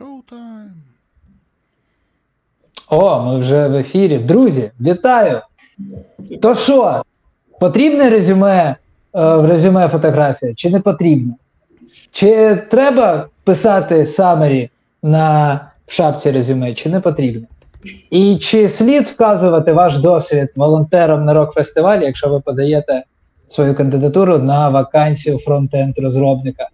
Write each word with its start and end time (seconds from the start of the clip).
showtime. 0.00 0.70
О, 2.88 3.22
ми 3.22 3.38
вже 3.38 3.68
в 3.68 3.74
ефірі. 3.74 4.18
Друзі, 4.18 4.70
вітаю! 4.80 5.40
То 6.42 6.54
що, 6.54 7.02
потрібне 7.60 8.10
резюме 8.10 8.76
е, 9.14 9.36
в 9.36 9.46
резюме 9.46 9.88
фотографія, 9.88 10.54
чи 10.54 10.70
не 10.70 10.80
потрібно? 10.80 11.34
Чи 12.10 12.56
треба 12.70 13.28
писати 13.44 14.06
summary 14.06 14.70
на 15.02 15.60
шапці 15.86 16.30
резюме, 16.30 16.74
чи 16.74 16.88
не 16.88 17.00
потрібно? 17.00 17.46
І 18.10 18.36
чи 18.36 18.68
слід 18.68 19.08
вказувати 19.08 19.72
ваш 19.72 19.98
досвід 19.98 20.48
волонтерам 20.56 21.24
на 21.24 21.34
рок-фестивалі, 21.34 22.04
якщо 22.04 22.28
ви 22.28 22.40
подаєте 22.40 23.02
свою 23.48 23.74
кандидатуру 23.74 24.38
на 24.38 24.68
вакансію 24.68 25.38
фронтенд 25.38 25.98
розробника? 25.98 26.68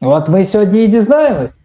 От 0.00 0.28
ми 0.28 0.44
сьогодні 0.44 0.84
і 0.84 0.88
дізнаємось. 0.88 1.60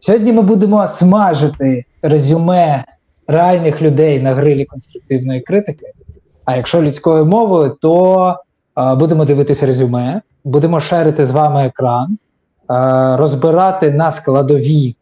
Сьогодні 0.00 0.32
ми 0.32 0.42
будемо 0.42 0.88
смажити 0.88 1.84
резюме 2.02 2.84
реальних 3.26 3.82
людей 3.82 4.22
на 4.22 4.34
грилі 4.34 4.64
конструктивної 4.64 5.40
критики. 5.40 5.86
А 6.44 6.56
якщо 6.56 6.82
людською 6.82 7.26
мовою, 7.26 7.76
то 7.80 8.34
а, 8.74 8.94
будемо 8.94 9.24
дивитися 9.24 9.66
резюме, 9.66 10.22
будемо 10.44 10.80
шерити 10.80 11.24
з 11.24 11.30
вами 11.30 11.66
екран, 11.66 12.18
а, 12.66 13.16
розбирати 13.16 13.90
на 13.90 14.12
складові 14.12 14.96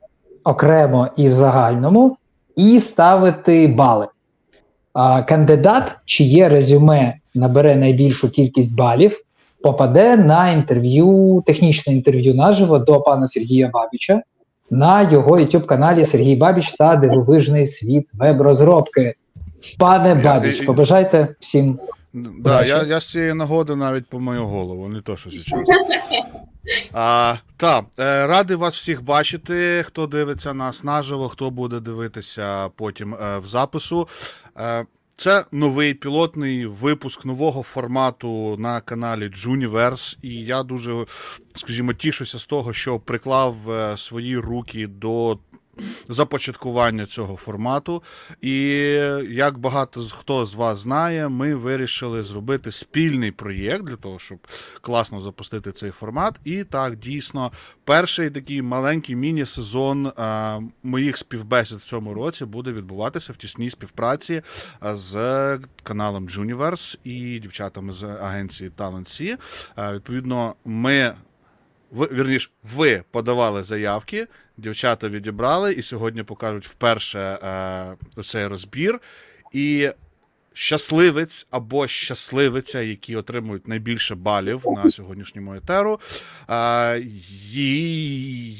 окремо 0.44 1.08
і 1.16 1.28
в 1.28 1.32
загальному, 1.32 2.16
і 2.56 2.80
ставити 2.80 3.66
бали. 3.66 4.06
А, 4.92 5.22
кандидат, 5.22 5.96
чиє 6.04 6.48
резюме 6.48 7.14
набере 7.34 7.76
найбільшу 7.76 8.30
кількість 8.30 8.74
балів, 8.74 9.20
попаде 9.62 10.16
на 10.16 10.50
інтерв'ю, 10.50 11.42
технічне 11.46 11.92
інтерв'ю 11.92 12.34
наживо 12.34 12.78
до 12.78 13.00
пана 13.00 13.26
Сергія 13.26 13.70
Бабіча 13.72 14.22
на 14.70 15.10
його 15.10 15.38
youtube 15.38 15.64
каналі 15.64 16.06
Сергій 16.06 16.36
Бабіч 16.36 16.72
та 16.72 16.96
Дивовижний 16.96 17.66
світ 17.66 18.10
веб-розробки. 18.14 19.14
Пане 19.78 20.14
Бабіч, 20.14 20.60
побажайте 20.60 21.28
всім. 21.40 21.78
Да, 22.14 22.64
я 22.64 22.82
я 22.82 23.00
з 23.00 23.10
цієї 23.10 23.34
нагоди 23.34 23.76
навіть 23.76 24.06
по 24.06 24.20
мою 24.20 24.44
голову, 24.44 24.88
не 24.88 25.00
то, 25.00 25.16
що 25.16 25.30
зараз. 25.46 25.68
А, 26.92 27.34
Так, 27.56 27.84
е, 28.00 28.26
радий 28.26 28.56
вас 28.56 28.76
всіх 28.76 29.02
бачити. 29.02 29.82
Хто 29.86 30.06
дивиться 30.06 30.54
нас 30.54 30.84
наживо, 30.84 31.28
хто 31.28 31.50
буде 31.50 31.80
дивитися 31.80 32.68
потім 32.76 33.14
е, 33.14 33.38
в 33.38 33.46
запису. 33.46 34.08
Це 35.16 35.44
новий 35.52 35.94
пілотний 35.94 36.66
випуск 36.66 37.24
нового 37.24 37.62
формату 37.62 38.56
на 38.58 38.80
каналі 38.80 39.28
Juniverse, 39.28 40.18
і 40.22 40.34
я 40.34 40.62
дуже, 40.62 41.06
скажімо, 41.56 41.92
тішуся 41.92 42.38
з 42.38 42.46
того, 42.46 42.72
що 42.72 42.98
приклав 42.98 43.70
е, 43.70 43.96
свої 43.96 44.38
руки 44.38 44.86
до 44.86 45.38
започаткування 46.08 47.06
цього 47.06 47.36
формату. 47.36 48.02
І 48.40 48.56
як 49.28 49.58
багато 49.58 50.02
хто 50.02 50.46
з 50.46 50.54
вас 50.54 50.78
знає, 50.78 51.28
ми 51.28 51.54
вирішили 51.54 52.22
зробити 52.22 52.72
спільний 52.72 53.30
проєкт 53.30 53.84
для 53.84 53.96
того, 53.96 54.18
щоб 54.18 54.38
класно 54.80 55.20
запустити 55.20 55.72
цей 55.72 55.90
формат. 55.90 56.34
І 56.44 56.64
так, 56.64 56.96
дійсно, 56.96 57.52
перший 57.84 58.30
такий 58.30 58.62
маленький 58.62 59.16
міні-сезон 59.16 60.12
а, 60.16 60.60
моїх 60.82 61.16
співбесід 61.16 61.78
в 61.78 61.84
цьому 61.84 62.14
році 62.14 62.44
буде 62.44 62.72
відбуватися 62.72 63.32
в 63.32 63.36
тісній 63.36 63.70
співпраці 63.70 64.42
з 64.82 65.58
каналом 65.82 66.28
Juniverse 66.28 66.98
і 67.04 67.38
дівчатами 67.38 67.92
з 67.92 68.04
агенції 68.04 68.70
Talent 68.76 69.04
C. 69.04 69.38
Відповідно, 69.94 70.54
ми. 70.64 71.14
Вірніш, 71.92 72.50
ви 72.62 73.04
подавали 73.10 73.62
заявки, 73.62 74.26
дівчата 74.56 75.08
відібрали, 75.08 75.72
і 75.72 75.82
сьогодні 75.82 76.22
покажуть 76.22 76.66
вперше 76.66 77.18
е, 77.20 78.22
цей 78.22 78.46
розбір. 78.46 79.00
І 79.52 79.90
щасливець 80.54 81.46
або 81.50 81.86
щасливиця, 81.86 82.80
які 82.80 83.16
отримують 83.16 83.68
найбільше 83.68 84.14
балів 84.14 84.62
на 84.76 84.90
сьогоднішньому 84.90 85.54
етеру. 85.54 86.00
Е, 86.50 87.00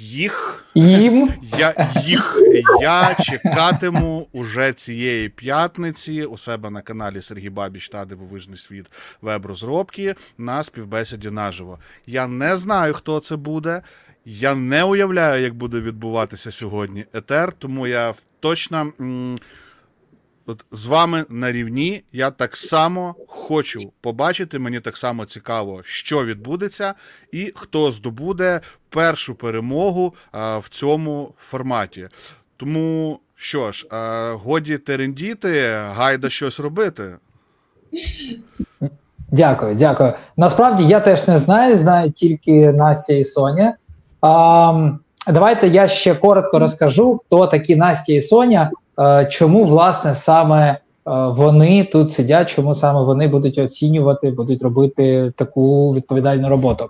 їх 0.00 0.64
Їм? 0.74 1.32
я 1.58 1.90
їх 2.04 2.38
я 2.80 3.16
чекатиму 3.20 4.28
уже 4.32 4.72
цієї 4.72 5.28
п'ятниці 5.28 6.24
у 6.24 6.36
себе 6.36 6.70
на 6.70 6.82
каналі 6.82 7.22
Сергій 7.22 7.50
Бабіч 7.50 7.88
та 7.88 8.04
Дивовижний 8.04 8.58
світ 8.58 8.86
веб-розробки 9.22 10.14
на 10.38 10.64
співбесіді 10.64 11.30
наживо. 11.30 11.78
Я 12.06 12.26
не 12.26 12.56
знаю, 12.56 12.94
хто 12.94 13.20
це 13.20 13.36
буде. 13.36 13.82
Я 14.24 14.54
не 14.54 14.84
уявляю, 14.84 15.42
як 15.42 15.54
буде 15.54 15.80
відбуватися 15.80 16.50
сьогодні 16.50 17.04
етер, 17.12 17.52
тому 17.52 17.86
я 17.86 18.14
точно 18.40 18.92
м 19.00 19.38
от 20.46 20.64
з 20.72 20.86
вами 20.86 21.24
на 21.28 21.52
рівні. 21.52 22.04
Я 22.12 22.30
так 22.30 22.56
само 22.56 23.14
хочу 23.28 23.92
побачити. 24.00 24.58
Мені 24.58 24.80
так 24.80 24.96
само 24.96 25.24
цікаво, 25.24 25.80
що 25.84 26.24
відбудеться, 26.24 26.94
і 27.32 27.52
хто 27.56 27.90
здобуде 27.90 28.60
першу 28.88 29.34
перемогу 29.34 30.14
а, 30.32 30.58
в 30.58 30.68
цьому 30.68 31.34
форматі. 31.38 32.08
Тому 32.56 33.20
що 33.34 33.72
ж, 33.72 33.86
а, 33.90 34.32
годі 34.42 34.78
терендіти, 34.78 35.70
гайда 35.72 36.30
щось 36.30 36.60
робити. 36.60 37.16
Дякую, 39.32 39.74
дякую. 39.74 40.12
Насправді 40.36 40.84
я 40.84 41.00
теж 41.00 41.28
не 41.28 41.38
знаю, 41.38 41.76
знаю 41.76 42.10
тільки 42.10 42.72
Настя 42.72 43.12
і 43.12 43.24
Соня. 43.24 43.76
Давайте 45.26 45.68
я 45.68 45.88
ще 45.88 46.14
коротко 46.14 46.58
розкажу, 46.58 47.18
хто 47.26 47.46
такі 47.46 47.76
Настя 47.76 48.12
і 48.12 48.20
Соня, 48.20 48.70
чому 49.30 49.64
власне 49.64 50.14
саме 50.14 50.78
вони 51.06 51.84
тут 51.84 52.10
сидять, 52.10 52.48
чому 52.48 52.74
саме 52.74 53.02
вони 53.02 53.28
будуть 53.28 53.58
оцінювати, 53.58 54.30
будуть 54.30 54.62
робити 54.62 55.32
таку 55.36 55.94
відповідальну 55.94 56.48
роботу. 56.48 56.88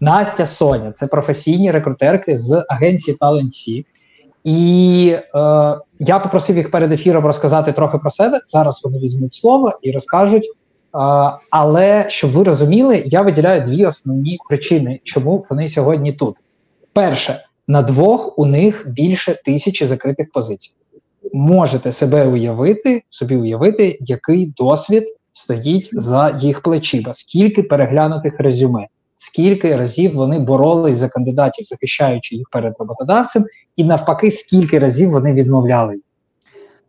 Настя 0.00 0.46
Соня 0.46 0.92
це 0.92 1.06
професійні 1.06 1.70
рекрутерки 1.70 2.36
з 2.36 2.64
агенції 2.68 3.16
Talent 3.20 3.84
І 4.44 5.16
е, 5.34 5.78
я 5.98 6.18
попросив 6.18 6.56
їх 6.56 6.70
перед 6.70 6.92
ефіром 6.92 7.26
розказати 7.26 7.72
трохи 7.72 7.98
про 7.98 8.10
себе. 8.10 8.40
Зараз 8.44 8.80
вони 8.84 8.98
візьмуть 8.98 9.32
слово 9.34 9.72
і 9.82 9.92
розкажуть. 9.92 10.44
Е, 10.44 10.48
але 11.50 12.04
щоб 12.08 12.30
ви 12.30 12.44
розуміли, 12.44 13.02
я 13.06 13.22
виділяю 13.22 13.60
дві 13.60 13.86
основні 13.86 14.38
причини, 14.48 15.00
чому 15.04 15.44
вони 15.50 15.68
сьогодні 15.68 16.12
тут. 16.12 16.36
Перше, 16.92 17.44
на 17.68 17.82
двох 17.82 18.38
у 18.38 18.46
них 18.46 18.86
більше 18.88 19.42
тисячі 19.44 19.86
закритих 19.86 20.30
позицій. 20.32 20.72
Можете 21.32 21.92
себе 21.92 22.26
уявити, 22.26 23.02
собі 23.10 23.36
уявити, 23.36 23.98
який 24.00 24.54
досвід 24.56 25.04
стоїть 25.32 25.90
за 25.92 26.38
їх 26.40 26.62
плечима, 26.62 27.14
скільки 27.14 27.62
переглянутих 27.62 28.40
резюме, 28.40 28.86
скільки 29.16 29.76
разів 29.76 30.14
вони 30.14 30.38
боролись 30.38 30.96
за 30.96 31.08
кандидатів, 31.08 31.64
захищаючи 31.66 32.36
їх 32.36 32.48
перед 32.50 32.74
роботодавцем, 32.78 33.44
і 33.76 33.84
навпаки, 33.84 34.30
скільки 34.30 34.78
разів 34.78 35.10
вони 35.10 35.32
відмовляли. 35.32 35.96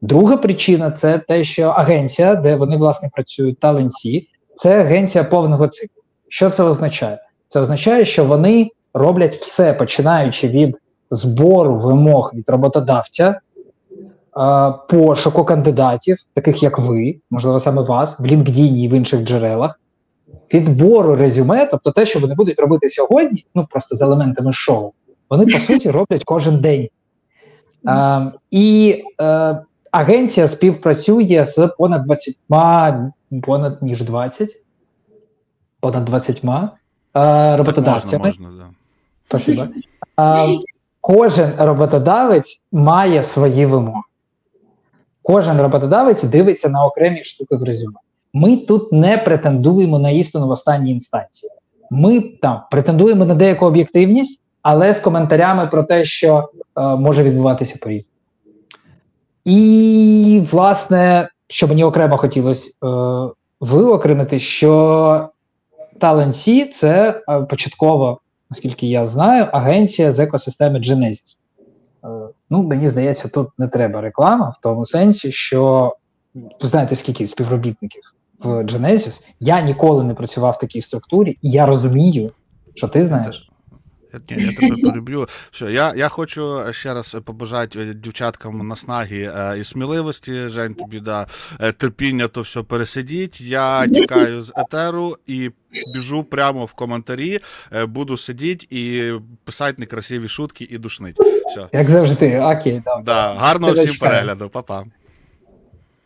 Друга 0.01 0.37
причина 0.37 0.91
це 0.91 1.17
те, 1.17 1.43
що 1.43 1.63
агенція, 1.63 2.35
де 2.35 2.55
вони 2.55 2.77
власне 2.77 3.09
працюють 3.13 3.59
таленці, 3.59 4.27
це 4.55 4.81
агенція 4.81 5.23
повного 5.23 5.67
циклу. 5.67 6.03
Що 6.29 6.49
це 6.49 6.63
означає? 6.63 7.19
Це 7.47 7.59
означає, 7.59 8.05
що 8.05 8.25
вони 8.25 8.69
роблять 8.93 9.35
все, 9.35 9.73
починаючи 9.73 10.47
від 10.47 10.77
збору 11.11 11.75
вимог 11.75 12.31
від 12.33 12.49
роботодавця, 12.49 13.39
пошуку 14.89 15.45
кандидатів, 15.45 16.17
таких 16.33 16.63
як 16.63 16.79
ви, 16.79 17.15
можливо, 17.29 17.59
саме 17.59 17.81
вас, 17.81 18.19
в 18.19 18.23
LinkedIn 18.23 18.77
і 18.77 18.87
в 18.87 18.91
інших 18.91 19.23
джерелах, 19.23 19.79
відбору 20.53 21.15
резюме, 21.15 21.65
тобто 21.65 21.91
те, 21.91 22.05
що 22.05 22.19
вони 22.19 22.35
будуть 22.35 22.59
робити 22.59 22.89
сьогодні, 22.89 23.45
ну 23.55 23.67
просто 23.71 23.95
з 23.95 24.01
елементами 24.01 24.53
шоу, 24.53 24.91
вони 25.29 25.45
по 25.45 25.59
суті 25.59 25.91
роблять 25.91 26.23
кожен 26.23 26.61
день. 26.61 26.89
А, 27.85 28.31
І 28.51 29.01
а, 29.17 29.51
е, 29.51 29.65
агенція 29.91 30.47
співпрацює 30.47 31.45
з 31.45 31.67
понад 31.67 32.01
20, 32.01 32.37
понад 33.41 33.83
ніж 33.83 34.01
20, 34.01 34.49
понад 35.79 36.05
20 36.05 36.41
а, 37.13 37.57
роботодавцями. 37.57 38.23
Так 38.23 38.39
можна, 38.39 38.47
можна, 38.47 38.63
да. 38.63 38.78
Спасибо. 39.29 39.67
А, 40.15 40.47
Кожен 41.01 41.51
роботодавець 41.57 42.61
має 42.71 43.23
свої 43.23 43.65
вимоги. 43.65 44.01
Кожен 45.21 45.61
роботодавець 45.61 46.23
дивиться 46.23 46.69
на 46.69 46.85
окремі 46.85 47.23
штуки 47.23 47.55
в 47.55 47.63
резюме. 47.63 47.99
Ми 48.33 48.57
тут 48.57 48.91
не 48.91 49.17
претендуємо 49.17 49.99
на 49.99 50.09
істину 50.09 50.47
в 50.47 50.49
останній 50.49 50.91
інстанції. 50.91 51.51
Ми 51.91 52.21
там 52.21 52.61
претендуємо 52.71 53.25
на 53.25 53.35
деяку 53.35 53.65
об'єктивність, 53.65 54.41
але 54.61 54.93
з 54.93 54.99
коментарями 54.99 55.67
про 55.67 55.83
те, 55.83 56.05
що 56.05 56.49
е, 56.77 56.81
може 56.81 57.23
відбуватися 57.23 57.75
по 57.81 57.89
різному. 57.89 58.19
І, 59.45 60.43
власне, 60.51 61.29
що 61.47 61.67
мені 61.67 61.83
окремо 61.83 62.17
хотілося 62.17 62.69
е, 62.69 62.87
виокремити, 63.59 64.39
що 64.39 65.29
Talent 65.99 66.67
це 66.67 67.21
е, 67.29 67.41
початково 67.41 68.19
наскільки 68.49 68.87
я 68.87 69.05
знаю, 69.05 69.47
агенція 69.51 70.11
з 70.11 70.19
екосистеми 70.19 70.79
Genesis. 70.79 71.37
ну 72.49 72.63
мені 72.63 72.87
здається, 72.87 73.27
тут 73.27 73.49
не 73.57 73.67
треба 73.67 74.01
реклама 74.01 74.49
в 74.49 74.61
тому 74.61 74.85
сенсі, 74.85 75.31
що 75.31 75.95
знаєте, 76.61 76.95
скільки 76.95 77.27
співробітників 77.27 78.01
в 78.39 78.47
Genesis. 78.47 79.21
Я 79.39 79.61
ніколи 79.61 80.03
не 80.03 80.13
працював 80.13 80.53
в 80.53 80.59
такій 80.59 80.81
структурі, 80.81 81.37
і 81.41 81.49
я 81.49 81.65
розумію, 81.65 82.31
що 82.75 82.87
ти 82.87 83.05
знаєш. 83.05 83.48
Я, 84.13 84.35
ні, 84.37 84.43
я 84.43 84.53
тебе 84.53 84.81
полюблю. 84.91 85.27
Все, 85.51 85.71
я, 85.71 85.93
я 85.95 86.09
хочу 86.09 86.59
ще 86.71 86.93
раз 86.93 87.17
побажати 87.25 87.79
е, 87.79 87.93
дівчаткам 87.93 88.67
наснаги 88.67 89.31
е, 89.35 89.59
і 89.59 89.63
сміливості. 89.63 90.49
Жень, 90.49 90.73
тобі 90.73 90.99
да 90.99 91.27
е, 91.59 91.71
терпіння, 91.71 92.27
то 92.27 92.41
все 92.41 92.63
пересидіть. 92.63 93.41
Я 93.41 93.87
тікаю 93.87 94.41
з 94.41 94.53
етеру 94.57 95.17
і 95.27 95.51
біжу 95.95 96.23
прямо 96.23 96.65
в 96.65 96.73
коментарі. 96.73 97.39
е, 97.73 97.85
Буду 97.85 98.17
сидіти 98.17 98.67
і 98.69 99.11
писати 99.43 99.75
некрасиві 99.77 100.27
шутки 100.27 100.67
і 100.69 100.77
душнить. 100.77 101.15
Все. 101.51 101.67
Як 101.73 101.89
завжди, 101.89 102.39
окей, 102.39 102.73
добре. 102.85 103.03
Да, 103.05 103.33
гарного 103.33 103.73
всім 103.73 103.95
перегляду, 103.99 104.49
Па-па. 104.49 104.83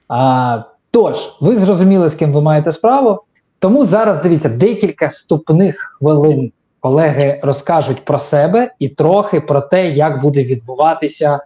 А, 0.07 0.61
тож, 0.91 1.15
ви 1.41 1.55
зрозуміли, 1.55 2.09
з 2.09 2.15
ким 2.15 2.33
ви 2.33 2.41
маєте 2.41 2.71
справу. 2.71 3.23
Тому 3.59 3.85
зараз 3.85 4.21
дивіться 4.21 4.49
декілька 4.49 5.07
вступних 5.07 5.95
хвилин. 5.99 6.51
Колеги 6.83 7.39
розкажуть 7.43 8.05
про 8.05 8.19
себе 8.19 8.73
і 8.79 8.89
трохи 8.89 9.41
про 9.41 9.61
те, 9.61 9.89
як 9.89 10.21
буде 10.21 10.43
відбуватися 10.43 11.35
е, 11.35 11.39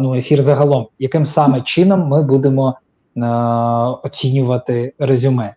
ну, 0.00 0.14
ефір 0.14 0.42
загалом, 0.42 0.88
яким 0.98 1.26
саме 1.26 1.60
чином 1.60 2.08
ми 2.08 2.22
будемо 2.22 2.78
е, 3.16 3.20
оцінювати 4.02 4.92
резюме. 4.98 5.54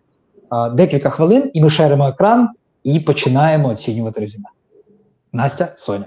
Е, 0.52 0.70
декілька 0.70 1.10
хвилин, 1.10 1.50
і 1.54 1.60
ми 1.60 1.70
шеримо 1.70 2.08
екран 2.08 2.48
і 2.84 3.00
починаємо 3.00 3.68
оцінювати 3.68 4.20
резюме. 4.20 4.48
Настя, 5.32 5.68
Соня. 5.76 6.06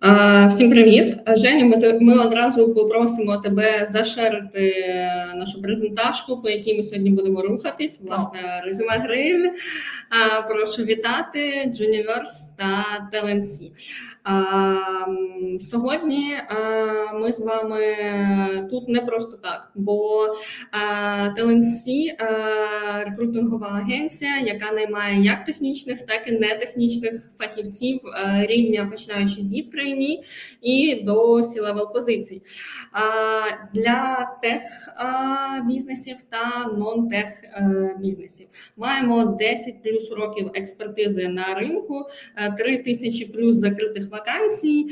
А, 0.00 0.46
Всім 0.46 0.70
привіт, 0.70 1.16
Женя. 1.26 1.64
Ми, 1.64 1.98
ми 2.00 2.18
одразу 2.26 2.74
попросимо 2.74 3.36
тебе 3.36 3.86
зашерити 3.90 4.74
нашу 5.34 5.62
презентажку, 5.62 6.42
по 6.42 6.50
якій 6.50 6.76
ми 6.76 6.82
сьогодні 6.82 7.10
будемо 7.10 7.42
рухатись. 7.42 8.00
Власне, 8.02 8.62
резюме 8.64 8.98
гриль. 8.98 9.48
Прошу 10.48 10.84
вітати 10.84 11.40
Juniverse 11.66 12.48
та 12.58 12.84
м, 15.08 15.60
Сьогодні 15.60 16.34
ми 17.14 17.32
з 17.32 17.40
вами 17.40 17.82
тут 18.70 18.88
не 18.88 19.00
просто 19.00 19.36
так, 19.36 19.70
бо 19.74 20.26
а, 20.72 21.28
рекрутингова 23.06 23.66
агенція, 23.66 24.38
яка 24.44 24.72
наймає 24.72 25.22
як 25.22 25.44
технічних, 25.44 26.06
так 26.06 26.28
і 26.28 26.32
нетехнічних 26.32 27.30
фахівців 27.38 28.00
рівня 28.48 28.88
починаючи 28.90 29.40
від 29.40 29.70
трейні 29.88 30.24
і 30.62 30.94
до 30.94 31.34
C-level 31.34 31.92
позицій. 31.92 32.42
Для 33.74 34.30
тех 34.42 34.62
бізнесів 35.66 36.16
та 36.30 36.72
нон-тех 36.72 37.26
е, 37.44 37.96
бізнесів 37.98 38.46
маємо 38.76 39.24
10 39.24 39.82
плюс 39.82 40.10
років 40.10 40.50
експертизи 40.54 41.28
на 41.28 41.54
ринку, 41.54 42.06
3 42.58 42.76
тисячі 42.76 43.24
плюс 43.24 43.56
закритих 43.56 44.10
вакансій, 44.10 44.86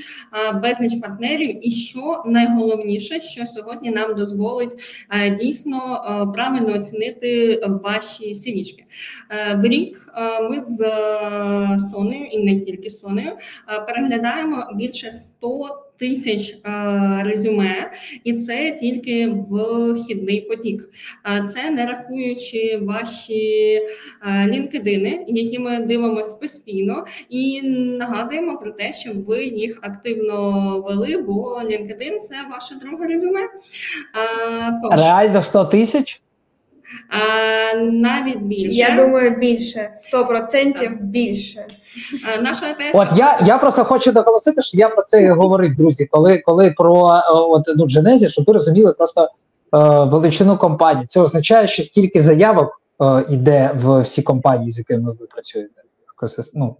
безліч 0.63 1.01
партнерів. 1.01 1.67
І 1.67 1.71
що 1.71 2.23
найголовніше, 2.27 3.21
що 3.21 3.47
сьогодні 3.47 3.91
нам 3.91 4.15
дозволить 4.15 5.07
е, 5.11 5.31
дійсно 5.31 5.79
е, 5.79 6.33
правильно 6.35 6.75
оцінити 6.75 7.61
ваші 7.83 8.35
сівічки. 8.35 8.85
В 9.57 9.65
рік 9.65 10.13
е, 10.15 10.49
ми 10.49 10.61
з 10.61 10.81
е, 10.81 11.79
Сонею 11.93 12.27
і 12.27 12.39
не 12.39 12.61
тільки 12.61 12.91
Сонею 12.91 13.33
е, 13.33 13.81
переглядаємо 13.81 14.69
більше 14.87 15.11
100 15.11 15.69
тисяч 15.99 16.50
е, 16.50 16.59
резюме, 17.25 17.91
і 18.25 18.33
це 18.33 18.71
тільки 18.81 19.29
вхідний 19.50 20.41
потік. 20.41 20.91
Е, 21.37 21.43
Це 21.43 21.71
не 21.71 21.87
рахуючи 21.87 22.79
ваші 22.83 23.81
лінкедини, 24.47 25.25
які 25.29 25.59
ми 25.59 25.79
дивимося 25.79 26.37
постійно, 26.37 27.05
і 27.29 27.62
нагадуємо 27.99 28.59
про 28.59 28.71
те, 28.71 28.93
щоб 28.93 29.25
ви 29.25 29.44
їх 29.44 29.79
активно 29.83 30.81
вели, 30.81 31.17
бо 31.17 31.61
LinkedIn– 31.65 32.19
це 32.21 32.35
ваше 32.50 32.75
друге 32.75 33.06
резюме. 33.06 33.41
Е, 33.41 33.49
тож, 34.83 35.00
Реально 35.00 35.43
100 35.43 35.65
тисяч? 35.65 36.23
Навіть 37.77 38.38
більше. 38.38 38.77
Я 38.77 38.97
думаю, 38.97 39.37
більше 39.38 39.91
100% 40.15 40.97
більше. 41.00 41.67
Наша 42.41 42.67
ATS 42.67 42.94
От 42.94 43.09
я, 43.17 43.41
я 43.47 43.59
просто 43.59 43.85
хочу 43.85 44.12
наголосити, 44.12 44.62
що 44.62 44.79
я 44.79 44.88
про 44.88 45.03
це 45.03 45.23
і 45.23 45.31
говорив, 45.31 45.77
друзі. 45.77 46.06
Коли, 46.06 46.38
коли 46.38 46.71
про 46.71 47.15
е, 47.15 47.21
от, 47.33 47.62
ну, 47.77 47.85
Genesis, 47.85 48.29
щоб 48.29 48.44
ви 48.44 48.53
розуміли 48.53 48.93
просто 48.93 49.23
е, 49.23 49.29
величину 50.05 50.56
компанії. 50.56 51.06
Це 51.06 51.21
означає, 51.21 51.67
що 51.67 51.83
стільки 51.83 52.23
заявок 52.23 52.81
е, 53.03 53.25
йде 53.29 53.71
в 53.75 54.00
всі 54.00 54.23
компанії, 54.23 54.71
з 54.71 54.79
якими 54.79 55.12
ви 55.12 55.27
працюєте. 55.27 55.83
Ну, 56.55 56.77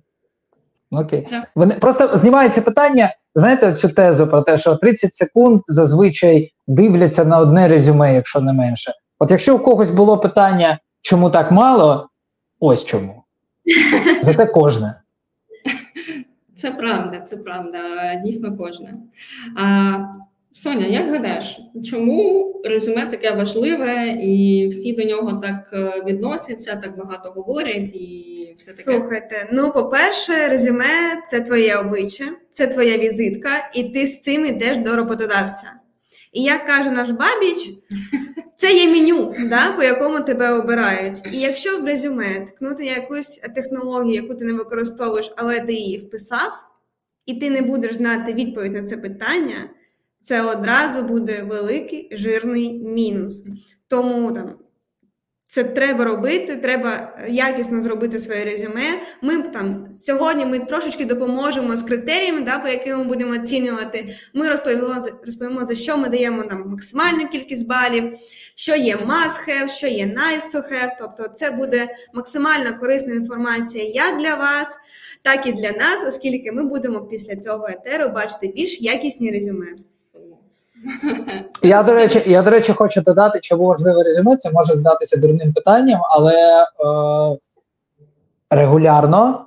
окей. 0.91 1.29
Так. 1.31 1.45
Вони 1.55 1.75
просто 1.75 2.17
знімається 2.17 2.63
питання. 2.63 3.15
Знаєте, 3.35 3.73
цю 3.73 3.89
тезу 3.89 4.27
про 4.27 4.43
те, 4.43 4.59
що 4.59 4.77
30 4.77 5.15
секунд 5.15 5.61
зазвичай 5.67 6.53
дивляться 6.67 7.25
на 7.25 7.39
одне 7.39 7.69
резюме, 7.69 8.15
якщо 8.15 8.41
не 8.41 8.53
менше. 8.53 8.93
От 9.19 9.31
якщо 9.31 9.57
у 9.57 9.59
когось 9.59 9.91
було 9.91 10.19
питання, 10.19 10.79
чому 11.03 11.31
так 11.31 11.53
мало, 11.53 12.09
ось 12.61 12.85
чому. 12.85 13.23
Зате 14.23 14.47
кожне. 14.47 15.01
Це 16.57 16.71
правда, 16.71 17.21
це 17.21 17.37
правда, 17.37 17.79
дійсно 18.25 18.57
кожне. 18.57 18.95
А, 19.57 19.99
Соня, 20.53 20.87
як 20.87 21.11
гадаєш, 21.11 21.61
чому 21.85 22.53
резюме 22.65 23.07
таке 23.07 23.31
важливе, 23.31 24.09
і 24.09 24.69
всі 24.69 24.93
до 24.93 25.05
нього 25.05 25.33
так 25.33 25.71
е, 25.73 26.03
відносяться, 26.07 26.77
так 26.77 26.99
багато 26.99 27.31
говорять, 27.31 27.95
і 27.95 28.53
все 28.57 28.71
таке? 28.71 28.83
Слухайте, 28.83 29.49
ну 29.53 29.73
по-перше, 29.73 30.49
резюме 30.49 31.23
це 31.29 31.41
твоє 31.41 31.77
обличчя, 31.77 32.25
це 32.51 32.67
твоя 32.67 32.99
візитка, 32.99 33.71
і 33.75 33.85
ти 33.85 34.07
з 34.07 34.21
цим 34.21 34.47
йдеш 34.47 34.79
до 34.79 34.97
роботодавця. 34.97 35.73
І 36.33 36.43
як 36.43 36.67
каже 36.67 36.91
наш 36.91 37.11
бабіч, 37.11 37.75
це 38.59 38.75
є 38.75 38.87
меню, 38.91 39.35
да, 39.49 39.73
по 39.73 39.83
якому 39.83 40.21
тебе 40.21 40.53
обирають. 40.53 41.19
І 41.33 41.41
якщо 41.41 41.79
в 41.79 41.85
резюме 41.85 42.41
ткнути 42.41 42.85
якусь 42.85 43.41
технологію, 43.55 44.15
яку 44.15 44.35
ти 44.35 44.45
не 44.45 44.53
використовуєш, 44.53 45.33
але 45.37 45.61
ти 45.61 45.73
її 45.73 45.99
вписав, 45.99 46.53
і 47.27 47.35
ти 47.35 47.51
не 47.51 47.63
будеш 47.63 47.95
знати 47.95 48.35
відповідь 48.35 48.73
на 48.73 48.83
це 48.83 48.97
питання, 48.97 49.71
це 50.21 50.43
одразу 50.43 51.03
буде 51.03 51.43
великий 51.43 52.09
жирний 52.13 52.79
мінус. 52.79 53.45
Тому 53.89 54.33
там 54.33 54.59
це 55.57 55.65
треба 55.65 56.05
робити, 56.05 56.57
треба 56.57 57.19
якісно 57.29 57.83
зробити 57.83 58.21
своє 58.21 58.45
резюме. 58.45 59.01
Ми 59.23 59.43
там 59.43 59.87
сьогодні 59.93 60.45
ми 60.45 60.59
трошечки 60.59 61.05
допоможемо 61.05 61.77
з 61.77 61.83
критеріями, 61.83 62.41
да, 62.41 62.59
по 62.59 62.69
яким 62.69 62.99
ми 62.99 63.05
будемо 63.05 63.33
оцінювати. 63.33 64.17
Ми 64.35 64.49
розповімо, 64.49 65.07
розповімо 65.25 65.67
за 65.67 65.75
що 65.75 65.99
ми 65.99 66.09
даємо 66.09 66.45
нам 66.45 66.69
максимальну 66.71 67.29
кількість 67.29 67.67
балів, 67.67 68.19
що 68.55 68.77
є 68.77 68.97
must 68.97 69.49
have, 69.49 69.69
що 69.69 69.87
є 69.87 70.07
nice 70.07 70.53
to 70.55 70.73
have. 70.73 70.91
Тобто, 71.01 71.29
це 71.29 71.51
буде 71.51 71.89
максимально 72.13 72.79
корисна 72.79 73.15
інформація 73.15 73.85
як 73.85 74.19
для 74.19 74.35
вас, 74.35 74.67
так 75.23 75.47
і 75.47 75.53
для 75.53 75.71
нас, 75.71 76.05
оскільки 76.09 76.53
ми 76.53 76.65
будемо 76.65 77.01
після 77.01 77.37
цього 77.37 77.69
етеру 77.69 78.09
бачити 78.09 78.49
більш 78.49 78.81
якісні 78.81 79.31
резюме. 79.31 79.67
Я 81.63 81.83
до 81.83 81.93
речі, 81.93 82.23
я 82.27 82.43
до 82.43 82.51
речі, 82.51 82.73
хочу 82.73 83.01
додати, 83.01 83.41
чому 83.43 83.67
важливе 83.67 84.03
резюме. 84.03 84.37
Це 84.37 84.51
може 84.51 84.73
здатися 84.73 85.17
дурним 85.17 85.53
питанням, 85.53 86.01
але 86.11 86.63
е, 86.63 86.67
регулярно 88.51 89.47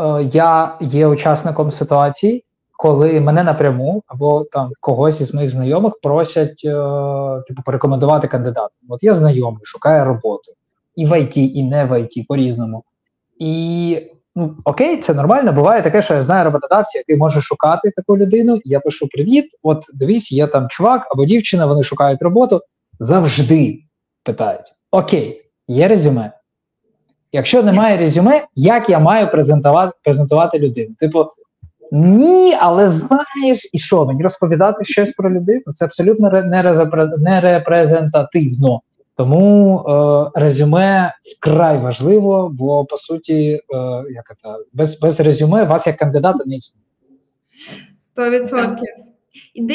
е, 0.00 0.22
я 0.22 0.76
є 0.80 1.06
учасником 1.06 1.70
ситуації, 1.70 2.44
коли 2.72 3.20
мене 3.20 3.42
напряму 3.42 4.02
або 4.06 4.44
там 4.44 4.70
когось 4.80 5.20
із 5.20 5.34
моїх 5.34 5.50
знайомих 5.50 5.92
просять 6.02 6.62
е, 6.64 6.72
типу 7.48 7.62
порекомендувати 7.64 8.28
кандидата. 8.28 8.74
От 8.88 9.02
я 9.02 9.14
знайомий, 9.14 9.64
шукає 9.64 10.04
роботу 10.04 10.52
і 10.96 11.06
в 11.06 11.20
ІТ, 11.20 11.36
і 11.36 11.62
не 11.62 11.84
в 11.84 12.00
ІТ 12.00 12.26
по-різному. 12.28 12.84
І 13.38 13.96
ну 14.36 14.56
окей, 14.64 15.00
це 15.00 15.14
нормально. 15.14 15.52
Буває 15.52 15.82
таке, 15.82 16.02
що 16.02 16.14
я 16.14 16.22
знаю 16.22 16.44
роботодавця, 16.44 16.98
який 16.98 17.16
може 17.16 17.40
шукати 17.40 17.90
таку 17.96 18.18
людину. 18.18 18.56
і 18.56 18.60
Я 18.64 18.80
пишу: 18.80 19.08
Привіт, 19.08 19.46
от 19.62 19.84
дивись, 19.94 20.32
є 20.32 20.46
там 20.46 20.68
чувак 20.68 21.06
або 21.10 21.24
дівчина, 21.24 21.66
вони 21.66 21.82
шукають 21.82 22.22
роботу. 22.22 22.60
Завжди 22.98 23.78
питають: 24.24 24.72
Окей, 24.90 25.42
є 25.68 25.88
резюме. 25.88 26.32
Якщо 27.32 27.62
немає 27.62 27.96
резюме, 27.96 28.44
як 28.54 28.90
я 28.90 28.98
маю 28.98 29.30
презентувати 29.30 29.92
презентувати 30.02 30.58
людину? 30.58 30.94
Типу, 30.98 31.26
ні, 31.92 32.56
але 32.60 32.90
знаєш, 32.90 33.70
і 33.72 33.78
що 33.78 34.06
мені 34.06 34.22
розповідати 34.22 34.84
щось 34.84 35.12
про 35.12 35.30
людину? 35.30 35.62
Це 35.72 35.84
абсолютно 35.84 36.30
не 37.18 37.40
репрезентативно. 37.40 38.80
Тому 39.16 39.78
е, 39.78 40.40
резюме 40.40 41.12
вкрай 41.36 41.78
важливо, 41.78 42.50
бо 42.52 42.84
по 42.84 42.96
суті, 42.96 43.52
е, 43.52 43.60
як 44.10 44.32
це, 44.42 44.48
без, 44.72 45.00
без 45.00 45.20
резюме 45.20 45.64
вас 45.64 45.86
як 45.86 45.96
кандидата 45.96 46.44
не 46.46 46.56
існує. 46.56 46.84
Сто 47.98 48.30
відсотків. 48.30 48.94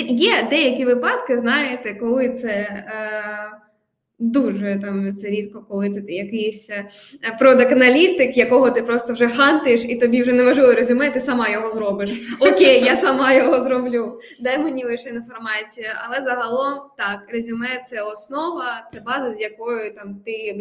Є 0.10 0.48
деякі 0.50 0.86
випадки, 0.86 1.40
знаєте, 1.40 1.94
коли 1.94 2.30
це 2.30 2.50
е, 2.50 2.86
дуже 4.20 4.80
там 4.82 5.16
це 5.16 5.28
рідко, 5.30 5.66
коли 5.70 5.90
це 5.90 6.02
ти 6.02 6.14
якийсь 6.14 6.70
продакт-аналітик, 7.40 8.38
якого 8.38 8.72
ти 8.72 8.82
просто 8.82 9.14
вже 9.14 9.28
хантиш, 9.28 9.86
і 9.86 9.96
тобі 9.96 10.22
вже 10.22 10.34
не 10.34 10.44
важливо 10.44 10.74
резюме, 10.74 11.10
ти 11.10 11.20
сама 11.20 11.50
його 11.50 11.72
зробиш. 11.72 12.36
Окей, 12.40 12.84
я 12.84 12.98
сама 12.98 13.34
його 13.34 13.64
зроблю. 13.64 14.20
Дай 14.42 14.60
мені 14.60 14.86
лише 14.86 15.10
інформацію. 15.10 15.88
Але 16.08 16.26
загалом 16.26 16.82
так, 16.98 17.20
резюме 17.30 17.86
це 17.90 18.02
основа, 18.02 18.90
це 18.94 19.00
база, 19.00 19.36
з 19.36 19.42
якою 19.42 19.96
там 19.96 20.22
ти 20.26 20.56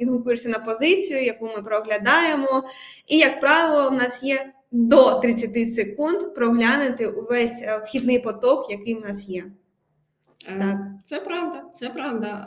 відгукуєшся 0.00 0.48
на 0.48 0.58
позицію, 0.58 1.24
яку 1.24 1.46
ми 1.46 1.62
проглядаємо. 1.62 2.62
І, 3.06 3.18
як 3.18 3.40
правило, 3.40 3.90
в 3.90 3.92
нас 3.92 4.22
є 4.22 4.52
до 4.72 5.14
30 5.14 5.74
секунд 5.74 6.34
проглянути 6.34 7.06
увесь 7.06 7.62
е, 7.62 7.82
вхідний 7.84 8.18
поток, 8.18 8.70
який 8.70 8.94
в 8.94 9.00
нас 9.00 9.28
є. 9.28 9.44
Е, 10.48 10.58
Так. 10.58 10.78
Це 11.04 11.20
правда, 11.20 11.62
це 11.74 11.88
правда. 11.88 12.44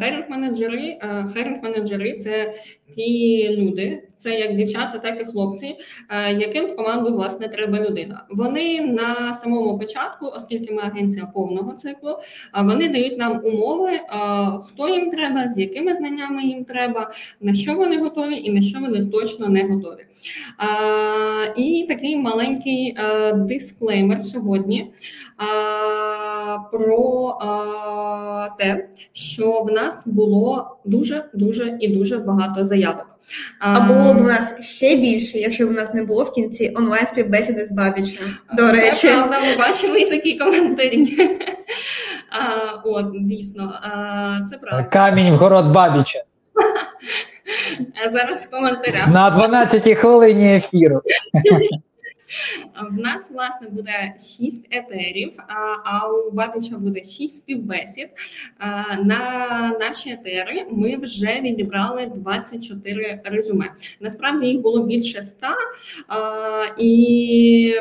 Хайринг 0.00 0.30
менеджери, 0.30 0.98
хайринг 1.34 1.62
менеджери 1.62 2.12
це 2.12 2.54
ті 2.94 3.48
люди, 3.56 4.02
це 4.14 4.38
як 4.38 4.54
дівчата, 4.54 4.98
так 4.98 5.20
і 5.22 5.24
хлопці, 5.24 5.76
е, 6.10 6.32
яким 6.32 6.66
в 6.66 6.76
команду 6.76 7.14
власне 7.14 7.48
треба 7.48 7.80
людина. 7.80 8.24
Вони 8.30 8.80
на 8.80 9.34
самому 9.34 9.78
початку, 9.78 10.26
оскільки 10.26 10.74
ми 10.74 10.82
агенція 10.82 11.26
повного 11.26 11.72
циклу, 11.72 12.18
вони 12.62 12.88
дають 12.88 13.18
нам 13.18 13.40
умови, 13.44 13.90
е, 13.90 14.02
хто 14.60 14.88
їм 14.88 15.10
треба, 15.10 15.48
з 15.48 15.58
якими 15.58 15.94
знаннями 15.94 16.42
їм 16.42 16.64
треба, 16.64 17.10
на 17.40 17.54
що 17.54 17.74
вони 17.74 17.98
готові 17.98 18.36
і 18.36 18.52
на 18.52 18.62
що 18.62 18.80
вони 18.80 19.06
точно 19.06 19.48
не 19.48 19.62
готові. 19.62 20.06
І 21.56 21.84
такий 21.88 22.16
маленький 22.16 22.96
е, 22.98 23.32
дисклеймер 23.32 24.24
сьогодні 24.24 24.92
про 26.72 27.38
те, 28.58 28.88
що 29.12 29.62
в 29.62 29.72
нас 29.72 30.06
було 30.06 30.76
дуже 30.84 31.24
дуже 31.34 31.78
і 31.80 31.88
дуже 31.88 32.18
багато 32.18 32.64
заявок. 32.76 33.06
А 33.60 33.80
було 33.80 34.14
б 34.14 34.16
у 34.20 34.24
нас 34.24 34.60
ще 34.60 34.96
більше, 34.96 35.38
якщо 35.38 35.66
б 35.66 35.70
у 35.70 35.72
нас 35.72 35.94
не 35.94 36.02
було 36.02 36.24
в 36.24 36.32
кінці 36.32 36.72
онлайн 36.76 37.06
співбесіди 37.06 37.66
з 37.66 37.72
Бабічем. 37.72 38.24
До 38.56 38.66
Це 38.66 38.72
речі, 38.72 39.08
правда, 39.08 39.40
ми 39.40 39.56
бачили 39.58 40.00
і 40.00 40.10
такі 40.10 40.38
коментарі. 40.38 41.16
А, 42.30 42.72
От, 42.84 43.06
дійсно, 43.26 43.74
а, 43.82 44.44
це 44.44 44.58
правда. 44.58 44.82
Камінь 44.84 45.32
в 45.32 45.36
город 45.36 45.66
Бабіча 45.66 46.22
А 48.06 48.10
Зараз 48.12 48.44
в 48.46 48.50
коментарях. 48.50 49.08
на 49.08 49.30
12 49.30 49.94
хвилині 49.98 50.56
ефіру. 50.56 51.02
В 52.90 52.98
нас 52.98 53.30
власне 53.30 53.68
буде 53.68 54.14
6 54.18 54.68
етерів, 54.70 55.36
а, 55.84 56.08
у 56.08 56.30
Бабіча 56.30 56.76
буде 56.76 57.04
6 57.04 57.36
співбесід. 57.36 58.08
На 59.04 59.72
наші 59.80 60.10
етери 60.10 60.66
ми 60.70 60.96
вже 60.96 61.40
відібрали 61.40 62.06
24 62.06 63.20
резюме. 63.24 63.70
Насправді 64.00 64.46
їх 64.46 64.60
було 64.60 64.82
більше 64.82 65.22
100, 65.22 65.46
і 66.78 67.74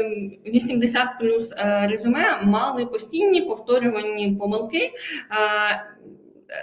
80 0.46 1.08
плюс 1.20 1.52
е, 1.58 1.88
резюме 1.92 2.42
мали 2.44 2.86
постійні 2.86 3.42
повторювані 3.42 4.36
помилки. 4.40 4.92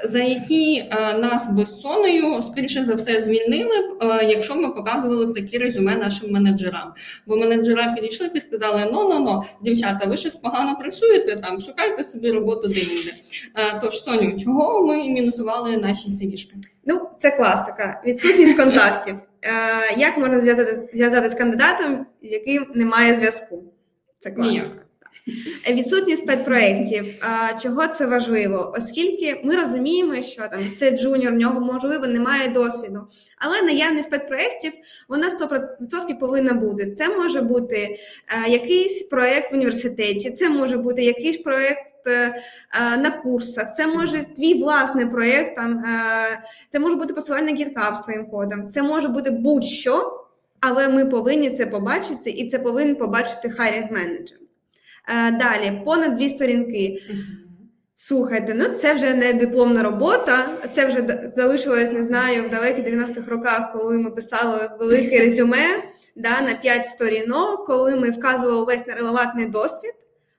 За 0.04 0.18
які 0.18 0.76
е, 0.78 1.18
нас 1.18 1.46
безсоною, 1.50 2.42
скоріше 2.42 2.84
за 2.84 2.94
все, 2.94 3.22
звільнили 3.22 3.80
б, 3.80 4.02
е, 4.02 4.24
якщо 4.24 4.54
ми 4.56 4.68
показували 4.68 5.26
б 5.26 5.34
такі 5.34 5.58
резюме 5.58 5.96
нашим 5.96 6.32
менеджерам. 6.32 6.92
Бо 7.26 7.36
менеджера 7.36 7.94
підійшли 7.94 8.30
і 8.34 8.40
сказали: 8.40 8.88
ну 8.92 9.08
ну 9.08 9.18
ну 9.18 9.42
дівчата, 9.60 10.06
ви 10.06 10.16
щось 10.16 10.34
погано 10.34 10.76
працюєте 10.76 11.36
там, 11.36 11.60
шукайте 11.60 12.04
собі 12.04 12.30
роботу 12.30 12.68
де-інде. 12.68 13.12
Е, 13.56 13.80
Тож, 13.82 14.02
Соню, 14.02 14.38
чого 14.38 14.86
ми 14.86 14.96
мінусували 15.08 15.76
наші 15.76 16.10
CV-шки? 16.10 16.54
ну 16.86 17.08
це 17.18 17.30
класика. 17.30 18.02
Відсутність 18.06 18.56
контактів. 18.56 19.14
Як 19.96 20.18
можна 20.18 20.40
зв'язати 20.40 20.88
зв'язати 20.92 21.30
з 21.30 21.34
кандидатом, 21.34 22.06
з 22.22 22.32
яким 22.32 22.66
немає 22.74 23.14
зв'язку? 23.14 23.64
Це 24.18 24.30
класика. 24.30 24.81
Відсутність 25.70 26.26
пет-проєктів. 26.26 27.04
Чого 27.62 27.86
це 27.86 28.06
важливо? 28.06 28.72
Оскільки 28.78 29.40
ми 29.44 29.56
розуміємо, 29.56 30.22
що 30.22 30.42
там 30.42 30.60
це 30.78 30.90
джуніор, 30.90 31.32
в 31.32 31.36
нього 31.36 31.60
можливо 31.60 32.06
немає 32.06 32.48
досвіду, 32.48 33.00
але 33.38 33.62
наявність 33.62 34.10
пет-проєктів 34.10 34.72
вона 35.08 35.30
100% 35.30 36.18
повинна 36.18 36.54
бути. 36.54 36.94
Це 36.94 37.08
може 37.08 37.40
бути 37.40 37.76
е, 37.76 38.50
якийсь 38.50 39.02
проєкт 39.02 39.52
в 39.52 39.54
університеті, 39.54 40.30
це 40.30 40.48
може 40.48 40.76
бути 40.76 41.04
якийсь 41.04 41.38
проєкт 41.38 42.06
е, 42.06 42.42
на 42.96 43.10
курсах, 43.10 43.76
це 43.76 43.86
може 43.86 44.24
твій 44.36 44.62
власний 44.62 45.06
проєкт, 45.06 45.56
там, 45.56 45.78
е, 45.78 46.42
це 46.72 46.78
може 46.78 46.94
бути 46.94 47.14
посилання 47.14 47.52
на 47.52 47.96
з 47.96 48.04
твоїм 48.04 48.26
кодом, 48.26 48.66
це 48.66 48.82
може 48.82 49.08
бути 49.08 49.30
будь-що, 49.30 50.24
але 50.60 50.88
ми 50.88 51.06
повинні 51.06 51.50
це 51.50 51.66
побачити, 51.66 52.30
і 52.30 52.50
це 52.50 52.58
повинен 52.58 52.96
побачити 52.96 53.50
хайрінг 53.50 53.92
менеджер. 53.92 54.41
Е, 55.08 55.30
Далі, 55.30 55.82
понад 55.84 56.16
дві 56.16 56.28
сторінки. 56.28 57.02
Слухайте, 57.94 58.54
ну 58.54 58.64
це 58.64 58.94
вже 58.94 59.14
не 59.14 59.32
дипломна 59.32 59.82
робота, 59.82 60.48
це 60.74 60.86
вже 60.86 61.28
залишилось, 61.36 61.92
не 61.92 62.02
знаю, 62.02 62.42
в 62.42 62.50
далеких 62.50 62.86
90-х 62.86 63.30
роках, 63.30 63.72
коли 63.72 63.98
ми 63.98 64.10
писали 64.10 64.70
велике 64.80 65.18
резюме 65.18 65.66
да, 66.16 66.40
на 66.40 66.54
5 66.54 66.86
сторінок, 66.86 67.66
коли 67.66 67.96
ми 67.96 68.10
вказували 68.10 68.64
весь 68.64 68.86
нерелевантний 68.86 69.46
досвід. 69.46 69.92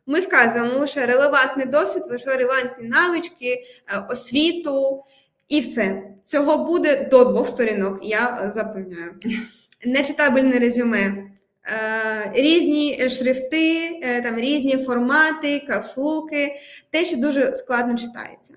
Ми 0.05 0.20
вказуємо 0.20 0.79
лише 0.79 1.05
релевантний 1.05 1.65
досвід, 1.65 2.03
лише 2.10 2.36
релевантні 2.36 2.88
навички, 2.88 3.63
е, 3.88 4.05
освіту 4.10 5.03
і 5.48 5.60
все. 5.60 6.03
Цього 6.24 6.65
буде 6.65 7.08
до 7.12 7.25
двох 7.25 7.48
сторінок, 7.48 8.00
я 8.01 8.39
е, 8.41 8.51
запевняю. 8.55 9.12
Нечитабельне 9.86 10.60
резюме. 10.60 11.32
Е, 11.65 12.32
Різні 12.34 13.10
шрифти, 13.10 14.00
е, 14.03 14.22
там 14.22 14.38
різні 14.38 14.77
формати, 14.77 15.60
капслуки, 15.60 16.55
те, 16.89 17.05
що 17.05 17.17
дуже 17.17 17.55
складно 17.55 17.98
читається. 17.98 18.53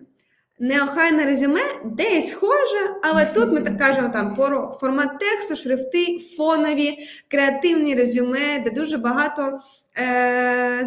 Неохайне 0.58 1.24
резюме 1.24 1.60
десь 1.84 2.30
схоже, 2.30 2.94
але 3.02 3.26
тут 3.26 3.52
ми 3.52 3.62
так 3.62 3.78
кажемо 3.78 4.08
там 4.08 4.36
про 4.36 4.78
формат 4.80 5.18
тексту, 5.18 5.56
шрифти, 5.56 6.18
фонові, 6.36 6.98
креативні 7.28 7.94
резюме, 7.94 8.58
де 8.64 8.70
дуже 8.70 8.98
багато 8.98 9.42
е, 9.42 9.58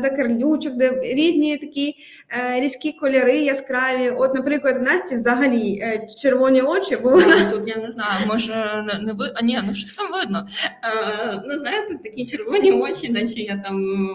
закарлючок, 0.02 0.74
де 0.74 1.02
різні 1.04 1.58
такі 1.58 1.96
е, 2.30 2.62
різкі 2.62 2.92
кольори 2.92 3.38
яскраві. 3.38 4.10
От, 4.10 4.36
наприклад, 4.36 4.78
в 4.78 4.82
Насті 4.82 5.16
взагалі 5.16 5.80
е, 5.82 6.08
червоні 6.18 6.62
очі, 6.62 6.98
бо 7.04 7.10
вона 7.10 7.52
Тут 7.52 7.68
я 7.68 7.76
не 7.76 7.92
знаю, 7.92 8.28
може 8.28 8.86
не, 9.02 9.14
ви... 9.14 9.32
а, 9.36 9.42
ні, 9.46 9.60
ну 9.64 9.74
щось 9.74 9.94
там 9.94 10.12
видно. 10.12 10.48
Е, 10.84 11.42
ну, 11.46 11.58
знаєте, 11.58 11.96
такі 12.04 12.26
червоні 12.26 12.72
очі, 12.72 13.12
наче 13.12 13.40
я 13.40 13.62
там 13.66 14.08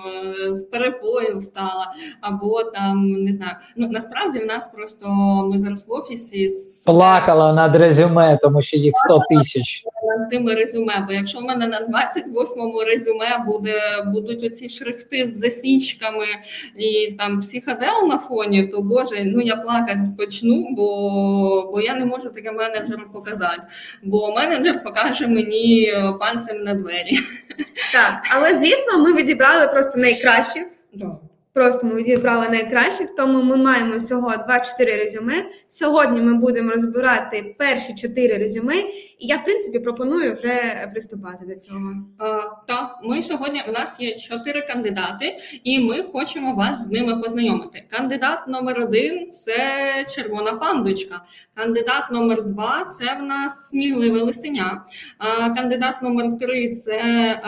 е, 0.46 0.52
з 0.52 0.62
перепою 0.62 1.38
встала, 1.38 1.92
або 2.20 2.64
там 2.64 3.12
не 3.12 3.32
знаю. 3.32 3.52
Ну 3.76 3.88
насправді 3.90 4.38
в 4.38 4.46
нас 4.46 4.70
просто 4.74 5.08
ми 5.52 5.58
зараз 5.58 5.88
в 5.88 5.92
офісі 5.92 6.48
з 6.48 6.82
Плакала 6.84 7.52
над 7.52 7.76
резюме, 7.76 8.38
тому 8.42 8.62
що 8.62 8.76
їх 8.76 8.92
100 8.96 9.20
тисяч. 9.28 9.84
Над 10.04 10.30
тими 10.30 10.54
резюме. 10.54 11.04
Бо 11.06 11.12
якщо 11.12 11.38
в 11.38 11.42
мене 11.42 11.66
на 11.66 11.80
28-му 11.80 12.84
резюме 12.84 13.44
буде 13.46 13.80
будуть 14.06 14.44
оці 14.44 14.68
шрифти 14.68 15.26
з 15.26 15.38
засічками 15.38 16.26
і 16.76 17.12
там 17.18 17.40
психодел 17.40 18.08
на 18.08 18.18
фоні, 18.18 18.66
то 18.66 18.82
боже, 18.82 19.24
ну 19.24 19.40
я 19.40 19.56
плакати 19.56 20.08
почну, 20.18 20.66
бо, 20.70 21.70
бо 21.72 21.80
я 21.80 21.94
не 21.94 22.04
можу 22.04 22.30
таке 22.30 22.52
менеджеру 22.52 23.02
показати. 23.12 23.62
Бо 24.02 24.32
менеджер 24.32 24.82
покаже 24.82 25.26
мені 25.26 25.86
е, 25.86 26.12
пальцем 26.20 26.64
на 26.64 26.74
двері. 26.74 27.18
так. 27.92 28.22
Але 28.36 28.58
звісно, 28.58 28.98
ми 28.98 29.12
відібрали 29.12 29.68
просто 29.68 30.00
найкращих. 30.00 30.64
Да. 30.94 31.18
Просто 31.54 31.86
ми 31.86 31.94
відібрали 31.94 32.48
найкращих, 32.48 33.14
тому 33.16 33.42
ми 33.42 33.56
маємо 33.56 33.96
всього 33.96 34.32
24 34.46 34.96
резюме. 34.96 35.32
Сьогодні 35.68 36.20
ми 36.20 36.34
будемо 36.34 36.70
розбирати 36.70 37.54
перші 37.58 37.94
4 37.94 38.38
резюме, 38.38 38.74
і 39.18 39.26
я, 39.26 39.36
в 39.36 39.44
принципі, 39.44 39.78
пропоную 39.78 40.34
вже 40.34 40.88
приступати 40.92 41.46
до 41.46 41.54
цього. 41.54 41.92
Е, 42.20 42.24
Так, 42.68 42.98
ми 43.04 43.22
сьогодні 43.22 43.62
у 43.68 43.72
нас 43.72 44.00
є 44.00 44.14
чотири 44.14 44.62
кандидати, 44.62 45.36
і 45.64 45.80
ми 45.80 46.02
хочемо 46.02 46.54
вас 46.54 46.84
з 46.84 46.86
ними 46.86 47.22
познайомити. 47.22 47.88
Кандидат 47.90 48.48
номер 48.48 48.80
один 48.80 49.30
це 49.30 49.56
червона 50.14 50.52
пандочка. 50.52 51.20
Кандидат 51.54 52.10
номер 52.10 52.42
два 52.42 52.84
це 52.84 53.16
в 53.20 53.22
нас 53.22 53.68
сміливе 53.68 54.20
лисеня. 54.20 54.84
Е, 55.20 55.54
Кандидат 55.54 56.02
номер 56.02 56.38
три 56.38 56.74
це 56.74 56.98
е, 56.98 57.40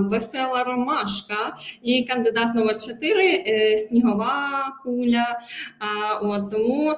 весела 0.00 0.64
ромашка. 0.64 1.56
І 1.82 2.04
кандидат 2.04 2.54
номер 2.54 2.80
чотири 2.80 3.17
е, 3.24 3.78
снігова 3.78 4.62
куля. 4.84 5.38
От 6.22 6.50
тому 6.50 6.90
е, 6.92 6.96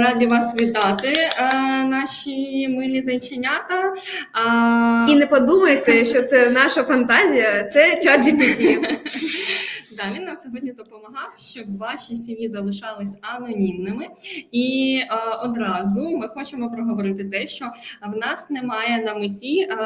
раді 0.00 0.26
вас 0.26 0.60
вітати, 0.60 1.12
е, 1.12 1.54
наші 1.84 2.68
милі 2.68 3.02
зайченята. 3.02 3.94
І 5.08 5.14
не 5.14 5.26
подумайте, 5.26 6.04
що 6.04 6.22
це 6.22 6.50
наша 6.50 6.82
фантазія, 6.84 7.70
це 7.74 8.00
чат 8.02 8.20
GPT. 8.26 8.78
Да, 9.96 10.12
він 10.14 10.24
нам 10.24 10.36
сьогодні 10.36 10.72
допомагав, 10.72 11.32
щоб 11.38 11.76
ваші 11.76 12.14
CV 12.14 12.52
залишались 12.52 13.16
анонімними. 13.20 14.06
І 14.52 14.98
е, 15.02 15.08
одразу 15.44 16.16
ми 16.16 16.28
хочемо 16.28 16.70
проговорити 16.70 17.24
те, 17.24 17.46
що 17.46 17.64
в 18.06 18.16
нас 18.16 18.50
немає 18.50 19.04
на 19.04 19.14
меті 19.14 19.60
е, 19.60 19.76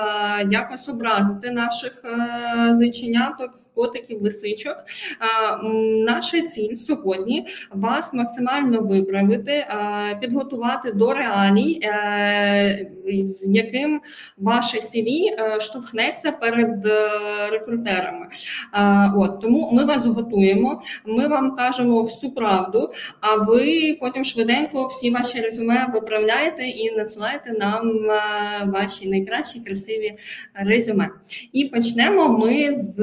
якось 0.51 0.89
образити 0.89 1.51
наших 1.51 2.03
е, 2.05 2.75
зайченяток, 2.75 3.51
котиків, 3.75 4.23
лисичок. 4.23 4.77
Е, 4.77 5.67
наша 6.05 6.41
ціль 6.41 6.75
сьогодні 6.75 7.47
вас 7.71 8.13
максимально 8.13 8.81
виправити, 8.81 9.53
е, 9.53 10.19
підготувати 10.21 10.93
до 10.93 11.15
реалій, 11.15 11.81
е, 11.83 12.91
з 13.23 13.49
яким 13.51 14.01
ваше 14.39 14.79
CV 14.79 15.09
е, 15.09 15.61
штовхнеться 15.61 16.33
перед 16.33 16.87
е, 16.87 17.11
рекрутерами. 17.51 18.27
Е, 18.75 19.13
От 19.17 19.41
тому 19.41 19.71
ми 19.73 19.85
вас 19.85 20.00
готуємо, 20.07 20.83
ми 21.07 21.29
вам 21.29 21.57
кажемо 21.57 22.03
всю 22.03 22.33
правду, 22.33 22.93
а 23.21 23.37
ви 23.37 23.97
потім 24.01 24.25
швиденько 24.25 24.87
всі 24.87 25.11
ваші 25.11 25.41
резюме 25.41 25.87
виправляєте 25.95 26.63
і 26.63 26.97
надсилаєте 26.97 27.53
нам 27.53 28.11
е, 28.11 28.21
ваші 28.67 29.09
найкращі 29.09 29.61
красиві 29.61 30.13
резюме. 30.55 31.09
І 31.53 31.65
почнемо 31.65 32.29
ми 32.29 32.75
з 32.75 32.99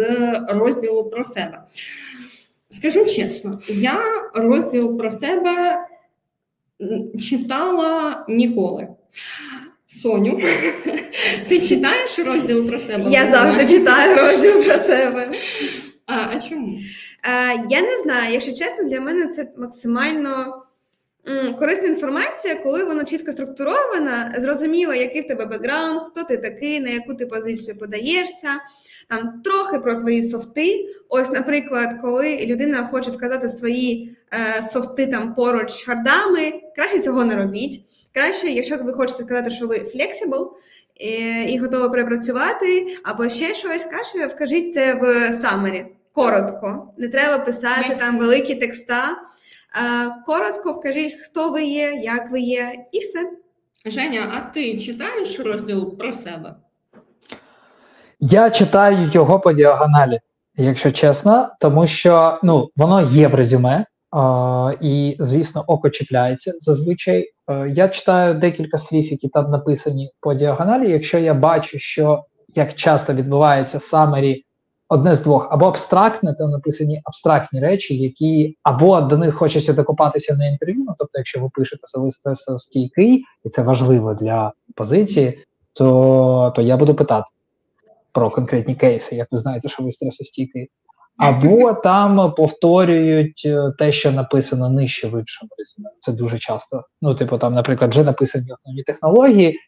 розділу 0.50 1.04
про 1.04 1.24
себе. 1.24 1.64
Скажу 2.70 3.06
чесно, 3.06 3.60
я 3.68 4.00
розділ 4.34 4.98
про 4.98 5.12
себе 5.12 5.78
читала 7.30 8.26
ніколи. 8.30 8.88
Соню, 9.88 10.40
ти 11.48 11.62
читаєш 11.62 12.20
розділ 12.20 12.68
про 12.68 12.80
себе? 12.80 13.04
Я 13.10 13.32
завжди 13.32 13.68
читаю 13.68 14.16
розділ 14.16 14.64
про 14.64 14.74
себе. 14.74 15.32
А, 16.08 16.36
а 16.36 16.40
чому? 16.40 16.80
Е, 17.24 17.66
я 17.70 17.82
не 17.82 18.02
знаю, 18.04 18.34
якщо 18.34 18.54
чесно, 18.54 18.90
для 18.90 19.02
мене 19.02 19.28
це 19.28 19.52
максимально 19.58 20.64
корисна 21.60 21.88
інформація, 21.88 22.56
коли 22.56 22.84
вона 22.84 23.04
чітко 23.04 23.32
структурована, 23.32 24.34
зрозуміло, 24.38 24.94
який 24.94 25.22
в 25.22 25.28
тебе 25.28 25.46
бекграунд, 25.46 26.02
хто 26.12 26.24
ти 26.24 26.38
такий, 26.38 26.80
на 26.80 26.90
яку 26.90 27.14
ти 27.14 27.26
позицію 27.26 27.78
подаєшся. 27.78 28.48
Там 29.10 29.42
трохи 29.44 29.80
про 29.80 29.96
твої 29.96 30.30
софти. 30.30 30.86
Ось, 31.10 31.30
наприклад, 31.30 31.90
коли 32.02 32.46
людина 32.46 32.88
хоче 32.88 33.12
вказати 33.12 33.50
свої 33.50 34.18
е, 34.34 34.62
софти 34.62 35.08
там 35.08 35.36
поруч 35.36 35.72
з 35.72 35.84
хардами, 35.84 36.54
краще 36.76 37.00
цього 37.00 37.26
не 37.26 37.36
робіть. 37.36 37.82
Краще, 38.14 38.48
якщо 38.48 38.78
ви 38.78 38.94
хочете 38.94 39.24
сказати, 39.24 39.50
що 39.50 39.68
ви 39.68 39.76
flexible 39.76 40.52
е, 41.02 41.44
і 41.44 41.58
готові 41.58 41.92
перепрацювати, 41.92 42.98
або 43.04 43.30
ще 43.30 43.54
щось, 43.54 43.84
краще 43.84 44.28
вкажіть 44.28 44.74
це 44.74 44.94
в 44.94 45.04
summary. 45.32 45.86
Коротко. 46.18 46.94
Не 46.98 47.08
треба 47.08 47.46
писати 47.46 47.96
там 48.00 48.20
великі 48.20 48.56
текста. 48.56 49.10
Е, 49.12 49.16
коротко 50.26 50.74
вкажіть, 50.74 51.14
хто 51.14 51.50
ви 51.50 51.64
є, 51.64 52.00
як 52.04 52.32
ви 52.32 52.40
є, 52.40 52.74
і 52.92 53.00
все. 53.00 53.30
Женя, 53.86 54.32
а 54.34 54.54
ти 54.54 54.80
читаєш 54.80 55.40
розділ 55.40 55.98
про 55.98 56.14
себе? 56.14 56.56
Я 58.20 58.50
читаю 58.50 58.98
його 59.12 59.40
по 59.40 59.54
діагоналі, 59.54 60.20
якщо 60.56 60.92
чесно, 60.92 61.50
тому 61.60 61.88
що 61.88 62.40
ну, 62.44 62.70
воно 62.76 63.02
є 63.02 63.28
в 63.28 63.36
резюме, 63.36 63.86
а, 64.12 64.72
і, 64.82 65.16
звісно, 65.20 65.64
око 65.68 65.90
чіпляється 65.90 66.54
зазвичай. 66.60 67.32
Е, 67.50 67.70
я 67.70 67.88
читаю 67.88 68.34
декілька 68.34 68.78
слів, 68.78 69.12
які 69.12 69.30
там 69.30 69.52
написані 69.52 70.12
по 70.20 70.34
діагоналі. 70.34 70.90
Якщо 70.90 71.18
я 71.18 71.34
бачу, 71.34 71.80
що 71.80 72.24
як 72.56 72.74
часто 72.74 73.14
відбувається 73.14 73.80
самері 73.80 74.44
одне 74.90 75.16
з 75.16 75.22
двох, 75.22 75.48
або 75.52 75.66
абстрактне, 75.66 76.34
там 76.34 76.50
написані 76.50 77.02
абстрактні 77.04 77.60
речі, 77.60 77.98
які 77.98 78.58
або 78.64 79.02
до 79.02 79.18
них 79.18 79.36
хочеться 79.36 79.74
докопатися 79.74 80.36
на 80.36 80.48
інтерв'ю. 80.48 80.84
Ну, 80.88 80.96
тобто, 80.98 81.20
якщо 81.20 81.40
ви 81.40 81.50
пишете 81.54 81.88
за 81.94 82.12
стресостійкий, 82.12 83.24
і 83.46 83.50
це 83.50 83.62
важливо 83.62 84.14
для 84.14 84.52
позиції, 84.76 85.40
то, 85.74 86.54
то 86.56 86.62
я 86.62 86.78
буду 86.78 86.96
питати 86.96 87.26
про 88.12 88.30
конкретні 88.30 88.76
кейси, 88.76 89.16
як 89.16 89.28
ви 89.32 89.38
знаєте, 89.38 89.70
що 89.70 89.84
ви 89.84 89.92
стресостійкий. 89.92 90.70
Або 91.18 91.74
там 91.74 92.34
повторюють 92.34 93.44
е, 93.46 93.72
те, 93.78 93.92
що 93.92 94.12
написано 94.12 94.70
нижче 94.70 95.08
в 95.08 95.20
іншому 95.20 95.50
резюме. 95.58 95.90
Це 96.00 96.12
дуже 96.12 96.40
часто. 96.40 96.84
Ну, 97.02 97.16
типу, 97.16 97.38
там, 97.38 97.54
наприклад, 97.54 97.92
вже 97.92 98.04
написані 98.04 98.52
основні 98.52 98.84
технології, 98.84 99.60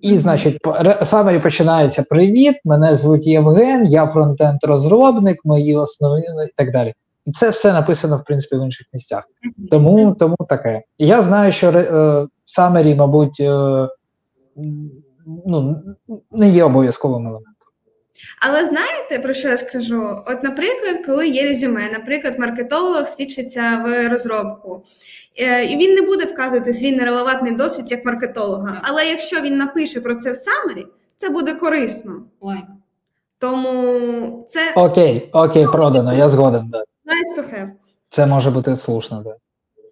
і, 0.00 0.18
значить, 0.18 0.58
самері 1.02 1.38
починається: 1.38 2.02
Привіт, 2.02 2.56
мене 2.64 2.94
звуть 2.94 3.26
Євген, 3.26 3.84
я 3.84 4.06
фронтенд-розробник, 4.06 5.36
мої 5.44 5.76
основні 5.76 6.26
ну, 6.34 6.42
і 6.42 6.52
так 6.56 6.72
далі. 6.72 6.94
І 7.26 7.32
це 7.32 7.50
все 7.50 7.72
написано, 7.72 8.16
в 8.16 8.24
принципі, 8.24 8.56
в 8.56 8.64
інших 8.64 8.86
місцях. 8.92 9.24
Тому, 9.70 10.16
тому 10.18 10.36
таке. 10.48 10.82
І 10.98 11.06
я 11.06 11.22
знаю, 11.22 11.52
що 11.52 11.68
е, 11.68 12.26
Summary, 12.58 12.96
мабуть, 12.96 13.40
е, 13.40 13.88
ну, 15.46 15.82
не 16.30 16.48
є 16.48 16.64
обов'язковим 16.64 17.26
елементом. 17.26 17.54
Але 18.40 18.66
знаєте, 18.66 19.18
про 19.18 19.32
що 19.32 19.48
я 19.48 19.58
скажу? 19.58 20.02
От, 20.26 20.42
наприклад, 20.42 21.06
коли 21.06 21.28
є 21.28 21.42
резюме, 21.42 21.82
наприклад, 21.92 22.38
маркетолог 22.38 23.08
свідчиться 23.08 23.82
в 23.86 24.08
розробку, 24.08 24.84
і 25.44 25.76
він 25.76 25.94
не 25.94 26.02
буде 26.02 26.24
вказувати 26.24 26.74
свій 26.74 26.92
нерелевантний 26.92 27.54
досвід 27.54 27.90
як 27.90 28.04
маркетолога. 28.04 28.80
Але 28.84 29.04
якщо 29.06 29.40
він 29.40 29.56
напише 29.56 30.00
про 30.00 30.14
це 30.14 30.32
в 30.32 30.36
самері, 30.36 30.86
це 31.18 31.28
буде 31.28 31.54
корисно. 31.54 32.22
Тому 33.38 34.46
це 34.48 34.72
Окей, 34.76 35.30
окей, 35.32 35.66
продано, 35.66 36.14
я 36.14 36.28
згоден. 36.28 36.68
Да. 36.70 36.78
nice 36.78 37.38
to 37.38 37.54
have. 37.54 37.70
Це 38.10 38.26
може 38.26 38.50
бути 38.50 38.76
слушно. 38.76 39.22
Да. 39.24 39.34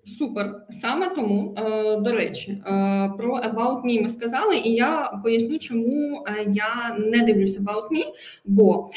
Супер. 0.06 0.62
Саме 0.70 1.08
тому, 1.08 1.54
е, 1.58 1.96
до 1.96 2.12
речі, 2.12 2.50
е, 2.50 2.62
про 3.18 3.38
About 3.38 3.84
Me 3.84 4.02
ми 4.02 4.08
сказали, 4.08 4.56
і 4.56 4.74
я 4.74 5.20
поясню, 5.22 5.58
чому 5.58 6.24
е, 6.28 6.46
я 6.52 6.96
не 6.98 7.22
дивлюся 7.22 7.60
About 7.60 7.88
Me, 7.90 8.04
бо 8.44 8.88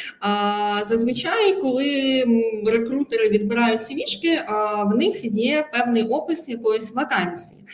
зазвичай, 0.83 1.59
коли 1.61 2.23
рекрутери 2.65 3.29
відбирають 3.29 3.81
CV-шки, 3.81 4.27
е, 4.27 4.45
в 4.83 4.95
них 4.95 5.23
є 5.23 5.65
певний 5.73 6.03
опис 6.03 6.49
якоїсь 6.49 6.95
вакансії. 6.95 7.65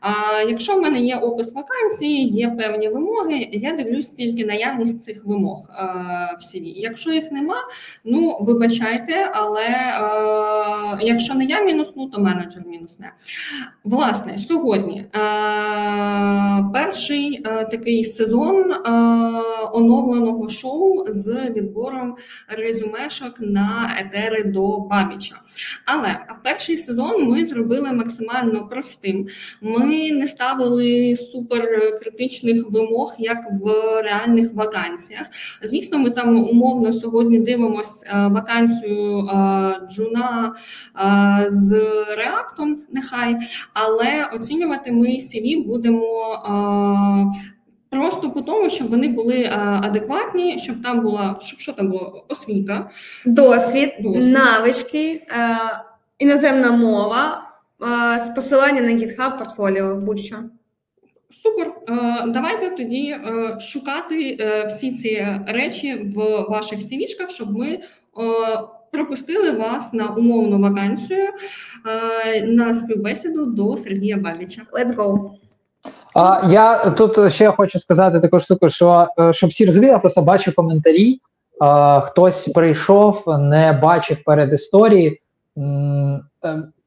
А 0.00 0.42
якщо 0.48 0.74
в 0.74 0.80
мене 0.80 1.00
є 1.00 1.16
опис 1.16 1.54
вакансії, 1.54 2.28
є 2.28 2.50
певні 2.50 2.88
вимоги, 2.88 3.48
я 3.52 3.72
дивлюсь 3.72 4.08
тільки 4.08 4.44
наявність 4.44 5.02
цих 5.02 5.24
вимог 5.24 5.64
в 6.38 6.42
CV. 6.42 6.62
Якщо 6.64 7.12
їх 7.12 7.32
нема, 7.32 7.56
ну 8.04 8.38
вибачайте, 8.40 9.30
але 9.34 9.66
якщо 11.00 11.34
не 11.34 11.44
я 11.44 11.62
мінусну, 11.62 12.08
то 12.08 12.20
менеджер 12.20 12.62
мінусне. 12.66 13.12
Власне, 13.84 14.38
сьогодні 14.38 15.06
перший 16.72 17.44
такий 17.70 18.04
сезон 18.04 18.74
оновленого 19.72 20.48
шоу 20.48 21.04
з 21.06 21.50
відбором 21.50 22.16
резюмешок 22.48 23.40
на 23.40 23.96
етери 24.00 24.44
до 24.44 24.78
Бабіча. 24.78 25.34
Але 25.84 26.18
перший 26.44 26.76
сезон 26.76 27.28
ми 27.28 27.44
зробили 27.44 27.92
максимально 27.92 28.68
простим. 28.68 29.28
Ми 29.60 29.89
не 30.12 30.26
ставили 30.26 31.14
суперкритичних 31.14 32.70
вимог, 32.70 33.14
як 33.18 33.38
в 33.52 33.66
реальних 34.02 34.54
вакансіях. 34.54 35.26
Звісно, 35.62 35.98
ми 35.98 36.10
там 36.10 36.36
умовно 36.48 36.92
сьогодні 36.92 37.38
дивимося 37.38 38.28
вакансію 38.32 39.18
е, 39.18 39.80
джуна 39.90 40.54
е, 41.00 41.46
з 41.50 41.72
реактом, 42.16 42.82
нехай, 42.92 43.36
але 43.74 44.28
оцінювати 44.36 44.92
ми 44.92 45.06
CV 45.08 45.66
будемо. 45.66 46.34
е, 47.36 47.50
Просто 47.90 48.30
по 48.30 48.40
тому, 48.42 48.70
щоб 48.70 48.90
вони 48.90 49.08
були 49.08 49.36
е, 49.36 49.58
адекватні, 49.82 50.58
щоб 50.58 50.82
там 50.82 51.00
була 51.00 51.36
щоб 51.40 51.60
що 51.60 51.72
там 51.72 51.88
було 51.88 52.24
освіта, 52.28 52.90
Досвід, 53.26 53.92
Досвід. 54.00 54.32
навички, 54.32 55.22
е, 55.28 55.56
іноземна 56.18 56.72
мова, 56.72 57.42
е, 57.44 57.49
з 58.26 58.34
посилання 58.34 58.80
на 58.80 58.90
GitHub, 58.90 59.38
портфоліо, 59.38 59.96
будь-що. 59.96 60.36
Супер. 61.30 61.72
Е, 61.88 62.24
Давайте 62.26 62.70
тоді 62.76 63.10
е, 63.10 63.60
шукати 63.60 64.36
е, 64.40 64.64
всі 64.66 64.92
ці 64.92 65.26
речі 65.46 65.94
в 65.94 66.46
ваших 66.48 66.78
CV-шках, 66.78 67.28
щоб 67.28 67.56
ми 67.56 67.68
е, 67.68 67.80
пропустили 68.92 69.50
вас 69.50 69.92
на 69.92 70.08
умовну 70.08 70.58
вакансію 70.58 71.28
е, 72.28 72.46
на 72.46 72.74
співбесіду 72.74 73.46
до 73.46 73.76
Сергія 73.76 74.16
Бабіча. 74.16 74.62
Let's 74.72 74.96
go. 74.96 75.30
А, 76.14 76.48
я 76.50 76.90
тут 76.90 77.32
ще 77.32 77.50
хочу 77.50 77.78
сказати 77.78 78.20
таку 78.20 78.40
штуку, 78.40 78.68
що 78.68 79.06
е, 79.18 79.32
щоб 79.32 79.50
всі 79.50 79.66
розуміли, 79.66 79.92
я 79.92 79.98
просто 79.98 80.22
бачу 80.22 80.54
коментарі. 80.54 81.20
А, 81.60 82.00
хтось 82.00 82.48
прийшов, 82.48 83.24
не 83.26 83.72
бачив 83.82 84.24
перед 84.24 84.52
історії. 84.52 85.20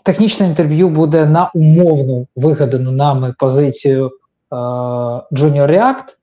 Е, 0.03 0.11
Технічне 0.11 0.47
інтерв'ю 0.47 0.89
буде 0.89 1.25
на 1.25 1.51
умовну 1.55 2.27
вигадану 2.35 2.91
нами 2.91 3.33
позицію 3.39 4.05
е, 4.05 4.55
Junior 4.55 5.67
React. 5.67 6.15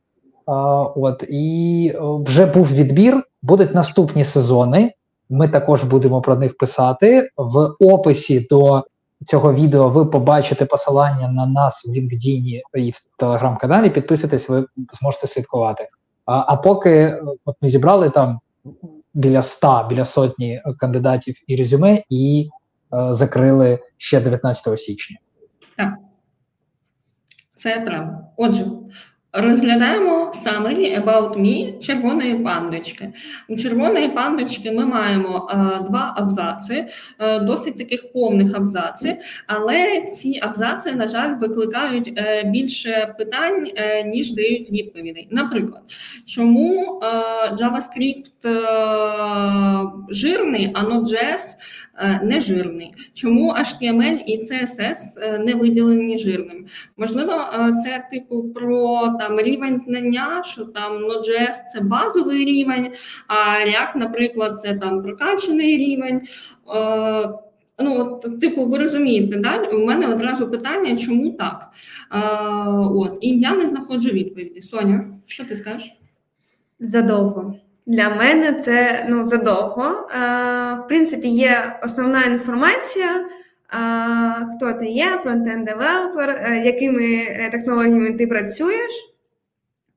А, 0.47 0.83
от, 0.83 1.25
і 1.29 1.93
е, 1.95 1.99
вже 2.01 2.47
був 2.47 2.73
відбір, 2.73 3.23
будуть 3.43 3.75
наступні 3.75 4.25
сезони. 4.25 4.93
Ми 5.31 5.49
також 5.49 5.85
будемо 5.85 6.21
про 6.21 6.37
них 6.37 6.57
писати. 6.57 7.31
В 7.37 7.71
описі 7.81 8.47
до 8.51 8.85
цього 9.27 9.55
відео 9.55 9.89
ви 9.89 10.07
побачите 10.07 10.65
посилання 10.65 11.29
на 11.29 11.47
нас 11.47 11.85
в 11.87 11.91
LinkedIn 11.91 12.61
і 12.75 12.91
в 12.91 12.97
телеграм-каналі. 13.19 13.91
Підписуйтесь, 13.91 14.49
ви 14.49 14.67
зможете 15.01 15.27
слідкувати. 15.27 15.89
А, 16.27 16.45
а 16.47 16.57
поки 16.57 16.91
е, 16.91 17.23
от 17.45 17.57
ми 17.61 17.69
зібрали 17.69 18.11
там 18.11 18.41
біля 19.15 19.39
ста, 19.39 19.87
біля 19.89 20.05
сотні 20.05 20.63
кандидатів 20.79 21.35
і 21.47 21.57
резюме, 21.57 22.03
і 22.11 22.49
е, 22.49 22.60
закрили 22.93 23.79
ще 23.97 24.21
19 24.21 24.81
січня. 24.81 25.17
Так, 25.77 25.95
Це 27.57 27.81
правда. 27.81 28.21
Отже, 28.37 28.65
розглядаємо 29.33 30.33
summary 30.35 31.05
about 31.05 31.41
me 31.41 31.79
червоної 31.79 32.35
пандочки. 32.35 33.13
У 33.49 33.57
червоної 33.57 34.09
пандочки 34.09 34.73
ми 34.73 34.87
маємо 34.87 35.51
е, 35.51 35.85
два 35.85 36.15
абзаци, 36.17 36.87
е, 37.19 37.39
досить 37.39 37.79
таких 37.79 38.13
повних 38.13 38.55
абзаци, 38.55 39.19
але 39.47 40.01
ці 40.01 40.41
абзаци, 40.43 40.93
на 40.93 41.07
жаль, 41.07 41.35
викликають 41.41 42.13
е, 42.17 42.45
більше 42.45 43.15
питань, 43.19 43.67
е, 43.77 44.03
ніж 44.03 44.35
дають 44.35 44.73
відповідей. 44.73 45.29
Наприклад, 45.31 45.83
чому 46.27 47.01
е, 47.03 47.07
JavaScript 47.55 48.47
е, 48.47 49.91
жирний, 50.11 50.71
а 50.75 50.85
Node.js 50.85 51.41
е, 52.01 52.21
не 52.25 52.41
жирний? 52.41 52.95
Чому 53.15 53.53
HTML 53.53 54.19
і 54.27 54.39
CSS 54.39 54.97
е, 55.23 55.39
не 55.39 55.55
виділені 55.55 56.19
жирним? 56.19 56.67
Можливо, 56.97 57.33
е, 57.33 57.73
це 57.85 58.07
типу 58.11 58.49
про 58.49 59.09
там 59.21 59.41
рівень 59.41 59.79
знання, 59.79 60.43
що 60.43 60.65
там 60.65 60.93
Node.js– 60.93 61.55
це 61.73 61.81
базовий 61.81 62.45
рівень, 62.45 62.93
а 63.27 63.35
React, 63.67 63.97
наприклад, 63.97 64.59
це 64.59 64.75
там 64.75 65.03
прокачаний 65.03 65.77
рівень. 65.77 66.21
Ну, 67.83 68.01
от, 68.01 68.41
типу, 68.41 68.67
ви 68.67 68.79
розумієте, 68.79 69.37
да? 69.37 69.63
у 69.63 69.85
мене 69.85 70.09
одразу 70.09 70.51
питання, 70.51 70.97
чому 70.97 71.33
так? 71.33 71.69
Е, 72.13 72.19
от, 72.71 73.19
і 73.21 73.39
я 73.39 73.55
не 73.55 73.67
знаходжу 73.67 74.11
відповіді. 74.11 74.63
Соня, 74.63 75.05
що 75.27 75.45
ти 75.45 75.57
скажеш? 75.57 76.01
Задовго. 76.81 77.55
Для 77.87 78.09
мене 78.09 78.53
це 78.53 79.07
ну, 79.09 79.25
задовго. 79.25 79.85
Е, 79.85 80.19
в 80.75 80.89
принципі, 80.89 81.29
є 81.29 81.79
основна 81.83 82.25
інформація, 82.25 83.11
е, 83.11 83.27
хто 84.57 84.73
ти 84.73 84.87
є, 84.87 85.07
фронтенд 85.23 85.65
девелопер, 85.65 86.31
е, 86.31 86.63
якими 86.65 87.25
технологіями 87.51 88.13
ти 88.13 88.27
працюєш. 88.27 88.93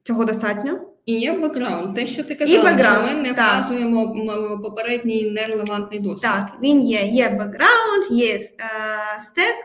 Цього 0.04 0.26
достатньо. 0.26 0.80
І 1.06 1.13
є 1.13 1.32
бекграунд. 1.32 1.96
Те, 1.96 2.06
що 2.06 2.24
ти 2.24 2.36
казала, 2.36 2.80
що 2.80 3.15
ми 3.15 3.22
не 3.22 3.34
так. 3.34 3.46
вказуємо 3.48 4.60
попередній 4.63 5.32
нерелевантний 5.32 6.00
досвід. 6.00 6.22
Так, 6.22 6.48
він 6.63 6.82
є. 6.82 7.02
Є 7.02 7.30
бекграунд, 7.30 8.12
є 8.12 8.39
стек. 9.19 9.56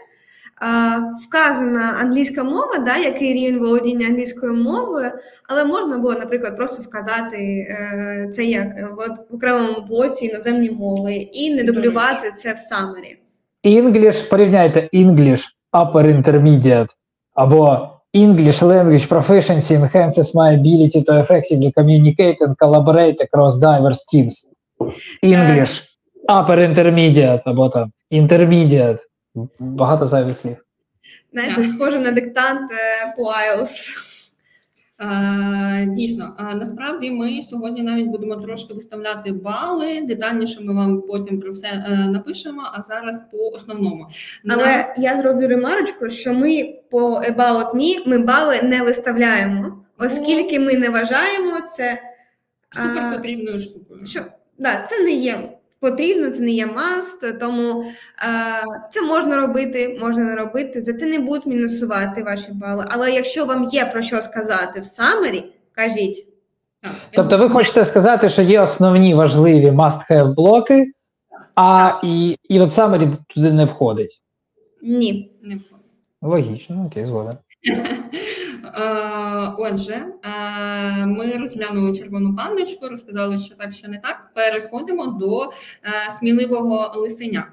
Вказана 1.27 1.97
англійська 2.01 2.45
мова, 2.45 2.79
да, 2.79 2.97
який 2.97 3.33
рівень 3.33 3.59
володіння 3.59 4.07
англійською 4.07 4.55
мовою, 4.55 5.11
але 5.49 5.65
можна 5.65 5.99
було, 5.99 6.15
наприклад, 6.15 6.57
просто 6.57 6.83
вказати 6.83 7.37
е, 7.37 8.33
це 8.37 8.45
як 8.45 8.67
е, 8.67 8.89
в, 8.97 9.35
окремому 9.35 9.81
блоці 9.89 10.27
іноземні 10.27 10.71
мови 10.71 11.15
і 11.15 11.55
не 11.55 11.63
дублювати 11.63 12.33
це 12.43 12.53
в 12.53 12.59
самері. 12.59 13.19
English, 13.65 14.31
порівняйте 14.31 14.89
English 14.95 15.45
Upper 15.73 16.23
Intermediate 16.23 16.89
або 17.35 17.89
English 18.15 18.63
Language 18.63 19.07
Proficiency 19.09 19.75
enhances 19.75 20.35
my 20.35 20.55
ability 20.55 21.03
to 21.03 21.13
effectively 21.21 21.73
communicate 21.73 22.41
and 22.41 22.57
collaborate 22.59 23.21
across 23.21 23.59
diverse 23.59 24.01
teams. 24.13 24.35
English 25.23 25.83
Upper 26.29 26.59
Intermediate 26.59 27.43
або 27.45 27.69
там 27.69 27.93
Intermediate. 28.13 28.99
Багато 29.59 30.07
зайвих 30.07 30.39
слів. 30.39 30.57
Знаєте, 31.33 31.67
схоже 31.67 31.99
на 32.01 32.11
диктант 32.13 32.73
е, 32.73 33.15
по 33.17 33.23
IELTS. 33.23 34.05
Дійсно, 35.87 36.35
а 36.39 36.55
насправді 36.55 37.11
ми 37.11 37.43
сьогодні 37.43 37.83
навіть 37.83 38.07
будемо 38.07 38.37
трошки 38.37 38.75
виставляти 38.75 39.33
бали. 39.33 40.01
Детальніше 40.01 40.61
ми 40.63 40.75
вам 40.75 41.01
потім 41.03 41.41
про 41.41 41.51
все 41.53 41.67
е, 41.69 42.09
напишемо. 42.09 42.63
А 42.73 42.83
зараз 42.83 43.25
по 43.33 43.39
основному. 43.39 44.07
На- 44.45 44.55
Але 44.55 44.95
я 44.97 45.23
зроблю 45.23 45.49
ремарочку, 45.49 46.11
що 46.11 46.35
ми 46.35 46.75
по 46.91 46.99
About 47.21 47.75
Me 47.75 47.95
ми 48.09 48.19
бали 48.19 48.63
не 48.63 48.83
виставляємо, 48.83 49.85
оскільки 49.99 50.61
ми 50.61 50.75
не 50.75 50.89
вважаємо 50.91 51.53
це. 51.77 51.99
супер 52.71 53.17
потрібною 53.17 53.59
штукою. 53.59 54.07
що 54.07 54.21
да, 54.59 54.87
це 54.91 55.01
не 55.03 55.11
є 55.11 55.58
потрібно, 55.81 56.31
це 56.31 56.41
не 56.41 56.51
є 56.51 56.67
must, 56.67 57.39
тому 57.41 57.83
е, 57.83 57.87
це 58.91 59.03
можна 59.03 59.37
робити, 59.37 59.99
можна 60.01 60.25
не 60.25 60.37
робити. 60.37 60.83
За 60.83 60.93
це 60.93 61.07
не 61.07 61.19
будуть 61.19 61.47
мінусувати 61.47 62.23
ваші 62.23 62.53
бали. 62.53 62.85
Але 62.89 63.11
якщо 63.13 63.45
вам 63.45 63.65
є 63.65 63.85
про 63.85 64.03
що 64.03 64.17
сказати 64.17 64.81
в 64.81 64.85
summary, 64.85 65.53
кажіть. 65.73 66.29
Тобто 67.11 67.39
ви 67.39 67.49
хочете 67.49 67.85
сказати, 67.85 68.29
що 68.29 68.43
є 68.43 68.61
основні 68.61 69.15
важливі 69.15 69.71
must-have 69.71 70.35
блоки, 70.35 70.93
а 71.55 72.01
і, 72.03 72.37
і 72.49 72.61
от 72.61 72.71
summary 72.71 73.17
туди 73.27 73.53
не 73.53 73.65
входить. 73.65 74.23
Ні. 74.83 75.33
не 75.43 75.57
входить. 75.57 75.87
Логічно, 76.23 76.87
окей, 76.87 77.07
згоден. 77.07 77.35
Е, 77.65 79.55
Отже, 79.59 80.07
е, 80.25 81.07
ми 81.07 81.33
розглянули 81.33 81.95
червону 81.95 82.37
пандочку, 82.37 82.89
розказали, 82.89 83.39
що 83.39 83.55
так, 83.55 83.73
що 83.73 83.89
не 83.89 83.99
так. 83.99 84.31
Переходимо 84.35 85.07
до 85.07 85.43
е, 85.45 85.51
сміливого 86.11 86.93
лисеня. 86.97 87.47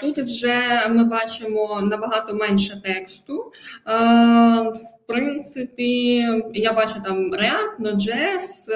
Тут 0.00 0.18
вже 0.18 0.88
ми 0.88 1.04
бачимо 1.04 1.80
набагато 1.82 2.34
менше 2.34 2.82
тексту. 2.84 3.52
В 3.86 5.06
принципі, 5.06 6.16
я 6.52 6.72
бачу 6.72 6.94
там 7.04 7.34
React, 7.34 7.80
Node.js, 7.80 8.66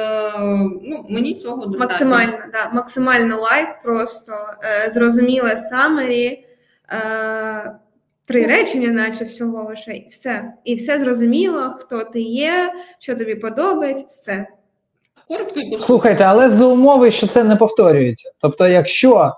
Ну, 0.83 1.07
мені 1.09 1.35
цього 1.35 1.67
достатньо. 1.67 1.87
Максимально, 1.87 2.39
да, 2.53 2.71
максимально 2.73 3.37
лайк, 3.41 3.83
просто 3.83 4.33
зрозуміле 4.93 5.57
самері. 5.57 6.47
Три 8.31 8.47
речення, 8.47 8.93
наче 8.93 9.25
всього 9.25 9.65
лише, 9.69 9.91
і 9.91 10.09
все. 10.09 10.53
І 10.65 10.75
все 10.75 11.01
зрозуміло, 11.01 11.75
хто 11.79 12.05
ти 12.05 12.21
є, 12.21 12.73
що 12.99 13.17
тобі 13.17 13.35
подобається, 13.35 14.05
все. 14.09 14.47
Слухайте, 15.79 16.25
але 16.25 16.49
за 16.49 16.67
умови, 16.67 17.11
що 17.11 17.27
це 17.27 17.45
не 17.45 17.57
повторюється. 17.57 18.31
Тобто, 18.41 18.69
якщо 18.69 19.19
е, 19.25 19.33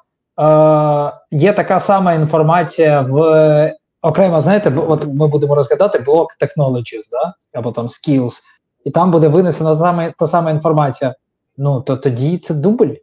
є 1.30 1.52
така 1.52 1.80
сама 1.80 2.14
інформація 2.14 3.00
в 3.00 3.76
окремо, 4.02 4.40
знаєте, 4.40 4.72
от 4.88 5.06
ми 5.06 5.28
будемо 5.28 5.54
розглядати 5.54 5.98
блок 5.98 6.36
technologies, 6.40 7.10
да? 7.10 7.34
або 7.52 7.72
там 7.72 7.86
skills, 7.86 8.40
і 8.84 8.90
там 8.90 9.10
буде 9.10 9.28
винесена 9.28 10.12
та 10.18 10.26
сама 10.26 10.50
інформація. 10.50 11.14
Ну 11.56 11.80
то 11.80 11.96
тоді 11.96 12.38
це 12.38 12.54
дубль. 12.54 12.94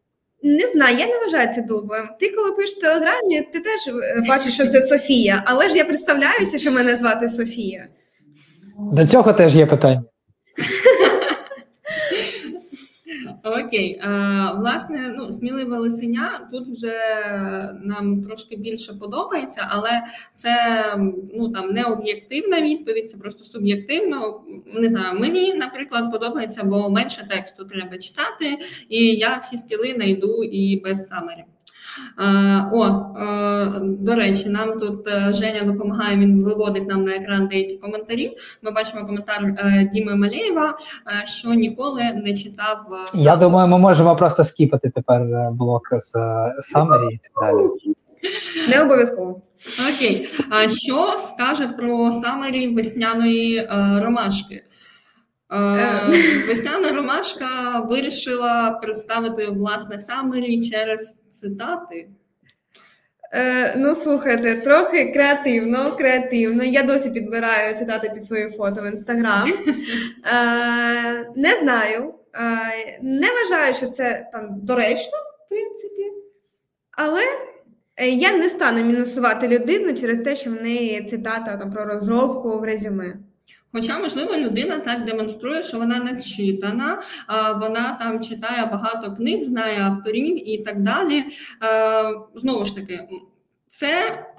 Не 0.44 0.68
знаю, 0.68 0.98
я 0.98 1.08
не 1.08 1.18
вважаю 1.20 1.54
це 1.56 1.62
дублем. 1.62 2.10
Ти 2.20 2.30
коли 2.30 2.52
пишеш 2.52 2.78
в 2.78 2.82
телеграмі, 2.82 3.42
ти 3.42 3.60
теж 3.60 3.88
е, 3.88 4.24
бачиш, 4.28 4.54
що 4.54 4.68
це 4.68 4.82
Софія, 4.82 5.44
але 5.46 5.70
ж 5.70 5.78
я 5.78 5.86
представляюся, 5.86 6.60
що 6.60 6.72
мене 6.72 6.96
звати 6.96 7.30
Софія. 7.30 7.88
До 8.80 9.08
цього 9.08 9.34
теж 9.34 9.56
є 9.56 9.66
питання. 9.66 10.04
Окей, 13.44 13.92
е, 13.92 14.08
власне, 14.58 15.14
ну 15.18 15.32
сміливе 15.32 15.78
лисеня 15.78 16.48
тут 16.52 16.68
вже 16.68 16.94
нам 17.84 18.22
трошки 18.24 18.56
більше 18.56 18.94
подобається, 18.94 19.68
але 19.70 20.04
це 20.36 20.54
ну 21.36 21.50
там 21.50 21.74
не 21.74 21.84
об'єктивна 21.84 22.62
відповідь, 22.62 23.10
це 23.10 23.18
просто 23.18 23.44
суб'єктивно. 23.44 24.42
Не 24.74 24.88
знаю, 24.88 25.20
мені, 25.20 25.54
наприклад, 25.54 26.12
подобається, 26.12 26.64
бо 26.64 26.90
менше 26.90 27.28
тексту 27.30 27.66
треба 27.66 27.98
читати, 27.98 28.58
і 28.90 29.06
я 29.06 29.38
всі 29.38 29.58
стіли 29.58 29.96
найду 29.98 30.44
і 30.44 30.80
без 30.80 31.08
самері. 31.08 31.44
Е, 32.20 32.66
О, 32.72 32.86
е, 32.86 33.72
до 33.82 34.16
речі, 34.16 34.50
нам 34.50 34.80
тут 34.80 35.08
е, 35.08 35.34
Женя 35.34 35.64
допомагає. 35.64 36.18
Він 36.18 36.44
виводить 36.44 36.88
нам 36.88 37.04
на 37.04 37.16
екран 37.16 37.48
деякі 37.48 37.78
коментарі. 37.78 38.38
Ми 38.62 38.72
бачимо 38.72 39.06
коментар 39.06 39.54
Діми 39.94 40.16
Малєєва, 40.16 40.78
е, 41.24 41.28
що 41.28 41.54
ніколи 41.54 42.04
не 42.26 42.34
читав. 42.36 43.08
Я 43.14 43.36
думаю, 43.36 43.68
ми 43.68 43.78
можемо 43.78 44.16
просто 44.16 44.44
скіпати 44.44 44.90
тепер 44.96 45.22
блок 45.52 45.88
з 45.92 46.16
summary 46.76 47.12
і 47.12 47.20
так 47.24 47.54
далі. 47.54 47.68
Не 48.70 48.82
обов'язково. 48.82 49.42
Окей. 49.96 50.30
А 50.50 50.70
що 50.70 51.16
скаже 51.18 51.68
про 51.68 52.12
summary 52.12 52.68
весняної 52.68 53.68
ромашки? 54.02 54.64
Е. 55.54 56.44
Весняна 56.48 56.92
ромашка 56.92 57.80
вирішила 57.90 58.80
представити 58.82 59.48
власне 59.48 60.00
summary 60.00 60.70
через 60.70 61.20
цитати. 61.32 62.08
Е, 63.34 63.76
ну, 63.78 63.96
слухайте, 63.96 64.56
трохи 64.56 65.06
креативно, 65.12 65.96
креативно. 65.98 66.64
Я 66.64 66.84
досі 66.84 67.10
підбираю 67.10 67.78
цитати 67.78 68.12
під 68.14 68.26
свої 68.26 68.52
фото 68.52 68.82
в 68.82 68.92
інстаграм. 68.92 69.54
Е, 70.34 71.32
не 71.36 71.56
знаю. 71.62 72.14
Е, 72.36 73.00
не 73.02 73.28
вважаю, 73.32 73.74
що 73.74 73.86
це 73.86 74.30
там 74.34 74.48
доречно. 74.62 75.18
в 75.46 75.50
принципі. 75.50 76.04
Але 76.92 77.22
я 78.08 78.38
не 78.38 78.50
стану 78.50 78.84
мінусувати 78.84 79.48
людину 79.48 79.94
через 79.94 80.18
те, 80.18 80.36
що 80.36 80.50
в 80.50 80.54
неї 80.54 81.04
цитата 81.04 81.58
там, 81.58 81.72
про 81.72 81.86
розробку 81.86 82.60
в 82.60 82.64
резюме. 82.64 83.14
Хоча, 83.72 84.00
можливо, 84.00 84.36
людина 84.38 84.80
так 84.80 85.06
демонструє, 85.06 85.64
що 85.64 85.78
вона 85.78 86.00
навчитана, 86.00 87.02
а, 87.28 87.52
вона 87.52 87.98
там 88.02 88.20
читає 88.20 88.66
багато 88.66 89.14
книг, 89.14 89.44
знає 89.44 89.82
авторів 89.82 90.50
і 90.50 90.58
так 90.58 90.82
далі. 90.82 91.26
Е, 91.64 92.14
Знову 92.36 92.66
ж 92.66 92.76
таки, 92.76 93.08
це 93.70 93.88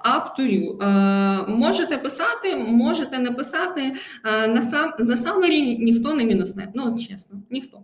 up 0.05 0.39
to 0.39 0.45
you. 0.51 0.83
Е, 0.83 1.45
Можете 1.47 1.97
писати, 1.97 2.55
можете 2.55 3.19
не 3.19 3.31
писати. 3.31 3.93
Е, 4.25 4.47
На 4.47 4.61
сам 4.61 4.93
за 4.99 5.15
summary 5.17 5.77
ніхто 5.77 6.13
не 6.13 6.23
мінусне. 6.23 6.71
Ну, 6.75 6.83
от 6.87 7.01
чесно, 7.07 7.37
ніхто. 7.49 7.79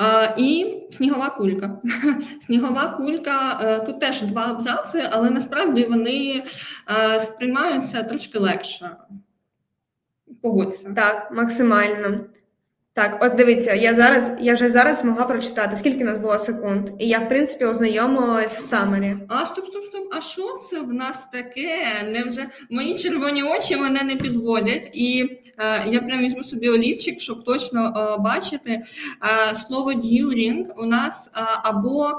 Е, 0.00 0.34
І 0.38 0.74
снігова 0.90 1.30
кулька. 1.30 1.78
Снігова 2.40 2.86
кулька 2.86 3.60
е, 3.62 3.80
тут 3.86 4.00
теж 4.00 4.22
два 4.22 4.42
абзаци, 4.50 5.08
але 5.12 5.30
насправді 5.30 5.84
вони 5.84 6.44
е, 6.90 7.20
сприймаються 7.20 8.02
трошки 8.02 8.38
легше. 8.38 8.90
Погодься. 10.42 10.92
Так, 10.94 11.30
максимально. 11.30 12.28
Так, 12.98 13.18
от 13.24 13.34
дивіться, 13.34 13.74
я 13.74 13.94
зараз, 13.94 14.32
я 14.40 14.54
вже 14.54 14.68
зараз 14.68 14.98
змогла 14.98 15.24
прочитати, 15.24 15.76
скільки 15.76 16.04
нас 16.04 16.18
було 16.18 16.38
секунд, 16.38 16.90
і 16.98 17.08
я, 17.08 17.18
в 17.18 17.28
принципі, 17.28 17.64
ознайомилась 17.64 18.58
з 18.58 18.68
summary. 18.68 19.16
А 19.28 19.46
стоп, 19.46 19.66
стоп, 19.66 19.84
стоп. 19.84 20.04
А 20.12 20.20
що 20.20 20.56
це 20.56 20.80
в 20.80 20.92
нас 20.92 21.28
таке? 21.32 21.76
Невже 22.12 22.46
мої 22.70 22.94
червоні 22.94 23.42
очі 23.42 23.76
мене 23.76 24.02
не 24.02 24.16
підводять? 24.16 24.90
І 24.92 25.38
е, 25.58 25.88
я 25.90 26.00
прям 26.00 26.20
візьму 26.20 26.42
собі 26.42 26.68
олівчик, 26.68 27.20
щоб 27.20 27.44
точно 27.44 27.86
е, 27.86 28.22
бачити. 28.22 28.70
Е, 28.70 29.54
слово 29.54 29.92
during 29.92 30.64
у 30.76 30.86
нас 30.86 31.30
е, 31.36 31.40
або 31.62 32.08
е, 32.08 32.14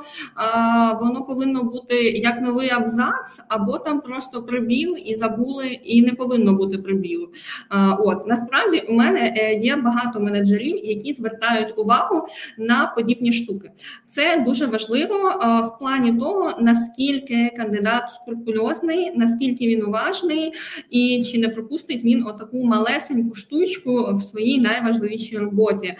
воно 1.01 1.23
повинно 1.23 1.63
бути 1.63 1.95
як 2.01 2.41
новий 2.41 2.69
абзац, 2.69 3.41
або 3.47 3.77
там 3.77 4.01
просто 4.01 4.43
прибіл 4.43 4.97
і 5.05 5.15
забули, 5.15 5.67
і 5.67 6.01
не 6.01 6.11
повинно 6.11 6.53
бути 6.53 6.77
прибілу. 6.77 7.29
Е, 7.71 7.95
от 7.99 8.27
насправді 8.27 8.79
у 8.89 8.93
мене 8.93 9.33
е, 9.37 9.53
є 9.53 9.75
багато 9.75 10.19
менеджерів, 10.19 10.68
які 10.69 11.13
звертають 11.13 11.77
увагу 11.77 12.27
на 12.57 12.85
подібні 12.85 13.31
штуки. 13.33 13.71
Це 14.05 14.43
дуже 14.45 14.65
важливо 14.65 15.15
е, 15.15 15.61
в 15.61 15.79
плані 15.79 16.19
того, 16.19 16.51
наскільки 16.61 17.53
кандидат 17.57 18.09
скрупульозний, 18.09 19.11
наскільки 19.15 19.67
він 19.67 19.85
уважний, 19.85 20.53
і 20.89 21.23
чи 21.23 21.39
не 21.39 21.49
пропустить 21.49 22.03
він 22.03 22.27
отаку 22.27 22.63
малесеньку 22.63 23.35
штучку 23.35 24.15
в 24.15 24.21
своїй 24.21 24.61
найважливішій 24.61 25.37
роботі. 25.37 25.87
Е, 25.87 25.97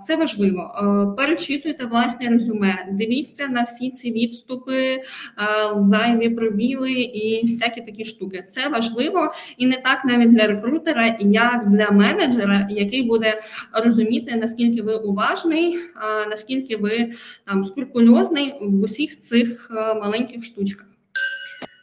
Це 0.00 0.16
важливо. 0.16 0.60
Е, 0.60 1.16
Перечитуйте 1.16 1.86
власне 1.86 2.28
резюме, 2.28 2.88
дивіться 2.92 3.46
на 3.46 3.62
всі 3.62 3.90
ці 3.90 4.12
відступи, 4.12 5.02
зайві 5.76 6.28
пробіли 6.30 6.92
і 6.92 7.46
всякі 7.46 7.80
такі 7.80 8.04
штуки. 8.04 8.44
Це 8.46 8.68
важливо 8.68 9.32
і 9.56 9.66
не 9.66 9.76
так 9.76 10.04
навіть 10.04 10.30
для 10.30 10.46
рекрутера, 10.46 11.16
як 11.20 11.66
для 11.66 11.90
менеджера, 11.90 12.66
який 12.70 13.02
буде 13.02 13.40
розуміти, 13.72 14.36
наскільки 14.36 14.82
ви 14.82 14.94
уважний, 14.94 15.78
наскільки 16.30 16.76
ви 16.76 17.10
там 17.46 17.64
скрупульозний 17.64 18.54
в 18.60 18.82
усіх 18.82 19.18
цих 19.18 19.70
е, 19.70 19.94
маленьких 19.94 20.44
штучках. 20.44 20.86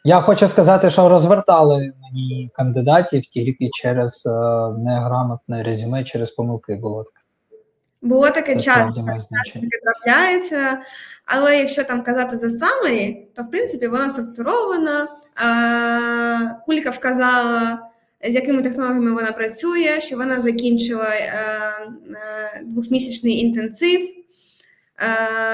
Я 0.04 0.20
хочу 0.20 0.48
сказати, 0.48 0.90
що 0.90 1.08
розвертали 1.08 1.92
мені 2.02 2.50
кандидатів 2.54 3.26
тільки 3.26 3.70
через 3.72 4.26
е, 4.26 4.30
неграмотне 4.78 5.62
резюме, 5.62 6.04
через 6.04 6.30
помилки 6.30 6.74
було 6.74 7.04
таке. 7.04 7.18
Було 8.02 8.30
таке 8.30 8.60
часто, 8.60 9.04
таке 9.54 9.68
трапляється. 9.82 10.78
Але 11.26 11.58
якщо 11.58 11.84
там 11.84 12.02
казати 12.02 12.38
за 12.38 12.46
Summary, 12.46 13.16
то 13.36 13.42
в 13.42 13.50
принципі 13.50 13.86
воно 13.86 14.10
структуровано. 14.10 15.00
Е, 15.00 16.56
Кулька 16.66 16.90
вказала, 16.90 17.78
з 18.22 18.34
якими 18.34 18.62
технологіями 18.62 19.12
вона 19.12 19.32
працює, 19.32 20.00
що 20.00 20.16
вона 20.16 20.40
закінчила 20.40 21.08
е, 21.10 21.34
е, 22.10 22.62
двохмісячний 22.64 23.38
інтенсив, 23.38 24.00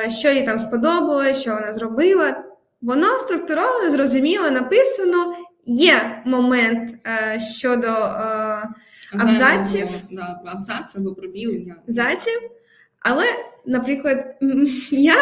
е, 0.06 0.10
що 0.10 0.30
їй 0.30 0.42
там 0.42 0.58
сподобалось, 0.58 1.40
що 1.40 1.54
вона 1.54 1.72
зробила. 1.72 2.44
Воно 2.82 3.06
структуровано, 3.06 3.90
зрозуміло, 3.90 4.50
написано. 4.50 5.34
Є 5.70 6.22
момент 6.26 6.94
щодо 7.56 7.88
Абзаців? 9.18 9.88
Абзац 10.44 10.96
або 10.96 11.14
пробіл. 11.14 11.50
Я... 11.50 11.76
але, 13.00 13.24
наприклад, 13.66 14.36
я 14.90 15.14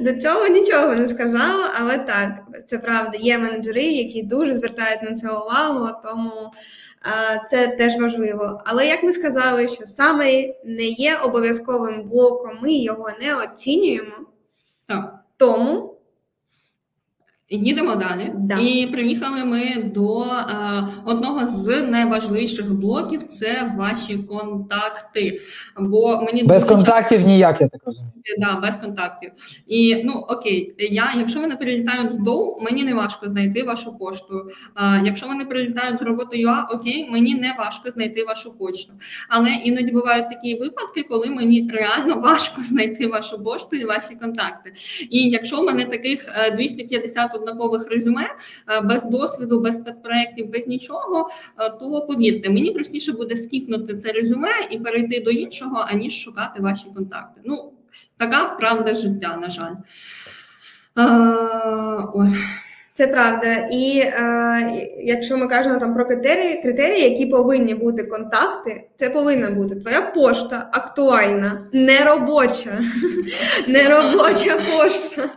до 0.00 0.12
цього 0.20 0.46
нічого 0.48 0.94
не 0.94 1.08
сказала, 1.08 1.70
але 1.80 1.98
так, 1.98 2.42
це 2.66 2.78
правда. 2.78 3.18
Є 3.18 3.38
менеджери, 3.38 3.82
які 3.82 4.22
дуже 4.22 4.54
звертають 4.54 5.02
на 5.02 5.14
це 5.14 5.28
увагу, 5.28 5.88
тому 6.04 6.50
а, 7.02 7.38
це 7.48 7.68
теж 7.68 8.00
важливо. 8.00 8.62
Але 8.64 8.86
як 8.86 9.02
ми 9.02 9.12
сказали, 9.12 9.68
що 9.68 9.84
summary 9.84 10.54
не 10.64 10.84
є 10.84 11.16
обов'язковим 11.16 12.02
блоком, 12.02 12.58
ми 12.62 12.72
його 12.72 13.08
не 13.20 13.36
оцінюємо. 13.36 14.14
Так. 14.88 15.14
Тому 15.36 15.93
Їдемо 17.48 17.96
далі. 17.96 18.32
Да. 18.34 18.58
І 18.58 18.86
приїхали 18.86 19.44
ми 19.44 19.90
до 19.94 20.22
е, 20.22 20.88
одного 21.04 21.46
з 21.46 21.82
найважливіших 21.82 22.74
блоків 22.74 23.22
це 23.22 23.74
ваші 23.78 24.18
контакти. 24.18 25.40
Бо 25.78 26.22
мені 26.22 26.42
Без 26.42 26.62
дуже 26.62 26.74
контактів 26.74 27.20
ніяк, 27.20 27.60
я 27.60 27.68
так 27.68 27.80
розумію. 27.86 28.12
Да, 28.38 28.56
без 28.56 28.74
контактів. 28.74 29.30
І 29.66 30.02
ну 30.04 30.12
окей, 30.12 30.74
я, 30.78 31.12
якщо 31.18 31.40
вони 31.40 31.56
прилітають 31.56 32.12
з 32.12 32.18
доу, 32.18 32.60
мені 32.62 32.84
не 32.84 32.94
важко 32.94 33.28
знайти 33.28 33.62
вашу 33.62 33.98
пошту. 33.98 34.50
А, 34.74 34.98
якщо 35.04 35.26
вони 35.26 35.44
прилітають 35.44 35.98
з 35.98 36.02
роботи 36.02 36.38
ЮА, 36.38 36.68
окей, 36.70 37.10
мені 37.10 37.34
не 37.34 37.56
важко 37.58 37.90
знайти 37.90 38.24
вашу 38.24 38.58
почту. 38.58 38.92
Але 39.28 39.50
іноді 39.50 39.90
бувають 39.90 40.30
такі 40.30 40.54
випадки, 40.54 41.02
коли 41.02 41.26
мені 41.26 41.70
реально 41.72 42.20
важко 42.20 42.62
знайти 42.62 43.06
вашу 43.06 43.44
пошту 43.44 43.76
і 43.76 43.84
ваші 43.84 44.14
контакти. 44.14 44.72
І 45.10 45.30
якщо 45.30 45.60
в 45.60 45.64
мене 45.64 45.84
таких 45.84 46.28
е, 46.28 46.50
250 46.50 47.33
однакових 47.34 47.90
резюме 47.90 48.26
е, 48.68 48.80
без 48.80 49.04
досвіду, 49.04 49.60
без 49.60 49.76
проєктів, 50.02 50.50
без 50.50 50.66
нічого, 50.66 51.28
е, 51.58 51.70
то 51.70 52.06
повірте, 52.06 52.50
мені 52.50 52.70
простіше 52.70 53.12
буде 53.12 53.36
скіпнути 53.36 53.96
це 53.96 54.12
резюме 54.12 54.52
і 54.70 54.78
перейти 54.78 55.20
до 55.20 55.30
іншого, 55.30 55.84
аніж 55.88 56.22
шукати 56.22 56.62
ваші 56.62 56.86
контакти. 56.94 57.40
Ну, 57.44 57.72
така 58.16 58.44
правда 58.44 58.94
життя, 58.94 59.36
на 59.36 59.50
жаль. 59.50 59.74
Е, 60.98 62.08
ой. 62.14 62.28
Це 62.96 63.06
правда. 63.06 63.68
І 63.72 63.98
е, 63.98 64.90
якщо 64.98 65.36
ми 65.36 65.46
кажемо 65.46 65.78
там 65.80 65.94
про 65.94 66.06
критерії, 66.06 66.62
критерії, 66.62 67.10
які 67.10 67.26
повинні 67.26 67.74
бути 67.74 68.04
контакти, 68.04 68.88
це 68.96 69.10
повинна 69.10 69.50
бути 69.50 69.76
твоя 69.76 70.00
пошта 70.00 70.68
актуальна, 70.72 71.66
не 71.72 72.04
робоча, 72.04 72.80
не 73.68 73.88
робоча 73.88 74.56
пошта. 74.56 75.30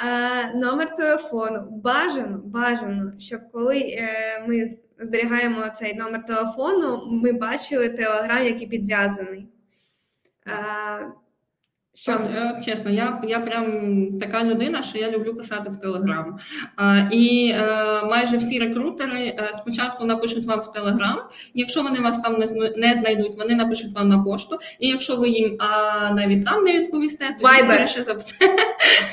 Е, 0.00 0.52
номер 0.54 0.96
телефону. 0.96 1.66
Бажано, 1.70 2.40
бажано, 2.44 3.12
щоб 3.18 3.40
коли 3.52 3.78
е, 3.78 4.44
ми 4.48 4.76
зберігаємо 4.98 5.60
цей 5.78 5.94
номер 5.94 6.26
телефону, 6.26 7.06
ми 7.06 7.32
бачили 7.32 7.88
телеграм, 7.88 8.44
який 8.44 8.66
підв'язаний. 8.66 9.48
Е, 10.46 11.12
От, 12.08 12.20
е, 12.20 12.60
чесно, 12.64 12.90
я, 12.90 13.22
я 13.28 13.40
прям 13.40 13.66
така 14.20 14.44
людина, 14.44 14.82
що 14.82 14.98
я 14.98 15.10
люблю 15.10 15.34
писати 15.34 15.70
в 15.70 15.80
Телеграм. 15.80 16.38
І 17.10 17.52
е, 17.54 18.02
майже 18.04 18.36
всі 18.36 18.58
рекрутери 18.58 19.20
е, 19.20 19.50
спочатку 19.52 20.04
напишуть 20.04 20.46
вам 20.46 20.60
в 20.60 20.72
Телеграм. 20.72 21.18
Якщо 21.54 21.82
вони 21.82 22.00
вас 22.00 22.18
там 22.18 22.32
не, 22.38 22.72
не 22.76 22.94
знайдуть, 22.94 23.36
вони 23.38 23.54
напишуть 23.54 23.94
вам 23.94 24.08
на 24.08 24.24
пошту. 24.24 24.58
І 24.78 24.88
якщо 24.88 25.16
ви 25.16 25.28
їм 25.28 25.56
а, 25.58 26.10
навіть 26.14 26.44
там 26.44 26.64
не 26.64 26.72
відповісте, 26.72 27.36
то 27.40 27.48
скоріше 27.48 28.02
за 28.04 28.12
все 28.12 28.34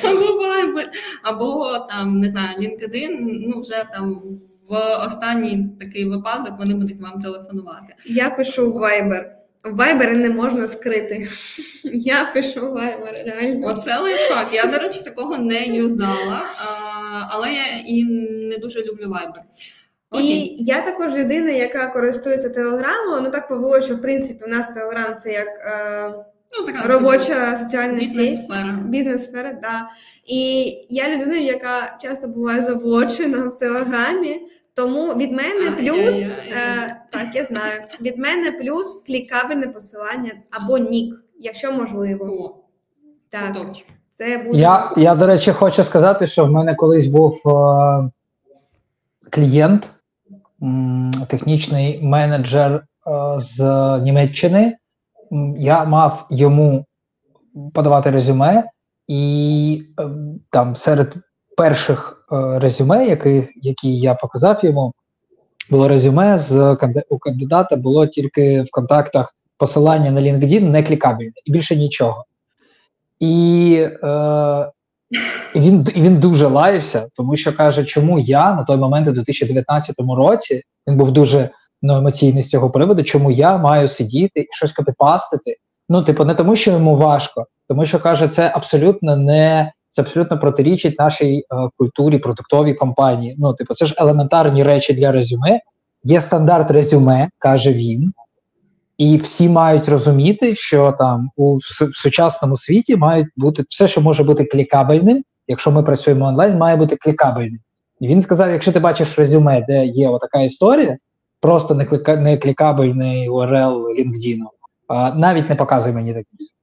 або 0.03 0.19
Viber, 0.19 0.85
або 1.23 1.79
там 1.89 2.19
не 2.19 2.27
знаю, 2.27 2.57
LinkedIn, 2.59 3.17
ну 3.21 3.61
вже 3.61 3.83
там. 3.93 4.21
В 4.69 5.05
останній 5.05 5.65
такий 5.79 6.05
випадок 6.05 6.53
вони 6.59 6.73
будуть 6.73 7.01
вам 7.01 7.21
телефонувати. 7.21 7.95
Я 8.05 8.29
пишу 8.29 8.73
в 8.73 8.77
Viber. 8.77 9.38
В 9.63 9.81
Viber 9.81 10.13
не 10.13 10.29
можна 10.29 10.67
скрити. 10.67 11.27
Я 11.83 12.25
пишу 12.33 12.61
в 12.61 12.77
Viber, 12.77 13.23
реально. 13.25 13.67
Оце 13.67 13.97
лайфхак. 13.97 14.53
Я, 14.53 14.65
до 14.65 14.77
речі, 14.77 15.03
такого 15.03 15.37
не 15.37 15.65
юзала, 15.65 16.45
але 17.29 17.53
я 17.53 17.65
і 17.85 18.03
не 18.49 18.57
дуже 18.57 18.83
люблю. 18.83 19.15
Окей. 20.11 20.25
І 20.25 20.63
я 20.63 20.81
також 20.81 21.13
людина, 21.13 21.51
яка 21.51 21.87
користується 21.87 22.49
телеграмом. 22.49 23.23
Ну 23.23 23.31
так 23.31 23.47
повело, 23.47 23.81
що 23.81 23.95
в 23.95 24.01
принципі 24.01 24.45
у 24.45 24.47
нас 24.47 24.65
телеграм 24.73 25.17
це 25.19 25.31
як 25.31 25.47
е, 25.47 26.25
Ну, 26.57 26.65
така 26.65 26.87
робоча 26.87 27.57
соціальна 27.57 27.99
бізнес-сфера. 27.99 28.79
Бізнес-сфера, 28.85 29.51
да. 29.51 29.89
І 30.25 30.65
я 30.89 31.15
людина, 31.15 31.35
яка 31.35 31.97
часто 32.01 32.27
буває 32.27 32.63
заблочена 32.63 33.39
в 33.39 33.59
телеграмі. 33.59 34.41
Тому 34.75 35.13
від 35.13 35.31
мене 35.31 35.71
плюс 35.71 36.15
е, 36.51 36.97
так, 37.11 37.27
я 37.35 37.43
знаю. 37.43 37.81
Від 38.01 38.17
мене 38.17 38.51
плюс 38.51 38.85
клікабельне 39.07 39.67
посилання 39.67 40.31
або 40.51 40.77
нік. 40.77 41.15
якщо 41.39 41.71
можливо. 41.71 42.25
О, 42.25 42.55
Так, 43.29 43.55
це 44.11 44.37
буде 44.37 44.57
Я, 44.57 44.91
я, 44.97 45.15
до 45.15 45.25
речі, 45.25 45.51
хочу 45.51 45.83
сказати, 45.83 46.27
що 46.27 46.45
в 46.45 46.51
мене 46.51 46.75
колись 46.75 47.05
був 47.07 47.41
е, 47.47 48.09
клієнт, 49.29 49.91
м, 50.63 51.11
технічний 51.29 52.03
менеджер 52.03 52.71
е, 52.73 52.81
з 53.39 53.59
Німеччини. 53.99 54.77
Я 55.57 55.83
мав 55.85 56.27
йому 56.29 56.85
подавати 57.73 58.11
резюме, 58.11 58.63
і 59.07 59.83
е, 59.99 60.09
там 60.51 60.75
серед 60.75 61.15
перших 61.57 62.18
резюме, 62.31 63.05
які, 63.05 63.47
які 63.55 63.97
я 63.97 64.13
показав 64.13 64.59
йому, 64.65 64.93
було 65.69 65.87
резюме 65.87 66.37
з 66.37 66.77
у 67.09 67.17
кандидата 67.17 67.75
було 67.75 68.07
тільки 68.07 68.61
в 68.61 68.71
контактах 68.71 69.35
посилання 69.57 70.11
на 70.11 70.21
LinkedIn 70.21 70.69
не 70.69 70.83
клікабельне 70.83 71.33
і 71.45 71.51
більше 71.51 71.75
нічого. 71.75 72.25
І 73.19 73.85
е, 74.03 74.71
він, 75.55 75.83
він 75.95 76.19
дуже 76.19 76.47
лаявся, 76.47 77.07
тому 77.13 77.35
що 77.35 77.55
каже, 77.55 77.85
чому 77.85 78.19
я 78.19 78.53
на 78.53 78.63
той 78.63 78.77
момент, 78.77 79.07
у 79.07 79.11
2019 79.11 79.95
році, 80.17 80.63
він 80.87 80.97
був 80.97 81.11
дуже 81.11 81.49
ну, 81.81 81.95
емоційний 81.97 82.43
з 82.43 82.49
цього 82.49 82.69
приводу, 82.69 83.03
чому 83.03 83.31
я 83.31 83.57
маю 83.57 83.87
сидіти 83.87 84.39
і 84.39 84.47
щось 84.51 84.71
копіпастити. 84.71 85.55
Ну, 85.89 86.03
типу, 86.03 86.25
не 86.25 86.35
тому, 86.35 86.55
що 86.55 86.71
йому 86.71 86.95
важко, 86.95 87.45
тому 87.67 87.85
що 87.85 87.99
каже, 87.99 88.27
це 88.27 88.51
абсолютно 88.55 89.15
не 89.15 89.71
це 89.89 90.01
абсолютно 90.01 90.39
протирічить 90.39 90.99
нашій 90.99 91.37
е, 91.37 91.43
культурі, 91.77 92.17
продуктовій 92.17 92.73
компанії. 92.73 93.35
Ну, 93.37 93.53
типу, 93.53 93.73
це 93.73 93.85
ж 93.85 93.95
елементарні 93.97 94.63
речі 94.63 94.93
для 94.93 95.11
резюме. 95.11 95.59
Є 96.03 96.21
стандарт 96.21 96.71
резюме, 96.71 97.29
каже 97.37 97.73
він, 97.73 98.13
і 98.97 99.17
всі 99.17 99.49
мають 99.49 99.89
розуміти, 99.89 100.55
що 100.55 100.91
там 100.91 101.29
у 101.35 101.57
сучасному 101.91 102.57
світі 102.57 102.95
мають 102.95 103.27
бути 103.35 103.63
все, 103.69 103.87
що 103.87 104.01
може 104.01 104.23
бути 104.23 104.45
клікабельним. 104.45 105.23
Якщо 105.47 105.71
ми 105.71 105.83
працюємо 105.83 106.25
онлайн, 106.25 106.57
має 106.57 106.75
бути 106.75 106.95
клікабельним. 106.95 107.59
І 107.99 108.07
він 108.07 108.21
сказав: 108.21 108.51
якщо 108.51 108.71
ти 108.71 108.79
бачиш 108.79 109.19
резюме, 109.19 109.65
де 109.67 109.85
є 109.85 110.09
отака 110.09 110.41
історія, 110.41 110.97
просто 111.39 111.75
не 111.75 111.85
кліка 111.85 112.15
не 112.15 112.37
клікабельний 112.37 113.29
URL 113.29 113.75
LinkedIn, 113.99 114.39
а 114.87 115.11
навіть 115.11 115.49
не 115.49 115.55
показуй 115.55 115.93
мені 115.93 116.13
такі. 116.13 116.27
резюме. 116.39 116.58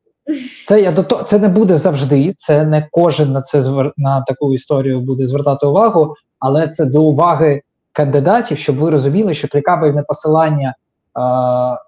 Це 0.67 0.81
я 0.81 0.93
до 0.93 1.03
то, 1.03 1.23
це 1.23 1.39
не 1.39 1.49
буде 1.49 1.77
завжди. 1.77 2.35
Це 2.37 2.65
не 2.65 2.89
кожен 2.91 3.33
на 3.33 3.41
це 3.41 3.61
звер, 3.61 3.93
на 3.97 4.21
таку 4.21 4.53
історію 4.53 5.01
буде 5.01 5.27
звертати 5.27 5.67
увагу, 5.67 6.15
але 6.39 6.69
це 6.69 6.85
до 6.85 7.03
уваги 7.03 7.63
кандидатів, 7.93 8.59
щоб 8.59 8.77
ви 8.77 8.91
розуміли, 8.91 9.35
що 9.35 9.49
клікабельне 9.49 10.03
посилання 10.03 10.69
е, 10.69 11.21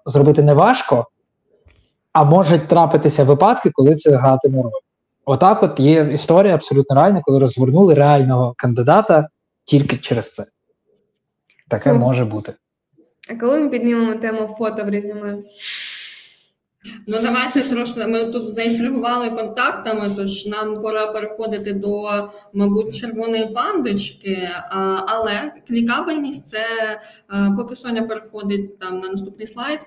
зробити 0.05 0.43
не 0.43 0.53
важко, 0.53 1.07
а 2.13 2.23
можуть 2.23 2.67
трапитися 2.67 3.23
випадки, 3.23 3.69
коли 3.73 3.95
це 3.95 4.15
гратиме 4.15 4.63
роль. 4.63 4.71
Отак, 5.25 5.63
от 5.63 5.79
є 5.79 6.09
історія 6.13 6.55
абсолютно 6.55 6.95
реальна, 6.95 7.21
коли 7.21 7.39
розвернули 7.39 7.93
реального 7.93 8.53
кандидата 8.57 9.27
тільки 9.65 9.97
через 9.97 10.31
це. 10.31 10.45
Таке 11.67 11.83
Супер. 11.83 11.99
може 11.99 12.25
бути. 12.25 12.53
А 13.31 13.35
коли 13.35 13.59
ми 13.59 13.69
піднімемо 13.69 14.13
тему 14.13 14.55
фото 14.57 14.83
в 14.83 14.89
резюме? 14.89 15.37
Ну 17.07 17.17
давайте 17.21 17.61
трошки. 17.61 18.07
Ми 18.07 18.25
тут 18.25 18.53
заінтригували 18.53 19.29
контактами, 19.29 20.11
тож 20.17 20.45
нам 20.45 20.73
пора 20.73 21.07
переходити 21.07 21.73
до, 21.73 22.09
мабуть, 22.53 22.99
червоної 22.99 23.47
пандочки. 23.47 24.49
Але 25.07 25.53
клікабельність 25.67 26.47
це 26.47 26.59
поки 27.57 27.75
Соня 27.75 28.01
переходить 28.01 28.79
там 28.79 28.99
на 28.99 29.09
наступний 29.09 29.47
слайд. 29.47 29.79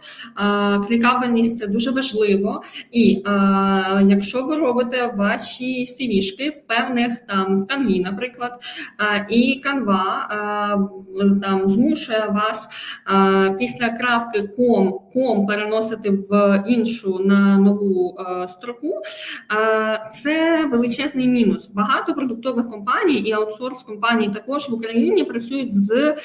Клікабельність 0.89 1.59
це 1.59 1.67
дуже 1.67 1.91
важливо. 1.91 2.63
І 2.91 3.23
а, 3.27 4.03
якщо 4.07 4.43
ви 4.43 4.57
робите 4.57 5.13
ваші 5.17 5.85
CV-шки 5.85 6.51
в 6.51 6.67
певних 6.67 7.21
там 7.21 7.63
в 7.63 7.67
канві, 7.67 8.01
наприклад, 8.01 8.63
а, 8.99 9.17
і 9.29 9.61
канва 9.61 10.29
там 11.43 11.69
змушує 11.69 12.27
вас 12.31 12.69
після 13.59 13.89
крапки 13.89 14.43
ком, 14.57 15.01
ком 15.13 15.47
переносити 15.47 16.11
в 16.11 16.65
іншу 16.83 17.19
на 17.19 17.59
нову 17.59 18.17
е, 18.19 18.49
строку, 18.49 19.03
е, 19.53 20.09
це 20.13 20.67
величезний 20.67 21.29
мінус. 21.29 21.71
Багато 21.75 22.15
продуктових 22.15 22.71
компаній 22.71 23.15
і 23.15 23.33
аутсорс 23.33 23.83
компаній 23.83 24.29
також 24.29 24.69
в 24.69 24.75
Україні 24.75 25.25
працюють 25.25 25.75
з 25.75 25.91
е, 25.91 26.17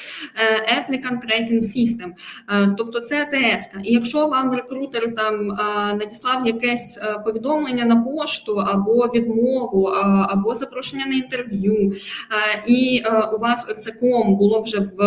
Applicant 0.78 1.18
Tracking 1.26 1.62
System, 1.62 2.12
Е, 2.50 2.74
тобто 2.78 3.00
це 3.00 3.22
ATS. 3.22 3.68
І 3.84 3.92
якщо 3.92 4.26
вам 4.26 4.54
рекрутер 4.54 5.14
там 5.14 5.50
е, 5.50 5.54
надіслав 5.94 6.46
якесь 6.46 6.98
е, 7.02 7.18
повідомлення 7.24 7.84
на 7.84 8.02
пошту 8.02 8.56
або 8.56 9.06
відмову, 9.14 9.88
е, 9.88 9.92
або 10.28 10.54
запрошення 10.54 11.06
на 11.06 11.14
інтерв'ю, 11.14 11.92
е, 11.92 12.64
і 12.66 13.02
е, 13.04 13.30
у 13.36 13.38
вас 13.38 13.66
оце 13.70 13.92
.com 13.92 14.36
було 14.36 14.60
вже 14.60 14.78
в 14.78 15.00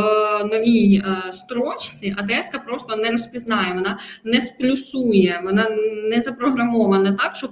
новій 0.51 1.03
е, 1.05 1.31
строчці, 1.31 2.15
ATS 2.17 2.49
просто 2.65 2.95
не 2.95 3.11
розпізнає, 3.11 3.73
вона 3.73 3.99
не 4.23 4.41
сплюсує, 4.41 5.40
вона 5.43 5.67
не 6.09 6.21
запрограмована 6.21 7.13
так, 7.13 7.35
щоб 7.35 7.51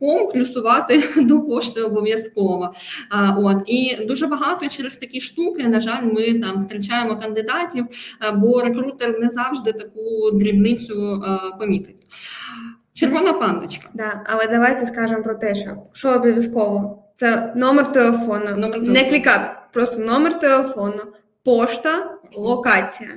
ком 0.00 0.28
плюсувати 0.28 1.02
до 1.16 1.40
пошти 1.40 1.82
обов'язково. 1.82 2.74
От 3.36 3.62
і 3.66 4.04
дуже 4.04 4.26
багато 4.26 4.68
через 4.68 4.96
такі 4.96 5.20
штуки, 5.20 5.68
на 5.68 5.80
жаль, 5.80 6.02
ми 6.02 6.38
там 6.38 6.60
втрачаємо 6.60 7.16
кандидатів, 7.16 7.86
бо 8.34 8.60
рекрутер 8.60 9.18
не 9.20 9.28
завжди 9.28 9.72
таку 9.72 10.30
дрібницю 10.32 11.24
помітить. 11.58 11.96
Червона 12.94 13.32
пандочка. 13.32 13.88
Да, 13.94 14.24
але 14.26 14.46
давайте 14.46 14.86
скажемо 14.86 15.22
про 15.22 15.34
те, 15.34 15.54
що, 15.54 15.76
що 15.92 16.10
обов'язково. 16.10 17.04
Це 17.16 17.52
номер 17.56 17.92
телефону. 17.92 18.56
Номер 18.56 18.82
Не 18.82 19.04
клікати, 19.04 19.50
просто 19.72 20.00
номер 20.00 20.40
телефону, 20.40 21.02
пошта, 21.44 22.18
локація. 22.36 23.10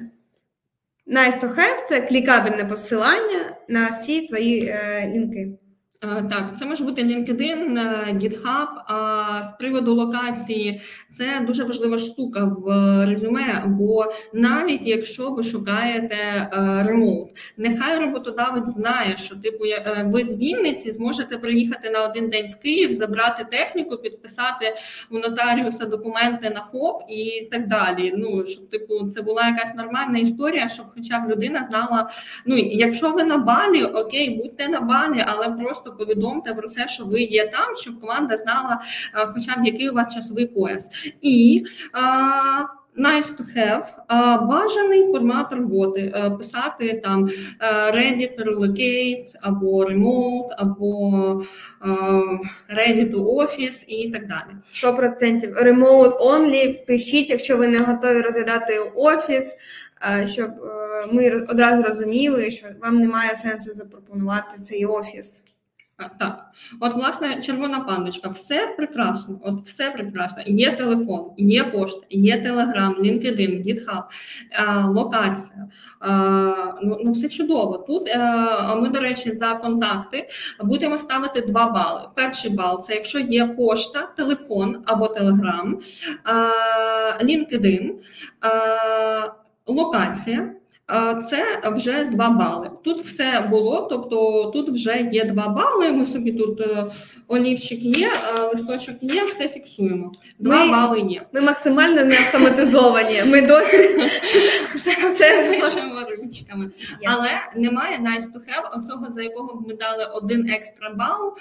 Nice 1.08 1.40
to 1.42 1.56
have– 1.56 1.86
це 1.90 2.02
клікабельне 2.02 2.66
посилання 2.66 3.58
на 3.68 3.90
всі 3.90 4.28
твої 4.28 4.66
е, 4.66 5.12
лінки. 5.14 5.58
Е, 6.04 6.24
Так, 6.30 6.58
це 6.60 6.66
може 6.66 6.84
бути 6.84 7.04
LinkedIn, 7.04 7.80
е, 7.80 8.14
GitHub. 8.14 8.68
А 8.88 9.42
з 9.44 9.52
приводу 9.52 9.94
локації 9.94 10.82
це 11.10 11.26
дуже 11.48 11.64
важлива 11.64 11.98
штука 11.98 12.46
в 12.46 12.66
резюме, 13.06 13.64
бо 13.66 14.06
навіть 14.34 14.88
якщо 14.88 15.30
ви 15.30 15.44
шукаєте 15.44 16.16
е, 16.16 16.50
ремоут, 16.88 17.30
нехай 17.58 18.00
роботодавець 18.00 18.70
знає, 18.70 19.18
що 19.18 19.36
типу 19.36 19.64
ви 20.06 20.24
з 20.24 20.38
Вінниці 20.38 20.92
зможете 20.92 21.38
приїхати 21.38 21.90
на 21.90 22.04
один 22.04 22.30
день 22.30 22.48
в 22.48 22.62
Київ, 22.62 22.94
забрати 22.94 23.46
техніку, 23.52 23.98
підписати 23.98 24.76
у 25.12 25.20
нотаріуса 25.20 25.86
документи 25.86 26.50
на 26.50 26.62
ФОП 26.62 27.04
і 27.10 27.48
так 27.52 27.68
далі. 27.68 28.14
Ну 28.18 28.46
щоб 28.46 28.70
типу 28.70 29.08
це 29.08 29.22
була 29.22 29.48
якась 29.48 29.76
нормальна 29.76 30.20
історія, 30.20 30.68
щоб 30.68 30.86
хоча 30.96 31.20
б 31.20 31.30
людина 31.30 31.64
знала. 31.64 32.10
Ну 32.46 32.58
якщо 32.58 33.12
ви 33.12 33.24
на 33.24 33.38
балі, 33.38 33.84
окей, 33.84 34.30
будьте 34.30 34.68
на 34.68 34.82
балі, 34.82 35.26
але 35.28 35.50
просто 35.50 35.93
повідомте 35.98 36.54
про 36.54 36.68
це, 36.68 36.88
що 36.88 37.06
ви 37.06 37.22
є 37.22 37.48
там, 37.48 37.76
щоб 37.76 38.02
команда 38.02 38.38
знала, 38.38 38.82
е, 39.16 39.26
хоча 39.26 39.62
б 39.62 39.66
який 39.66 39.90
у 39.90 39.94
вас 39.94 40.14
часовий 40.16 40.46
пояс. 40.46 40.90
І 41.22 41.64
е, 41.96 42.00
Nice 42.98 43.38
to 43.38 43.44
have, 43.58 43.86
е, 43.86 44.46
бажаний 44.46 45.12
формат 45.12 45.52
роботи, 45.52 46.32
писати 46.38 47.02
там 47.04 47.30
ready 47.94 48.38
to 48.38 48.44
relocate, 48.46 49.36
або 49.42 49.86
remote, 49.86 50.50
або 50.58 51.44
ready 52.78 53.12
to 53.12 53.36
office 53.36 53.86
і 53.88 54.12
так 54.12 54.28
далі. 54.28 54.58
100% 54.66 55.64
remote 55.64 56.18
only. 56.18 56.86
Пишіть, 56.86 57.30
якщо 57.30 57.58
ви 57.58 57.68
не 57.68 57.80
готові 57.80 58.22
розглядати 58.22 58.80
офіс, 58.96 59.56
щоб 60.26 60.52
ми 61.12 61.32
одразу 61.32 61.84
розуміли, 61.84 62.52
що 62.52 62.68
вам 62.82 63.00
немає 63.00 63.32
сенсу 63.44 63.72
запропонувати 63.76 64.62
цей 64.62 64.86
офіс. 64.86 65.44
Так, 66.20 66.52
от 66.80 66.94
власне 66.94 67.42
червона 67.42 67.80
пандочка, 67.80 68.30
все 68.30 68.68
прекрасно, 68.78 69.40
от 69.44 69.62
все 69.62 69.92
прекрасно. 69.92 70.44
Є 70.46 70.72
телефон, 70.72 71.32
є 71.38 71.64
пошта, 71.64 72.02
є 72.10 72.42
Телеграм, 72.42 72.96
LinkedIn, 73.00 73.68
GitHub, 73.68 74.04
е, 74.52 74.84
локація. 74.84 75.68
Е, 76.02 76.08
ну, 76.84 77.00
ну 77.04 77.12
все 77.12 77.30
чудово. 77.30 77.78
Тут 77.78 78.08
е, 78.08 78.20
ми, 78.76 78.90
до 78.90 79.00
речі, 79.00 79.32
за 79.32 79.54
контакти 79.54 80.28
будемо 80.62 80.98
ставити 80.98 81.42
два 81.42 81.66
бали. 81.66 82.10
Перший 82.16 82.52
бал 82.52 82.82
це 82.82 82.94
якщо 82.94 83.20
є 83.20 83.48
пошта, 83.48 84.02
телефон 84.18 84.84
або 84.86 85.08
Телеграм, 85.08 85.80
LinkedIn, 87.24 87.92
локація. 89.68 90.54
Це 91.30 91.62
вже 91.66 92.04
2 92.04 92.30
бали. 92.30 92.72
Тут 92.84 93.02
все 93.02 93.48
було, 93.50 93.88
тобто 93.90 94.46
тут 94.54 94.70
вже 94.70 95.10
є 95.12 95.26
2 95.26 95.48
бали. 95.48 95.92
Ми 95.92 96.06
собі 96.06 96.32
тут 96.32 96.62
е, 96.62 96.86
олівчик 97.28 97.80
є, 97.82 98.08
е, 98.08 98.42
листочок 98.54 98.96
є, 99.02 99.26
все 99.26 99.48
фіксуємо. 99.48 100.12
2 100.40 100.66
Ми- 100.66 100.72
бали 100.72 101.00
є. 101.00 101.26
Ми 101.34 101.42
максимально 101.42 102.06
не 102.06 102.16
автоматизовані. 102.16 103.24
Ми 103.26 103.42
досі 103.42 103.78
все 104.76 104.92
пишемо 105.62 106.02
ручками. 106.22 106.72
Але 107.06 107.30
немає 107.56 107.98
nice 107.98 108.34
to 108.34 108.40
have, 108.40 108.80
оцього 108.80 109.12
за 109.12 109.24
якого 109.24 109.56
б 109.56 109.68
ми 109.68 109.74
дали 109.74 110.06
один 110.14 110.50
екстра 110.50 110.90
бал 110.90 111.36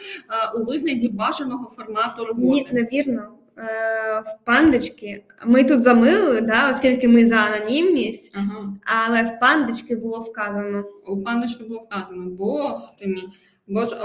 е, 0.56 0.58
у 0.58 0.64
вигляді 0.64 1.08
бажаного 1.08 1.70
формату 1.70 2.24
роботи. 2.24 2.46
Ні, 2.46 2.68
невірно. 2.72 3.28
Е, 3.62 4.20
В 4.20 4.44
пандочки 4.44 5.24
ми 5.46 5.64
тут 5.64 5.82
замили, 5.82 6.40
да, 6.40 6.70
оскільки 6.70 7.08
ми 7.08 7.26
за 7.26 7.36
анонімність, 7.36 8.36
Ага. 8.36 8.74
але 8.84 9.22
в 9.22 9.40
пандочки 9.40 9.96
було 9.96 10.18
вказано. 10.20 10.84
У 11.06 11.22
паночки 11.22 11.64
було 11.64 11.80
вказано, 11.80 12.30
Бог 12.30 12.96
ти 12.98 13.06
мій. 13.06 13.28
Боже, 13.66 13.96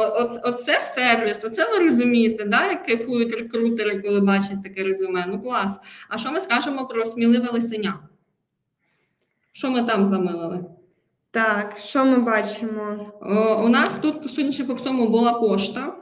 оце 0.43 0.79
сервіс, 0.79 1.43
оце 1.43 1.69
ви 1.71 1.89
розумієте, 1.89 2.43
да, 2.43 2.65
як 2.65 2.85
кайфують 2.85 3.33
рекрутери, 3.33 4.01
коли 4.01 4.19
бачать 4.19 4.63
таке 4.63 4.83
резюме. 4.83 5.25
Ну 5.27 5.41
клас. 5.41 5.79
А 6.09 6.17
що 6.17 6.31
ми 6.31 6.41
скажемо 6.41 6.85
про 6.87 7.05
сміливе 7.05 7.49
лисеня? 7.51 7.99
Що 9.51 9.71
ми 9.71 9.83
там 9.83 10.07
замилили? 10.07 10.65
Так, 11.31 11.75
що 11.79 12.05
ми 12.05 12.17
бачимо? 12.17 13.11
О, 13.21 13.63
у 13.65 13.69
нас 13.69 13.97
тут, 13.97 14.31
судячи 14.31 14.63
по 14.63 14.73
всьому, 14.73 15.07
була 15.07 15.33
пошта. 15.33 15.95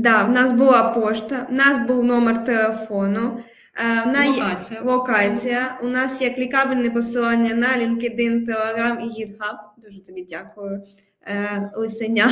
Да, 0.00 0.24
в 0.24 0.30
нас 0.30 0.52
була 0.52 0.82
пошта, 0.82 1.46
в 1.50 1.52
нас 1.52 1.86
був 1.86 2.04
номер 2.04 2.44
телефону, 2.44 3.40
е, 3.76 4.02
в 4.04 4.06
нас 4.06 4.24
є 4.24 4.30
Локація. 4.42 4.80
локація. 4.82 5.78
У 5.82 5.86
нас 5.86 6.22
є 6.22 6.30
клікабельне 6.30 6.90
посилання 6.90 7.54
на 7.54 7.66
LinkedIn, 7.66 8.46
Telegram 8.46 8.98
і 9.00 9.04
GitHub. 9.04 9.56
Дуже 9.76 10.04
тобі 10.04 10.26
дякую. 10.30 10.82
Е, 11.26 11.70
Лисеня. 11.76 12.30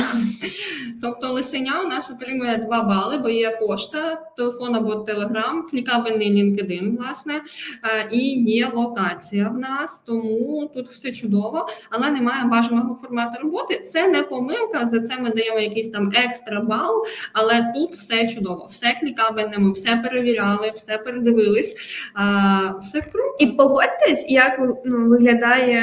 Тобто 1.01 1.33
лисеня 1.33 1.81
у 1.85 1.87
нас 1.87 2.11
отримує 2.11 2.57
2 2.57 2.83
бали, 2.83 3.17
бо 3.17 3.29
є 3.29 3.57
пошта, 3.59 4.21
телефон 4.37 4.75
або 4.75 4.95
телеграм, 4.95 5.67
клікабельний 5.71 6.31
LinkedIn, 6.31 6.97
власне, 6.97 7.33
е, 7.33 8.09
і 8.11 8.43
є 8.43 8.71
локація 8.73 9.49
в 9.49 9.57
нас, 9.57 10.01
тому 10.01 10.71
тут 10.73 10.87
все 10.87 11.11
чудово, 11.11 11.67
але 11.89 12.11
немає 12.11 12.43
бажаного 12.43 12.95
формату 12.95 13.41
роботи. 13.43 13.79
Це 13.79 14.07
не 14.07 14.23
помилка, 14.23 14.85
за 14.85 14.99
це 14.99 15.19
ми 15.19 15.29
даємо 15.29 15.59
якийсь 15.59 15.89
там 15.89 16.11
екстра 16.15 16.61
бал, 16.61 17.03
але 17.33 17.73
тут 17.75 17.91
все 17.91 18.27
чудово, 18.27 18.65
все 18.65 18.97
клікабельне, 18.99 19.57
ми 19.57 19.71
все 19.71 19.95
перевіряли, 19.95 20.69
все 20.69 20.97
передивились, 20.97 21.71
е, 21.71 22.73
все 22.81 23.01
круто. 23.01 23.35
І 23.39 23.47
погодьтесь, 23.47 24.25
як 24.29 24.81
ну, 24.85 25.09
виглядає 25.09 25.81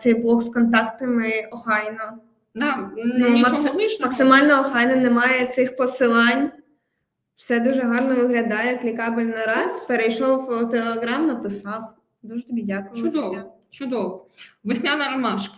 цей 0.00 0.14
блог 0.14 0.42
з 0.42 0.48
контактами 0.48 1.32
охайно. 1.52 2.21
Да, 2.54 2.90
Ну, 2.96 3.28
нічого 3.28 3.56
максим- 3.56 3.76
лишнього. 3.76 4.10
Максимально 4.10 4.60
охайно 4.60 4.96
немає 4.96 5.46
цих 5.46 5.76
посилань. 5.76 6.50
Все 7.36 7.60
дуже 7.60 7.80
гарно 7.82 8.14
виглядає. 8.14 8.76
Клікабель 8.78 9.24
на 9.24 9.46
раз, 9.46 9.84
перейшов 9.88 10.44
в 10.46 10.70
Телеграм, 10.70 11.26
написав. 11.26 11.82
Дуже 12.22 12.46
тобі 12.46 12.62
дякую. 12.62 13.02
Чудово, 13.04 13.56
чудово. 13.70 14.26
Весняна 14.64 15.12
ромашка. 15.12 15.54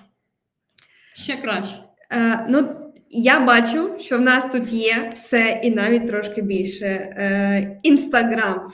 Ще 1.14 1.36
краще. 1.36 1.84
Е, 2.12 2.46
ну, 2.48 2.76
я 3.10 3.40
бачу, 3.40 3.90
що 4.00 4.18
в 4.18 4.20
нас 4.20 4.52
тут 4.52 4.72
є 4.72 5.10
все 5.14 5.60
і 5.64 5.70
навіть 5.70 6.08
трошки 6.08 6.42
більше. 6.42 6.86
Е, 6.86 7.80
Інстаграм. 7.82 8.70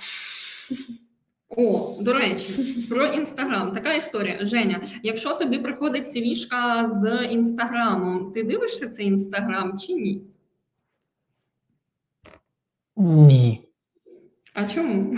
О, 1.57 1.97
до 2.01 2.13
речі, 2.13 2.53
про 2.91 3.05
інстаграм. 3.05 3.73
Така 3.73 3.95
історія. 3.95 4.39
Женя, 4.41 4.81
якщо 5.03 5.35
тобі 5.35 5.59
приходить 5.59 6.07
CV-шка 6.07 6.87
з 6.87 7.25
інстаграмом, 7.31 8.33
ти 8.33 8.43
дивишся 8.43 8.89
цей 8.89 9.07
інстаграм 9.07 9.79
чи 9.79 9.93
ні? 9.93 10.23
Ні. 12.97 13.69
А 14.55 14.65
чому? 14.65 15.17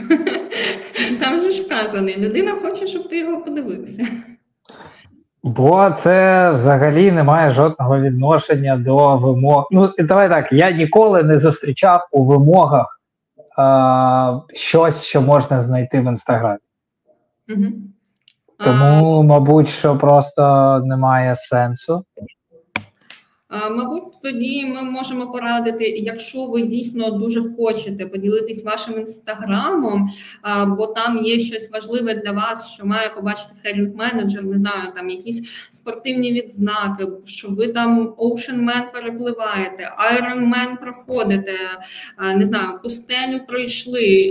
Там 1.20 1.40
же 1.40 1.50
ж 1.50 1.62
вказаний, 1.62 2.16
людина 2.16 2.54
хоче, 2.54 2.86
щоб 2.86 3.08
ти 3.08 3.18
його 3.18 3.44
подивився. 3.44 4.06
Бо 5.42 5.90
це 5.90 6.50
взагалі 6.52 7.12
не 7.12 7.22
має 7.22 7.50
жодного 7.50 8.00
відношення 8.00 8.76
до 8.76 9.16
вимог. 9.16 9.68
Ну, 9.70 9.90
давай 9.98 10.28
так, 10.28 10.52
я 10.52 10.70
ніколи 10.70 11.22
не 11.22 11.38
зустрічав 11.38 12.08
у 12.12 12.24
вимогах 12.24 13.01
щось, 14.54 15.04
що 15.04 15.22
можна 15.22 15.60
знайти 15.60 16.00
в 16.00 16.04
інстаграмі. 16.04 16.58
Угу. 17.48 17.66
Тому, 18.58 19.22
мабуть, 19.22 19.68
що 19.68 19.98
просто 19.98 20.80
немає 20.84 21.36
сенсу. 21.36 22.04
Мабуть, 23.70 24.02
тоді 24.22 24.66
ми 24.66 24.82
можемо 24.82 25.32
порадити, 25.32 25.88
якщо 25.88 26.46
ви 26.46 26.62
дійсно 26.62 27.10
дуже 27.10 27.44
хочете 27.56 28.06
поділитись 28.06 28.64
вашим 28.64 28.98
інстаграмом, 28.98 30.08
бо 30.66 30.86
там 30.86 31.24
є 31.24 31.40
щось 31.40 31.70
важливе 31.70 32.14
для 32.14 32.32
вас, 32.32 32.72
що 32.72 32.86
має 32.86 33.08
побачити 33.08 33.50
херінг 33.62 33.96
менеджер, 33.96 34.44
не 34.44 34.56
знаю, 34.56 34.92
там 34.96 35.10
якісь 35.10 35.68
спортивні 35.70 36.32
відзнаки, 36.32 37.06
що 37.24 37.48
ви 37.48 37.68
там 37.68 38.14
Man 38.18 38.92
перепливаєте, 38.92 39.92
Man 40.38 40.80
проходите, 40.80 41.56
не 42.34 42.44
знаю, 42.44 42.78
пустелю 42.82 43.40
пройшли, 43.48 44.30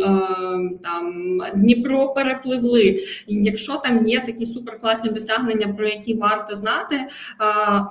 там 0.84 1.38
Дніпро 1.56 2.14
перепливли. 2.14 2.98
Якщо 3.28 3.76
там 3.76 4.08
є 4.08 4.20
такі 4.20 4.46
суперкласні 4.46 5.10
досягнення, 5.10 5.68
про 5.68 5.88
які 5.88 6.14
варто 6.14 6.56
знати, 6.56 7.08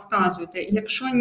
вказуйте. 0.07 0.63
Якщо 0.63 1.05
ні, 1.15 1.20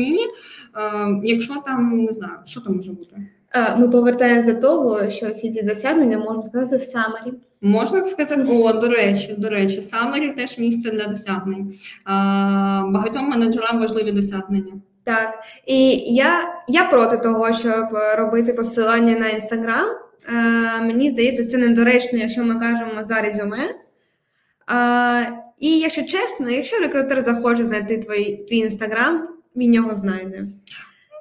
а, 0.73 1.07
якщо 1.23 1.55
там 1.65 2.05
не 2.05 2.13
знаю, 2.13 2.33
що 2.45 2.61
там 2.61 2.75
може 2.75 2.91
бути. 2.91 3.15
Е, 3.55 3.75
Ми 3.75 3.89
повертаємося 3.89 4.53
до 4.53 4.61
того, 4.61 5.09
що 5.09 5.29
всі 5.29 5.51
ці 5.51 5.63
досягнення 5.63 6.17
можна 6.17 6.41
вказати 6.41 6.77
в 6.77 6.81
самері. 6.81 7.33
Можна 7.61 8.05
сказати, 8.05 8.45
о, 8.49 8.73
до 8.73 8.89
речі, 8.89 9.35
до 9.37 9.49
речі, 9.49 9.79
Summary 9.79 10.35
теж 10.35 10.57
місце 10.57 10.91
для 10.91 11.07
досягнень. 11.07 11.73
Багатьом 12.91 13.29
менеджерам 13.29 13.79
важливі 13.79 14.11
досягнення. 14.11 14.73
Так, 15.03 15.39
і 15.65 15.89
я, 16.15 16.55
я 16.67 16.83
проти 16.83 17.17
того, 17.17 17.53
щоб 17.53 17.87
робити 18.17 18.53
посилання 18.53 19.15
на 19.15 19.29
інстаграм. 19.29 19.85
Е, 20.29 20.81
мені 20.81 21.09
здається, 21.09 21.47
це 21.47 21.57
недоречно, 21.57 22.19
якщо 22.19 22.43
ми 22.43 22.55
кажемо 22.55 23.03
за 23.03 23.21
резюме. 23.21 23.57
Е, 24.71 25.31
і 25.59 25.79
якщо 25.79 26.03
чесно, 26.03 26.49
якщо 26.49 26.77
рекрутер 26.77 27.21
захоче 27.21 27.65
знайти 27.65 27.97
твій 28.47 28.57
інстаграм, 28.57 29.27
він 29.59 29.73
його 29.73 29.95
знайде. 29.95 30.45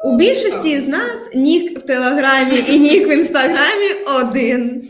У 0.04 0.16
більшості 0.16 0.80
з 0.80 0.88
нас 0.88 1.34
нік 1.34 1.78
в 1.78 1.82
Телеграмі 1.82 2.64
і 2.68 2.78
нік 2.78 3.08
в 3.08 3.12
інстаграмі 3.12 3.92
один. 4.18 4.82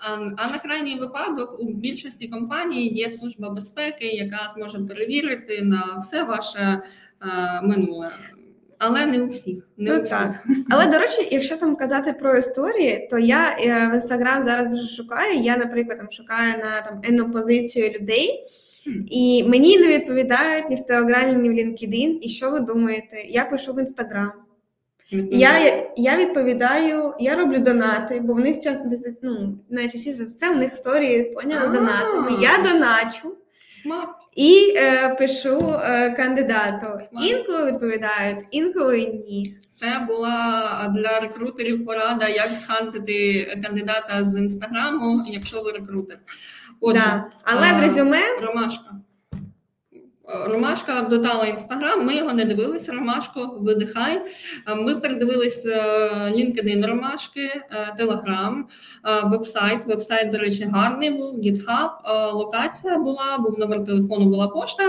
А, 0.00 0.12
а 0.36 0.50
на 0.50 0.58
крайній 0.58 0.94
випадок 0.94 1.60
у 1.60 1.72
більшості 1.72 2.28
компаній 2.28 2.88
є 2.88 3.10
служба 3.10 3.50
безпеки, 3.50 4.06
яка 4.06 4.52
зможе 4.54 4.78
перевірити 4.78 5.62
на 5.62 5.98
все 6.02 6.22
ваше 6.22 6.60
е, 6.60 6.82
минуле. 7.62 8.10
Але 8.78 9.06
не 9.06 9.22
у 9.22 9.26
всіх. 9.26 9.68
Не 9.76 9.90
Ну, 9.90 9.98
у 9.98 10.02
всіх. 10.02 10.18
так. 10.18 10.30
Але 10.70 10.86
до 10.86 10.98
речі, 10.98 11.28
якщо 11.30 11.56
там 11.56 11.76
казати 11.76 12.12
про 12.12 12.36
історії, 12.36 13.08
то 13.10 13.18
я 13.18 13.56
е, 13.60 13.88
в 13.90 13.94
інстаграм 13.94 14.44
зараз 14.44 14.68
дуже 14.68 14.88
шукаю. 14.88 15.40
Я, 15.40 15.56
наприклад, 15.56 15.98
там 15.98 16.08
шукаю 16.10 16.52
на 16.52 16.80
там 16.88 17.00
енну 17.08 17.32
позицію 17.32 17.90
людей. 18.00 18.44
І 19.10 19.44
мені 19.48 19.78
не 19.78 19.88
відповідають 19.88 20.70
ні 20.70 20.76
в 20.76 20.86
Телеграмі, 20.86 21.48
ні 21.48 21.50
в 21.50 21.52
LinkedIn. 21.52 22.18
І 22.20 22.28
що 22.28 22.50
ви 22.50 22.60
думаєте? 22.60 23.22
Я 23.28 23.44
пишу 23.44 23.72
в 23.72 23.80
інстаграм. 23.80 24.32
Я, 25.30 25.82
я 25.96 26.16
відповідаю, 26.16 27.14
я 27.18 27.36
роблю 27.36 27.58
донати, 27.58 28.20
бо 28.20 28.34
в 28.34 28.40
них 28.40 28.60
часто 28.60 28.84
ну, 29.22 29.58
найчастіше 29.70 30.24
все 30.24 30.54
в 30.54 30.56
них 30.56 30.72
історії 30.72 31.24
поняли 31.24 31.66
з 31.66 31.70
донатами. 31.70 32.30
Я 32.42 32.72
доначу. 32.72 33.36
І 34.36 34.74
е, 34.76 35.08
пишу 35.08 35.74
е, 35.82 36.10
кандидату. 36.10 36.86
Інколи 37.22 37.72
відповідають, 37.72 38.38
інколи 38.50 39.22
ні. 39.28 39.56
Це 39.70 40.04
була 40.08 40.94
для 40.96 41.20
рекрутерів 41.20 41.86
порада, 41.86 42.28
як 42.28 42.48
схантити 42.54 43.44
кандидата 43.64 44.24
з 44.24 44.36
інстаграму, 44.36 45.24
якщо 45.26 45.62
ви 45.62 45.72
рекрутер. 45.72 46.18
Отже, 46.80 47.02
Да. 47.02 47.24
Але 47.44 47.66
а, 47.72 47.78
в 47.78 47.80
резюме 47.80 48.18
Ромашка. 48.42 48.90
Е, 50.28 50.48
Ромашка 50.48 51.00
додала 51.02 51.46
інстаграм, 51.46 52.06
ми 52.06 52.14
його 52.16 52.32
не 52.32 52.44
дивилися. 52.44 52.92
Ромашко, 52.92 53.58
видихай. 53.60 54.22
Е, 54.68 54.74
Ми 54.74 54.94
передивились 55.00 55.66
е, 55.66 55.80
LinkedIn 56.36 56.86
Ромашки, 56.86 57.50
Телеграм, 57.96 58.68
вебсайт. 59.24 59.84
Вебсайт, 59.86 60.30
до 60.30 60.38
речі, 60.38 60.64
гарний 60.64 61.10
був, 61.10 61.38
GitHub, 61.38 61.90
е, 62.04 62.30
локація 62.30 62.98
була, 62.98 63.38
був 63.38 63.58
номер 63.58 63.84
телефону, 63.84 64.24
була 64.26 64.48
пошта. 64.48 64.84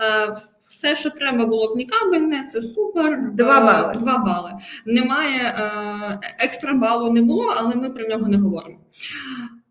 Е, 0.00 0.34
Все, 0.68 0.96
що 0.96 1.10
треба 1.10 1.44
було 1.46 1.68
клікабельне, 1.68 2.42
це 2.52 2.62
супер. 2.62 3.18
Два 3.32 3.58
Е, 3.58 3.60
бали. 3.60 3.92
Два 3.94 4.18
бали. 4.18 4.52
Немає 4.86 5.40
е, 5.42 6.18
екстра 6.38 6.74
балу 6.74 7.12
не 7.12 7.22
було, 7.22 7.54
але 7.56 7.74
ми 7.74 7.90
про 7.90 8.06
нього 8.08 8.28
не 8.28 8.36
говоримо. 8.38 8.78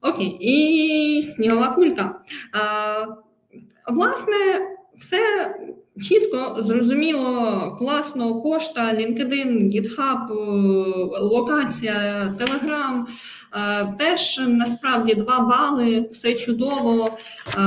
Окей, 0.02 0.38
і 0.40 1.24
снігова 1.24 1.68
кулька. 1.68 2.22
А, 2.54 3.06
власне, 3.94 4.36
все 4.96 5.20
чітко, 6.02 6.56
зрозуміло, 6.60 7.76
класно, 7.80 8.42
пошта, 8.42 8.94
LinkedIn, 8.94 9.72
GitHub, 9.72 10.32
е, 10.32 11.20
локація, 11.20 12.28
Telegram. 12.40 13.06
Е, 13.56 13.94
Теж 13.98 14.42
насправді 14.48 15.14
два 15.14 15.40
бали, 15.40 16.02
все 16.12 16.34
чудово, 16.34 17.06
е, 17.08 17.60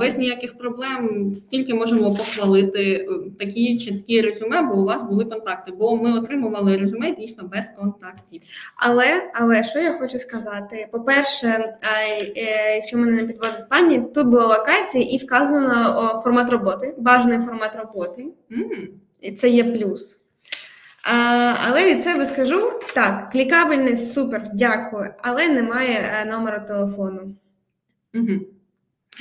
без 0.00 0.18
ніяких 0.18 0.58
проблем. 0.58 1.36
Тільки 1.50 1.74
можемо 1.74 2.14
похвалити 2.14 2.82
е, 2.92 3.08
такі 3.38 3.78
чіткі 3.78 4.20
резюме, 4.20 4.62
бо 4.62 4.74
у 4.74 4.84
вас 4.84 5.02
були 5.02 5.24
контакти. 5.24 5.72
Бо 5.72 5.96
ми 5.96 6.18
отримували 6.18 6.76
резюме 6.76 7.14
дійсно 7.14 7.48
без 7.48 7.66
контактів. 7.78 8.42
Але, 8.76 9.30
але 9.34 9.64
що 9.64 9.78
я 9.78 9.92
хочу 9.92 10.18
сказати? 10.18 10.88
По-перше, 10.92 11.46
е, 11.46 12.32
е, 12.36 12.76
якщо 12.76 12.98
мене 12.98 13.12
не 13.12 13.26
підводить 13.28 13.68
пам'ять, 13.70 14.14
тут 14.14 14.26
була 14.26 14.46
локація 14.46 15.04
і 15.04 15.16
вказано 15.16 15.70
формат 16.24 16.50
роботи, 16.50 16.94
бажаний 16.98 17.38
формат 17.38 17.70
роботи. 17.76 18.26
М, 18.52 18.70
І 19.20 19.32
це 19.32 19.48
є 19.48 19.64
плюс. 19.64 20.17
А, 21.04 21.54
але 21.68 21.94
від 21.94 22.04
себе 22.04 22.26
скажу 22.26 22.72
так: 22.94 23.30
клікабельний 23.32 23.96
супер, 23.96 24.42
дякую, 24.52 25.10
але 25.22 25.48
немає 25.48 26.10
е, 26.22 26.30
номера 26.30 26.58
телефону. 26.58 27.34
Мгм. 28.14 28.40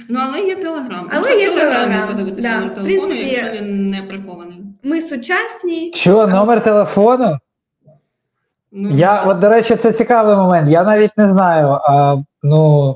Ну, 0.09 0.19
але 0.21 0.39
є 0.39 0.55
телеграм. 0.55 1.09
Але 1.13 1.29
Якщо 1.29 1.39
є 1.39 1.55
в 1.55 1.59
Телеграмі 1.59 2.07
подивитися 2.07 2.41
да. 2.41 2.59
номер 2.59 2.75
телефону, 2.75 3.07
принципі, 3.07 3.35
якщо 3.35 3.51
він 3.51 3.89
не 3.89 4.03
прихований. 4.03 4.63
Ми 4.83 5.01
сучасні. 5.01 5.91
Що, 5.95 6.27
номер 6.27 6.63
телефону? 6.63 7.37
Ну, 8.71 8.89
Я, 8.89 9.23
от, 9.23 9.39
до 9.39 9.49
речі, 9.49 9.75
це 9.75 9.91
цікавий 9.91 10.35
момент. 10.35 10.69
Я 10.69 10.83
навіть 10.83 11.17
не 11.17 11.27
знаю. 11.27 11.67
А, 11.67 12.17
ну, 12.43 12.95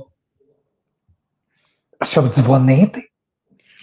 щоб 2.01 2.33
дзвонити? 2.33 3.01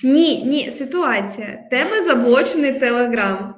Ні, 0.04 0.44
ні, 0.44 0.70
ситуація. 0.70 1.46
Тебе 1.70 2.04
заблочений 2.04 2.72
телеграм. 2.72 3.54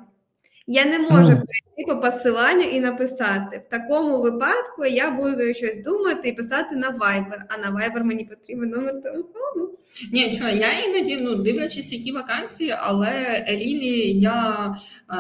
Я 0.73 0.85
не 0.85 0.99
можу 0.99 1.31
Мгм. 1.31 1.43
прийти 1.47 1.93
по 1.95 2.01
посиланню 2.01 2.63
і 2.63 2.81
написати. 2.81 3.63
В 3.67 3.71
такому 3.71 4.23
випадку 4.23 4.85
я 4.85 5.11
буду 5.11 5.55
щось 5.55 5.83
думати 5.85 6.29
і 6.29 6.33
писати 6.33 6.77
на 6.77 6.89
Viber, 6.91 7.39
а 7.49 7.59
на 7.59 7.79
Viber 7.79 8.05
мені 8.05 8.25
потрібен 8.25 8.71
номер 8.71 9.03
телефону. 9.03 9.71
Ні, 10.13 10.33
що 10.33 10.49
я 10.49 10.81
іноді 10.81 11.17
ну 11.17 11.35
дивлячись, 11.35 11.93
які 11.93 12.13
вакансії, 12.13 12.75
але 12.81 13.45
рілі 13.49 14.21
я 14.21 14.75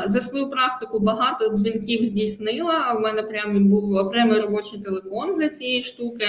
е, 0.04 0.08
за 0.08 0.20
свою 0.20 0.50
практику 0.50 1.00
багато 1.00 1.48
дзвінків 1.48 2.04
здійснила. 2.04 2.94
У 2.98 3.00
мене 3.00 3.22
прям 3.22 3.68
був 3.68 3.94
окремий 3.94 4.40
робочий 4.40 4.80
телефон 4.80 5.36
для 5.38 5.48
цієї 5.48 5.82
штуки. 5.82 6.26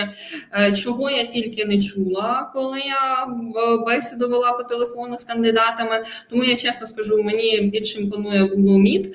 Е, 0.53 0.73
Чого 0.73 1.09
я 1.09 1.23
тільки 1.23 1.65
не 1.65 1.81
чула, 1.81 2.51
коли 2.53 2.79
я 2.79 3.25
е, 3.25 3.77
бесіду 3.85 4.29
вела 4.29 4.51
по 4.53 4.63
телефону 4.63 5.17
з 5.17 5.23
кандидатами. 5.23 6.03
Тому 6.29 6.43
я 6.43 6.55
чесно 6.55 6.87
скажу, 6.87 7.23
мені 7.23 7.61
більше 7.61 7.99
імпонує 7.99 8.43
Google 8.43 8.81
Meet, 8.81 9.13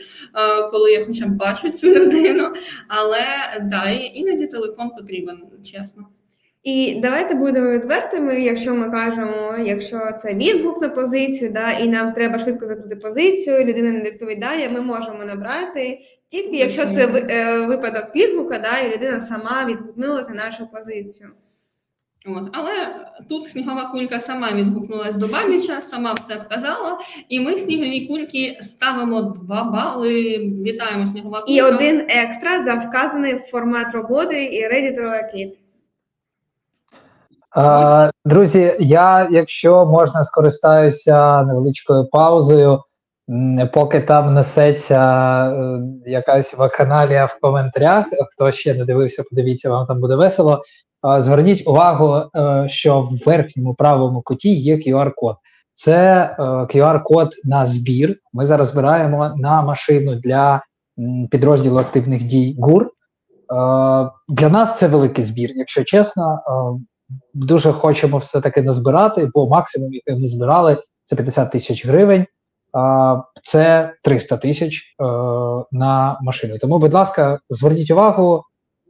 коли 0.70 0.92
я 0.92 1.04
хоча 1.04 1.26
б 1.26 1.30
бачу 1.36 1.68
цю 1.68 1.86
людину. 1.86 2.52
Але 2.88 3.24
да, 3.62 3.90
іноді 3.90 4.46
телефон 4.46 4.90
потрібен, 4.90 5.38
чесно. 5.72 6.06
І 6.66 6.94
давайте 6.94 7.34
будемо 7.34 7.70
відвертими, 7.70 8.40
якщо 8.40 8.74
ми 8.74 8.90
кажемо, 8.90 9.54
якщо 9.64 10.00
це 10.18 10.34
відгук 10.34 10.82
на 10.82 10.88
позицію, 10.88 11.50
да, 11.50 11.70
і 11.70 11.88
нам 11.88 12.12
треба 12.12 12.38
швидко 12.38 12.66
закрити 12.66 12.96
позицію, 12.96 13.64
людина 13.64 13.90
не 13.90 14.00
відповідає, 14.00 14.68
ми 14.68 14.80
можемо 14.80 15.24
набрати 15.26 16.00
тільки 16.28 16.56
якщо 16.56 16.86
це 16.86 17.06
е, 17.06 17.66
випадок 17.66 18.16
відгука, 18.16 18.58
да, 18.58 18.78
і 18.78 18.94
людина 18.94 19.20
сама 19.20 19.64
відгукнулася 19.68 20.34
на 20.34 20.46
нашу 20.46 20.66
позицію. 20.66 21.30
От. 22.26 22.48
Але 22.52 22.70
тут 23.28 23.48
снігова 23.48 23.90
кулька 23.92 24.20
сама 24.20 24.52
відгукнулась 24.52 25.16
до 25.16 25.26
Бабіча, 25.26 25.80
сама 25.80 26.14
все 26.14 26.36
вказала, 26.36 26.98
і 27.28 27.40
ми 27.40 27.58
сніговій 27.58 28.06
кульки 28.06 28.58
ставимо 28.60 29.22
два 29.22 29.62
бали. 29.62 30.38
Вітаємо 30.64 31.06
снігова 31.06 31.40
кулька. 31.40 31.52
І 31.52 31.62
один 31.74 32.00
екстра 32.00 32.64
за 32.64 32.74
вказаний 32.74 33.34
формат 33.50 33.94
роботи 33.94 34.44
і 34.44 34.62
ready 34.62 34.98
to 34.98 35.20
Друзі, 38.24 38.76
я, 38.80 39.28
якщо 39.30 39.86
можна, 39.86 40.24
скористаюся 40.24 41.42
невеличкою 41.42 42.06
паузою, 42.06 42.80
поки 43.72 44.00
там 44.00 44.34
несеться 44.34 45.00
е, 45.50 45.80
якась 46.06 46.54
вакханалія 46.54 47.24
в 47.24 47.38
коментарях. 47.40 48.06
Хто 48.32 48.52
ще 48.52 48.74
не 48.74 48.84
дивився, 48.84 49.22
подивіться, 49.30 49.70
вам 49.70 49.86
там 49.86 50.00
буде 50.00 50.14
весело. 50.14 50.62
Зверніть 51.18 51.68
увагу, 51.68 52.22
е, 52.36 52.68
що 52.68 53.00
в 53.00 53.16
верхньому 53.26 53.74
правому 53.74 54.22
куті 54.22 54.54
є 54.54 54.76
QR-код. 54.76 55.36
Це 55.74 56.30
е, 56.38 56.42
QR-код 56.42 57.34
на 57.44 57.66
збір. 57.66 58.16
Ми 58.32 58.46
зараз 58.46 58.68
збираємо 58.68 59.30
на 59.36 59.62
машину 59.62 60.14
для 60.14 60.62
підрозділу 61.30 61.78
активних 61.78 62.22
дій 62.24 62.56
ГУР. 62.58 62.90
Для 64.28 64.48
нас 64.48 64.78
це 64.78 64.88
великий 64.88 65.24
збір, 65.24 65.50
якщо 65.54 65.84
чесно. 65.84 66.38
Дуже 67.34 67.72
хочемо 67.72 68.18
все-таки 68.18 68.62
назбирати, 68.62 69.30
бо 69.34 69.48
максимум, 69.48 69.92
який 69.92 70.16
ми 70.16 70.26
збирали, 70.26 70.82
це 71.04 71.16
50 71.16 71.50
тисяч 71.50 71.86
гривень, 71.86 72.26
це 73.42 73.94
300 74.02 74.36
тисяч 74.36 74.82
е, 75.00 75.04
на 75.72 76.18
машину. 76.22 76.58
Тому, 76.58 76.78
будь 76.78 76.94
ласка, 76.94 77.40
зверніть 77.50 77.90
увагу 77.90 78.44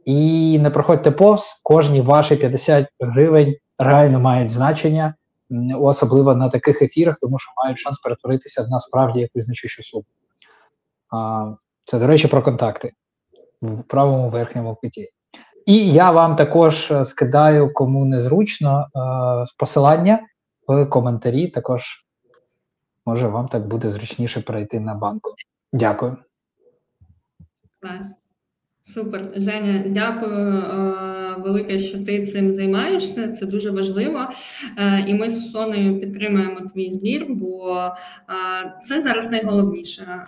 і 0.05 0.59
не 0.59 0.69
проходьте 0.69 1.11
повз. 1.11 1.61
Кожні 1.63 2.01
ваші 2.01 2.35
50 2.35 2.87
гривень 2.99 3.55
реально 3.79 4.19
мають 4.19 4.49
значення, 4.49 5.15
особливо 5.79 6.35
на 6.35 6.49
таких 6.49 6.81
ефірах, 6.81 7.17
тому 7.21 7.39
що 7.39 7.51
мають 7.63 7.79
шанс 7.79 7.99
перетворитися 7.99 8.67
на 8.67 8.79
справді 8.79 9.19
якусь 9.19 9.45
значущу 9.45 9.83
суму. 9.83 10.05
А, 11.11 11.51
це, 11.83 11.99
до 11.99 12.07
речі, 12.07 12.27
про 12.27 12.41
контакти 12.41 12.93
в 13.61 13.83
правому 13.83 14.29
верхньому 14.29 14.75
куті. 14.75 15.09
І 15.67 15.91
я 15.91 16.11
вам 16.11 16.35
також 16.35 16.91
е, 16.91 17.05
скидаю, 17.05 17.73
кому 17.73 18.05
незручно, 18.05 18.87
е, 18.95 19.45
посилання 19.57 20.19
в 20.67 20.85
коментарі. 20.85 21.47
Також 21.47 22.05
може 23.05 23.27
вам 23.27 23.47
так 23.47 23.67
буде 23.67 23.89
зручніше 23.89 24.41
перейти 24.41 24.79
на 24.79 24.93
банку. 24.93 25.35
Дякую. 25.73 26.17
Клас. 27.81 28.15
Супер, 28.93 29.31
Женя, 29.35 29.83
дякую 29.87 30.57
е, 30.57 31.35
велике, 31.37 31.79
що 31.79 31.97
ти 31.97 32.25
цим 32.25 32.53
займаєшся. 32.53 33.27
Це 33.27 33.45
дуже 33.45 33.71
важливо. 33.71 34.19
Е, 34.77 35.05
і 35.07 35.13
ми 35.13 35.29
з 35.29 35.51
Сонею 35.51 35.99
підтримуємо 35.99 36.59
твій 36.73 36.89
збір, 36.89 37.25
бо 37.29 37.77
е, 37.77 37.93
це 38.83 39.01
зараз 39.01 39.31
найголовніше. 39.31 40.25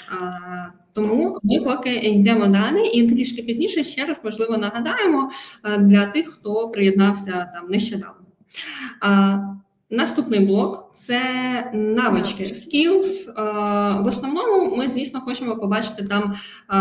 Тому 0.93 1.37
ми 1.43 1.59
поки 1.59 1.95
йдемо 1.95 2.47
далі, 2.47 2.87
і 2.87 3.09
трішки 3.09 3.41
пізніше 3.41 3.83
ще 3.83 4.05
раз 4.05 4.21
можливо 4.23 4.57
нагадаємо 4.57 5.31
для 5.79 6.05
тих, 6.05 6.27
хто 6.27 6.69
приєднався 6.69 7.51
там 7.53 7.69
нещодавно. 7.69 8.25
Наступний 9.89 10.39
блок 10.39 10.88
це 10.99 11.21
навички, 11.73 12.43
skills. 12.43 13.29
Е, 13.29 14.01
В 14.03 14.07
основному 14.07 14.75
ми, 14.75 14.87
звісно, 14.87 15.21
хочемо 15.21 15.55
побачити 15.55 16.03
там 16.03 16.33
е, 16.33 16.75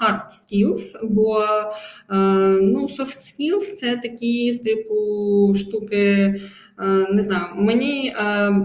hard 0.00 0.26
skills, 0.30 1.06
бо 1.10 1.40
е, 1.42 2.16
ну, 2.62 2.80
soft 2.82 3.18
skills 3.18 3.76
це 3.80 3.96
такі 3.96 4.60
типу 4.64 5.54
штуки. 5.54 6.34
Не 7.10 7.22
знаю, 7.22 7.44
мені 7.54 8.14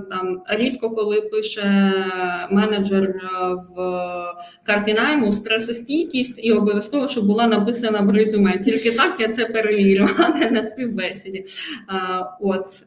там 0.09 0.41
рідко, 0.49 0.89
коли 0.89 1.21
пише 1.21 1.93
менеджер 2.51 3.21
в 3.75 3.77
карті 4.63 4.93
найму 4.93 5.31
стресостійкість 5.31 6.39
і 6.45 6.53
обов'язково, 6.53 7.07
щоб 7.07 7.27
була 7.27 7.47
написана 7.47 8.01
в 8.01 8.09
резюме. 8.09 8.57
Тільки 8.57 8.91
так 8.91 9.15
я 9.19 9.27
це 9.27 9.45
перевірю, 9.45 10.07
а 10.17 10.29
не 10.29 10.51
на 10.51 10.63
співбесіді. 10.63 11.45
От 12.39 12.85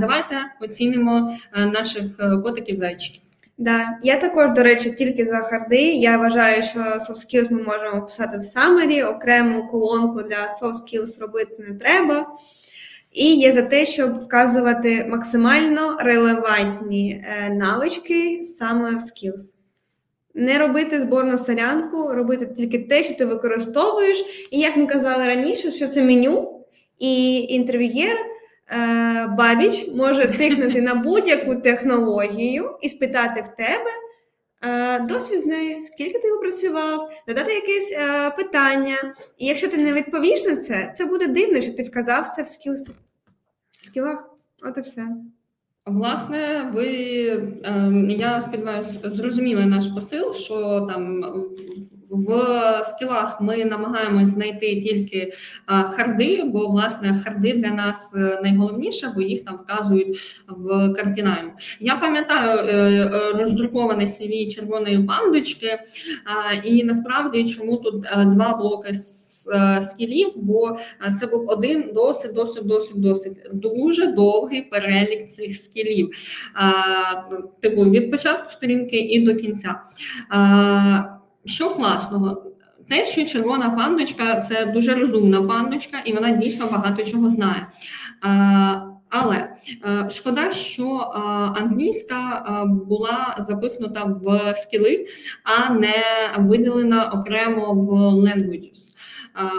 давайте 0.00 0.36
оцінимо 0.60 1.37
наших 1.56 2.04
е, 2.20 2.36
котиків-зайчиків. 2.36 3.22
Да. 3.58 3.98
Я 4.02 4.16
також, 4.16 4.52
до 4.54 4.62
речі, 4.62 4.90
тільки 4.90 5.24
за 5.24 5.38
харди. 5.38 5.82
Я 5.82 6.16
вважаю, 6.18 6.62
що 6.62 6.78
soft 6.80 7.10
skills 7.10 7.52
ми 7.52 7.62
можемо 7.62 8.00
вписати 8.00 8.38
в 8.38 8.40
summary, 8.40 9.16
окрему 9.16 9.68
колонку 9.68 10.22
для 10.22 10.36
soft 10.36 10.74
skills 10.74 11.20
робити 11.20 11.56
не 11.58 11.78
треба. 11.78 12.26
І 13.12 13.34
є 13.34 13.52
за 13.52 13.62
те, 13.62 13.86
щоб 13.86 14.24
вказувати 14.24 15.06
максимально 15.08 15.96
релевантні 16.00 17.24
е, 17.24 17.50
навички 17.50 18.44
саме 18.44 18.90
в 18.90 18.98
skills. 18.98 19.54
Не 20.34 20.58
робити 20.58 21.00
зборну 21.00 21.38
солянку, 21.38 22.12
робити 22.12 22.46
тільки 22.46 22.78
те, 22.78 23.02
що 23.02 23.14
ти 23.14 23.24
використовуєш. 23.24 24.24
І 24.50 24.58
як 24.58 24.76
ми 24.76 24.86
казали 24.86 25.26
раніше, 25.26 25.70
що 25.70 25.86
це 25.88 26.02
меню, 26.02 26.64
і 26.98 27.36
інтерв'єр 27.36 28.16
е, 28.16 28.37
Бабіч 29.38 29.88
може 29.94 30.26
тикнути 30.26 30.80
на 30.80 30.94
будь-яку 30.94 31.54
технологію 31.54 32.78
і 32.82 32.88
спитати 32.88 33.40
в 33.40 33.56
тебе 33.56 33.90
е, 34.62 35.00
досвід 35.00 35.40
з 35.40 35.46
нею, 35.46 35.82
скільки 35.82 36.18
ти 36.18 36.32
опрацював, 36.32 37.10
задати 37.26 37.52
якесь 37.52 37.92
е, 37.92 38.30
питання. 38.30 39.14
І 39.38 39.46
якщо 39.46 39.68
ти 39.68 39.76
не 39.76 39.92
відповіш 39.92 40.44
на 40.44 40.56
це, 40.56 40.94
це 40.96 41.04
буде 41.04 41.26
дивно, 41.26 41.60
що 41.60 41.72
ти 41.72 41.82
вказав 41.82 42.28
це 42.28 42.42
в 42.42 42.48
скілсі. 42.48 42.90
Скілах. 43.82 44.30
От 44.62 44.76
і 44.76 44.80
все. 44.80 45.06
Власне, 45.86 46.70
ви 46.74 46.86
я 48.08 48.40
сподіваюся, 48.40 49.10
зрозуміли 49.10 49.66
наш 49.66 49.86
посил, 49.86 50.34
що 50.34 50.86
там 50.90 51.24
в 52.10 52.82
скілах 52.84 53.40
ми 53.40 53.64
намагаємось 53.64 54.28
знайти 54.28 54.80
тільки 54.80 55.32
харди, 55.66 56.42
бо 56.44 56.66
власне 56.66 57.14
харди 57.24 57.52
для 57.52 57.70
нас 57.70 58.14
е, 58.16 58.40
найголовніше, 58.42 59.12
бо 59.14 59.22
їх 59.22 59.44
там 59.44 59.56
вказують 59.56 60.18
в 60.48 60.92
картінаймі. 60.92 61.50
Я 61.80 61.96
пам'ятаю 61.96 62.58
е, 62.58 62.72
е, 62.74 63.32
роздрукований 63.38 64.06
CV 64.06 64.54
червоної 64.54 64.98
пандочки, 65.02 65.78
і 66.64 66.84
насправді 66.84 67.44
чому 67.44 67.76
тут 67.76 68.00
два 68.26 68.56
блоки. 68.56 68.92
Скілів, 69.80 70.32
бо 70.36 70.78
це 71.20 71.26
був 71.26 71.48
один 71.48 71.90
досить, 71.94 72.32
досить, 72.32 72.66
досить, 72.66 73.00
досить 73.00 73.38
дуже 73.52 74.06
довгий 74.06 74.62
перелік 74.62 75.26
цих 75.26 75.56
скілів. 75.56 76.10
Типу 77.60 77.82
від 77.82 78.10
початку 78.10 78.50
сторінки 78.50 78.96
і 78.96 79.20
до 79.20 79.34
кінця. 79.34 79.74
Що 81.48 81.70
класного? 81.70 82.42
Те, 82.88 83.06
що 83.06 83.24
червона 83.24 83.70
пандочка 83.70 84.40
це 84.40 84.66
дуже 84.66 84.94
розумна 84.94 85.42
пандочка, 85.42 85.98
і 86.04 86.12
вона 86.12 86.30
дійсно 86.30 86.66
багато 86.66 87.04
чого 87.04 87.28
знає. 87.28 87.66
Але 89.10 89.54
е, 89.86 90.10
шкода, 90.10 90.52
що 90.52 90.84
е, 90.84 91.18
англійська 91.60 92.16
е, 92.16 92.66
була 92.66 93.36
запихнута 93.38 94.04
в 94.04 94.54
скіли, 94.56 95.06
а 95.44 95.72
не 95.72 95.94
виділена 96.38 97.08
окремо 97.08 97.74
в 97.74 97.90
languages. 98.14 98.88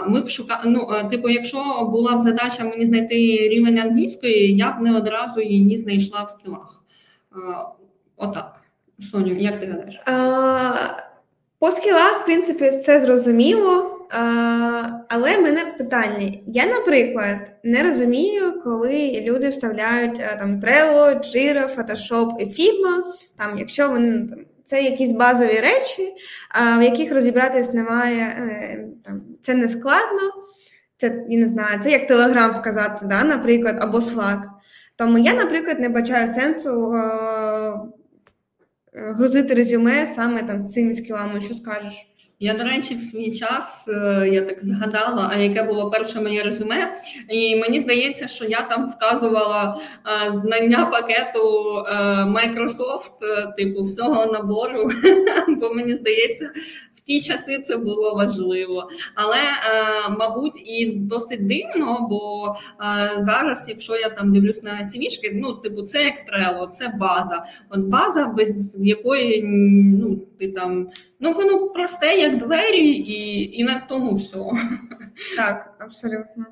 Ми 0.08 0.20
б 0.20 0.28
шука... 0.28 0.62
ну, 0.64 0.88
типу, 1.10 1.28
якщо 1.28 1.88
була 1.92 2.16
б 2.16 2.20
задача 2.20 2.64
мені 2.64 2.84
знайти 2.84 3.16
рівень 3.48 3.78
англійської, 3.78 4.56
я 4.56 4.72
б 4.72 4.80
не 4.80 4.96
одразу 4.96 5.40
її 5.40 5.76
знайшла 5.76 6.22
в 6.22 6.30
скілах. 6.30 6.84
Отак. 8.16 8.60
Соню, 9.10 9.36
як 9.36 9.60
ти 9.60 9.66
гадаєш? 9.66 10.00
По 11.60 11.72
скілах, 11.72 12.20
в 12.20 12.24
принципі, 12.24 12.70
все 12.70 13.00
зрозуміло. 13.00 13.96
Але 15.08 15.38
мене 15.38 15.74
питання. 15.78 16.32
Я, 16.46 16.66
наприклад, 16.66 17.52
не 17.64 17.82
розумію, 17.82 18.60
коли 18.64 19.22
люди 19.26 19.48
вставляють 19.48 20.20
а, 20.32 20.36
там 20.36 20.60
Trello, 20.60 21.16
Jira, 21.16 21.76
Photoshop 21.76 22.38
і 22.38 22.44
Figma, 22.44 23.02
там, 23.38 23.58
якщо 23.58 23.88
вони 23.88 24.28
там, 24.28 24.38
це 24.64 24.82
якісь 24.82 25.12
базові 25.12 25.60
речі, 25.60 26.14
в 26.78 26.82
яких 26.82 27.12
розібратись 27.12 27.72
немає, 27.72 28.20
е, 28.20 28.84
там, 29.04 29.22
це 29.42 29.54
не 29.54 29.68
складно. 29.68 30.32
Це 30.96 31.24
я 31.28 31.38
не 31.38 31.48
знаю, 31.48 31.80
це 31.84 31.90
як 31.90 32.10
Telegram 32.10 32.60
вказати, 32.60 33.06
да, 33.06 33.24
наприклад, 33.24 33.76
або 33.80 33.98
Slack. 33.98 34.42
Тому 34.96 35.18
я, 35.18 35.34
наприклад, 35.34 35.80
не 35.80 35.88
бачаю 35.88 36.34
сенсу 36.34 36.92
е, 36.94 36.98
е, 36.98 37.72
грузити 38.92 39.54
резюме 39.54 40.06
саме 40.06 40.42
там 40.42 40.62
з 40.62 40.72
цими 40.72 40.94
скілами. 40.94 41.40
Що 41.40 41.54
скажеш? 41.54 42.06
Я, 42.42 42.54
до 42.54 42.64
речі, 42.64 42.94
в 42.94 43.02
свій 43.02 43.32
час 43.32 43.88
е, 43.88 44.28
я 44.32 44.42
так 44.42 44.64
згадала, 44.64 45.28
а 45.32 45.36
яке 45.36 45.62
було 45.62 45.90
перше 45.90 46.20
моє 46.20 46.42
резюме, 46.42 46.94
і 47.28 47.56
мені 47.56 47.80
здається, 47.80 48.28
що 48.28 48.44
я 48.44 48.62
там 48.62 48.90
вказувала 48.90 49.76
е, 50.26 50.32
знання 50.32 50.86
пакету 50.86 51.76
е, 51.78 51.94
Microsoft, 52.24 53.18
е, 53.22 53.54
типу 53.56 53.82
всього 53.82 54.26
набору, 54.26 54.88
бо 55.60 55.74
мені 55.74 55.94
здається, 55.94 56.50
ті 57.10 57.20
часи 57.20 57.58
це 57.58 57.76
було 57.76 58.14
важливо. 58.14 58.88
Але, 59.14 59.36
е, 59.36 60.10
мабуть, 60.18 60.68
і 60.68 60.86
досить 60.86 61.46
дивно, 61.46 62.06
бо 62.10 62.54
е, 62.84 63.10
зараз, 63.18 63.66
якщо 63.68 63.96
я 63.96 64.08
там 64.08 64.32
дивлюсь 64.32 64.62
на 64.62 64.70
CV-шки, 64.70 65.30
ну, 65.34 65.52
типу, 65.52 65.82
це 65.82 66.04
як 66.04 66.14
Trello, 66.14 66.68
це 66.68 66.88
база. 66.88 67.44
От 67.70 67.80
база, 67.80 68.26
без 68.26 68.76
якої 68.78 69.42
ну, 70.00 70.16
ти 70.38 70.52
там. 70.52 70.88
Ну, 71.20 71.32
воно 71.32 71.68
просте, 71.68 72.14
як 72.14 72.38
двері, 72.38 72.88
і, 72.88 73.60
і 73.60 73.64
на 73.64 73.82
тому 73.88 74.14
все. 74.14 74.38
Так, 75.36 75.74
абсолютно. 75.78 76.46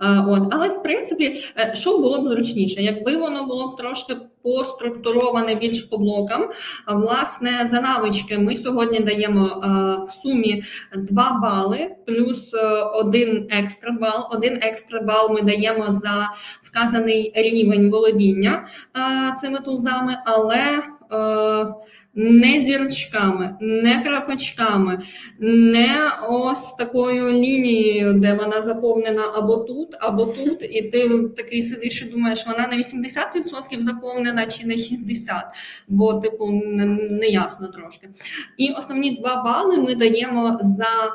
Е, 0.00 0.24
От, 0.28 0.48
але 0.50 0.68
в 0.68 0.82
принципі, 0.82 1.36
е, 1.58 1.74
що 1.74 1.98
було 1.98 2.22
б 2.22 2.28
зручніше, 2.28 2.82
якби 2.82 3.16
воно 3.16 3.44
було 3.44 3.68
б 3.68 3.76
трошки 3.76 4.16
поструктуроване 4.42 5.54
більш 5.54 5.82
по 5.82 5.98
блокам. 5.98 6.50
Власне, 6.88 7.66
за 7.66 7.80
навички 7.80 8.38
ми 8.38 8.56
сьогодні 8.56 9.00
даємо 9.00 9.62
в 10.08 10.10
сумі 10.10 10.62
2 10.96 11.38
бали 11.42 11.88
плюс 12.06 12.54
е, 12.54 12.82
один 12.94 13.48
екстра 13.50 13.92
бал. 13.92 14.28
Один 14.30 14.58
екстра 14.62 15.00
бал 15.00 15.32
ми 15.32 15.42
даємо 15.42 15.92
за 15.92 16.30
вказаний 16.62 17.32
рівень 17.36 17.90
володіння 17.90 18.66
е, 18.96 19.34
цими 19.40 19.58
тулзами, 19.58 20.16
але. 20.26 20.82
Е, 21.12 21.74
Не 22.14 22.60
зірочками, 22.60 23.56
не 23.60 24.02
крапочками, 24.02 25.02
не 25.38 26.10
ось 26.28 26.72
такою 26.72 27.32
лінією, 27.32 28.12
де 28.12 28.34
вона 28.34 28.62
заповнена 28.62 29.22
або 29.34 29.56
тут, 29.56 29.88
або 30.00 30.26
тут, 30.26 30.62
і 30.62 30.82
ти 30.82 31.28
такий 31.36 31.62
сидиш 31.62 32.02
і 32.02 32.04
думаєш, 32.04 32.46
вона 32.46 32.68
на 32.68 32.76
80% 32.76 33.80
заповнена 33.80 34.46
чи 34.46 34.66
на 34.66 34.74
60%, 34.74 35.42
бо, 35.88 36.14
типу, 36.14 36.50
не, 36.50 36.86
не 37.10 37.26
ясно 37.26 37.68
трошки. 37.68 38.08
І 38.56 38.70
основні 38.70 39.16
два 39.16 39.42
бали 39.42 39.78
ми 39.78 39.94
даємо 39.94 40.58
за. 40.60 41.12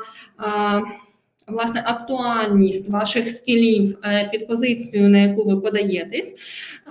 Власне, 1.48 1.82
актуальність 1.86 2.88
ваших 2.88 3.28
скілів 3.28 3.98
е, 4.04 4.28
під 4.32 4.46
позицію, 4.46 5.08
на 5.08 5.18
яку 5.18 5.44
ви 5.44 5.60
подаєтесь. 5.60 6.34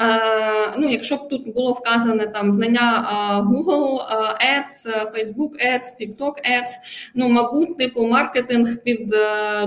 Е, 0.01 0.73
Ну, 0.77 0.89
якщо 0.89 1.15
б 1.15 1.29
тут 1.29 1.53
було 1.53 1.71
вказане 1.71 2.27
там 2.27 2.53
знання 2.53 3.09
е, 3.09 3.41
Google 3.41 3.99
Ads, 4.55 4.87
Facebook 5.13 5.51
Ads, 5.67 5.85
TikTok 6.01 6.33
Ads, 6.51 6.71
ну, 7.15 7.29
мабуть, 7.29 7.77
типу 7.77 8.07
маркетинг 8.07 8.83
під 8.83 9.07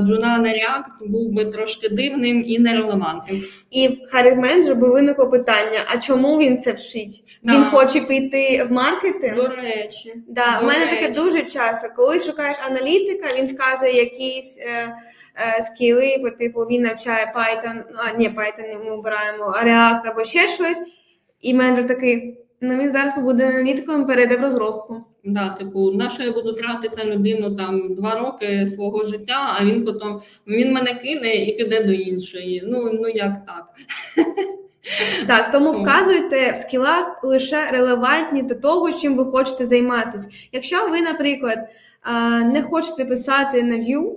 джуна 0.00 0.38
на 0.38 0.48
React 0.48 1.08
був 1.08 1.32
би 1.32 1.44
трошки 1.44 1.88
дивним 1.88 2.44
і 2.46 2.58
нерелевантним. 2.58 3.42
І 3.70 3.88
в 3.88 4.10
Харі 4.10 4.34
менеджер 4.34 4.76
би 4.76 4.88
виникло 4.88 5.30
питання: 5.30 5.78
а 5.86 5.98
чому 5.98 6.38
він 6.38 6.60
це 6.60 6.72
вчить? 6.72 7.38
Да. 7.42 7.52
Він 7.52 7.64
хоче 7.64 8.00
піти 8.00 8.64
в 8.64 8.72
маркетинг? 8.72 9.36
До 9.36 9.48
речі, 9.48 10.14
Да, 10.28 10.58
До 10.60 10.64
в 10.64 10.68
мене 10.68 10.86
таке 10.86 11.08
дуже 11.08 11.42
часто. 11.42 11.88
Коли 11.96 12.20
шукаєш 12.20 12.56
аналітика, 12.66 13.28
він 13.36 13.46
вказує 13.46 13.92
якісь 13.92 14.58
е, 14.60 14.96
е, 15.58 15.62
скіли, 15.62 16.18
по 16.22 16.30
типу 16.30 16.60
він 16.60 16.82
навчає 16.82 17.32
Python, 17.36 17.82
а 17.94 18.16
ні, 18.18 18.28
Python 18.28 18.84
ми 18.84 18.90
обираємо, 18.90 19.44
React 19.44 20.10
або 20.10 20.24
ще 20.24 20.48
щось. 20.48 20.82
І 21.40 21.54
менеджер 21.54 21.86
такий, 21.86 22.38
ну 22.60 22.76
він 22.76 22.92
зараз 22.92 23.14
буде 23.18 23.48
аналітиком, 23.48 24.06
перейде 24.06 24.36
в 24.36 24.42
розробку. 24.42 25.04
Да, 25.24 25.48
типу, 25.48 25.92
на 25.92 26.10
що 26.10 26.22
я 26.22 26.32
буду 26.32 26.52
тратити 26.52 27.04
на 27.04 27.14
людину 27.14 27.56
там 27.56 27.94
два 27.94 28.14
роки 28.14 28.66
свого 28.66 29.04
життя, 29.04 29.56
а 29.58 29.64
він 29.64 29.84
потім 29.84 30.20
він 30.46 30.72
мене 30.72 30.94
кине 30.94 31.34
і 31.34 31.56
піде 31.56 31.80
до 31.80 31.92
іншої. 31.92 32.62
Ну 32.66 32.92
ну 32.92 33.08
як 33.08 33.46
так? 33.46 33.66
Так, 35.26 35.50
тому 35.50 35.72
вказуйте 35.72 36.52
в 36.52 36.56
скілах 36.56 37.24
лише 37.24 37.70
релевантні 37.70 38.42
до 38.42 38.54
того, 38.54 38.92
чим 38.92 39.16
ви 39.16 39.24
хочете 39.24 39.66
займатися. 39.66 40.28
Якщо 40.52 40.88
ви, 40.88 41.00
наприклад, 41.00 41.58
не 42.44 42.62
хочете 42.62 43.04
писати 43.04 43.62
на 43.62 43.76
Vue, 43.76 44.12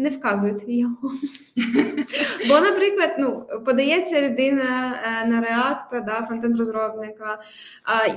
не 0.00 0.10
вказуйте 0.10 0.64
його. 0.72 1.12
Бо, 2.48 2.60
наприклад, 2.60 3.14
ну, 3.18 3.46
подається 3.66 4.22
людина 4.22 4.94
е, 5.22 5.26
на 5.26 5.40
React, 5.40 6.04
да, 6.04 6.26
фронтенд 6.28 6.56
розробника. 6.56 7.38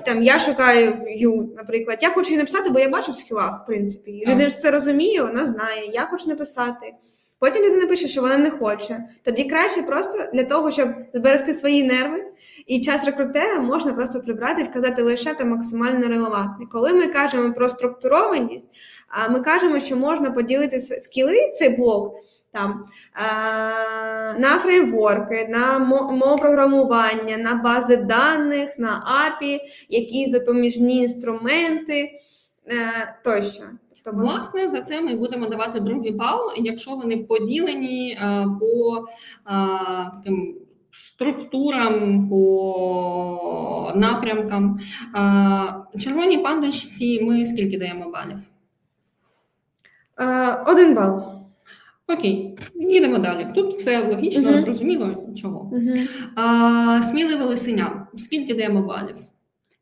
Там 0.05 0.23
я 0.23 0.39
шукаю 0.39 0.91
Vue, 0.91 1.55
наприклад. 1.55 1.99
Я 2.01 2.09
хочу 2.09 2.29
її 2.29 2.37
написати, 2.37 2.69
бо 2.69 2.79
я 2.79 2.89
бачу 2.89 3.11
в 3.11 3.15
скілах, 3.15 3.63
в 3.63 3.65
принципі. 3.65 4.23
Людина 4.27 4.49
ж 4.49 4.59
це 4.59 4.71
розуміє, 4.71 5.23
вона 5.23 5.45
знає, 5.45 5.89
я 5.93 6.01
хочу 6.01 6.29
написати. 6.29 6.93
Потім 7.39 7.63
людина 7.63 7.87
пише, 7.87 8.07
що 8.07 8.21
вона 8.21 8.37
не 8.37 8.49
хоче. 8.49 9.03
Тоді 9.23 9.43
краще 9.43 9.81
просто 9.81 10.25
для 10.33 10.43
того, 10.43 10.71
щоб 10.71 10.89
зберегти 11.13 11.53
свої 11.53 11.83
нерви 11.83 12.23
і 12.67 12.81
час 12.81 13.05
рекрутера 13.05 13.59
можна 13.59 13.93
просто 13.93 14.19
прибрати 14.21 14.61
і 14.61 14.65
вказати 14.65 15.01
лише 15.03 15.33
те 15.33 15.45
максимально 15.45 16.07
релевантне. 16.07 16.65
Коли 16.71 16.93
ми 16.93 17.07
кажемо 17.07 17.53
про 17.53 17.69
структурованість, 17.69 18.69
ми 19.29 19.39
кажемо, 19.39 19.79
що 19.79 19.97
можна 19.97 20.31
поділити 20.31 20.79
скіли, 20.79 21.51
цей 21.59 21.69
блок. 21.69 22.15
Там 22.51 22.85
на 24.39 24.59
фреймворки, 24.63 25.47
на 25.49 25.79
мо- 25.79 26.11
мову 26.11 26.37
програмування, 26.37 27.37
на 27.37 27.53
бази 27.53 27.97
даних, 27.97 28.79
на 28.79 29.03
API, 29.25 29.59
якісь 29.89 30.29
допоміжні 30.29 30.97
інструменти 30.97 32.11
е, 32.67 33.15
тощо. 33.23 33.63
Тобто, 34.05 34.19
Власне, 34.19 34.69
за 34.69 34.81
це 34.81 35.01
ми 35.01 35.15
будемо 35.15 35.47
давати 35.47 35.79
другий 35.79 36.11
бал, 36.11 36.39
якщо 36.57 36.91
вони 36.91 37.17
поділені 37.17 38.11
е, 38.11 38.47
по 38.59 38.97
е, 38.97 39.01
таким 40.13 40.55
структурам, 40.93 42.29
по 42.29 43.91
напрямкам. 43.95 44.79
Червоній 45.99 46.37
пандочці 46.37 47.21
ми 47.21 47.45
скільки 47.45 47.77
даємо 47.77 48.11
балів? 48.11 48.37
е, 50.19 50.53
один 50.67 50.95
бал. 50.95 51.29
Окей, 52.07 52.57
їдемо 52.75 53.17
далі. 53.17 53.47
Тут 53.55 53.75
все 53.75 54.07
логічно, 54.07 54.51
Мгм. 54.51 54.61
зрозуміло, 54.61 55.15
чого. 55.35 55.59
Угу. 55.59 55.91
Сміливе 57.03 57.43
лисеня. 57.45 58.07
Скільки 58.17 58.53
даємо 58.53 58.81
балів? 58.81 59.15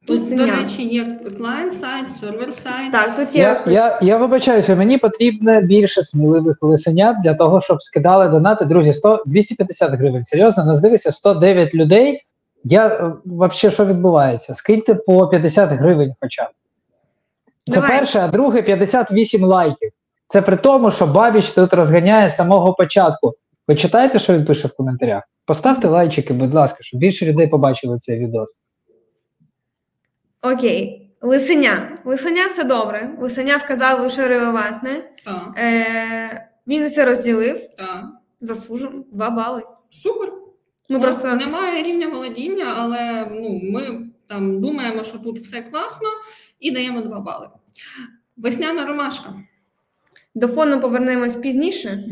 Тут, 0.08 0.36
до 0.38 0.46
речі, 0.46 0.88
є 0.88 1.06
клієнт 1.38 1.74
сайт, 1.74 2.12
сервер 2.12 2.56
сайт. 2.56 2.92
Так, 2.92 3.16
тут 3.16 3.36
є 3.36 3.42
Я, 3.42 3.74
я, 3.74 4.00
я 4.02 4.18
вибачаюся, 4.18 4.76
мені 4.76 4.98
потрібно 4.98 5.62
більше 5.62 6.04
сміливих 6.04 6.58
лисенят 6.62 7.16
для 7.24 7.34
того, 7.34 7.62
щоб 7.62 7.84
скидали 7.84 8.30
донати. 8.30 8.66
Друзі, 8.66 8.94
100, 8.94 9.24
250 9.26 9.92
гривень. 9.92 10.24
Серйозно, 10.24 10.66
нас 10.66 10.82
дивиться 10.82 11.12
109 11.12 11.76
людей. 11.76 12.26
Я 12.64 12.88
е, 12.88 13.14
вообще, 13.26 13.72
що 13.72 13.86
відбувається? 13.86 14.54
Скиньте 14.54 14.96
по 14.96 15.28
50 15.28 15.70
гривень 15.70 16.14
хоча 16.22 16.44
б. 16.44 16.50
Це 17.64 17.74
Давай. 17.74 17.90
перше, 17.90 18.20
а 18.20 18.28
друге 18.28 18.62
58 18.62 19.44
лайків. 19.44 19.92
Це 20.28 20.42
при 20.42 20.58
тому, 20.58 20.92
що 20.92 21.08
Бабіч 21.08 21.52
тут 21.52 21.74
розганяє 21.74 22.30
з 22.30 22.36
самого 22.36 22.74
початку. 22.74 23.34
Ви 23.68 23.76
читаєте, 23.76 24.20
що 24.20 24.34
він 24.34 24.46
пише 24.46 24.68
в 24.68 24.76
коментарях? 24.76 25.24
Поставте 25.46 25.88
лайчики, 25.88 26.34
будь 26.34 26.54
ласка, 26.54 26.78
щоб 26.82 27.00
більше 27.00 27.26
людей 27.26 27.48
побачили 27.48 27.98
цей 27.98 28.20
відос. 28.20 28.60
Окей. 30.42 30.98
Лисеня. 31.22 32.00
Лисеня 32.06 32.48
все 32.48 32.64
добре. 32.64 33.16
Лисеня 33.20 33.58
вказав 33.58 34.02
лише 34.02 34.28
релевантне. 34.28 35.04
Так, 35.26 35.54
Е, 35.58 36.48
він 36.68 36.90
це 36.90 37.06
розділив. 37.06 37.62
так. 37.78 38.06
Заслужено. 38.42 39.04
Два 39.12 39.30
бали. 39.30 39.62
Супер. 39.90 40.28
Ми 40.90 40.98
Ну, 40.98 41.02
просто 41.02 41.36
Немає 41.36 41.84
рівня 41.84 42.08
володіння, 42.08 42.74
але 42.78 43.28
ну, 43.32 43.60
ми 43.64 44.06
там 44.30 44.62
думаємо, 44.62 45.04
що 45.04 45.18
тут 45.20 45.40
все 45.40 45.62
класно, 45.62 46.08
і 46.60 46.72
даємо 46.72 47.02
2 47.02 47.20
бали. 47.20 47.50
Весняна 48.38 48.86
ромашка. 48.86 49.34
до 50.36 50.48
фону 50.48 50.82
повернемось 50.82 51.36
пізніше. 51.36 52.04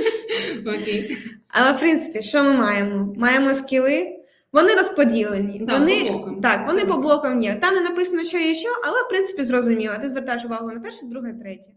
Окей. 0.66 1.16
Але 1.48 1.72
в 1.72 1.78
принципі, 1.78 2.22
що 2.22 2.44
ми 2.44 2.52
маємо? 2.52 3.14
Маємо 3.16 3.54
скіли. 3.54 4.16
Вони 4.52 4.74
розподілені. 4.74 5.62
Да, 5.66 5.72
вони 5.78 6.04
по 6.04 6.12
блокам. 6.12 6.40
так, 6.40 6.68
вони 6.68 6.84
по 6.84 6.96
блокам 6.96 7.42
є. 7.42 7.54
Там 7.54 7.74
не 7.74 7.80
написано, 7.80 8.24
що 8.24 8.38
є 8.38 8.54
що, 8.54 8.68
але 8.84 9.02
в 9.02 9.08
принципі 9.08 9.44
зрозуміло. 9.44 9.94
Ти 10.02 10.10
звертаєш 10.10 10.44
увагу 10.44 10.70
на 10.72 10.80
перше, 10.80 10.98
друге, 11.02 11.32
третє. 11.32 11.70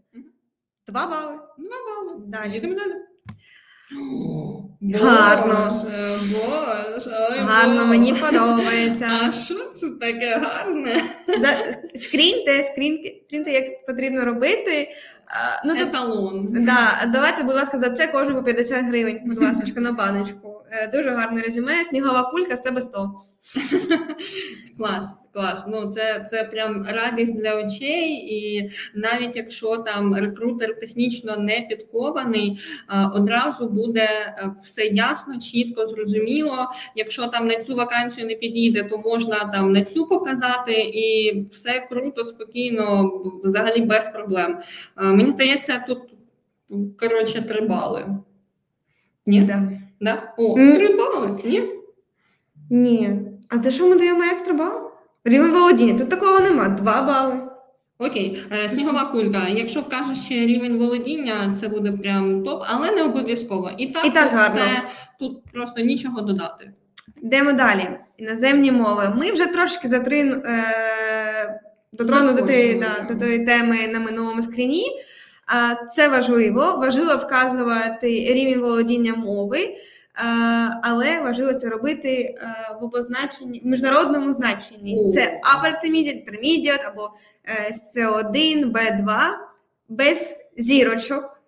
Два 0.88 1.06
бали. 1.06 1.38
Два 1.58 1.76
бали. 1.86 2.20
Далі. 2.26 2.54
Їдемо 2.54 2.74
далі. 2.74 2.94
Гарно. 4.94 5.68
Боже, 5.70 6.18
Боже, 6.32 7.28
ой, 7.30 7.38
Гарно, 7.38 7.74
Боже. 7.74 7.86
мені 7.86 8.14
подобається. 8.14 9.08
А 9.28 9.32
що 9.32 9.54
це 9.74 9.90
таке 9.90 10.38
гарне? 10.38 11.02
За, 11.40 11.48
скріньте, 11.98 12.64
скріньте, 12.72 13.12
скріньте, 13.26 13.50
як 13.50 13.86
потрібно 13.86 14.24
робити. 14.24 14.88
А, 15.26 15.66
ну, 15.66 15.74
тут, 15.76 15.88
Еталон. 15.88 16.48
да, 16.52 17.10
давайте, 17.12 17.42
будь 17.42 17.54
ласка, 17.54 17.78
за 17.78 17.90
це 17.90 18.06
кожен 18.06 18.34
по 18.34 18.42
50 18.42 18.84
гривень, 18.84 19.20
будь 19.26 19.42
ласка, 19.42 19.80
на 19.80 19.92
баночку. 19.92 20.53
Е, 20.74 20.86
Дуже 20.86 21.10
гарне 21.10 21.42
резюме. 21.42 21.84
Снігова 21.84 22.22
кулька 22.22 22.56
з 22.56 22.60
тебе 22.60 22.80
100. 22.80 23.10
Клас, 24.76 25.16
клас. 25.32 25.64
Ну 25.68 25.86
це, 25.92 26.26
це 26.30 26.44
прям 26.44 26.86
радість 26.86 27.36
для 27.36 27.64
очей, 27.64 28.10
і 28.12 28.70
навіть 28.94 29.36
якщо 29.36 29.76
там 29.76 30.14
рекрутер 30.14 30.80
технічно 30.80 31.36
не 31.36 31.60
підкований, 31.60 32.58
е, 32.90 33.10
одразу 33.14 33.68
буде 33.68 34.02
е, 34.02 34.54
все 34.62 34.84
ясно, 34.86 35.38
чітко, 35.38 35.86
зрозуміло. 35.86 36.70
Якщо 36.94 37.26
там 37.26 37.46
на 37.46 37.56
цю 37.56 37.74
вакансію 37.74 38.26
не 38.26 38.34
підійде, 38.34 38.82
то 38.82 38.98
можна 38.98 39.44
там 39.44 39.72
на 39.72 39.84
цю 39.84 40.06
показати, 40.06 40.72
і 40.80 41.40
все 41.52 41.86
круто, 41.88 42.24
спокійно, 42.24 43.12
взагалі 43.44 43.80
без 43.80 44.08
проблем. 44.08 44.58
Мені 44.96 45.30
здається, 45.30 45.84
тут 45.88 45.98
коротше 46.98 47.42
три 47.42 47.60
бали. 47.60 48.06
Ні? 49.26 49.42
Да. 49.42 49.68
Да? 50.04 50.32
О, 50.38 50.54
три 50.54 50.96
бали, 50.96 51.38
ні? 51.44 51.62
Ні. 52.70 53.10
А 53.48 53.58
за 53.58 53.70
що 53.70 53.88
ми 53.88 53.96
даємо 53.96 54.22
екстра 54.32 54.54
бал? 54.54 54.90
Рівень 55.24 55.50
володіння. 55.52 55.98
Тут 55.98 56.08
такого 56.10 56.40
нема. 56.40 56.68
Два 56.68 57.02
бали. 57.02 57.40
Окей, 57.98 58.42
Е, 58.52 58.68
снігова 58.68 59.04
кулька. 59.04 59.48
Якщо 59.48 59.80
вкажеш 59.80 60.30
рівень 60.30 60.78
володіння, 60.78 61.54
це 61.60 61.68
буде 61.68 61.92
прям 61.92 62.44
топ, 62.44 62.64
але 62.66 62.90
не 62.90 63.02
обов'язково. 63.02 63.70
І 63.78 63.86
так, 63.86 64.06
І 64.06 64.10
так 64.10 64.30
тут 64.30 64.38
гарно. 64.38 64.62
тут 65.18 65.44
просто 65.52 65.80
нічого 65.82 66.20
додати. 66.20 66.72
Йдемо 67.22 67.52
далі. 67.52 67.88
Іноземні 68.18 68.72
мови. 68.72 69.02
Ми 69.16 69.32
вже 69.32 69.46
трошки 69.46 69.88
затрин, 69.88 70.32
е, 70.32 71.60
дотронули 71.92 72.40
до, 72.40 72.46
тієї- 72.46 72.74
да, 72.74 73.14
до 73.14 73.20
тої 73.20 73.46
теми 73.46 73.76
на 73.92 74.00
минулому 74.00 74.42
скріні. 74.42 74.84
Це 75.96 76.08
важливо. 76.08 76.76
Важливо 76.78 77.14
вказувати 77.16 78.08
рівень 78.08 78.60
володіння 78.60 79.14
мови, 79.14 79.58
але 80.82 81.20
важливо 81.20 81.54
це 81.54 81.68
робити 81.68 82.10
е, 82.10 82.56
в 82.80 82.84
обозначенні 82.84 83.60
в 83.64 83.66
міжнародному 83.66 84.32
значенні. 84.32 85.10
Це 85.12 85.40
upper 85.42 85.72
intermediate, 85.72 86.24
intermediate 86.24 86.88
або 86.88 87.10
е, 87.44 87.74
C1, 87.96 88.72
B2, 88.72 89.18
без 89.88 90.36
зірочок, 90.56 91.40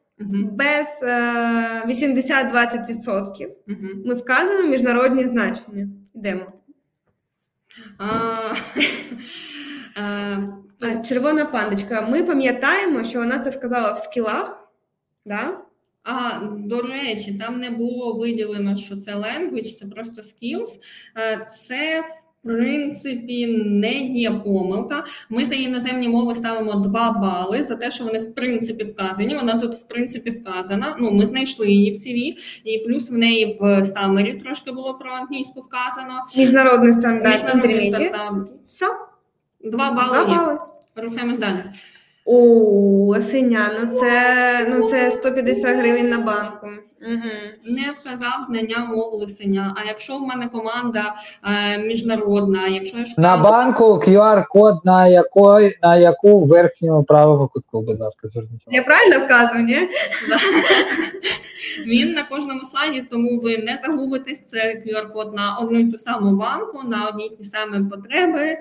без 0.52 0.86
е, 1.02 1.82
80-20%. 1.86 3.46
угу. 3.68 3.76
Ми 4.04 4.14
вказуємо 4.14 4.68
міжнародні 4.68 5.24
значення. 5.24 5.88
Йдемо. 6.14 6.44
Е, 10.82 11.02
червона 11.08 11.44
пандочка. 11.44 12.02
Ми 12.10 12.22
пам'ятаємо, 12.22 13.04
що 13.04 13.18
вона 13.18 13.38
це 13.38 13.50
вказала 13.50 13.92
в 13.92 13.98
скілах. 13.98 14.68
Да? 15.24 15.65
А, 16.08 16.40
до 16.58 16.82
речі, 16.82 17.34
там 17.40 17.60
не 17.60 17.70
було 17.70 18.14
виділено, 18.14 18.76
що 18.76 18.96
це 18.96 19.14
language, 19.14 19.74
це 19.78 19.86
просто 19.86 20.22
skills. 20.22 20.68
Е, 21.16 21.46
Це 21.56 22.00
в 22.00 22.26
принципі 22.48 23.46
не 23.66 23.92
є 23.94 24.30
помилка. 24.30 25.04
Ми 25.30 25.44
за 25.46 25.54
іноземні 25.54 26.08
мови 26.08 26.34
ставимо 26.34 26.74
2 26.74 27.10
бали 27.10 27.62
за 27.62 27.76
те, 27.76 27.90
що 27.90 28.04
вони 28.04 28.18
в 28.18 28.34
принципі 28.34 28.84
вказані. 28.84 29.34
Вона 29.34 29.60
тут 29.60 29.74
в 29.74 29.88
принципі 29.88 30.30
вказана. 30.30 30.96
Ну, 31.00 31.10
ми 31.10 31.26
знайшли 31.26 31.68
її 31.70 31.90
в 31.92 31.94
CV, 31.94 32.34
і 32.64 32.78
плюс 32.78 33.10
в 33.10 33.14
неї 33.18 33.58
в 33.60 33.84
самері 33.86 34.34
трошки 34.40 34.72
було 34.72 34.94
про 34.94 35.10
англійську 35.10 35.60
вказано. 35.60 36.14
Міжнародний 36.36 36.92
стандарт 36.92 37.44
Міжнародний 37.44 37.88
стартап. 37.88 38.34
Все, 38.66 38.86
Два 39.64 39.90
два 39.90 39.90
бали. 39.90 40.30
є. 40.32 40.36
бали. 40.36 40.58
Рухаємось 40.96 41.38
далі. 41.38 41.64
О, 42.26 43.16
синя, 43.20 43.70
ну 43.80 43.86
це, 44.00 44.66
ну 44.68 44.86
це 44.86 45.10
150 45.10 45.76
гривень 45.76 46.08
на 46.08 46.18
банку. 46.18 46.68
Угу. 47.02 47.30
Не 47.64 47.94
вказав 48.00 48.42
знання 48.42 48.78
мов 48.78 49.12
лисеня. 49.12 49.76
А 49.76 49.88
якщо 49.88 50.18
в 50.18 50.22
мене 50.22 50.48
команда 50.48 51.16
е, 51.44 51.78
міжнародна, 51.78 52.66
якщо 52.66 52.98
я 52.98 53.06
шукаю 53.06 53.28
На 53.28 53.36
банку 53.36 53.84
QR-код 53.84 54.74
на 54.84 55.06
якої 55.06 55.78
на 55.82 55.96
яку 55.96 56.44
в 56.44 56.48
верхньому 56.48 57.04
правому 57.04 57.48
кутку, 57.48 57.82
будь 57.82 58.00
ласка, 58.00 58.28
зверніть 58.28 58.64
Я 58.66 58.82
правильно 58.82 59.24
вказую, 59.24 59.64
ні? 59.64 59.88
Він 61.86 62.12
на 62.12 62.22
кожному 62.22 62.64
слайді, 62.64 63.06
тому 63.10 63.40
ви 63.40 63.58
не 63.58 63.78
загубитесь. 63.86 64.44
Це 64.44 64.82
QR-код 64.86 65.34
на 65.34 65.56
одну 65.56 65.78
й 65.78 65.90
ту 65.90 65.98
саму 65.98 66.36
банку, 66.36 66.82
на 66.88 67.08
одні 67.08 67.26
й 67.26 67.36
ті 67.36 67.44
самі 67.44 67.88
потреби. 67.90 68.42
Е, 68.42 68.58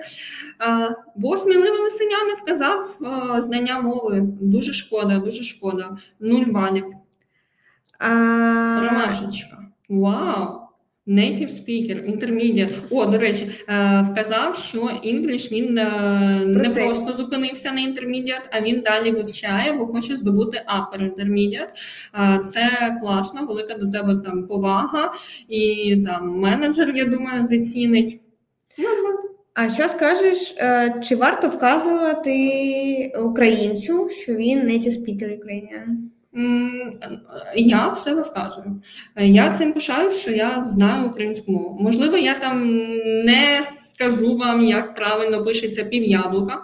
Бо 1.16 1.36
сміливе 1.36 1.78
лисеня 1.78 2.16
не 2.26 2.34
вказав 2.34 2.98
е, 3.36 3.40
знання 3.40 3.80
мови. 3.80 4.20
Дуже 4.40 4.72
шкода, 4.72 5.18
дуже 5.18 5.44
шкода. 5.44 5.96
Нуль 6.20 6.46
балів. 6.46 6.84
А, 7.98 8.88
Ромашечка. 8.90 9.58
Вау! 9.88 10.66
Native 11.06 11.50
speaker, 11.50 12.04
intermediate. 12.04 12.74
О, 12.90 13.06
до 13.06 13.18
речі, 13.18 13.50
е, 13.68 14.06
вказав, 14.12 14.56
що 14.58 14.80
English 14.82 15.52
він 15.52 15.78
е, 15.78 16.42
не 16.46 16.70
просто 16.70 17.12
зупинився 17.16 17.72
на 17.72 17.80
intermediate, 17.80 18.48
а 18.52 18.60
він 18.60 18.80
далі 18.80 19.10
вивчає, 19.10 19.72
бо 19.72 19.86
хоче 19.86 20.16
здобути 20.16 20.62
upper 20.76 21.02
intermediate. 21.14 21.68
Е, 22.14 22.38
Це 22.44 22.96
класно, 23.00 23.46
велика 23.46 23.74
до 23.74 23.86
тебе 23.86 24.16
там 24.24 24.46
повага, 24.46 25.12
і 25.48 25.96
там 26.06 26.38
менеджер, 26.38 26.92
я 26.96 27.04
думаю, 27.04 27.42
зацінить. 27.42 28.20
А 29.54 29.70
що 29.70 29.88
скажеш, 29.88 30.54
чи 31.08 31.16
варто 31.16 31.48
вказувати 31.48 33.12
українцю, 33.24 34.08
що 34.10 34.34
він 34.34 34.58
native 34.58 34.90
speaker 35.00 35.38
Ukrainian? 35.38 35.86
Я 37.54 37.88
в 37.88 37.98
себе 37.98 38.22
вказую. 38.22 38.82
Я 39.16 39.52
цим 39.52 39.72
пишаю, 39.72 40.10
що 40.10 40.30
я 40.30 40.66
знаю 40.66 41.08
українську 41.08 41.52
мову. 41.52 41.78
Можливо, 41.80 42.16
я 42.16 42.34
там 42.34 42.66
не 43.24 43.62
скажу 43.62 44.36
вам, 44.36 44.64
як 44.64 44.94
правильно 44.94 45.44
пишеться 45.44 45.84
пів 45.84 46.04
яблука. 46.04 46.62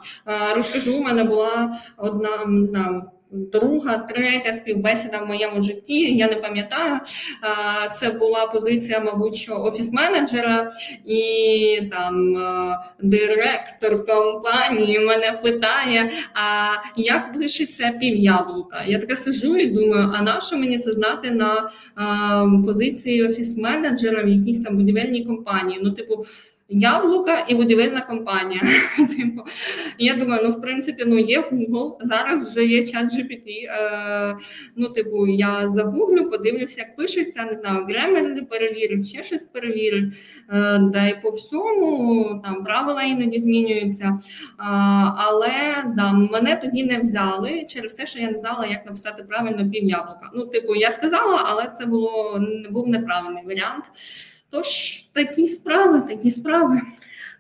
Розкажу, 0.55 0.99
у 0.99 1.03
мене 1.03 1.25
була 1.25 1.79
одна 1.97 2.47
не 2.47 2.67
знаю. 2.67 3.03
Друга, 3.33 3.99
третя 3.99 4.53
співбесіда 4.53 5.19
в 5.19 5.27
моєму 5.27 5.63
житті. 5.63 6.17
Я 6.17 6.29
не 6.29 6.35
пам'ятаю. 6.35 7.01
Це 7.93 8.11
була 8.11 8.47
позиція, 8.47 9.01
мабуть, 9.01 9.37
що 9.37 9.55
офіс-менеджера, 9.55 10.71
і 11.07 11.81
там 11.91 12.35
директор 13.03 14.07
компанії 14.07 14.99
мене 14.99 15.41
питає: 15.43 16.11
а 16.35 16.73
як 16.97 17.33
пишеться 17.33 17.91
пів'яблука? 18.01 18.85
Я 18.87 18.99
така 18.99 19.17
сижу 19.17 19.57
і 19.57 19.67
думаю, 19.67 20.13
а 20.15 20.23
на 20.23 20.41
що 20.41 20.57
мені 20.57 20.79
це 20.79 20.93
знати 20.93 21.31
на 21.31 21.71
позиції 22.67 23.23
офіс-менеджера 23.23 24.25
в 24.25 24.29
якійсь 24.29 24.63
там 24.63 24.77
будівельній 24.77 25.25
компанії? 25.25 25.81
Ну, 25.83 25.91
типу. 25.91 26.25
Яблука 26.75 27.45
і 27.49 27.55
будівельна 27.55 28.01
компанія. 28.01 28.61
Типу, 28.97 29.43
я 29.99 30.15
думаю, 30.15 30.43
ну 30.45 30.51
в 30.51 30.61
принципі, 30.63 31.05
ну 31.07 31.19
є 31.19 31.41
Google, 31.41 31.97
зараз 32.01 32.51
вже 32.51 32.65
є 32.65 32.87
чат 32.87 33.05
GPT. 33.05 33.47
Е, 33.49 34.37
ну, 34.77 34.89
типу, 34.89 35.27
я 35.27 35.67
загуглю, 35.67 36.31
подивлюся, 36.31 36.81
як 36.81 36.97
пишеться, 36.97 37.45
не 37.45 37.55
знаю, 37.55 37.85
гремерлі 37.85 38.43
перевірю, 38.43 39.03
ще 39.03 39.23
щось 39.23 39.45
перевірю. 39.45 40.11
Е, 40.51 40.79
да 40.79 41.07
і 41.07 41.23
по 41.23 41.31
всьому 41.31 42.41
там 42.45 42.65
правила 42.65 43.03
іноді 43.03 43.39
змінюються. 43.39 44.19
А, 44.59 44.71
але 45.17 45.85
да, 45.97 46.13
мене 46.13 46.57
тоді 46.57 46.85
не 46.85 46.99
взяли 46.99 47.65
через 47.69 47.95
те, 47.95 48.07
що 48.07 48.19
я 48.19 48.31
не 48.31 48.37
знала, 48.37 48.67
як 48.67 48.87
написати 48.87 49.23
правильно 49.23 49.71
пів 49.71 49.85
яблука. 49.85 50.31
Ну, 50.35 50.47
типу, 50.47 50.75
я 50.75 50.93
сказала, 50.93 51.45
але 51.47 51.67
це 51.67 51.87
було 51.87 52.41
був 52.71 52.89
неправильний 52.89 53.47
варіант. 53.47 53.85
Тож 54.53 55.03
такі 55.03 55.47
справи, 55.47 56.01
такі 56.01 56.31
справи. 56.31 56.81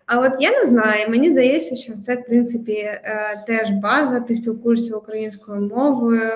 А 0.06 0.20
от 0.20 0.32
я 0.40 0.50
не 0.50 0.66
знаю, 0.66 1.06
мені 1.08 1.30
здається, 1.30 1.76
що 1.76 1.92
це 1.92 2.14
в 2.16 2.26
принципі 2.26 2.72
е, 2.72 3.00
теж 3.46 3.70
база, 3.70 4.20
ти 4.20 4.34
спілкуєшся 4.34 4.96
українською 4.96 5.60
мовою. 5.60 6.30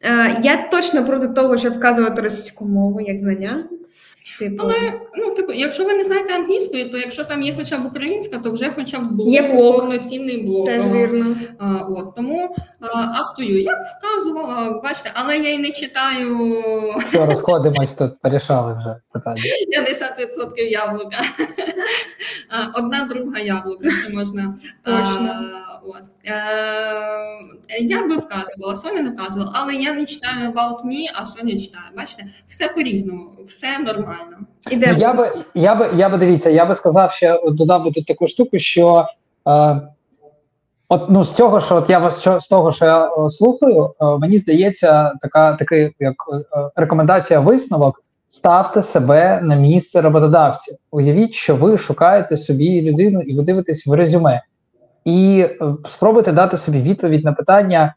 Е, 0.00 0.38
Я 0.42 0.68
точно 0.70 1.06
проти 1.06 1.28
того, 1.28 1.58
щоб 1.58 1.74
вказувати 1.78 2.22
російську 2.22 2.64
мову 2.64 3.00
як 3.00 3.18
знання. 3.18 3.68
Типу, 4.42 4.56
Але 4.64 4.92
ну, 5.16 5.34
типу, 5.34 5.52
якщо 5.52 5.84
ви 5.84 5.94
не 5.94 6.04
знаєте 6.04 6.34
англійської, 6.34 6.84
то 6.84 6.98
якщо 6.98 7.24
там 7.24 7.42
є 7.42 7.54
хоча 7.58 7.78
б 7.78 7.86
українська, 7.86 8.38
то 8.38 8.50
вже 8.50 8.70
хоча 8.76 8.98
б 8.98 9.12
блок, 9.12 9.28
Є 9.28 9.42
блок. 9.42 9.76
повноцінний 9.80 10.42
блок. 10.42 10.66
теж 10.66 10.86
вірно. 10.86 11.36
А, 11.58 11.76
от 11.76 12.16
тому 12.16 12.56
автою 13.14 13.62
я 13.62 13.72
б 13.72 13.78
вказувала, 13.98 14.80
бачите, 14.84 15.10
але 15.14 15.38
я 15.38 15.50
й 15.50 15.58
не 15.58 15.70
читаю 15.70 16.38
Все, 17.08 17.26
розходимось 17.26 17.94
тут, 17.94 18.20
порішали 18.22 18.74
вже 18.80 18.96
питання. 19.12 19.42
50% 19.78 20.62
яблука. 20.70 21.16
Одна 22.74 23.04
друга 23.04 23.38
яблука, 23.38 23.88
це 24.06 24.14
можна. 24.16 24.54
Точно. 24.84 25.30
А, 25.30 25.80
от. 25.86 26.02
Е, 26.24 27.80
я 27.80 28.02
би 28.06 28.16
вказувала, 28.16 28.76
Соня 28.76 29.02
не 29.02 29.10
вказувала, 29.10 29.52
але 29.54 29.74
я 29.74 29.92
не 29.92 30.04
читаю 30.04 30.50
About 30.50 30.84
Me, 30.86 31.04
а 31.14 31.26
Соня 31.26 31.58
читає. 31.60 31.84
Бачите, 31.96 32.24
все 32.48 32.68
по-різному, 32.68 33.30
все 33.46 33.78
нормально. 33.78 34.31
Ідемо. 34.70 34.92
Ну, 34.92 34.98
я 34.98 35.12
би, 35.12 35.30
я 35.54 35.74
би, 35.74 35.88
я 35.94 36.08
би 36.08 36.18
дивіться, 36.18 36.50
я 36.50 36.64
би 36.64 36.74
сказав 36.74 37.12
ще 37.12 37.40
додав 37.46 37.84
би 37.84 37.90
тут 37.90 38.06
таку 38.06 38.28
штуку, 38.28 38.58
що 38.58 39.06
е, 39.48 39.80
от 40.88 41.10
ну 41.10 41.24
з 41.24 41.32
цього, 41.32 41.60
що 41.60 41.76
от 41.76 41.90
я 41.90 41.98
вас 41.98 42.20
що- 42.20 42.40
з 42.40 42.48
того, 42.48 42.72
що 42.72 42.84
я 42.84 43.06
е, 43.06 43.30
слухаю, 43.30 43.94
е, 44.00 44.04
мені 44.04 44.38
здається, 44.38 45.12
така 45.20 45.52
такий 45.52 45.94
як 46.00 46.14
е, 46.56 46.70
рекомендація 46.76 47.40
висновок. 47.40 48.02
Ставте 48.28 48.82
себе 48.82 49.40
на 49.42 49.54
місце 49.54 50.00
роботодавця. 50.00 50.76
Уявіть, 50.90 51.32
що 51.32 51.56
ви 51.56 51.78
шукаєте 51.78 52.36
собі 52.36 52.82
людину 52.82 53.20
і 53.20 53.36
ви 53.36 53.42
дивитесь 53.42 53.86
в 53.86 53.92
резюме, 53.92 54.42
і 55.04 55.46
спробуйте 55.88 56.32
дати 56.32 56.58
собі 56.58 56.80
відповідь 56.80 57.24
на 57.24 57.32
питання, 57.32 57.94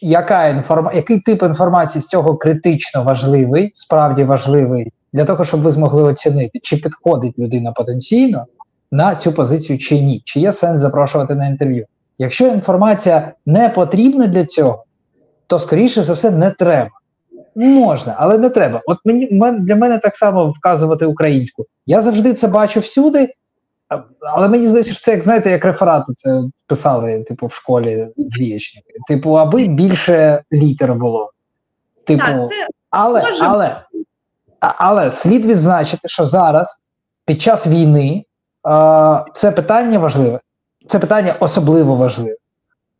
яка 0.00 0.46
інформа... 0.48 0.92
який 0.92 1.20
тип 1.20 1.42
інформації 1.42 2.02
з 2.02 2.06
цього 2.06 2.36
критично 2.36 3.02
важливий, 3.02 3.70
справді 3.74 4.24
важливий, 4.24 4.92
для 5.12 5.24
того, 5.24 5.44
щоб 5.44 5.60
ви 5.60 5.70
змогли 5.70 6.02
оцінити, 6.02 6.58
чи 6.62 6.76
підходить 6.76 7.38
людина 7.38 7.72
потенційно 7.72 8.46
на 8.92 9.14
цю 9.14 9.32
позицію 9.32 9.78
чи 9.78 10.00
ні, 10.00 10.22
чи 10.24 10.40
є 10.40 10.52
сенс 10.52 10.80
запрошувати 10.80 11.34
на 11.34 11.46
інтерв'ю. 11.46 11.86
Якщо 12.18 12.46
інформація 12.46 13.32
не 13.46 13.68
потрібна 13.68 14.26
для 14.26 14.44
цього, 14.44 14.84
то 15.46 15.58
скоріше 15.58 16.02
за 16.02 16.12
все 16.12 16.30
не 16.30 16.50
треба. 16.50 16.90
Можна, 17.56 18.14
але 18.18 18.38
не 18.38 18.50
треба. 18.50 18.82
От 18.86 18.98
мені 19.04 19.26
для 19.60 19.76
мене 19.76 19.98
так 19.98 20.16
само 20.16 20.54
вказувати 20.58 21.06
українську. 21.06 21.66
Я 21.86 22.02
завжди 22.02 22.34
це 22.34 22.48
бачу 22.48 22.80
всюди, 22.80 23.34
але 24.20 24.48
мені 24.48 24.68
здається, 24.68 24.92
що 24.92 25.02
це 25.02 25.10
як 25.10 25.22
знаєте, 25.22 25.50
як 25.50 25.64
реферати 25.64 26.12
це 26.12 26.42
писали, 26.66 27.22
типу, 27.22 27.46
в 27.46 27.52
школі 27.52 28.08
двієчники. 28.16 28.92
Типу, 29.08 29.32
аби 29.32 29.68
більше 29.68 30.42
літер 30.52 30.94
було. 30.94 31.32
Типу, 32.04 32.22
Так, 32.26 32.48
це 32.48 32.66
але, 32.90 33.22
Може- 33.22 33.44
але, 33.44 33.82
але 34.60 35.12
слід 35.12 35.46
відзначити, 35.46 36.08
що 36.08 36.24
зараз, 36.24 36.80
під 37.26 37.42
час 37.42 37.66
війни, 37.66 38.24
е, 38.68 39.24
це 39.34 39.52
питання 39.52 39.98
важливе. 39.98 40.40
Це 40.88 40.98
питання 40.98 41.36
особливо 41.40 41.94
важливе. 41.96 42.36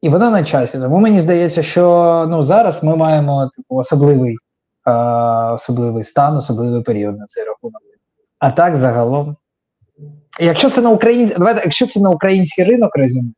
І 0.00 0.08
воно 0.08 0.30
на 0.30 0.44
часі. 0.44 0.78
Тому 0.78 0.98
мені 0.98 1.20
здається, 1.20 1.62
що 1.62 2.26
ну, 2.28 2.42
зараз 2.42 2.82
ми 2.82 2.96
маємо 2.96 3.50
типу, 3.56 3.76
особливий, 3.76 4.36
е, 4.86 4.92
особливий 5.52 6.04
стан, 6.04 6.36
особливий 6.36 6.82
період 6.82 7.18
на 7.18 7.26
цей 7.26 7.44
рахунок. 7.44 7.82
А 8.38 8.50
так 8.50 8.76
загалом. 8.76 9.36
Якщо 10.40 10.70
це 10.70 10.80
на 10.80 10.90
українсь... 10.90 11.32
Давайте, 11.38 11.60
якщо 11.64 11.86
це 11.86 12.00
на 12.00 12.10
український 12.10 12.64
ринок 12.64 12.96
резюме, 12.96 13.30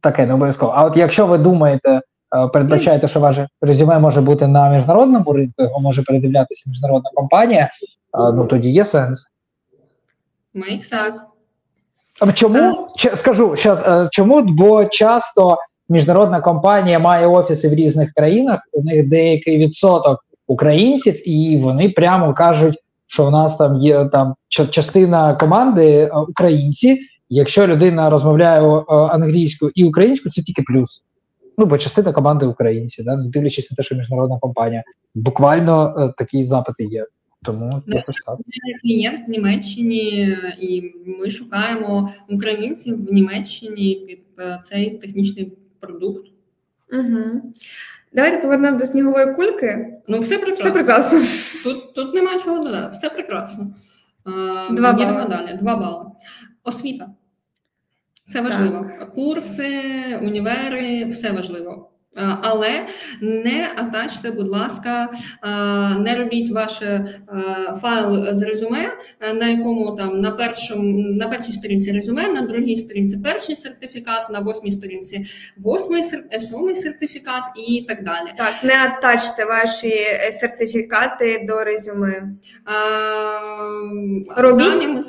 таке 0.00 0.26
не 0.26 0.34
обов'язково. 0.34 0.72
А 0.76 0.84
от 0.84 0.96
якщо 0.96 1.26
ви 1.26 1.38
думаєте, 1.38 2.00
е, 2.36 2.48
передбачаєте, 2.48 3.08
що 3.08 3.20
ваше 3.20 3.48
резюме 3.60 3.98
може 3.98 4.20
бути 4.20 4.46
на 4.46 4.70
міжнародному 4.70 5.32
ринку, 5.32 5.62
його 5.62 5.80
може 5.80 6.02
передивлятися 6.02 6.64
міжнародна 6.66 7.10
компанія, 7.14 7.62
е, 7.64 7.68
ну 8.32 8.44
тоді 8.44 8.70
є 8.70 8.84
сенс. 8.84 9.26
Make 10.54 10.92
sense. 10.92 12.32
Чому 12.34 12.88
Ч- 12.96 13.16
скажу 13.16 13.56
щас, 13.56 14.08
чому? 14.10 14.42
Бо 14.42 14.84
часто 14.84 15.56
міжнародна 15.88 16.40
компанія 16.40 16.98
має 16.98 17.26
офіси 17.26 17.68
в 17.68 17.74
різних 17.74 18.12
країнах, 18.12 18.60
у 18.72 18.82
них 18.82 19.08
деякий 19.08 19.58
відсоток 19.58 20.24
українців, 20.46 21.28
і 21.28 21.58
вони 21.58 21.88
прямо 21.88 22.34
кажуть, 22.34 22.78
що 23.06 23.26
у 23.26 23.30
нас 23.30 23.56
там 23.56 23.76
є 23.76 24.04
там 24.04 24.34
частина 24.70 25.34
команди 25.34 25.92
е, 25.92 26.10
українці. 26.28 26.98
Якщо 27.28 27.66
людина 27.66 28.10
розмовляє 28.10 28.62
е, 28.62 28.82
англійською 28.88 29.72
і 29.74 29.84
українською, 29.84 30.32
це 30.32 30.42
тільки 30.42 30.62
плюс. 30.62 31.04
Ну, 31.58 31.66
бо 31.66 31.78
частина 31.78 32.12
команди 32.12 32.46
українці, 32.46 33.02
да? 33.02 33.16
не 33.16 33.28
дивлячись 33.28 33.70
на 33.70 33.74
те, 33.74 33.82
що 33.82 33.94
міжнародна 33.94 34.38
компанія. 34.38 34.82
Буквально 35.14 35.94
е, 35.98 36.14
такі 36.16 36.44
запити 36.44 36.84
є. 36.84 37.04
Тому 37.42 37.82
якось 37.86 38.16
так. 38.26 38.38
Клієнт 38.82 39.28
в 39.28 39.30
Німеччині, 39.30 40.36
і 40.60 40.94
ми 41.06 41.30
шукаємо 41.30 42.12
українців 42.28 43.06
в 43.06 43.12
Німеччині 43.12 44.04
під 44.08 44.20
е, 44.38 44.60
цей 44.64 44.90
технічний 44.90 45.52
продукт. 45.80 46.26
Угу. 46.92 47.52
Давайте 48.12 48.38
повернемо 48.38 48.78
до 48.78 48.86
снігової 48.86 49.34
кульки. 49.34 49.86
Ну, 50.08 50.18
все 50.18 50.38
прекрасно. 50.38 50.64
Все 50.64 50.70
прекрасно. 50.70 51.20
Тут, 51.64 51.94
тут 51.94 52.14
нема 52.14 52.40
чого 52.40 52.58
додати, 52.58 52.90
все 52.92 53.10
прекрасно. 53.10 53.74
Е, 54.26 54.74
Два 54.74 54.92
бали. 54.92 55.28
далі. 55.28 55.56
Два 55.60 55.76
бали. 55.76 56.04
Освіта. 56.64 57.08
Це 58.28 58.40
важливо. 58.40 58.86
Курси, 59.14 59.82
універи, 60.22 61.04
все 61.04 61.32
важливо. 61.32 61.90
Е, 62.18 62.38
Але 62.42 62.86
не 63.20 63.68
атачте, 63.76 64.30
будь 64.30 64.48
ласка, 64.48 65.10
е, 65.42 65.48
не 65.98 66.16
робіть 66.18 66.50
ваш 66.50 66.82
е, 66.82 67.06
файл 67.82 68.32
з 68.32 68.42
резюме, 68.42 68.92
на 69.34 69.48
якому 69.48 69.96
там 69.96 70.20
на 70.20 70.30
першому 70.30 70.98
на 70.98 71.28
першій 71.28 71.52
сторінці 71.52 71.92
резюме, 71.92 72.28
на 72.28 72.40
другій 72.40 72.76
сторінці 72.76 73.16
перший 73.16 73.56
сертифікат, 73.56 74.30
на 74.30 74.40
восьмій 74.40 74.70
сторінці 74.70 75.26
восьмий 75.56 76.02
сьомий 76.50 76.76
сертифікат 76.76 77.42
і 77.68 77.84
так 77.88 78.04
далі. 78.04 78.34
Так, 78.36 78.54
не 78.62 78.74
атачте 78.74 79.44
ваші 79.44 79.94
сертифікати 80.40 81.44
до 81.48 81.64
резюме. 81.64 82.22
А, 82.64 84.42
Робіть. 84.42 84.88
Ми 84.88 85.00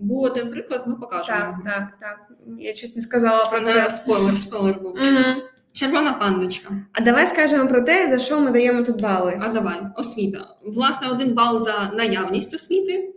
був 0.00 0.22
один 0.22 0.50
приклад, 0.50 0.82
ми 0.86 0.94
покажемо. 0.94 1.38
Так, 1.38 1.74
так, 1.74 1.88
так. 2.00 2.18
Я 2.58 2.72
чуть 2.72 2.96
не 2.96 3.02
сказала 3.02 3.44
про 3.44 3.60
це. 3.60 3.90
Спойлер, 3.90 4.34
спойлер 4.34 4.80
був. 4.80 4.92
Угу. 4.92 5.42
Червона 5.72 6.12
пандочка. 6.12 6.74
А 6.92 7.00
давай 7.02 7.26
скажемо 7.26 7.68
про 7.68 7.80
те, 7.80 8.08
за 8.10 8.18
що 8.24 8.40
ми 8.40 8.50
даємо 8.50 8.82
тут 8.82 9.00
бали. 9.02 9.40
А 9.42 9.48
давай, 9.48 9.80
освіта. 9.96 10.46
Власне, 10.66 11.08
один 11.08 11.34
бал 11.34 11.58
за 11.58 11.92
наявність 11.96 12.54
освіти. 12.54 13.14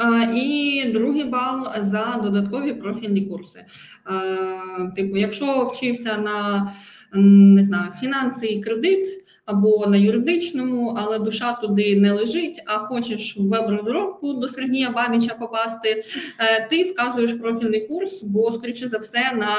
е, 0.00 0.32
І 0.34 0.84
другий 0.94 1.24
бал 1.24 1.66
за 1.78 2.20
додаткові 2.22 2.72
профільні 2.74 3.20
курси. 3.26 3.64
Е, 4.10 4.92
Типу, 4.96 5.16
якщо 5.16 5.62
вчився 5.64 6.16
на 6.16 6.70
не 7.12 7.64
знаю, 7.64 7.90
фінанси 8.00 8.46
і 8.46 8.62
кредит, 8.62 9.24
або 9.46 9.86
на 9.86 9.96
юридичному, 9.96 10.94
але 10.98 11.18
душа 11.18 11.52
туди 11.52 12.00
не 12.00 12.12
лежить, 12.12 12.62
а 12.66 12.78
хочеш 12.78 13.36
в 13.36 13.48
веб-розробку 13.48 14.32
до 14.32 14.48
Сергія 14.48 14.90
Бабіча 14.90 15.34
попасти, 15.34 16.02
е, 16.38 16.68
ти 16.70 16.84
вказуєш 16.84 17.32
профільний 17.32 17.86
курс, 17.86 18.22
бо, 18.22 18.50
скоріше 18.50 18.88
за 18.88 18.98
все, 18.98 19.32
на 19.32 19.56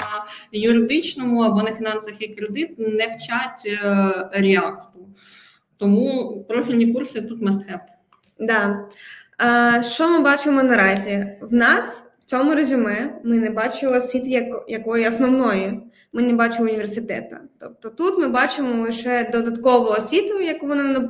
юридичному 0.52 1.42
або 1.42 1.62
на 1.62 1.74
фінансах 1.74 2.22
і 2.22 2.28
кредит 2.28 2.80
не 2.80 3.08
вчать 3.08 3.64
е, 3.66 3.80
React. 4.40 4.82
Тому 5.78 6.46
профільні 6.48 6.94
курси 6.94 7.22
тут 7.22 7.42
must 7.42 7.72
have. 7.72 7.80
Да. 8.40 8.88
А, 9.38 9.84
що 9.84 10.10
ми 10.10 10.20
бачимо 10.20 10.64
наразі? 10.64 11.28
В 11.42 11.54
нас 11.54 12.04
в 12.22 12.26
цьому 12.26 12.56
резюме 12.56 13.20
ми 13.24 13.38
не 13.40 13.50
бачили 13.50 13.98
освіти 13.98 14.30
як, 14.30 14.66
якої 14.68 15.08
основної. 15.08 15.80
Ми 16.18 16.24
не 16.24 16.34
бачили 16.34 16.70
університету. 16.70 17.36
Тобто 17.60 17.90
тут 17.90 18.20
ми 18.20 18.28
бачимо 18.28 18.84
лише 18.84 19.30
додаткову 19.34 19.86
освіту, 19.86 20.42
яку 20.42 20.68
вона 20.68 21.10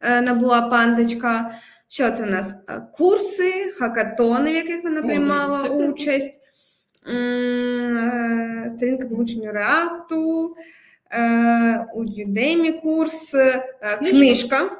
е, 0.00 0.20
набула 0.20 0.62
пандочка. 0.62 1.50
Що 1.88 2.10
це 2.10 2.22
в 2.22 2.30
нас? 2.30 2.54
Е, 2.68 2.82
Курси, 2.98 3.52
хакатони, 3.78 4.52
в 4.52 4.54
яких 4.54 4.84
вона 4.84 5.02
приймала 5.02 5.62
це 5.62 5.68
участь, 5.68 6.40
е, 7.08 8.72
сторінка 8.76 9.06
вивченню 9.10 9.52
реакту, 9.52 10.56
у 11.94 12.04
Udemy 12.04 12.80
курс. 12.80 13.34
Книжка. 13.98 14.70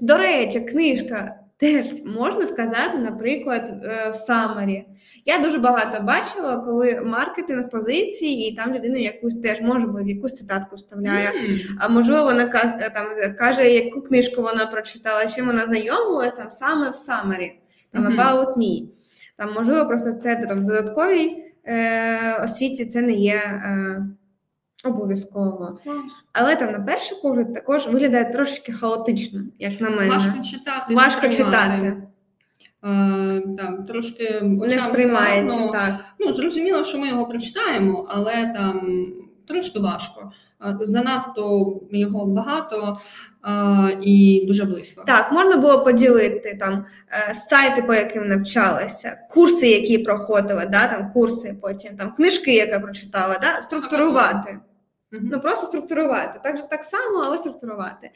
До 0.00 0.16
речі, 0.16 0.60
книжка 0.60 1.43
теж 1.56 1.86
можна 2.04 2.44
вказати, 2.44 2.98
наприклад, 2.98 3.62
е, 3.84 4.10
в 4.10 4.14
Самарі. 4.14 4.84
Я 5.24 5.38
дуже 5.38 5.58
багато 5.58 6.02
бачила, 6.02 6.56
коли 6.56 7.00
маркетинг 7.00 7.70
позиції, 7.70 8.48
і 8.48 8.56
там 8.56 8.74
людина 8.74 8.98
якусь 8.98 9.40
теж 9.40 9.60
може 9.60 9.86
бути 9.86 10.04
якусь 10.10 10.34
цитатку 10.34 10.76
вставляє. 10.76 11.28
А 11.80 11.88
можливо, 11.88 12.24
вона 12.24 12.44
е, 12.44 12.90
там 12.94 13.06
е, 13.18 13.30
каже, 13.30 13.70
яку 13.70 14.02
книжку 14.02 14.42
вона 14.42 14.66
прочитала, 14.66 15.26
чим 15.26 15.46
вона 15.46 15.66
знайомилась 15.66 16.34
там 16.34 16.50
саме 16.50 16.90
в 16.90 16.94
Самарі, 16.94 17.60
там 17.92 18.06
About 18.06 18.56
Me. 18.56 18.88
Там 19.36 19.54
можливо, 19.54 19.88
просто 19.88 20.12
це 20.12 20.36
там 20.36 20.60
в 20.60 20.64
додатковій 20.64 21.44
е, 21.64 22.44
освіті 22.44 22.86
це 22.86 23.02
не 23.02 23.12
є 23.12 23.34
е, 23.34 24.06
обов'язково. 24.84 25.78
Але 26.32 26.56
там 26.56 26.72
на 26.72 26.80
перший 26.80 27.18
погляд 27.22 27.54
також 27.54 27.86
виглядає 27.86 28.32
трошки 28.32 28.72
хаотично, 28.72 29.40
як 29.58 29.80
на 29.80 29.90
мене. 29.90 30.08
Важко 30.08 30.42
читати. 30.42 30.94
Важко 30.94 31.28
читати. 31.28 31.96
Е, 32.84 33.42
так, 33.58 33.86
трошки 33.86 34.40
Не 34.42 34.78
сприймається 34.78 35.56
складно. 35.56 35.72
так. 35.72 35.94
Ну, 36.20 36.32
зрозуміло, 36.32 36.84
що 36.84 36.98
ми 36.98 37.08
його 37.08 37.26
прочитаємо, 37.26 38.06
але 38.10 38.52
там 38.56 39.06
трошки 39.46 39.78
важко. 39.78 40.32
Е, 40.64 40.76
Занадто 40.80 41.76
його 41.90 42.26
багато 42.26 42.96
е, 43.46 43.98
і 44.02 44.44
дуже 44.46 44.64
близько. 44.64 45.04
Так, 45.06 45.32
можна 45.32 45.56
було 45.56 45.84
поділити 45.84 46.56
там 46.60 46.84
е, 47.30 47.34
сайти, 47.34 47.82
по 47.82 47.94
яким 47.94 48.28
навчалася, 48.28 49.18
курси, 49.30 49.68
які 49.68 49.98
проходила, 49.98 50.66
да, 50.66 50.86
там 50.86 51.12
курси, 51.12 51.56
потім 51.62 51.96
там 51.96 52.12
книжки, 52.12 52.54
які 52.54 52.78
прочитала, 52.78 53.38
да, 53.42 53.62
структурувати. 53.62 54.58
Ну 55.22 55.40
просто 55.40 55.66
структурувати. 55.66 56.40
Так, 56.44 56.56
же- 56.56 56.68
так 56.70 56.84
само, 56.84 57.18
але 57.24 57.38
структурувати. 57.38 58.10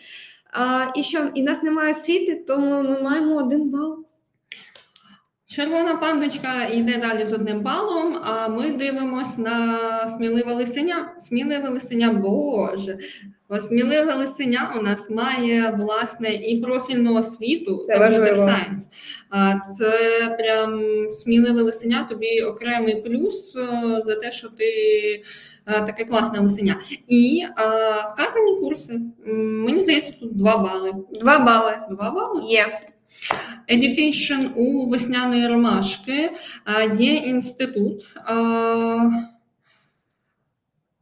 А, 0.53 0.87
і 0.97 1.03
що, 1.03 1.31
і 1.35 1.43
нас 1.43 1.63
немає 1.63 1.93
освіти, 1.93 2.45
тому 2.47 2.83
ми 2.83 3.03
маємо 3.03 3.37
один 3.37 3.71
бал. 3.71 4.05
Червона 5.47 5.97
пандочка 5.97 6.65
йде 6.65 6.99
далі 6.99 7.27
з 7.27 7.33
одним 7.33 7.61
балом, 7.61 8.21
а 8.25 8.49
ми 8.49 8.71
дивимось 8.71 9.39
на 9.39 10.09
сміливе 10.09 10.55
лисеня. 10.55 11.15
Сміливе 11.21 11.69
лисеня, 11.69 12.13
боже. 12.13 12.99
Сміливе 13.61 14.15
лисеня 14.15 14.75
у 14.79 14.83
нас 14.83 15.11
має 15.11 15.71
власне 15.71 16.35
і 16.35 16.61
профільну 16.61 17.15
освіту, 17.15 17.83
Це 17.87 17.99
важливо. 17.99 18.25
Це 19.79 20.37
прям 20.39 20.83
сміливе 21.11 21.63
лисеня, 21.63 22.07
тобі 22.11 22.43
окремий 22.43 23.03
плюс 23.03 23.57
е, 23.57 24.01
за 24.05 24.15
те, 24.15 24.31
що 24.31 24.49
ти 24.49 24.73
таке 25.73 26.05
класне 26.05 26.41
лисеня. 26.41 26.77
І 27.09 27.43
е, 27.45 27.53
вказані 28.15 28.61
курси. 28.61 29.01
Мені 29.65 29.81
здається, 29.81 30.13
тут 30.21 30.37
два 30.37 30.57
бали. 30.57 30.93
Два 31.21 31.39
бали 31.39 31.73
Два 31.91 32.11
бали. 32.11 32.43
є. 32.45 32.67
Education 33.73 34.53
у 34.57 34.89
весняної 34.89 35.49
ромашки 35.49 36.31
а, 36.65 36.83
є 36.83 37.15
інститут. 37.15 38.07
А, 38.25 38.35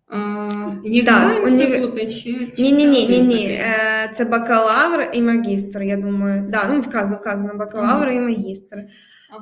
а, 0.09 0.49
Є 0.85 1.05
Так, 1.05 1.21
два 1.23 1.49
універ- 1.51 1.63
інститути 1.77 2.07
чи, 2.07 2.53
чи 2.57 2.63
Ні, 2.63 3.21
ні. 3.23 3.47
Е, 3.51 4.11
Це 4.15 4.25
бакалавр 4.25 5.11
і 5.13 5.23
магістр, 5.23 5.83
я 5.83 5.97
думаю. 5.97 6.45
Да, 6.53 6.69
ну 6.73 6.81
вказано, 6.81 7.17
вказано 7.17 7.55
бакалавр 7.55 8.09
і 8.09 8.21
магістр. 8.21 8.77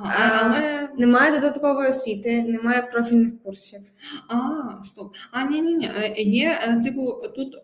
Ага, 0.03 0.39
а- 0.41 0.45
але 0.45 0.89
Немає 0.97 1.31
додаткової 1.31 1.89
освіти, 1.89 2.41
немає 2.43 2.81
профільних 2.93 3.43
курсів. 3.43 3.79
а, 4.29 4.37
стоп. 4.85 5.13
А 5.31 5.43
ні, 5.45 5.61
ні, 5.61 5.75
ні. 5.75 6.13
Є 6.17 6.59
е, 6.63 6.81
типу 6.83 7.13
тут. 7.35 7.55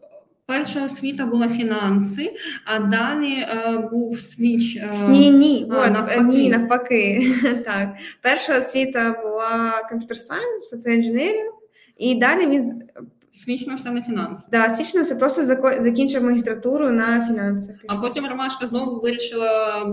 Перша 0.46 0.86
освіта 0.86 1.26
була 1.26 1.50
фінанси, 1.50 2.36
а 2.66 2.80
далі 2.80 3.34
е, 3.34 3.88
був 3.92 4.20
свіч. 4.20 4.78
Е, 4.78 4.90
Ні, 5.10 5.32
ні, 5.32 5.68
а, 5.72 5.78
от, 5.80 5.88
е, 5.88 5.90
навпаки. 5.92 6.22
ні, 6.22 6.50
навпаки. 6.50 7.34
так. 7.66 7.90
Перша 8.22 8.58
освіта 8.58 9.16
була 9.24 9.74
science, 9.92 10.74
software 10.74 10.98
engineering, 10.98 11.50
і 11.98 12.16
далі 12.16 12.48
він 12.48 12.84
свічнувся 13.32 13.92
на 13.92 14.02
фінанси. 14.02 14.48
да, 14.52 14.76
свідчився, 14.76 15.16
просто 15.16 15.46
закінчив 15.80 16.24
магістратуру 16.24 16.90
на 16.92 17.28
фінансах. 17.28 17.76
А 17.88 17.96
потім 17.96 18.26
Ромашка 18.26 18.68
знову 18.68 19.02
вирішила, 19.02 19.86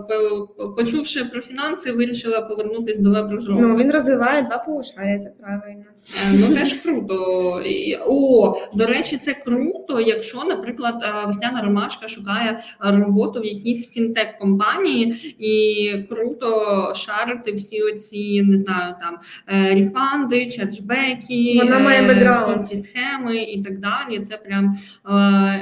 почувши 0.76 1.24
про 1.24 1.40
фінанси, 1.40 1.92
вирішила 1.92 2.40
повернутися 2.42 3.00
до 3.02 3.10
веб-розробки. 3.10 3.62
Ну, 3.62 3.76
він 3.76 3.92
розвиває 3.92 4.42
два 4.42 4.58
полушаря, 4.58 5.18
це 5.18 5.30
правильно. 5.40 5.84
Е, 6.16 6.38
Ну 6.40 6.54
теж 6.54 6.72
круто. 6.72 7.62
О, 8.06 8.56
до 8.74 8.86
речі, 8.86 9.16
це 9.16 9.34
круто, 9.34 10.00
якщо, 10.00 10.44
наприклад, 10.44 10.94
е, 11.02 11.26
весняна 11.26 11.62
ромашка 11.62 12.08
шукає 12.08 12.58
роботу 12.80 13.40
в 13.40 13.44
якійсь 13.44 13.90
фінтек-компанії, 13.90 15.34
і 15.38 16.02
круто 16.08 16.92
шарити 16.94 17.52
всі 17.52 17.82
оці, 17.82 18.42
не 18.42 18.56
знаю, 18.56 18.94
там 19.00 19.16
е, 19.48 19.74
рефанди, 19.74 20.50
чатбеки, 20.50 21.60
Вона 21.62 21.78
має 21.78 22.30
всі 22.30 22.68
ці 22.68 22.76
схеми 22.76 23.36
і 23.36 23.62
так 23.62 23.80
далі. 23.80 24.20
Це 24.20 24.36
прям 24.36 24.74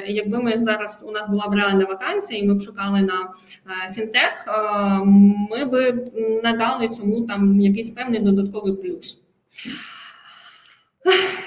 якби 0.09 0.39
ми 0.39 0.61
зараз 0.61 1.05
у 1.09 1.11
нас 1.11 1.29
була 1.29 1.49
б 1.49 1.55
реальна 1.55 1.85
вакансія, 1.85 2.41
і 2.41 2.47
ми 2.47 2.55
б 2.55 2.61
шукали 2.63 3.03
на 3.03 3.33
фінтех, 3.95 4.47
ми 5.51 5.65
би 5.65 6.07
надали 6.45 6.89
цьому 6.89 7.21
там 7.21 7.61
якийсь 7.61 7.91
певний 7.91 8.21
додатковий 8.21 8.73
плюс. 8.73 9.23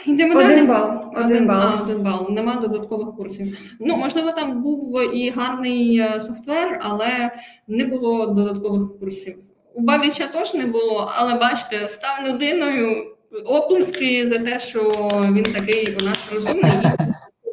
Йдемо 0.05 0.35
Один 0.39 0.49
далі. 0.49 0.67
бал, 0.67 1.13
один 1.15 1.47
бал. 1.47 1.61
А, 1.61 1.81
один 1.83 1.99
бал. 2.03 2.27
Нема 2.31 2.55
додаткових 2.55 3.15
курсів. 3.15 3.57
Ну, 3.79 3.95
можливо, 3.97 4.31
там 4.31 4.61
був 4.63 5.13
і 5.15 5.29
гарний 5.29 5.97
е, 5.99 6.19
софтвер, 6.21 6.79
але 6.83 7.31
не 7.67 7.85
було 7.85 8.25
додаткових 8.27 8.99
курсів. 8.99 9.35
У 9.73 9.81
Бабіча 9.81 10.27
теж 10.27 10.53
не 10.53 10.65
було, 10.65 11.11
але 11.15 11.33
бачите, 11.35 11.89
став 11.89 12.27
людиною 12.27 13.05
оплески 13.45 14.29
за 14.29 14.39
те, 14.39 14.59
що 14.59 14.91
він 15.31 15.43
такий 15.43 15.97
у 16.01 16.05
нас 16.05 16.17
розумний 16.33 16.71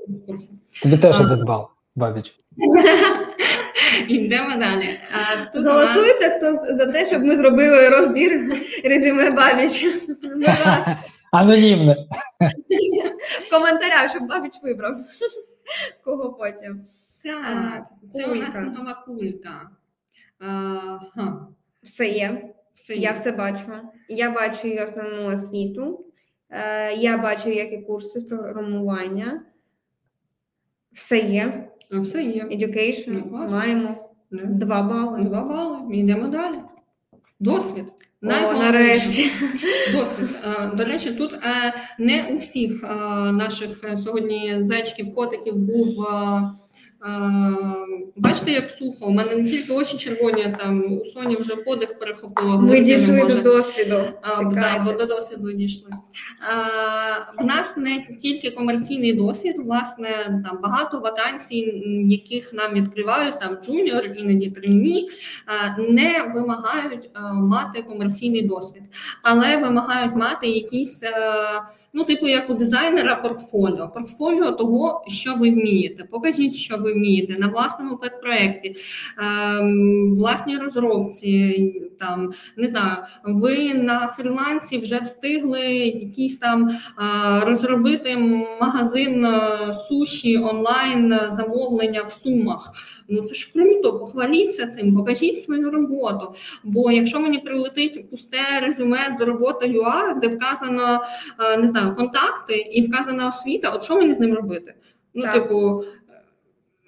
і 0.09 0.13
курси. 0.27 0.49
Тобі 0.83 0.97
теж 0.97 1.21
один 1.21 1.45
бал, 1.45 1.69
Бабіч. 1.97 2.35
Йдемо 4.09 4.51
далі. 4.57 4.99
А, 5.13 5.45
тут 5.53 5.63
у 5.63 5.65
нас- 5.65 5.83
Голосується 5.89 6.31
хто 6.31 6.75
за 6.75 6.87
те, 6.93 7.07
щоб 7.07 7.25
ми 7.25 7.37
зробили 7.37 7.89
розбір 7.89 8.41
резюме 8.85 9.31
Бабіч. 9.31 9.85
Будь 10.23 10.43
ласка, 10.49 10.99
Анонімне. 11.37 11.97
в 13.47 13.51
коментарях, 13.51 14.11
щоб 14.11 14.27
Бабіч 14.29 14.55
вибрав. 14.63 14.97
Кого 16.05 16.33
потім. 16.33 16.85
Так, 17.25 17.87
це 18.11 18.27
у 18.27 18.35
нас 18.35 18.55
нова 18.61 19.03
кулька. 19.07 19.71
Ага, 20.39 21.49
Все 21.83 22.09
є. 22.09 22.55
все 22.75 22.95
Я 22.95 23.11
є. 23.11 23.17
все 23.17 23.33
бачу. 23.33 23.73
Я 24.09 24.31
бачу 24.31 24.69
її 24.69 24.81
основну 24.85 25.27
освіту. 25.27 26.07
Е, 26.51 26.93
Я 26.95 27.19
бачу, 27.19 27.49
які 27.49 27.79
курси 27.79 28.21
з 28.21 28.25
програмування. 28.25 29.43
Все 30.93 31.19
є. 31.19 31.71
Все 31.91 32.23
є. 32.23 32.45
Education. 32.45 33.05
Ну, 33.09 33.29
класно. 33.31 33.57
Маємо 33.57 34.13
Да. 34.31 34.45
два 34.45 34.83
бали. 34.83 35.23
Два 35.23 35.43
бали. 35.43 35.97
Йдемо 35.97 36.29
далі. 36.29 36.59
Досвід. 37.41 37.85
Нарешті. 38.23 39.31
Досвід. 39.93 40.29
Е, 40.45 40.73
До 40.75 40.85
речі, 40.85 41.11
тут 41.11 41.33
е, 41.33 41.75
не 41.99 42.29
у 42.33 42.37
всіх 42.37 42.85
е, 42.85 42.87
наших 43.33 43.85
сьогодні 44.05 44.55
зайчиків, 44.59 45.15
котиків 45.15 45.55
був 45.57 46.07
Бачите, 48.17 48.53
як 48.53 48.71
сухо. 48.71 49.07
У 49.07 49.11
мене 49.11 49.37
не 49.37 49.51
тільки 49.51 49.73
очі 49.73 49.99
червоні, 49.99 50.55
там 50.59 50.93
у 50.93 51.05
Соні 51.05 51.37
вже 51.37 51.57
подих 51.57 51.99
перехопило. 51.99 52.59
Ми 52.61 52.81
дійшли 52.81 53.13
може. 53.23 53.35
до 53.35 53.43
досвіду. 53.43 53.97
А, 54.23 54.45
да, 54.45 54.79
бо 54.85 54.93
до 54.93 55.07
досвіду 55.07 55.53
дійшли. 55.53 55.91
А, 56.51 57.43
в 57.43 57.45
нас 57.45 57.77
не 57.77 58.07
тільки 58.23 58.51
комерційний 58.51 59.13
досвід, 59.13 59.55
власне, 59.59 60.43
там 60.45 60.59
багато 60.63 61.01
вакансій, 61.01 61.83
яких 62.09 62.53
нам 62.53 62.75
відкривають 62.75 63.41
там 63.41 63.57
джуніор, 63.63 64.05
іноді 64.05 64.51
trainee, 64.51 65.09
не 65.89 66.31
вимагають 66.35 67.11
мати 67.33 67.83
комерційний 67.83 68.43
досвід, 68.43 68.83
але 69.23 69.57
вимагають 69.57 70.17
мати 70.17 70.47
якісь. 70.49 71.03
Ну, 71.99 72.05
типу, 72.05 72.29
як 72.29 72.51
у 72.51 72.55
дизайнера, 72.55 73.15
портфоліо. 73.15 73.89
Портфоліо 73.89 74.51
того, 74.53 75.05
що 75.09 75.35
ви 75.35 75.51
вмієте. 75.51 76.05
Покажіть, 76.05 76.55
що 76.55 76.77
ви 76.77 76.93
вмієте 76.93 77.37
на 77.39 77.49
власному 77.49 77.97
пет-проєкті, 77.97 78.77
ем, 79.19 80.15
власній 80.15 80.57
розробці, 80.57 81.73
там 82.01 82.33
не 82.57 82.67
знаю, 82.67 82.97
ви 83.25 83.75
на 83.75 84.09
фрілансі 84.09 84.79
вже 84.79 84.99
встигли 84.99 85.61
якийсь 85.77 86.39
там 86.39 86.71
а, 86.97 87.41
розробити 87.41 88.17
магазин 88.61 89.27
суші 89.89 90.39
онлайн 90.39 91.19
замовлення 91.29 92.03
в 92.03 92.13
сумах. 92.13 92.73
Ну 93.09 93.23
це 93.23 93.35
ж 93.35 93.53
круто, 93.53 93.99
похваліться 93.99 94.67
цим, 94.67 94.97
покажіть 94.97 95.43
свою 95.43 95.71
роботу. 95.71 96.35
Бо 96.65 96.91
якщо 96.91 97.21
мені 97.21 97.39
прилетить 97.39 98.11
пусте 98.11 98.61
резюме 98.63 99.17
з 99.19 99.21
роботи 99.21 99.69
ЮА, 99.69 100.15
де 100.15 100.29
вказано 100.29 101.03
а, 101.37 101.57
не 101.57 101.69
знаю, 101.69 101.86
контакти 101.95 102.57
і 102.57 102.83
вказана 102.83 103.29
освіта, 103.29 103.71
от 103.71 103.85
що 103.85 103.97
мені 103.97 104.13
з 104.13 104.21
ним 104.21 104.35
робити? 104.35 104.75
Ну, 105.15 105.23
Так. 105.23 105.35
типу. 105.35 105.85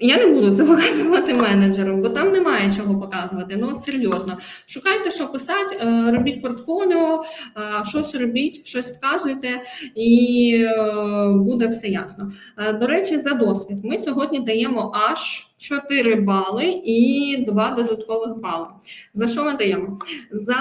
Я 0.01 0.17
не 0.17 0.27
буду 0.27 0.55
це 0.55 0.65
показувати 0.65 1.35
менеджеру, 1.35 1.97
бо 1.97 2.09
там 2.09 2.33
немає 2.33 2.73
чого 2.77 3.01
показувати. 3.01 3.57
Ну 3.57 3.69
от 3.73 3.83
серйозно. 3.83 4.39
Шукайте, 4.67 5.11
що 5.11 5.33
писати, 5.33 5.77
е, 5.81 6.11
робіть 6.13 6.43
портфоліо, 6.43 7.25
е, 7.57 7.85
щось 7.85 8.15
робіть, 8.15 8.67
щось 8.67 8.91
вказуйте, 8.91 9.63
і 9.95 10.53
е, 10.65 11.33
буде 11.33 11.67
все 11.67 11.89
ясно. 11.89 12.33
До 12.81 12.87
речі, 12.87 13.19
за 13.19 13.35
досвід 13.35 13.85
ми 13.85 13.99
сьогодні 13.99 14.41
даємо 14.41 14.93
аж 15.11 15.48
4 15.59 16.15
бали 16.15 16.65
і 16.85 17.37
2 17.49 17.71
додаткових 17.71 18.37
бали. 18.37 18.67
За 19.15 19.29
що 19.29 19.45
ми 19.45 19.53
даємо? 19.53 19.99
За 20.31 20.57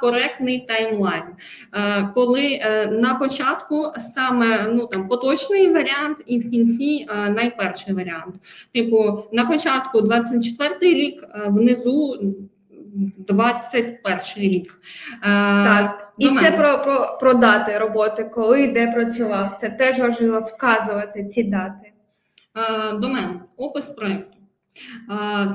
коректний 0.00 0.60
таймлайн. 0.60 1.22
Е, 1.74 2.10
Коли 2.14 2.58
е, 2.62 2.86
на 2.86 3.14
початку 3.14 3.86
саме 3.98 4.68
ну 4.68 4.86
там 4.86 5.08
поточний 5.08 5.70
варіант, 5.70 6.22
і 6.26 6.38
в 6.38 6.50
кінці 6.50 7.06
е, 7.08 7.30
найперший 7.30 7.94
варіант. 7.94 8.34
Типу, 8.74 9.22
на 9.32 9.44
початку 9.44 10.00
24 10.00 10.94
рік, 10.94 11.24
внизу 11.46 12.20
21 13.18 14.20
рік. 14.36 14.80
Так. 15.22 16.12
І 16.18 16.28
до 16.28 16.40
це 16.40 16.50
про, 16.50 16.78
про, 16.84 17.18
про 17.20 17.34
дати 17.34 17.78
роботи, 17.78 18.24
коли 18.24 18.66
де 18.66 18.92
працював. 18.92 19.56
Це 19.60 19.70
теж 19.70 19.98
важливо 19.98 20.40
вказувати 20.40 21.24
ці 21.24 21.44
дати. 21.44 21.92
Е, 22.56 22.92
Домен, 22.92 23.40
опис 23.56 23.86
проєкту. 23.86 24.31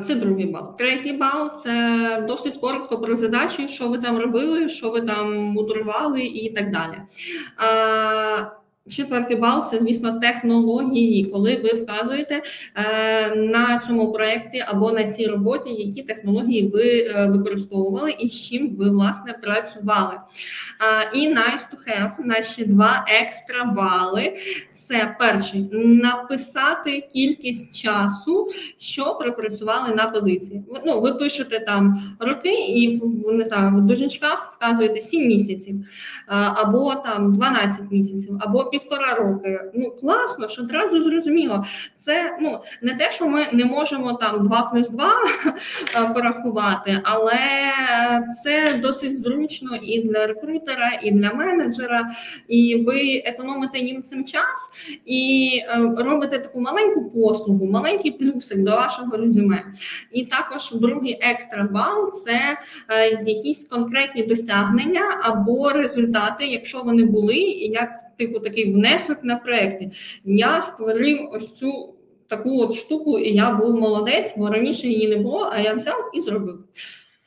Це 0.02 0.16
другий 0.16 0.46
бал. 0.46 0.78
Третій 0.78 1.14
бал 1.14 1.56
це 1.56 2.26
досить 2.28 2.58
коротко 2.58 3.00
про 3.00 3.16
задачі, 3.16 3.68
що 3.68 3.88
ви 3.88 3.98
там 3.98 4.18
робили, 4.18 4.70
що 4.70 4.90
ви 4.90 5.02
там 5.02 5.34
мудрували 5.34 6.22
і 6.22 6.54
так 6.54 6.72
далі. 6.72 6.98
Е, 8.88 8.90
Четвертий 8.90 9.38
бал 9.38 9.70
це, 9.70 9.80
звісно, 9.80 10.20
технології, 10.20 11.26
коли 11.26 11.56
ви 11.56 11.70
вказуєте 11.70 12.42
е, 12.76 13.36
на 13.36 13.80
цьому 13.80 14.12
проєкті 14.12 14.64
або 14.68 14.92
на 14.92 15.04
цій 15.04 15.28
роботі, 15.28 15.70
які 15.70 16.04
технології 16.04 16.68
ви 16.68 16.84
е, 16.84 17.30
використовували 17.32 18.12
і 18.12 18.30
з 18.30 18.50
чим 18.50 18.70
ви 18.70 18.90
власне 18.90 19.34
працювали. 19.34 20.14
Е, 20.14 21.18
і 21.18 21.30
nice 21.30 21.66
to 21.72 21.88
have, 21.88 22.26
наші 22.26 22.66
два 22.66 23.06
екстра 23.08 23.64
бали. 23.64 24.34
Це 24.72 25.16
перший 25.20 25.70
написати 25.74 27.10
кількість 27.14 27.82
часу, 27.82 28.48
що 28.78 29.16
пропрацювали 29.16 29.96
на 29.96 30.08
позиції. 30.08 30.64
Ну, 30.86 31.00
ви 31.00 31.14
пишете 31.14 31.60
там 31.60 32.02
роки, 32.20 32.54
і 32.54 33.02
не 33.32 33.44
знаю, 33.44 33.76
в 33.76 33.82
дужничках 33.82 34.58
вказуєте 34.58 35.02
7 35.02 35.28
місяців, 35.28 35.76
а, 36.28 36.54
або 36.56 36.96
там 36.96 37.34
12 37.34 37.92
місяців, 37.92 38.38
або 38.40 38.64
півтора 38.80 39.14
роки. 39.14 39.60
Ну 39.74 39.92
класно, 39.92 40.48
що 40.48 40.62
одразу 40.62 41.04
зрозуміло. 41.04 41.64
Це 41.96 42.38
ну 42.42 42.60
не 42.82 42.96
те, 42.96 43.12
що 43.12 43.28
ми 43.28 43.48
не 43.54 43.66
можемо 43.66 44.14
там 44.14 44.44
2 44.44 44.62
плюс 44.62 44.90
2 44.90 45.10
порахувати, 46.14 47.02
але 47.04 47.40
це 48.44 48.80
досить 48.82 49.22
зручно 49.22 49.76
і 49.84 50.02
для 50.02 50.28
рекрутера, 50.28 50.92
і 51.04 51.12
для 51.12 51.34
менеджера, 51.34 52.10
і 52.48 52.84
ви 52.86 53.22
економите 53.26 53.80
їм 53.80 54.02
цим 54.02 54.26
час 54.26 54.70
і 55.06 55.52
е, 55.64 55.94
робите 55.98 56.40
таку 56.40 56.62
маленьку 56.62 57.10
послугу, 57.10 57.66
маленький 57.66 58.12
плюсик 58.12 58.58
до 58.58 58.72
вашого 58.72 59.18
резюме. 59.18 59.64
І 60.12 60.26
також 60.26 60.72
другий 60.72 61.18
екстра 61.22 61.64
бал 61.64 62.12
це 62.12 62.58
е, 62.90 63.24
якісь 63.26 63.64
конкретні 63.64 64.24
досягнення 64.24 65.02
або 65.24 65.70
результати, 65.70 66.46
якщо 66.48 66.82
вони 66.84 67.06
були, 67.06 67.36
як 67.36 67.90
типу 68.18 68.40
такий 68.40 68.67
внесок 68.74 69.18
на 69.24 69.36
проєкті. 69.36 69.92
Я 70.26 70.62
створив 70.62 71.30
ось 71.32 71.54
цю. 71.54 71.94
Таку 72.30 72.62
от 72.62 72.74
штуку, 72.74 73.20
і 73.20 73.34
я 73.34 73.52
був 73.52 73.80
молодець, 73.80 74.34
бо 74.38 74.50
раніше 74.50 74.88
її 74.88 75.08
не 75.08 75.18
було, 75.18 75.50
а 75.52 75.60
я 75.60 75.74
взяв 75.74 76.12
і 76.14 76.22
зробив. 76.22 76.60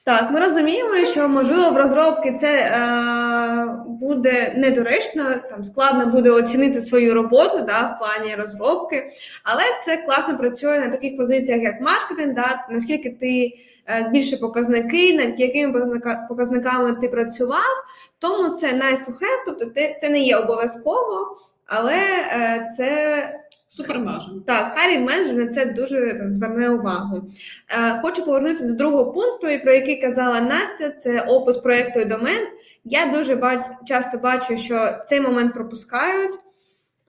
Так, 0.05 0.30
ми 0.30 0.40
розуміємо, 0.40 1.05
що 1.07 1.28
можливо 1.28 1.70
в 1.70 1.76
розробки 1.76 2.32
це 2.32 2.59
е, 2.59 3.80
буде 3.86 4.55
недоречно, 4.57 5.34
там 5.51 5.64
складно 5.64 6.07
буде 6.07 6.30
оцінити 6.30 6.80
свою 6.80 7.14
роботу 7.14 7.64
да, 7.66 7.80
в 7.80 7.98
плані 7.98 8.34
розробки, 8.34 9.11
але 9.44 9.62
це 9.84 9.96
класно 9.96 10.38
працює 10.38 10.78
на 10.78 10.88
таких 10.88 11.16
позиціях, 11.16 11.62
як 11.62 11.80
маркетинг, 11.80 12.34
да, 12.34 12.66
наскільки 12.70 13.11
ти 13.11 13.59
е, 13.86 14.36
показники, 14.40 15.16
над 15.16 15.40
якими 15.40 16.01
показниками 16.28 16.96
ти 17.01 17.09
працював, 17.09 17.84
тому 18.18 18.48
це 18.48 18.66
nice 18.66 19.05
to 19.07 19.11
have, 19.11 19.42
тобто 19.46 19.66
це 20.01 20.09
не 20.09 20.20
є 20.20 20.36
обов'язково, 20.36 21.38
але 21.66 21.96
е, 22.32 22.72
це 22.76 23.40
Супер 23.73 24.21
так, 24.47 24.73
Харі 24.75 24.99
на 25.33 25.47
це 25.47 25.64
дуже 25.64 26.14
там, 26.14 26.33
зверне 26.33 26.71
увагу. 26.71 27.23
Е, 27.68 28.01
хочу 28.03 28.25
повернутися 28.25 28.66
до 28.66 28.75
другого 28.75 29.12
пункту, 29.12 29.49
і 29.49 29.59
про 29.59 29.73
який 29.75 30.01
казала 30.01 30.41
Настя, 30.41 30.91
це 30.91 31.21
опис 31.21 31.57
проєкту 31.57 32.01
і 32.01 32.05
домен. 32.05 32.47
Я 32.85 33.07
дуже 33.07 33.37
бач, 33.37 33.59
часто 33.87 34.18
бачу, 34.18 34.57
що 34.57 34.79
цей 35.07 35.21
момент 35.21 35.55
пропускають. 35.55 36.33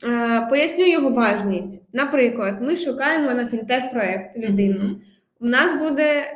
Е, 0.03 0.47
поясню 0.49 0.87
його 0.87 1.09
важність. 1.09 1.83
Наприклад, 1.93 2.61
ми 2.61 2.75
шукаємо 2.75 3.33
на 3.33 3.47
фінтех-проєкт 3.47 4.37
людину. 4.37 4.79
Мгм. 4.79 5.01
У 5.39 5.45
нас 5.45 5.79
буде 5.79 6.07
е, 6.13 6.31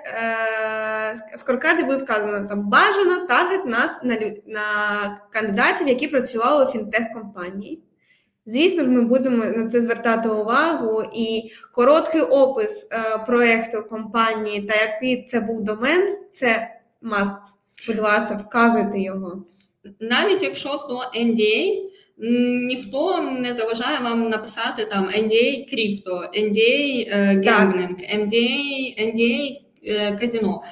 в 1.36 1.40
скоркарді 1.40 1.84
буде 1.84 1.98
вказано 1.98 2.48
там 2.50 2.70
бажано 2.70 3.28
таргетнас 3.28 4.00
на, 4.04 4.16
на 4.46 4.62
кандидатів, 5.30 5.88
які 5.88 6.08
працювали 6.08 6.66
у 6.66 6.68
фінтех-компанії. 6.68 7.82
Звісно 8.46 8.84
ж, 8.84 8.90
ми 8.90 9.02
будемо 9.02 9.46
на 9.46 9.70
це 9.70 9.82
звертати 9.82 10.30
увагу, 10.30 11.04
і 11.14 11.52
короткий 11.72 12.22
опис 12.22 12.88
е, 12.92 13.18
проєкту 13.28 13.84
компанії 13.90 14.62
та 14.62 14.76
який 14.82 15.26
це 15.26 15.40
був 15.40 15.64
домен, 15.64 16.18
це 16.32 16.68
must. 17.04 17.42
Будь 17.88 18.00
ласка, 18.00 18.36
вказуйте 18.36 19.00
його. 19.00 19.44
Навіть 20.00 20.44
якщо 20.44 20.70
то 20.70 21.20
NDA, 21.20 21.82
ніхто 22.68 23.22
не 23.22 23.54
заважає 23.54 24.00
вам 24.00 24.30
написати 24.30 24.86
там 24.86 25.10
NDA 25.10 25.70
крипто, 25.70 26.30
NDA 26.34 27.06
е, 27.08 27.42
гемблінг, 27.46 27.98
NDA, 28.16 28.60
NDA 29.00 29.58
е, 29.84 30.18
казино. 30.20 30.62
Е, 30.64 30.68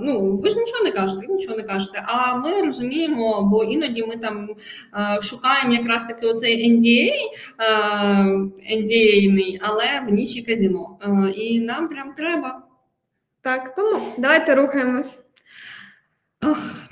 ну, 0.00 0.36
ви 0.36 0.50
ж 0.50 0.58
нічого 0.58 0.84
не 0.84 0.90
кажете, 0.90 1.26
ви 1.26 1.34
нічого 1.34 1.56
не 1.56 1.62
кажете. 1.62 2.02
А 2.06 2.34
ми 2.34 2.62
розуміємо, 2.62 3.42
бо 3.42 3.64
іноді 3.64 4.02
ми 4.02 4.16
там 4.16 4.48
е, 4.94 5.20
шукаємо 5.20 5.72
якраз 5.72 6.04
таки 6.04 6.26
оцей 6.26 6.72
NDA, 6.72 7.12
е, 7.58 7.72
NDA-ний, 8.76 9.58
але 9.62 10.00
в 10.08 10.12
ніші 10.12 10.42
казино. 10.42 10.98
Е, 11.02 11.30
і 11.30 11.60
нам 11.60 11.88
прям 11.88 12.14
треба. 12.16 12.62
Так, 13.40 13.74
тому 13.74 14.00
давайте 14.18 14.54
рухаємось. 14.54 15.18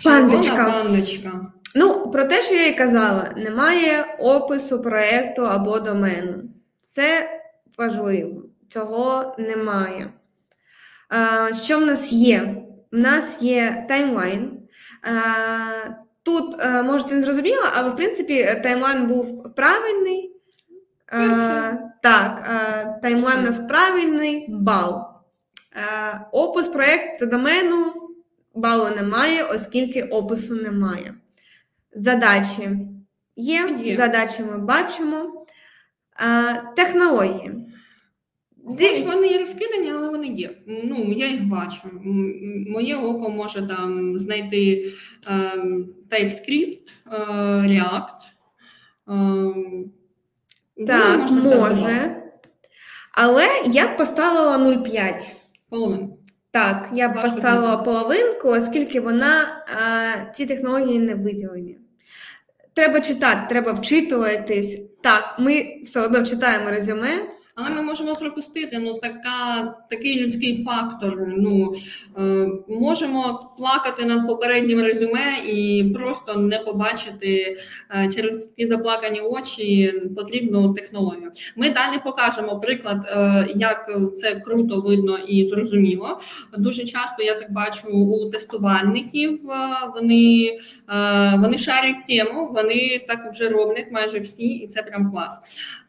Пандочка. 0.05 0.64
пандочка. 0.64 1.52
Ну, 1.74 2.10
про 2.10 2.24
те, 2.24 2.43
що 2.43 2.55
я 2.55 2.66
і 2.66 2.77
казала, 2.77 3.31
немає 3.36 4.16
опису 4.18 4.82
проєкту 4.82 5.43
або 5.43 5.81
домену. 5.81 6.43
Це 6.82 7.31
важливо. 7.78 8.43
Цього 8.68 9.35
немає. 9.39 10.10
Що 11.62 11.78
в 11.78 11.87
нас 11.87 12.12
є? 12.12 12.62
У 12.93 12.97
нас 12.97 13.43
є 13.43 13.87
таймлайн. 13.89 14.59
Тут, 16.23 16.61
а, 16.61 16.83
може, 16.83 17.05
це 17.05 17.15
не 17.15 17.23
зрозуміло, 17.23 17.62
але 17.74 17.91
в 17.91 17.97
принципі 17.97 18.61
таймлайн 18.62 19.07
був 19.07 19.55
правильний. 19.55 20.33
Так, 22.03 22.51
е, 22.51 22.99
таймлайн 23.03 23.39
у 23.39 23.43
нас 23.43 23.59
правильний 23.59 24.47
бал. 24.49 25.07
Е, 25.77 26.20
опис 26.33 26.69
проєкту 26.69 27.27
домену 27.27 27.93
балу 28.55 28.97
немає, 28.97 29.45
оскільки 29.45 30.03
опису 30.03 30.55
немає. 30.55 31.15
Задачі 31.95 32.78
є, 33.37 33.97
задачі 33.97 34.43
ми 34.43 34.59
бачимо. 34.59 35.47
Е, 36.20 36.62
технології. 36.77 37.53
Ди- 38.66 39.02
вони 39.06 39.26
є 39.26 39.38
розкидані, 39.38 39.90
але 39.90 40.09
вони 40.09 40.26
є. 40.26 40.51
Ну, 40.66 41.12
я 41.12 41.28
їх 41.28 41.44
бачу. 41.44 41.80
Моє 42.72 42.97
око 42.97 43.30
може 43.30 43.68
там 43.68 44.18
знайти 44.18 44.93
ем, 45.26 45.88
TypeScript, 46.10 46.78
е, 47.12 47.16
React. 47.60 48.20
ем, 49.09 49.84
Так, 50.86 51.18
можна 51.18 51.43
може. 51.56 52.22
Але 53.12 53.47
я 53.66 53.88
б 53.88 53.97
поставила 53.97 54.59
0,5. 54.59 55.32
Половину. 55.70 56.18
Так, 56.51 56.88
я 56.94 57.09
б 57.09 57.14
Важко 57.14 57.34
поставила 57.34 57.76
половинку, 57.76 58.48
оскільки 58.48 59.01
вона 59.01 59.64
а, 59.76 60.24
ці 60.32 60.47
технології 60.47 60.98
не 60.98 61.14
виділені. 61.14 61.78
Треба 62.74 63.01
читати, 63.01 63.40
треба 63.48 63.72
вчитуватись. 63.72 64.80
Так, 65.02 65.36
ми 65.38 65.82
все 65.84 66.01
одно 66.01 66.26
читаємо 66.26 66.70
резюме. 66.70 67.09
Але 67.59 67.70
ми 67.70 67.83
можемо 67.83 68.15
пропустити 68.15 68.78
ну 68.78 68.95
така 68.95 69.74
такий 69.91 70.20
людський 70.20 70.65
фактор. 70.65 71.27
Ну 71.37 71.74
е, 72.19 72.49
можемо 72.69 73.51
плакати 73.59 74.05
над 74.05 74.27
попереднім 74.27 74.81
резюме 74.81 75.39
і 75.47 75.91
просто 75.95 76.35
не 76.35 76.59
побачити 76.59 77.57
е, 77.91 78.11
через 78.15 78.47
ті 78.47 78.66
заплакані 78.66 79.20
очі 79.20 79.93
потрібну 80.16 80.74
технологію. 80.74 81.31
Ми 81.57 81.70
далі 81.70 81.99
покажемо 82.05 82.61
приклад, 82.61 83.07
е, 83.07 83.49
як 83.57 83.91
це 84.15 84.35
круто 84.35 84.81
видно 84.81 85.19
і 85.19 85.47
зрозуміло. 85.47 86.19
Дуже 86.59 86.85
часто 86.85 87.23
я 87.23 87.35
так 87.41 87.53
бачу 87.53 87.89
у 87.89 88.31
тестувальників. 88.31 89.51
е, 89.51 89.57
Вони, 89.95 90.59
е, 90.89 91.39
вони 91.39 91.59
шарять 91.59 92.07
тему, 92.07 92.51
вони 92.53 93.05
так 93.09 93.33
вже 93.33 93.49
роблять 93.49 93.91
майже 93.93 94.19
всі, 94.19 94.47
і 94.47 94.66
це 94.66 94.83
прям 94.83 95.11
клас. 95.11 95.41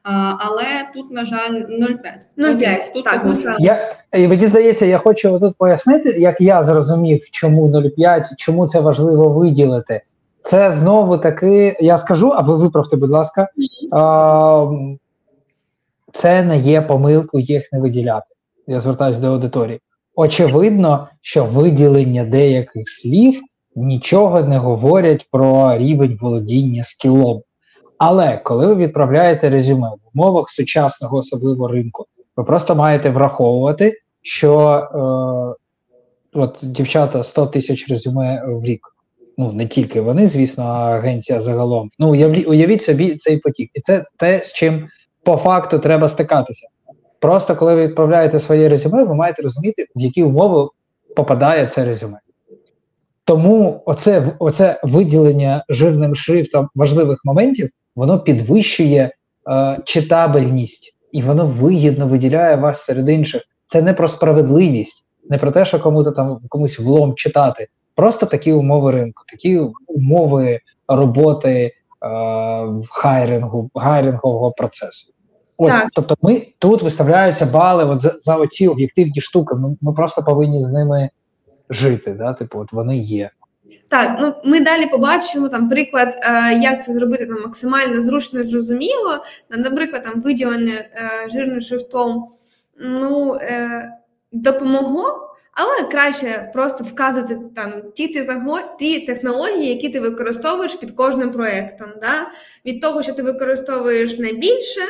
А, 0.04 0.36
але 0.40 0.90
тут, 0.94 1.12
на 1.12 1.26
жаль, 1.26 1.57
0,5. 1.58 1.98
0,5, 2.38 3.04
так, 3.04 3.36
що- 3.40 3.56
Я, 3.60 3.96
мені 4.14 4.48
здається, 4.48 4.86
я 4.86 4.98
хочу 4.98 5.40
тут 5.40 5.56
пояснити, 5.58 6.10
як 6.10 6.42
я 6.42 6.64
зрозумів, 6.64 7.30
чому 7.32 7.68
0,5, 7.70 8.24
чому 8.38 8.68
це 8.68 8.80
важливо 8.80 9.30
виділити. 9.30 10.02
Це 10.42 10.72
знову 10.72 11.18
таки, 11.18 11.78
я 11.80 11.98
скажу, 11.98 12.32
а 12.36 12.42
ви 12.42 12.56
виправте, 12.56 12.98
будь 12.98 13.10
ласка, 13.10 13.48
а, 13.92 14.66
це 16.14 16.44
не 16.44 16.58
є 16.58 16.82
помилкою 16.82 17.44
їх 17.44 17.74
не 17.74 17.80
виділяти. 17.80 18.26
Я 18.68 18.80
звертаюся 18.80 19.22
до 19.22 19.28
аудиторії. 19.28 19.80
Очевидно, 20.16 21.08
що 21.22 21.46
виділення 21.46 22.26
деяких 22.26 22.90
слів 22.90 23.42
нічого 23.76 24.42
не 24.42 24.58
говорять 24.58 25.28
про 25.32 25.78
рівень 25.78 26.18
володіння 26.22 26.84
скілом. 26.84 27.42
Але 27.98 28.38
коли 28.38 28.68
ви 28.68 28.76
відправляєте 28.76 29.50
резюме 29.50 29.90
в 29.90 30.10
умовах 30.14 30.50
сучасного, 30.50 31.18
особливо 31.18 31.68
ринку, 31.68 32.06
ви 32.38 32.44
просто 32.44 32.76
маєте 32.76 33.10
враховувати, 33.10 33.94
що 34.22 34.60
е, 36.34 36.40
от 36.40 36.60
дівчата 36.62 37.24
100 37.24 37.46
тисяч 37.46 37.90
резюме 37.90 38.44
в 38.48 38.66
рік. 38.66 38.82
Ну 39.38 39.52
не 39.54 39.68
тільки 39.68 40.02
вони, 40.02 40.28
звісно, 40.28 40.64
а 40.64 40.92
агенція 40.92 41.42
загалом. 41.42 41.90
Ну 42.00 42.10
уявіть 42.48 42.82
собі 42.82 43.16
цей 43.16 43.38
потік, 43.38 43.72
і 43.74 43.82
це 43.82 44.06
те, 44.18 44.44
з 44.44 44.54
чим 44.54 44.88
по 45.24 45.38
факту 45.38 45.80
треба 45.80 46.10
стикатися. 46.10 46.68
Просто 47.20 47.56
коли 47.56 47.76
ви 47.76 47.88
відправляєте 47.88 48.40
своє 48.40 48.70
резюме, 48.70 49.04
ви 49.04 49.16
маєте 49.16 49.42
розуміти, 49.42 49.86
в 49.96 50.02
які 50.02 50.24
умови 50.24 50.70
попадає 51.16 51.68
це 51.68 51.86
резюме. 51.86 52.20
Тому 53.24 53.84
оце, 53.86 54.36
оце 54.40 54.80
виділення 54.84 55.64
жирним 55.70 56.16
шрифтом 56.16 56.70
важливих 56.76 57.20
моментів, 57.24 57.70
воно 57.98 58.20
підвищує 58.20 59.12
е, 59.50 59.78
читабельність 59.86 60.98
і 61.12 61.22
воно 61.22 61.46
вигідно 61.46 62.08
виділяє 62.08 62.56
вас 62.56 62.84
серед 62.84 63.10
інших. 63.10 63.42
Це 63.66 63.82
не 63.82 63.94
про 63.94 64.08
справедливість, 64.08 65.08
не 65.30 65.38
про 65.38 65.52
те, 65.52 65.66
що 65.66 65.80
кому-то 65.80 66.12
там 66.12 66.40
комусь 66.50 66.80
влом 66.80 67.16
читати. 67.16 67.68
Просто 67.96 68.26
такі 68.26 68.54
умови 68.54 68.92
ринку, 68.92 69.24
такі 69.28 69.62
умови 69.88 70.60
роботи 70.88 71.50
е, 71.50 71.72
хайрингу, 72.90 73.70
хайрингового 73.76 74.52
процесу. 74.52 75.14
Ось, 75.58 75.72
Так. 75.72 75.88
тобто, 75.96 76.16
ми 76.22 76.48
тут 76.60 76.82
виставляються 76.82 77.46
бали 77.46 77.86
от 77.86 78.02
за, 78.02 78.14
за 78.22 78.36
оці 78.36 78.68
об'єктивні 78.68 79.22
штуки. 79.22 79.56
Ми, 79.56 79.76
ми 79.82 79.94
просто 79.94 80.24
повинні 80.24 80.62
з 80.62 80.74
ними 80.74 81.10
жити. 81.70 82.14
Да? 82.14 82.34
Типу, 82.34 82.60
от 82.60 82.74
вони 82.74 82.98
є. 82.98 83.30
Так, 83.88 84.18
ну 84.22 84.34
ми 84.44 84.60
далі 84.60 84.86
побачимо 84.86 85.50
там 85.50 85.70
приклад, 85.70 86.20
е, 86.22 86.54
як 86.54 86.86
це 86.86 86.94
зробити 86.94 87.26
там 87.26 87.42
максимально 87.42 88.04
зручно 88.04 88.40
і 88.40 88.44
зрозуміло. 88.44 89.24
Наприклад, 89.50 90.04
там 90.04 90.22
виділене 90.22 90.72
е, 90.72 91.30
жирним 91.30 91.62
шрифтом 91.62 92.28
ну, 92.80 93.36
е, 93.36 93.92
допомогло, 94.32 95.34
але 95.52 95.90
краще 95.92 96.52
просто 96.54 96.84
вказувати 96.84 97.40
там 97.56 97.92
ті, 97.96 98.08
техноло- 98.08 98.78
ті 98.80 99.00
технології, 99.00 99.68
які 99.68 99.90
ти 99.90 100.00
використовуєш 100.00 100.76
під 100.76 100.92
кожним 100.92 101.32
проєктом. 101.32 101.88
Да? 102.02 102.28
Від 102.66 102.82
того, 102.82 103.04
що 103.04 103.14
ти 103.14 103.24
використовуєш 103.24 104.18
найбільше, 104.18 104.82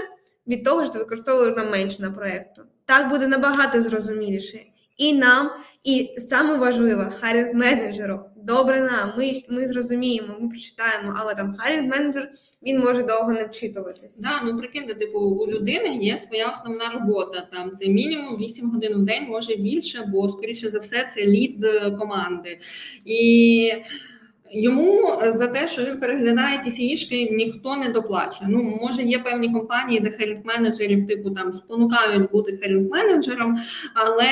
від 0.48 0.64
того, 0.64 0.84
що 0.84 0.94
ти 0.94 0.99
використовуєш 0.99 1.58
на 1.58 1.64
менше 1.64 2.02
на 2.02 2.12
проєкту. 2.12 2.62
Так 2.86 3.10
буде 3.10 3.28
набагато 3.28 3.82
зрозуміліше. 3.82 4.60
І 4.98 5.14
нам, 5.14 5.52
і 5.84 6.16
саме 6.18 6.58
важливе, 6.58 7.12
hiring 7.19 7.53
менеджеру. 7.54 8.20
Добре 8.48 8.82
нам, 8.82 9.14
ми, 9.18 9.41
ми 9.49 9.68
зрозуміємо, 9.68 10.36
ми 10.40 10.49
прочитаємо, 10.49 11.14
але 11.18 11.36
там 11.36 11.56
hiring 11.57 11.88
менеджер 11.88 12.32
він 12.64 12.80
може 12.80 13.03
довго 13.03 13.34
не 13.34 13.45
вчитуватись. 13.45 14.19
Да, 14.19 14.41
ну 14.44 14.57
прикиньте, 14.57 14.94
типу, 14.94 15.19
у 15.19 15.48
людини 15.48 15.98
є 16.02 16.18
своя 16.18 16.49
основна 16.49 16.90
робота. 16.90 17.48
Там 17.52 17.72
це 17.72 17.88
мінімум 17.88 18.38
8 18.38 18.72
годин 18.72 18.94
в 18.94 19.06
день, 19.06 19.24
може 19.24 19.56
більше, 19.56 20.06
бо 20.07 20.30
скоріше 20.30 20.69
за 20.69 20.80
все 20.80 21.07
це 21.15 21.26
лід 21.26 21.64
е, 21.64 21.91
команди. 21.91 22.60
І 23.06 23.72
йому 24.52 25.22
за 25.28 25.48
те, 25.48 25.68
що 25.68 25.86
він 25.86 25.99
переглядає 25.99 26.61
ті 26.64 26.72
CV-шки, 26.72 27.30
ніхто 27.32 27.76
не 27.76 27.90
доплачує. 27.90 28.49
Ну 28.49 28.80
може 28.82 29.02
є 29.02 29.19
певні 29.19 29.53
компанії, 29.53 29.99
де 29.99 30.10
херінг 30.10 30.40
менеджерів 30.44 31.07
типу 31.07 31.30
там 31.30 31.53
спонукають 31.53 32.32
бути 32.32 32.57
херінг 32.57 32.90
менеджером, 32.91 33.57
але 33.94 34.26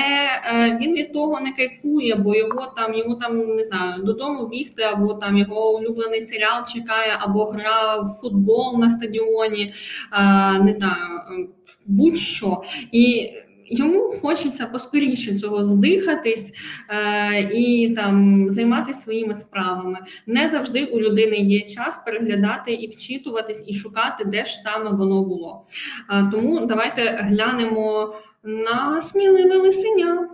е, 0.53 0.79
він 0.81 0.93
від 0.93 1.13
того 1.13 1.39
не 1.39 1.51
кайфує, 1.51 2.15
бо 2.15 2.35
його 2.35 2.73
там 2.77 2.93
йому 2.93 3.15
там 3.15 3.55
не 3.55 3.63
знаю 3.63 4.03
додому 4.03 4.47
бігти, 4.47 4.83
або 4.83 5.13
там 5.13 5.37
його 5.37 5.75
улюблений 5.75 6.21
серіал 6.21 6.65
чекає, 6.73 7.17
або 7.19 7.45
гра 7.45 7.99
в 7.99 8.21
футбол 8.21 8.79
на 8.79 8.89
стадіоні, 8.89 9.73
е, 10.13 10.59
не 10.59 10.73
знаю, 10.73 11.15
е, 11.17 11.47
будь-що. 11.85 12.61
І 12.91 13.31
йому 13.65 13.99
хочеться 14.21 14.65
поскоріше 14.65 15.39
цього 15.39 15.63
здихатись 15.63 16.53
е, 16.89 17.49
і 17.53 17.93
там 17.95 18.45
займатися 18.51 19.01
своїми 19.01 19.35
справами. 19.35 19.99
Не 20.27 20.49
завжди 20.49 20.85
у 20.85 20.99
людини 20.99 21.37
є 21.37 21.61
час 21.61 22.01
переглядати 22.05 22.73
і 22.73 22.87
вчитуватись, 22.87 23.63
і 23.67 23.73
шукати, 23.73 24.25
де 24.25 24.45
ж 24.45 24.55
саме 24.55 24.89
воно 24.91 25.23
було. 25.23 25.65
Е, 26.11 26.29
тому 26.31 26.65
давайте 26.65 27.19
глянемо 27.21 28.15
на 28.43 29.01
сміливе 29.01 29.57
лисеня. 29.57 30.29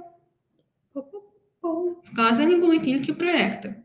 Вказані 2.13 2.55
були 2.55 2.79
тільки 2.79 3.13
проекти. 3.13 3.75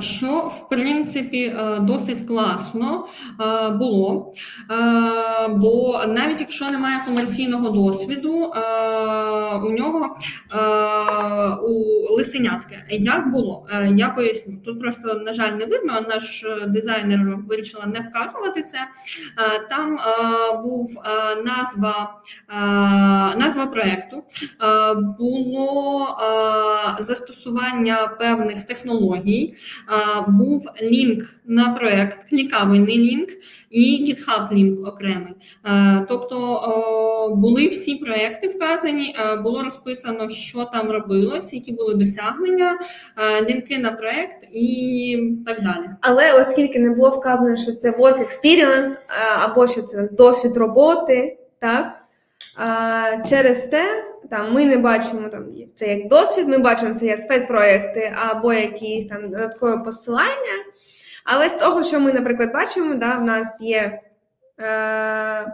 Що 0.00 0.32
в 0.32 0.68
принципі 0.68 1.44
е, 1.44 1.78
досить 1.80 2.26
класно 2.26 3.06
е, 3.40 3.68
було, 3.68 4.32
Е, 4.70 5.48
бо 5.48 6.04
навіть 6.08 6.40
якщо 6.40 6.70
немає 6.70 7.00
комерційного 7.06 7.70
досвіду, 7.70 8.52
у 9.64 9.70
нього 9.70 10.16
у 11.62 12.14
лисенятки 12.14 12.84
як 12.90 13.30
було, 13.30 13.66
я 13.94 14.08
поясню. 14.08 14.56
Тут 14.64 14.80
просто 14.80 15.14
на 15.14 15.32
жаль 15.32 15.52
не 15.52 15.66
видно. 15.66 16.00
Наш 16.08 16.44
дизайнер 16.66 17.36
вирішила 17.48 17.86
не 17.86 18.00
вказувати 18.00 18.62
це. 18.62 18.78
Там 19.70 19.98
був 20.62 20.94
назва, 21.44 22.20
назва 23.36 23.66
проекту, 23.66 24.22
було 25.18 26.16
застосування 26.98 28.08
певних 28.36 28.62
технологій, 28.62 29.54
був 30.28 30.66
лінк 30.82 31.22
на 31.46 31.72
проект, 31.72 32.28
клікабельний 32.28 32.98
лінк 32.98 33.28
і 33.70 34.06
GitHub 34.08 34.52
лінк 34.52 34.88
окремий. 34.88 35.34
Тобто 36.08 37.34
були 37.36 37.68
всі 37.68 37.94
проекти 37.94 38.48
вказані, 38.48 39.16
було 39.42 39.62
розписано, 39.62 40.28
що 40.28 40.64
там 40.64 40.90
робилось, 40.90 41.52
які 41.52 41.72
були 41.72 41.94
досягнення, 41.94 42.78
лінки 43.48 43.78
на 43.78 43.92
проект 43.92 44.44
і 44.54 45.32
так 45.46 45.62
далі. 45.62 45.86
Але 46.00 46.40
оскільки 46.40 46.78
не 46.78 46.90
було 46.90 47.10
вказано, 47.10 47.56
що 47.56 47.72
це 47.72 47.90
work 47.90 48.18
experience 48.18 48.98
або 49.44 49.66
що 49.68 49.82
це 49.82 50.08
досвід 50.12 50.56
роботи, 50.56 51.38
так 51.58 51.94
через 53.28 53.62
те 53.62 54.04
там 54.30 54.52
ми 54.52 54.64
не 54.64 54.76
бачимо 54.78 55.28
там 55.28 55.44
це 55.74 55.96
як 55.98 56.08
досвід, 56.08 56.48
ми 56.48 56.58
бачимо 56.58 56.94
це 56.94 57.06
як 57.06 57.28
педпроекти 57.28 58.12
або 58.30 58.52
якісь 58.52 59.06
там 59.06 59.30
додаткові 59.30 59.84
посилання. 59.84 60.56
Але 61.24 61.48
з 61.48 61.52
того, 61.54 61.84
що 61.84 62.00
ми, 62.00 62.12
наприклад, 62.12 62.52
бачимо, 62.54 62.94
да, 62.94 63.16
в 63.18 63.24
нас 63.24 63.60
є. 63.60 64.00
Е, 64.60 65.52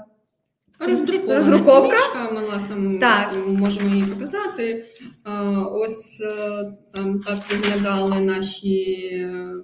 стрічка, 0.96 2.30
ми 2.32 2.44
власне 2.46 2.98
Так. 3.00 3.30
можемо 3.46 3.88
її 3.94 4.06
показати. 4.06 4.84
Е, 5.26 5.30
Ось 5.72 6.20
е, 6.20 6.64
там 6.94 7.20
так 7.20 7.38
виглядали 7.50 8.20
наші. 8.20 8.84
е, 9.14 9.54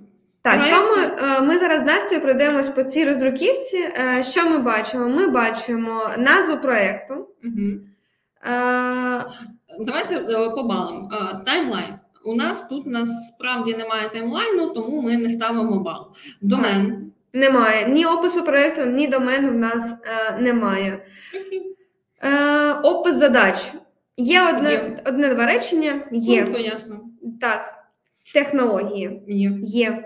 Так, 0.42 0.54
Проекти. 0.58 0.78
тому 0.80 1.46
ми 1.46 1.58
зараз 1.58 1.80
з 1.80 1.84
Настю 1.86 2.20
пройдемось 2.20 2.70
по 2.70 2.82
цій 2.84 3.04
роздруківці. 3.04 3.76
Е, 3.76 4.24
Що 4.30 4.50
ми 4.50 4.58
бачимо? 4.58 5.08
Ми 5.08 5.28
бачимо 5.28 6.00
назву 6.18 6.56
проєкту. 6.56 7.14
Мгм. 7.42 7.80
Давайте 9.80 10.14
е, 10.14 10.50
по 10.50 10.62
балам. 10.62 11.08
Е, 11.12 11.44
Таймлайн. 11.46 11.94
У 12.24 12.34
нас 12.34 12.68
тут 12.68 12.86
насправді 12.86 13.74
немає 13.74 14.08
таймлайну, 14.08 14.68
тому 14.68 15.02
ми 15.02 15.16
не 15.16 15.30
ставимо 15.30 15.80
бал. 15.80 16.12
Домен. 16.40 17.12
Немає 17.32 17.88
ні 17.88 18.06
опису 18.06 18.44
проєкту, 18.44 18.86
ні 18.86 19.08
домену 19.08 19.50
в 19.50 19.54
нас 19.54 19.94
е, 20.04 20.38
немає. 20.38 21.06
Е, 22.22 22.72
опис 22.72 23.14
задач. 23.16 23.72
Є 24.16 24.42
одне, 24.48 24.72
Є. 24.72 24.96
одне 25.06 25.34
два 25.34 25.46
речення. 25.46 26.02
Є. 26.12 26.40
Коротко, 26.42 26.62
ясно. 26.62 27.00
Так. 27.40 27.74
Технології. 28.34 29.22
Є. 29.28 29.52
Є. 29.62 30.04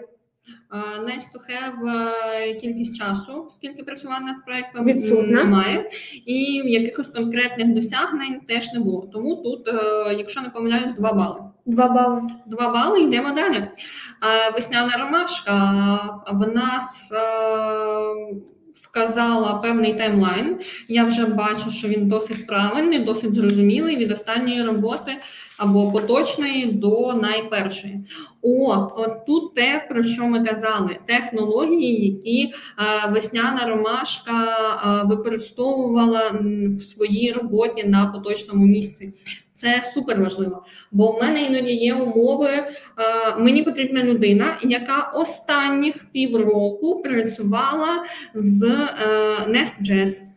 Uh, 0.74 0.98
nice 1.08 1.26
to 1.32 1.38
have 1.50 1.88
е, 1.88 2.54
кількість 2.54 2.96
часу, 2.98 3.46
скільки 3.50 3.82
працював 3.82 4.22
над 4.22 4.44
проектом, 4.46 4.84
Відсутна. 4.86 5.44
немає, 5.44 5.86
і 6.26 6.42
якихось 6.54 7.08
конкретних 7.08 7.74
досягнень 7.74 8.40
теж 8.48 8.72
не 8.72 8.80
було. 8.80 9.10
Тому 9.12 9.36
тут, 9.36 9.68
е, 9.68 10.14
якщо 10.18 10.40
не 10.40 10.48
помиляюсь, 10.48 10.92
два 10.92 11.12
бали. 11.12 11.40
Два 11.66 11.88
бали. 11.88 12.22
Два 12.46 12.68
бали, 12.68 13.00
йдемо 13.00 13.30
далі. 13.30 13.56
Е, 13.56 13.70
Весняна 14.54 14.96
ромашка 14.96 15.52
в 16.32 16.54
нас 16.54 17.12
е, 17.12 17.18
вказала 18.82 19.54
певний 19.54 19.94
таймлайн. 19.94 20.58
Я 20.88 21.04
вже 21.04 21.26
бачу, 21.26 21.70
що 21.70 21.88
він 21.88 22.08
досить 22.08 22.46
правильний, 22.46 22.98
досить 22.98 23.34
зрозумілий 23.34 23.96
від 23.96 24.12
останньої 24.12 24.62
роботи 24.62 25.12
або 25.58 25.92
поточної 25.92 26.66
до 26.66 27.12
найпершої. 27.12 28.00
О, 28.42 28.88
от 28.96 29.26
тут 29.26 29.54
те, 29.54 29.86
про 29.88 30.02
що 30.02 30.26
ми 30.26 30.44
казали: 30.44 30.98
технології, 31.06 32.06
які 32.06 32.44
е, 32.44 33.10
весняна 33.10 33.66
ромашка 33.66 34.32
е, 34.32 35.06
використовувала 35.06 36.32
в 36.78 36.82
своїй 36.82 37.32
роботі 37.32 37.84
на 37.84 38.06
поточному 38.06 38.66
місці. 38.66 39.12
Це 39.54 39.82
супер 39.94 40.20
важливо, 40.22 40.64
бо 40.92 41.12
в 41.12 41.22
мене 41.22 41.42
іноді 41.42 41.72
є 41.72 41.94
умови. 41.94 42.48
е, 42.50 42.66
Мені 43.38 43.62
потрібна 43.62 44.02
людина, 44.02 44.58
яка 44.62 45.12
останніх 45.14 45.94
півроку 46.12 47.02
працювала 47.02 48.04
з 48.34 48.62
Nest.js. 49.48 50.33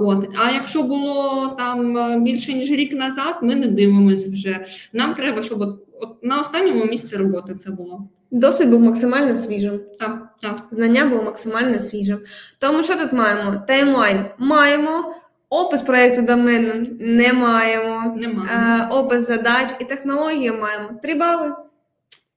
От, 0.00 0.28
а 0.38 0.50
якщо 0.50 0.82
було 0.82 1.48
там 1.58 1.98
е, 1.98 2.18
більше 2.18 2.52
ніж 2.52 2.70
рік 2.70 2.92
назад, 2.92 3.34
ми 3.42 3.54
не 3.54 3.66
дивимося 3.66 4.30
вже. 4.30 4.66
Нам 4.92 5.14
треба, 5.14 5.42
щоб 5.42 5.60
от, 5.60 5.78
от 6.00 6.24
на 6.24 6.40
останньому 6.40 6.84
місці 6.84 7.16
роботи 7.16 7.54
це 7.54 7.70
було. 7.70 8.08
Досвід 8.30 8.70
був 8.70 8.80
максимально 8.80 9.34
свіжим. 9.34 9.80
Так, 9.98 10.28
так. 10.42 10.58
Знання 10.70 11.06
було 11.06 11.22
максимально 11.22 11.78
свіжим. 11.78 12.18
Тому 12.58 12.82
що 12.82 12.96
тут 12.98 13.12
маємо? 13.12 13.62
Таймлайн 13.66 14.24
маємо, 14.38 15.14
опис 15.48 15.82
проєкту 15.82 16.22
домену 16.22 16.86
не 17.00 17.32
маємо. 17.32 18.14
Немає. 18.16 18.48
Е, 18.52 18.88
опис 18.90 19.28
задач 19.28 19.68
і 19.80 19.84
технології 19.84 20.52
маємо. 20.52 20.88
Три 21.02 21.14
бали. 21.14 21.52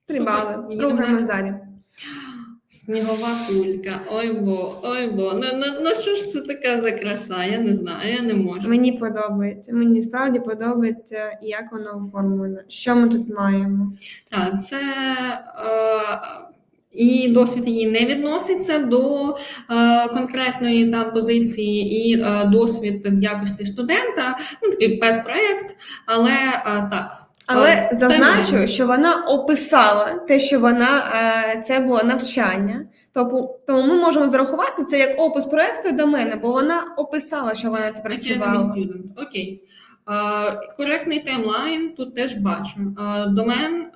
Три 0.06 0.18
Супер. 0.18 0.34
бали. 0.34 0.82
Рухаємось 0.90 1.24
далі. 1.24 1.54
Снігова 2.84 3.28
кулька. 3.48 4.00
Ой 4.10 4.32
бо, 4.32 4.80
ой 4.82 5.06
бо. 5.06 5.32
Ну, 5.34 5.46
ну, 5.54 5.66
ну 5.82 5.90
що 5.94 6.14
ж 6.14 6.26
це 6.26 6.40
така 6.40 6.80
за 6.80 6.92
краса? 6.92 7.44
Я 7.44 7.58
не 7.58 7.76
знаю, 7.76 8.14
я 8.14 8.22
не 8.22 8.34
можу. 8.34 8.68
Мені 8.68 8.92
подобається. 8.92 9.72
Мені 9.72 10.02
справді 10.02 10.40
подобається, 10.40 11.38
як 11.42 11.72
воно 11.72 12.08
оформлено. 12.08 12.58
Що 12.68 12.96
ми 12.96 13.08
тут 13.08 13.28
маємо? 13.28 13.92
Так, 14.30 14.64
це 14.64 14.76
е, 14.76 16.20
і 16.92 17.28
досвід 17.28 17.68
її 17.68 17.90
не 17.90 18.06
відноситься 18.06 18.78
до 18.78 19.28
е, 19.70 20.08
конкретної 20.08 20.90
там 20.90 21.12
позиції, 21.12 22.08
і 22.08 22.20
е, 22.20 22.44
досвід 22.44 23.06
в 23.06 23.22
якості 23.22 23.64
студента, 23.64 24.38
ну 24.62 24.70
такий 24.70 24.96
педпроект, 24.96 25.76
але 26.06 26.30
е, 26.30 26.88
так. 26.90 27.23
Але 27.46 27.70
Е, 27.70 27.88
зазначу, 27.92 28.66
що 28.66 28.86
вона 28.86 29.14
описала 29.14 30.04
те, 30.04 30.38
що 30.38 30.60
вона 30.60 31.12
е, 31.14 31.62
це 31.66 31.80
було 31.80 32.02
навчання. 32.02 32.86
Тобто, 33.12 33.58
тому 33.66 33.82
ми 33.82 33.94
можемо 33.94 34.28
зарахувати 34.28 34.84
це 34.84 34.98
як 34.98 35.20
опис 35.20 35.44
проекту 35.44 35.92
до 35.92 36.06
мене, 36.06 36.36
бо 36.42 36.52
вона 36.52 36.84
описала, 36.96 37.54
що 37.54 37.70
вона 37.70 37.92
це 37.92 38.02
працювала. 38.02 38.76
Окей. 39.16 39.62
Е, 40.10 40.74
коректний 40.76 41.20
таймлайн 41.20 41.94
тут 41.96 42.14
теж 42.14 42.34
бачу. 42.34 42.80
Е, 42.98 43.26
домен 43.26 43.86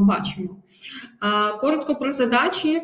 бачимо. 0.00 0.56
Коротко 1.60 1.94
про 1.94 2.12
задачі. 2.12 2.82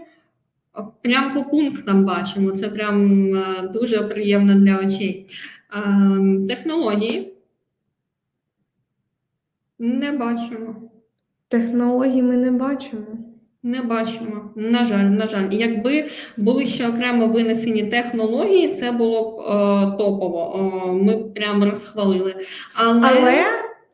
Прям 1.03 1.35
по 1.35 1.43
пунктам 1.45 2.05
бачимо. 2.05 2.53
Це 2.53 2.69
прям 2.69 3.31
дуже 3.73 4.03
приємно 4.03 4.55
для 4.55 4.79
очей. 4.79 5.27
Технології. 6.49 7.36
Не 9.79 10.13
бачимо. 10.13 10.75
Технології 11.49 12.23
ми 12.23 12.37
не 12.37 12.51
бачимо. 12.51 13.07
Не 13.63 13.83
бачимо. 13.83 14.51
На 14.57 14.85
жаль, 14.85 15.05
на 15.05 15.27
жаль. 15.27 15.49
Якби 15.51 16.09
були 16.37 16.67
ще 16.67 16.89
окремо 16.89 17.27
винесені 17.27 17.83
технології, 17.83 18.69
це 18.69 18.93
було 18.93 19.23
б 19.23 19.41
е, 19.41 19.97
топово. 19.99 20.55
Е, 20.57 20.93
ми 20.93 21.17
б 21.17 21.35
прямо 21.35 21.65
розхвалили. 21.65 22.35
Але, 22.75 23.01
Але, 23.03 23.45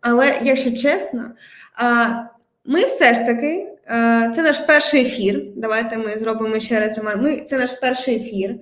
але 0.00 0.40
якщо 0.42 0.70
чесно, 0.70 1.22
е, 1.22 2.28
ми 2.64 2.84
все 2.84 3.14
ж 3.14 3.26
таки, 3.26 3.71
це 4.34 4.42
наш 4.42 4.58
перший 4.58 5.06
ефір. 5.06 5.42
Давайте 5.56 5.98
ми 5.98 6.18
зробимо 6.18 6.58
ще 6.58 6.80
раз. 6.80 7.16
Ми 7.16 7.40
це 7.40 7.58
наш 7.58 7.70
перший 7.70 8.16
ефір. 8.16 8.54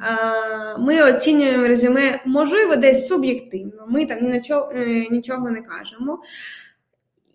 А, 0.00 0.78
Ми 0.78 1.02
оцінюємо 1.02 1.66
резюме, 1.66 2.20
можливо, 2.24 2.76
десь 2.76 3.08
суб'єктивно. 3.08 3.86
Ми 3.88 4.06
там 4.06 4.18
ні 4.22 4.28
на 4.28 4.40
чого, 4.40 4.72
е, 4.74 5.06
нічого 5.10 5.50
не 5.50 5.60
кажемо. 5.60 6.22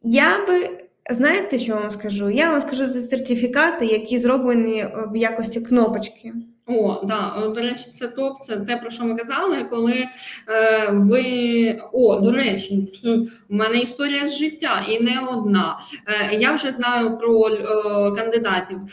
Я 0.03 0.45
би, 0.45 0.69
знаєте, 1.09 1.59
що 1.59 1.75
вам 1.75 1.91
скажу? 1.91 2.29
Я 2.29 2.51
вам 2.51 2.61
скажу 2.61 2.87
за 2.87 3.01
сертифікати, 3.01 3.85
які 3.85 4.19
зроблені 4.19 4.79
е, 4.79 4.91
в 5.13 5.17
якості 5.17 5.61
кнопочки. 5.61 6.33
О, 6.67 7.01
да, 7.03 7.51
до 7.55 7.61
речі, 7.61 7.85
це 7.93 8.07
топ, 8.07 8.41
це 8.41 8.57
те, 8.57 8.77
про 8.77 8.89
що 8.89 9.03
ми 9.03 9.15
казали, 9.15 9.63
коли 9.63 10.05
е, 10.49 10.89
ви. 10.91 11.81
О, 11.91 12.15
до 12.15 12.31
речі, 12.31 12.93
у 13.49 13.55
мене 13.55 13.77
історія 13.79 14.27
з 14.27 14.37
життя 14.37 14.85
і 14.89 15.03
не 15.03 15.19
одна. 15.31 15.79
Е, 16.07 16.35
я 16.35 16.51
вже 16.51 16.71
знаю 16.71 17.17
про 17.17 17.47
е, 17.47 17.63
кандидатів. 18.15 18.77
Е, 18.77 18.87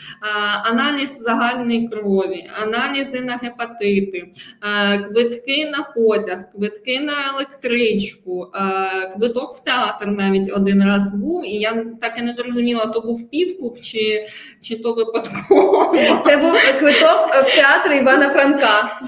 аналіз 0.71 1.21
загальної 1.21 1.87
крові, 1.87 2.49
аналізи 2.61 3.21
на 3.21 3.39
гепатити, 3.43 4.31
е, 4.63 4.99
квитки 4.99 5.71
на 5.77 5.83
потяг, 5.95 6.51
квитки 6.51 6.99
на 6.99 7.13
електричку, 7.33 8.47
е, 8.55 9.13
квиток 9.15 9.53
в 9.53 9.63
театр 9.63 10.07
навіть 10.07 10.51
один 10.53 10.83
раз 10.83 11.13
був, 11.13 11.45
і 11.45 11.55
я 11.55 11.85
так 12.01 12.17
і 12.19 12.21
не 12.21 12.33
зрозуміла, 12.33 12.85
то 12.85 13.01
був 13.01 13.29
підкуп 13.29 13.79
чи, 13.79 14.25
чи 14.61 14.75
то 14.75 14.93
випадково. 14.93 15.91
Це 16.25 16.37
був 16.37 16.53
квиток 16.79 17.29
в 17.29 17.55
театр 17.55 17.62
Івана 17.95 18.29
Франка 18.29 19.01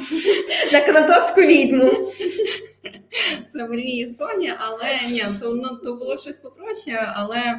на 0.74 0.82
Канатовську 0.82 1.42
відьму. 1.42 2.12
Це 3.50 3.68
мрії 3.68 4.08
Соні, 4.08 4.54
але 4.60 5.00
ні, 5.10 5.24
то 5.42 5.54
ну 5.54 5.70
то 5.84 5.94
було 5.94 6.18
щось 6.18 6.38
попроще. 6.38 7.14
Але 7.16 7.58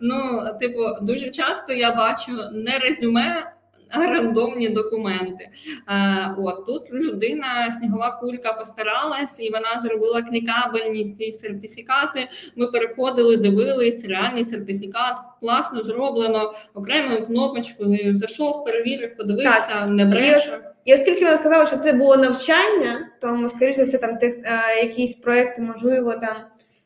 ну, 0.00 0.40
типу, 0.60 0.82
дуже 1.02 1.30
часто 1.30 1.72
я 1.72 1.94
бачу 1.94 2.32
не 2.52 2.78
резюме 2.78 3.52
рандомні 3.92 4.68
документи. 4.68 5.48
Е, 5.88 6.34
от 6.38 6.66
тут 6.66 6.92
людина, 6.92 7.72
снігова 7.78 8.18
кулька 8.20 8.52
постаралась, 8.52 9.40
і 9.40 9.50
вона 9.50 9.80
зробила 9.82 10.22
клікабельні 10.22 11.16
ті 11.18 11.32
сертифікати. 11.32 12.28
Ми 12.56 12.66
переходили, 12.66 13.36
дивились, 13.36 14.04
реальний 14.04 14.44
сертифікат, 14.44 15.16
класно 15.40 15.82
зроблено, 15.82 16.52
окремою 16.74 17.26
кнопочкою 17.26 18.16
зайшов, 18.16 18.64
перевірив, 18.64 19.16
подивився, 19.16 19.86
не 19.86 20.04
бреше. 20.04 20.60
І 20.84 20.94
оскільки 20.94 21.24
вона 21.24 21.38
сказала, 21.38 21.66
що 21.66 21.76
це 21.76 21.92
було 21.92 22.16
навчання, 22.16 23.10
тому, 23.20 23.48
скоріш 23.48 23.76
за 23.76 23.84
все, 23.84 23.98
там 23.98 24.16
тех, 24.16 24.34
е, 24.34 24.84
якісь 24.86 25.16
проекти, 25.16 25.62
можливо, 25.62 26.12
там 26.12 26.36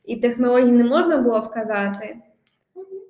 і 0.04 0.16
технології 0.16 0.72
не 0.72 0.84
можна 0.84 1.16
було 1.16 1.40
вказати. 1.40 2.16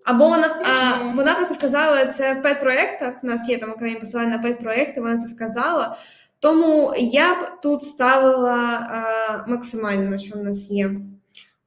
Або 0.05 0.29
вона, 0.29 0.57
а, 0.65 1.03
вона 1.17 1.35
просто 1.35 1.55
вказала 1.55 2.07
це 2.07 2.35
в 2.35 2.43
пет-проєктах. 2.43 3.15
У 3.23 3.27
нас 3.27 3.49
є 3.49 3.59
там 3.59 3.71
окремі 3.71 3.95
посилання 3.95 4.37
на 4.37 4.43
пет-проєкти, 4.43 5.01
вона 5.01 5.19
це 5.19 5.29
вказала. 5.29 5.97
Тому 6.41 6.95
я 6.99 7.35
б 7.35 7.61
тут 7.63 7.85
ставила 7.85 8.89
а, 8.91 9.51
максимально, 9.51 10.19
що 10.19 10.39
в 10.39 10.43
нас 10.43 10.71
є. 10.71 10.91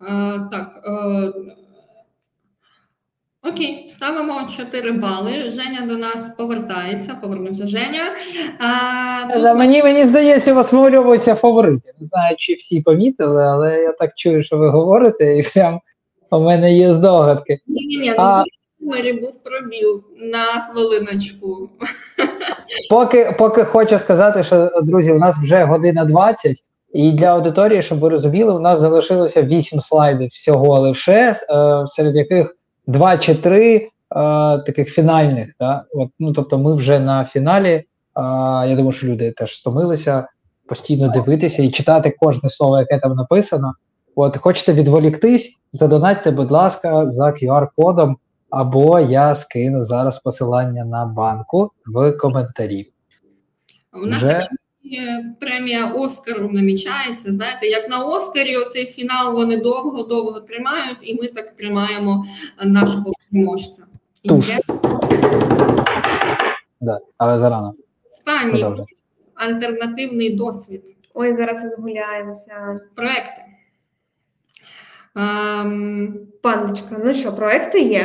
Е, 0.02 0.40
так. 0.52 0.82
Е, 0.86 1.34
Окей, 3.50 3.88
ставимо 3.90 4.48
4 4.58 4.92
бали. 4.92 5.50
Женя 5.50 5.82
до 5.88 5.98
нас 5.98 6.30
повертається. 6.38 7.18
Повернувся 7.22 7.68
Женя. 7.68 8.16
А, 8.60 9.34
тут 9.34 9.42
За 9.42 9.54
мені, 9.54 9.84
мені 9.84 10.04
здається, 10.06 10.52
у 10.52 10.56
вас 10.56 10.74
вимальовуються 10.74 11.36
фаворити. 11.36 11.94
Не 12.00 12.06
знаю, 12.06 12.36
чи 12.40 12.54
всі 12.54 12.82
помітили, 12.82 13.44
але 13.44 13.82
я 13.82 13.92
так 13.92 14.12
чую, 14.16 14.44
що 14.44 14.58
ви 14.58 14.70
говорите, 14.70 15.38
і 15.38 15.44
прям 15.44 15.80
у 16.38 16.44
мене 16.44 16.74
є 16.74 16.94
здогадки. 16.94 17.60
Ні, 17.68 17.86
ні, 17.86 17.98
ні, 17.98 18.14
А- 18.18 18.44
Мері 18.80 19.14
був 19.14 19.44
пробіл 19.44 20.04
на 20.18 20.46
хвилиночку. 20.46 21.70
Поки, 22.90 23.36
поки 23.40 23.64
хочу 23.64 24.00
сказати, 24.00 24.44
що 24.44 24.72
друзі, 24.84 25.12
у 25.12 25.18
нас 25.18 25.38
вже 25.38 25.64
година 25.64 26.06
20, 26.06 26.64
і 26.94 27.12
для 27.12 27.26
аудиторії, 27.28 27.82
щоб 27.82 28.00
ви 28.00 28.10
розуміли, 28.10 28.54
у 28.54 28.60
нас 28.60 28.80
залишилося 28.80 29.42
8 29.42 29.82
слайдів 29.82 30.30
всього 30.30 30.80
лише, 30.80 31.36
е, 31.50 31.88
серед 31.88 32.16
яких 32.16 32.56
2 32.88 33.18
чи 33.18 33.36
3 33.36 33.76
е, 33.76 33.90
таких 34.58 34.90
фінальних. 34.90 35.48
Да? 35.60 35.84
От, 35.94 36.10
ну, 36.20 36.34
тобто 36.34 36.58
ми 36.58 36.76
вже 36.76 37.00
на 37.00 37.26
фіналі. 37.26 37.70
Е, 37.70 37.84
я 38.70 38.76
думаю, 38.76 38.92
що 38.92 39.08
люди 39.08 39.32
теж 39.32 39.56
стомилися 39.56 40.28
постійно 40.68 41.08
дивитися 41.08 41.64
і 41.64 41.72
читати 41.72 42.16
кожне 42.20 42.50
слово, 42.50 42.80
яке 42.80 42.98
там 42.98 43.16
написано. 43.16 43.74
От, 44.16 44.38
хочете 44.38 44.74
відволіктись, 44.74 45.60
задонатьте, 45.72 46.32
будь 46.32 46.52
ласка, 46.52 47.12
за 47.12 47.26
QR-кодом, 47.26 48.16
або 48.50 49.00
я 49.00 49.36
скину 49.36 49.84
зараз 49.84 50.20
посилання 50.20 50.86
на 50.86 51.06
банку 51.06 51.72
в 51.86 52.12
коментарі. 52.12 52.92
У 54.04 54.06
нас 54.06 54.18
Вже? 54.18 54.28
така 54.28 54.48
е, 54.94 55.26
премія 55.40 55.94
Оскару 55.94 56.50
намічається. 56.52 57.34
Знаєте, 57.34 57.68
як 57.68 57.90
на 57.90 58.06
Оскарі, 58.06 58.58
оцей 58.58 58.86
фінал 58.86 59.34
вони 59.34 59.58
довго-довго 59.58 60.40
тримають, 60.40 60.98
і 61.02 61.22
ми 61.22 61.28
так 61.28 61.52
тримаємо 61.52 62.26
нашого 62.64 63.12
переможця. 63.32 63.84
Туш. 64.24 64.50
є 64.50 64.60
Да, 66.82 67.00
але 67.18 67.40
зарано. 67.40 67.74
останній 68.12 68.66
альтернативний 69.36 70.36
досвід. 70.36 70.96
Ой, 71.14 71.34
зараз 71.36 71.76
згуляємося. 71.76 72.80
Проекти. 72.96 73.45
Ем, 75.16 76.28
Пандочка, 76.42 77.02
ну 77.04 77.14
що, 77.14 77.36
проекти 77.36 77.80
є. 77.82 78.02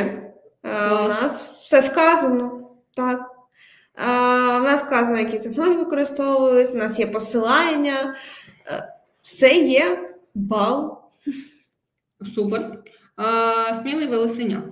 Е, 0.63 0.93
у 0.93 1.07
нас 1.07 1.41
все 1.61 1.81
вказано. 1.81 2.69
Так. 2.95 3.31
Е, 3.97 4.05
у 4.57 4.63
нас 4.63 4.81
вказано, 4.81 5.17
які 5.19 5.39
технології 5.39 5.77
використовувались, 5.77 6.71
у 6.71 6.77
нас 6.77 6.99
є 6.99 7.07
посилання. 7.07 8.15
Е, 8.67 8.93
все 9.21 9.49
є. 9.53 10.07
Бал. 10.35 11.01
супер. 12.35 12.83
Е, 13.19 13.73
сміливе 13.73 14.17
лисеня. 14.17 14.63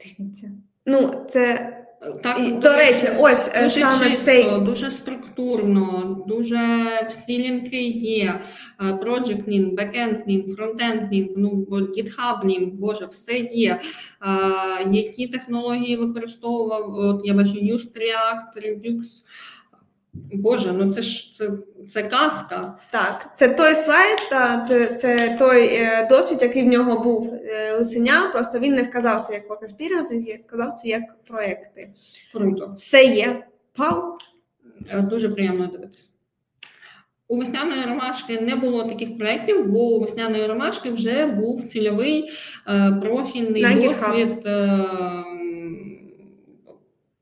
Дивіться. 0.00 0.50
Ну, 0.86 1.26
це 1.30 1.75
Так, 2.22 2.38
І, 2.38 2.42
дуже- 2.42 2.54
до 2.60 2.72
речі, 2.76 3.08
ось, 3.18 3.48
е, 3.54 3.62
дуже 3.62 3.80
саме 3.80 4.10
чисто, 4.10 4.24
цей- 4.24 4.60
дуже 4.60 4.90
структурно, 4.90 6.16
дуже 6.26 6.58
всі 7.08 7.38
лінки 7.38 7.82
є. 7.88 8.40
Е, 8.80 8.84
Project 8.84 9.48
link, 9.48 9.74
backend 9.74 10.26
link, 10.28 10.44
frontend 10.56 11.08
link, 11.12 11.28
ну 11.36 11.66
GitHub 11.70 12.44
link, 12.44 12.70
боже, 12.72 13.04
все 13.06 13.38
є. 13.38 13.80
Е, 14.22 14.88
Які 14.90 15.26
технології 15.26 15.96
використовував? 15.96 16.90
От 16.98 17.20
я 17.24 17.34
бачу 17.34 17.50
Use 17.52 17.88
React, 17.96 18.64
Redux. 18.66 18.98
Боже, 20.32 20.72
ну 20.72 20.92
це 20.92 21.02
ж 21.02 21.36
це, 21.38 21.50
це 21.92 22.02
казка. 22.02 22.78
так. 22.90 23.30
Це 23.36 23.48
той 23.48 23.74
слайд, 23.74 24.18
та, 24.30 24.66
це, 24.68 24.86
це 24.86 25.36
той 25.38 25.66
е, 25.66 26.06
досвід, 26.10 26.38
який 26.42 26.62
в 26.62 26.66
нього 26.66 27.04
був 27.04 27.34
е, 27.34 27.72
лисеня, 27.78 28.28
просто 28.32 28.58
він 28.58 28.74
не 28.74 28.82
вказався 28.82 29.32
як 29.32 29.48
Experience, 29.48 30.10
він 30.10 30.38
вказався 30.46 30.88
як 30.88 31.02
проекти. 31.24 31.90
Круто. 32.32 32.72
Все 32.76 33.04
є. 33.04 33.46
Бал. 33.78 34.18
Е, 34.90 35.00
Дуже 35.00 35.28
приємно 35.28 35.66
дивитися. 35.66 36.08
У 37.28 37.38
весняної 37.38 37.84
ромашки 37.86 38.40
не 38.40 38.56
було 38.56 38.84
таких 38.84 39.18
проєктів, 39.18 39.66
бо 39.66 39.78
у 39.78 40.00
весняної 40.00 40.46
ромашки 40.46 40.90
вже 40.90 41.26
був 41.26 41.64
цільовий 41.64 42.30
е, 42.68 42.98
профільний 43.02 43.74
досвід. 43.74 44.48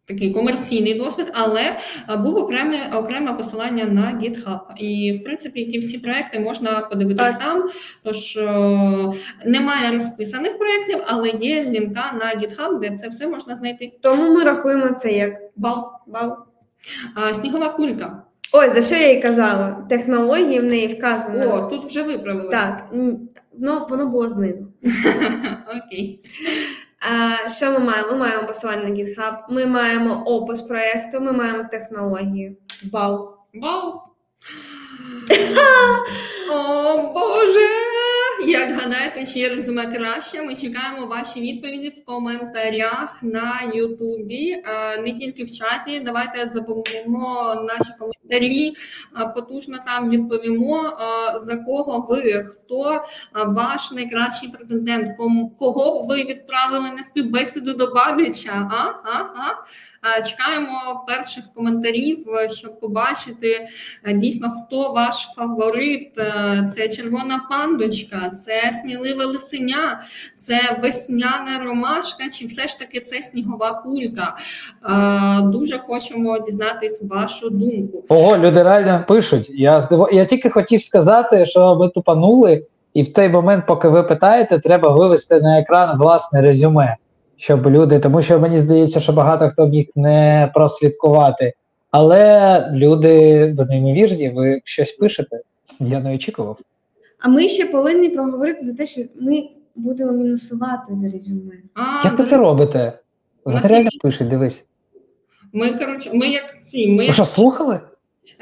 Такий 0.06 0.32
комерційний 0.35 0.94
досвід, 0.94 1.31
але 1.35 1.60
е, 2.10 2.16
був 2.16 2.36
окреме 2.36 2.90
окреме 2.94 3.32
посилання 3.32 3.85
на 3.85 4.02
GitHub. 4.02 4.60
І 4.76 5.12
в 5.12 5.24
принципі 5.24 5.64
ті 5.64 5.78
всі 5.78 5.98
проекти 5.98 6.40
можна 6.40 6.81
подивитись 6.81 7.26
Так. 7.26 7.39
там. 7.39 7.68
Тож 8.02 8.36
е, 8.36 8.43
немає 9.47 9.90
розписаних 9.93 10.59
проєктів, 10.59 10.98
але 11.06 11.28
є 11.28 11.64
лінка 11.64 12.12
на 12.20 12.40
GitHub, 12.40 12.81
де 12.81 12.90
це 12.97 13.09
все 13.09 13.26
можна 13.26 13.56
знайти. 13.56 13.93
Тому 14.01 14.35
ми 14.35 14.44
рахуємо 14.44 14.89
це 14.90 15.12
як 15.12 15.32
Бал. 15.56 15.90
бал. 16.06 16.36
Е, 17.31 17.35
Снігова 17.35 17.68
кулька. 17.68 18.22
Ось 18.52 18.74
за 18.74 18.82
що 18.82 18.94
я 18.94 19.12
їй 19.12 19.22
казала. 19.22 19.86
Технології 19.89 20.60
в 20.60 20.64
неї 20.64 20.94
вказано. 20.94 21.55
О, 21.55 21.66
тут 21.70 21.85
вже 21.85 22.02
виправили. 22.02 22.51
Так, 22.51 22.89
ну 23.59 23.86
воно 23.90 24.06
було 24.06 24.28
знизу. 24.28 24.66
Окей. 25.86 26.20
Що 27.56 27.70
ми 27.70 27.78
маємо? 27.78 28.09
Ми 28.10 28.16
маємо 28.18 28.47
посилання 28.47 28.82
на 28.82 28.90
GitHub, 28.90 29.36
ми 29.51 29.66
маємо 29.66 30.22
опис 30.26 30.62
проєкту, 30.62 31.20
ми 31.20 31.32
маємо 31.32 31.64
технології. 31.70 32.59
Бал. 32.82 33.39
Вау. 33.55 33.93
О, 36.51 37.12
Боже! 37.12 37.68
Як 38.47 38.72
гадаєте, 38.72 39.26
чи 39.26 39.48
резюме 39.48 39.86
краще? 39.97 40.43
Ми 40.43 40.55
чекаємо 40.55 41.06
ваші 41.06 41.40
відповіді 41.40 41.89
в 41.89 42.05
коментарях 42.05 43.18
на 43.22 43.72
Ютубі, 43.74 44.62
е, 44.64 44.98
не 45.02 45.12
тільки 45.12 45.44
в 45.44 45.51
чаті. 45.51 46.01
Давайте 46.01 46.47
заповнимо 46.47 47.55
наші 47.68 47.93
коментарі. 48.29 48.75
Потужно 49.35 49.79
там 49.87 50.11
відповімо, 50.11 50.93
за 51.41 51.57
кого 51.57 52.07
ви, 52.11 52.45
хто 52.45 53.05
ваш 53.47 53.93
найкращий 53.93 54.49
претендент, 54.49 55.17
кого 55.59 56.03
б 56.03 56.09
ви 56.09 56.17
відправили 56.17 56.91
на 56.91 57.03
співбесіду 57.03 57.73
до 57.73 57.87
Бабіча? 57.87 58.71
А? 58.73 58.85
А? 59.05 59.19
А? 59.19 60.23
Чекаємо 60.23 61.05
перших 61.07 61.45
коментарів, 61.55 62.27
щоб 62.51 62.81
побачити 62.81 63.69
дійсно 64.15 64.51
хто 64.51 64.93
ваш 64.93 65.29
фаворит. 65.37 66.13
Це 66.75 66.89
червона 66.89 67.47
пандочка, 67.51 68.31
це 68.31 68.73
сміливе 68.73 69.25
лисеня, 69.25 70.03
це 70.37 70.79
весняна 70.83 71.59
ромашка, 71.65 72.29
чи 72.31 72.47
все 72.47 72.69
ж 72.69 72.79
таки 72.79 73.01
це 73.01 73.23
снігова 73.23 73.73
кулька. 73.73 74.37
Дуже 75.43 75.79
хочемо 75.79 76.39
дізнатись 76.39 77.03
вашу 77.03 77.51
думку. 77.51 78.05
Ого, 78.15 78.36
люди 78.36 78.62
реально 78.62 79.05
пишуть. 79.09 79.51
Я 79.51 79.81
здиво... 79.81 80.09
я 80.12 80.24
тільки 80.24 80.51
хотів 80.51 80.82
сказати, 80.82 81.47
що 81.47 81.74
ви 81.74 81.89
тупанули, 81.89 82.66
і 82.95 83.03
в 83.03 83.12
той 83.12 83.28
момент, 83.28 83.66
поки 83.66 83.89
ви 83.89 84.03
питаєте, 84.03 84.59
треба 84.59 84.89
вивести 84.89 85.41
на 85.41 85.61
екран 85.61 85.99
власне 85.99 86.43
резюме, 86.43 86.97
щоб 87.36 87.66
люди, 87.66 87.99
тому 87.99 88.23
що 88.23 88.41
мені 88.41 88.59
здається, 88.59 89.01
що 89.01 89.12
багато 89.12 89.49
хто 89.49 89.66
міг 89.66 89.86
не 89.97 90.51
прослідкувати. 90.55 91.53
Але 91.91 92.70
люди, 92.73 93.45
ви 93.59 93.65
неймовірні, 93.65 94.31
ви 94.31 94.61
щось 94.65 94.93
пишете. 94.93 95.41
Я 95.81 96.01
не 96.01 96.15
очікував. 96.15 96.59
А 97.20 97.28
ми 97.28 97.49
ще 97.49 97.66
повинні 97.66 98.09
проговорити 98.09 98.65
за 98.66 98.74
те, 98.74 98.86
що 98.86 99.03
ми 99.20 99.49
будемо 99.77 100.12
мінусувати 100.12 100.97
за 100.97 101.11
резюме. 101.11 101.53
А, 101.74 102.09
Як 102.09 102.19
ви 102.19 102.24
це 102.24 102.36
робите? 102.36 102.93
Вони 103.45 103.61
реально 103.61 103.91
пишуть, 104.03 104.28
дивись. 104.28 104.65
Ми 105.53 105.78
коротше, 105.78 106.11
ми 106.15 106.28
як 106.28 106.59
ці, 106.59 106.89
ми 106.89 107.07
Ви 107.07 107.12
що, 107.12 107.24
слухали? 107.24 107.81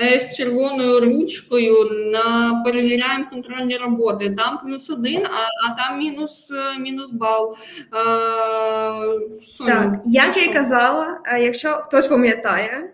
Е, 0.03 0.19
з 0.19 0.37
червоною 0.37 1.01
ручкою 1.01 1.91
на 2.13 2.63
перевіряємо 2.65 3.25
контрольні 3.31 3.77
роботи. 3.77 4.31
Там 4.39 4.59
плюс 4.65 4.91
один, 4.91 5.27
а, 5.27 5.71
а 5.71 5.77
там 5.77 5.99
мінус, 5.99 6.51
е, 6.51 6.79
мінус 6.79 7.13
бал. 7.13 7.57
Е, 7.79 9.67
Так, 9.67 9.95
як 10.05 10.37
я 10.37 10.43
й 10.43 10.53
казала, 10.53 11.21
е, 11.33 11.43
якщо 11.43 11.69
хтось 11.69 12.07
пам'ятає, 12.07 12.93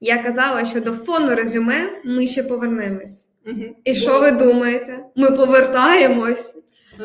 я 0.00 0.18
казала, 0.22 0.64
що 0.64 0.80
до 0.80 0.92
фону 0.92 1.34
резюме 1.34 1.90
ми 2.04 2.26
ще 2.26 2.42
повернемось. 2.42 3.26
Мгм. 3.46 3.74
І 3.84 3.94
що 3.94 4.20
ви 4.20 4.30
думаєте? 4.30 5.04
Ми 5.16 5.30
повертаємось. 5.30 6.54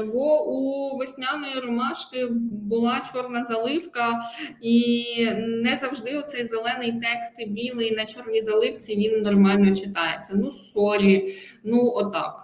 Бо 0.03 0.45
у 0.45 0.97
весняної 0.97 1.59
ромашки 1.59 2.27
була 2.51 3.01
чорна 3.13 3.45
заливка, 3.49 4.19
і 4.61 5.05
не 5.47 5.77
завжди 5.81 6.17
оцей 6.17 6.45
зелений 6.45 6.91
текст 6.91 7.33
і 7.39 7.45
білий 7.45 7.91
на 7.95 8.05
чорній 8.05 8.41
заливці 8.41 8.95
він 8.95 9.21
нормально 9.21 9.75
читається. 9.75 10.33
Ну 10.35 10.51
sorry, 10.51 11.35
ну 11.63 11.91
отак. 11.95 12.35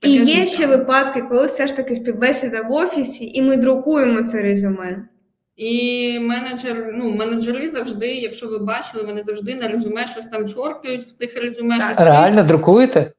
І 0.00 0.10
є 0.10 0.24
життя. 0.24 0.46
ще 0.46 0.66
випадки, 0.66 1.22
коли 1.22 1.46
все 1.46 1.66
ж 1.66 1.76
таки 1.76 1.94
співбесіда 1.94 2.62
в 2.62 2.72
офісі, 2.72 3.30
і 3.34 3.42
ми 3.42 3.56
друкуємо 3.56 4.22
це 4.22 4.42
резюме. 4.42 5.08
І 5.56 6.18
менеджер, 6.20 6.90
ну 6.94 7.14
менеджери 7.14 7.70
завжди, 7.70 8.14
якщо 8.14 8.48
ви 8.48 8.58
бачили, 8.58 9.04
вони 9.04 9.22
завжди 9.22 9.54
на 9.54 9.68
резюме 9.68 10.06
щось 10.06 10.26
там 10.26 10.48
чоркають 10.48 11.04
в 11.04 11.12
тих 11.12 11.36
резюме. 11.36 11.78
Так. 11.78 11.86
щось 11.86 12.06
Реально 12.06 12.42
друкуєте? 12.42 13.12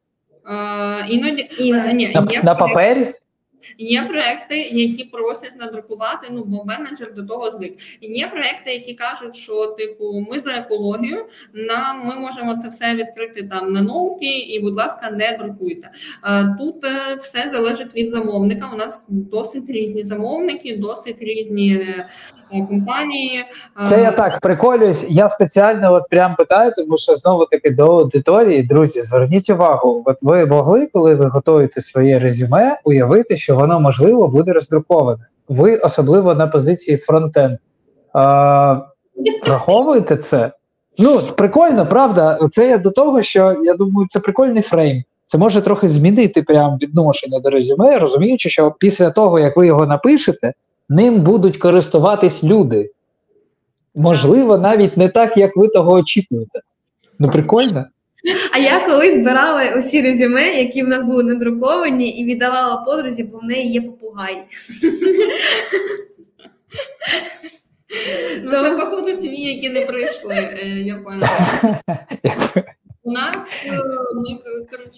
А, 0.44 1.02
іноді 1.10 1.50
Іноді. 1.60 1.90
А, 1.90 1.92
ні, 1.92 2.14
На, 2.16 2.42
на 2.44 2.56
папері? 2.56 3.14
Є 3.78 4.02
проекти, 4.02 4.62
які 4.62 5.04
просять 5.04 5.54
надрукувати, 5.60 6.28
ну 6.32 6.44
бо 6.46 6.66
менеджер 6.66 7.14
до 7.14 7.24
того 7.24 7.50
звик. 7.50 7.74
Є 8.02 8.28
проекти, 8.28 8.74
які 8.74 8.94
кажуть, 8.94 9.36
що 9.36 9.68
типу 9.68 10.26
ми 10.32 10.40
за 10.40 10.52
екологію, 10.52 11.26
нам 11.54 12.08
ми 12.08 12.16
можемо 12.16 12.58
це 12.58 12.68
все 12.68 12.96
відкрити 12.96 13.44
там 13.44 13.74
на 13.74 13.82
ноуті, 13.82 14.26
і, 14.26 14.60
будь 14.60 14.76
ласка, 14.76 15.12
не 15.12 15.38
друкуйте. 15.40 15.90
Е, 16.26 16.56
Тут 16.60 16.86
е, 16.86 17.16
все 17.16 17.50
залежить 17.50 17.96
від 17.96 18.10
замовника. 18.10 18.70
У 18.74 18.78
нас 18.78 19.06
досить 19.10 19.70
різні 19.70 20.04
замовники, 20.04 20.78
досить 20.78 21.22
різні 21.22 21.74
е, 21.74 22.08
компанії. 22.70 23.46
Це 23.90 24.02
я 24.02 24.12
так 24.12 24.40
приколююсь. 24.40 25.06
Я 25.10 25.30
спеціально 25.30 25.94
от 25.94 26.04
прям 26.10 26.36
питаю, 26.36 26.72
тому 26.76 26.98
що 26.98 27.16
знову 27.16 27.46
таки 27.46 27.70
до 27.70 27.98
аудиторії, 27.98 28.64
друзі, 28.64 29.02
зверніть 29.02 29.50
увагу. 29.50 30.04
От 30.06 30.18
ви 30.22 30.46
могли, 30.46 30.88
коли 30.94 31.16
ви 31.16 31.26
готуєте 31.26 31.82
своє 31.82 32.20
резюме, 32.20 32.80
уявити, 32.84 33.38
що 33.38 33.57
воно 33.58 33.80
можливо 33.80 34.28
буде 34.28 34.54
роздруковане. 34.54 35.26
Ви 35.50 35.78
особливо 35.78 36.36
на 36.36 36.48
позиції 36.48 36.98
фронтенд. 36.98 37.58
А, 38.14 38.82
враховуєте 39.46 40.18
це? 40.18 40.52
Ну, 40.98 41.20
прикольно, 41.20 41.86
правда. 41.86 42.40
Це 42.52 42.70
я 42.70 42.78
до 42.78 42.92
того, 42.92 43.22
що 43.22 43.56
я 43.64 43.74
думаю, 43.74 44.08
це 44.10 44.20
прикольний 44.20 44.62
фрейм. 44.62 45.04
Це 45.26 45.38
може 45.38 45.62
трохи 45.62 45.88
змінити 45.88 46.42
прям 46.42 46.78
відношення 46.78 47.40
до 47.40 47.50
резюме, 47.50 48.00
розуміючи, 48.00 48.50
що 48.50 48.72
після 48.80 49.10
того, 49.10 49.40
як 49.40 49.58
ви 49.58 49.68
його 49.68 49.86
напишете, 49.86 50.54
ним 50.90 51.22
будуть 51.22 51.58
користуватись 51.58 52.44
люди. 52.44 52.92
Можливо, 53.96 54.58
навіть 54.58 54.98
не 54.98 55.10
так, 55.10 55.38
як 55.38 55.58
ви 55.58 55.68
того 55.68 55.92
очікуєте. 55.92 56.60
Ну, 57.20 57.30
прикольно. 57.30 57.86
А 58.52 58.58
я 58.58 58.80
колись 58.80 59.16
збирала 59.16 59.76
усі 59.80 60.02
резюме, 60.02 60.54
які 60.54 60.84
в 60.84 60.88
нас 60.88 61.04
були 61.04 61.24
надруковані, 61.24 62.10
і 62.10 62.26
віддавала 62.26 62.78
подрузі, 62.78 63.24
бо 63.24 63.38
в 63.40 63.44
неї 63.44 63.72
є 63.72 63.82
попугай. 63.82 64.44
Ну, 68.44 68.52
це 68.52 68.72
походу 68.72 69.14
сім'ї, 69.14 69.54
які 69.54 69.70
не 69.70 69.86
прийшли. 69.86 70.34
е, 70.36 70.68
Я 70.68 70.96
поняла. 70.96 71.30
Ми 73.72 74.40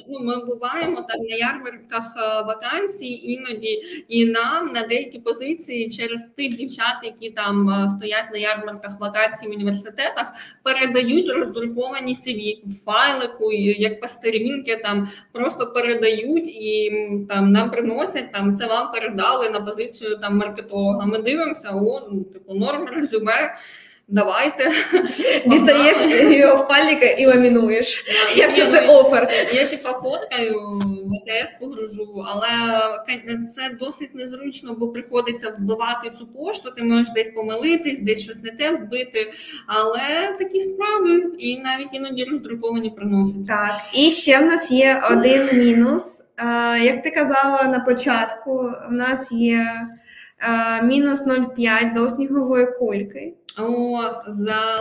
ну, 0.08 0.20
ми 0.20 0.46
буваємо 0.46 1.02
там 1.10 1.22
на 1.22 1.36
ярмарках 1.36 2.14
е, 2.18 2.42
вакансій 2.42 3.14
іноді, 3.14 3.82
і 4.08 4.26
нам 4.26 4.74
на 4.74 4.88
деякі 4.88 5.20
позиції 5.20 5.90
через 5.90 6.26
тих 6.26 6.58
дівчат, 6.58 6.98
які 7.04 7.30
там 7.30 7.70
е, 7.70 7.90
стоять 7.90 8.32
на 8.32 8.38
ярмарках 8.38 9.00
вакансій 9.00 9.48
в 9.48 9.52
університетах, 9.52 10.34
передають 10.64 11.32
роздруковані 11.32 12.14
CV 12.14 12.62
в 12.66 12.84
файлику, 12.86 13.52
як 13.54 14.02
по 14.02 14.08
сторінки, 14.08 14.76
там 14.76 15.08
просто 15.32 15.74
передають 15.74 16.48
і 16.48 16.92
там 17.30 17.52
нам 17.52 17.72
приносять 17.72 18.32
там 18.32 18.56
це 18.56 18.68
вам 18.68 18.92
передали 18.92 19.50
на 19.50 19.60
позицію 19.60 20.18
там 20.18 20.38
маркетолога. 20.38 21.06
Ми 21.06 21.18
дивимося, 21.18 21.70
о, 21.72 22.08
ну, 22.12 22.24
типу 22.24 22.54
норм 22.54 22.86
резюме. 22.86 23.54
Давайте 24.12 24.72
Дістаєш 25.46 25.98
його 26.38 26.64
в 26.64 26.68
пальника 26.68 27.06
і 27.06 27.26
ламінуєш, 27.26 28.06
якщо 28.36 28.66
це 28.66 28.88
офер. 28.88 29.32
я 29.54 29.66
типа 29.66 29.94
фоткаю, 29.94 30.60
в 31.56 31.60
погружу, 31.60 32.26
але 32.28 32.50
це 33.50 33.70
досить 33.80 34.16
незручно, 34.16 34.76
бо 34.80 34.88
приходиться 34.88 35.50
вбивати 35.50 36.10
цю 36.10 36.28
пошту. 36.28 36.72
Ти 36.72 36.84
можеш 36.84 37.08
десь 37.16 37.32
помилитись, 37.32 38.00
десь 38.00 38.22
щось 38.22 38.44
не 38.44 38.52
те 38.52 38.72
вбити. 38.72 39.32
Але 39.68 40.36
такі 40.40 40.60
справи, 40.60 41.24
і 41.38 41.60
навіть 41.60 41.94
іноді 41.94 42.24
роздруковані 42.24 42.90
приносять. 42.90 43.48
Так, 43.48 43.82
і 43.94 44.12
ще 44.12 44.40
в 44.40 44.46
нас 44.46 44.72
є 44.72 45.02
один 45.12 45.60
мінус. 45.60 46.24
Як 46.82 47.04
ти 47.04 47.12
казала 47.12 47.64
на 47.64 47.80
початку, 47.80 48.72
в 48.90 48.92
нас 48.92 49.32
є 49.32 49.88
мінус 50.84 51.26
0,5 51.26 51.94
до 51.94 52.10
снігової 52.10 52.68
кульки. 52.80 53.34
О, 53.58 54.02
за, 54.28 54.80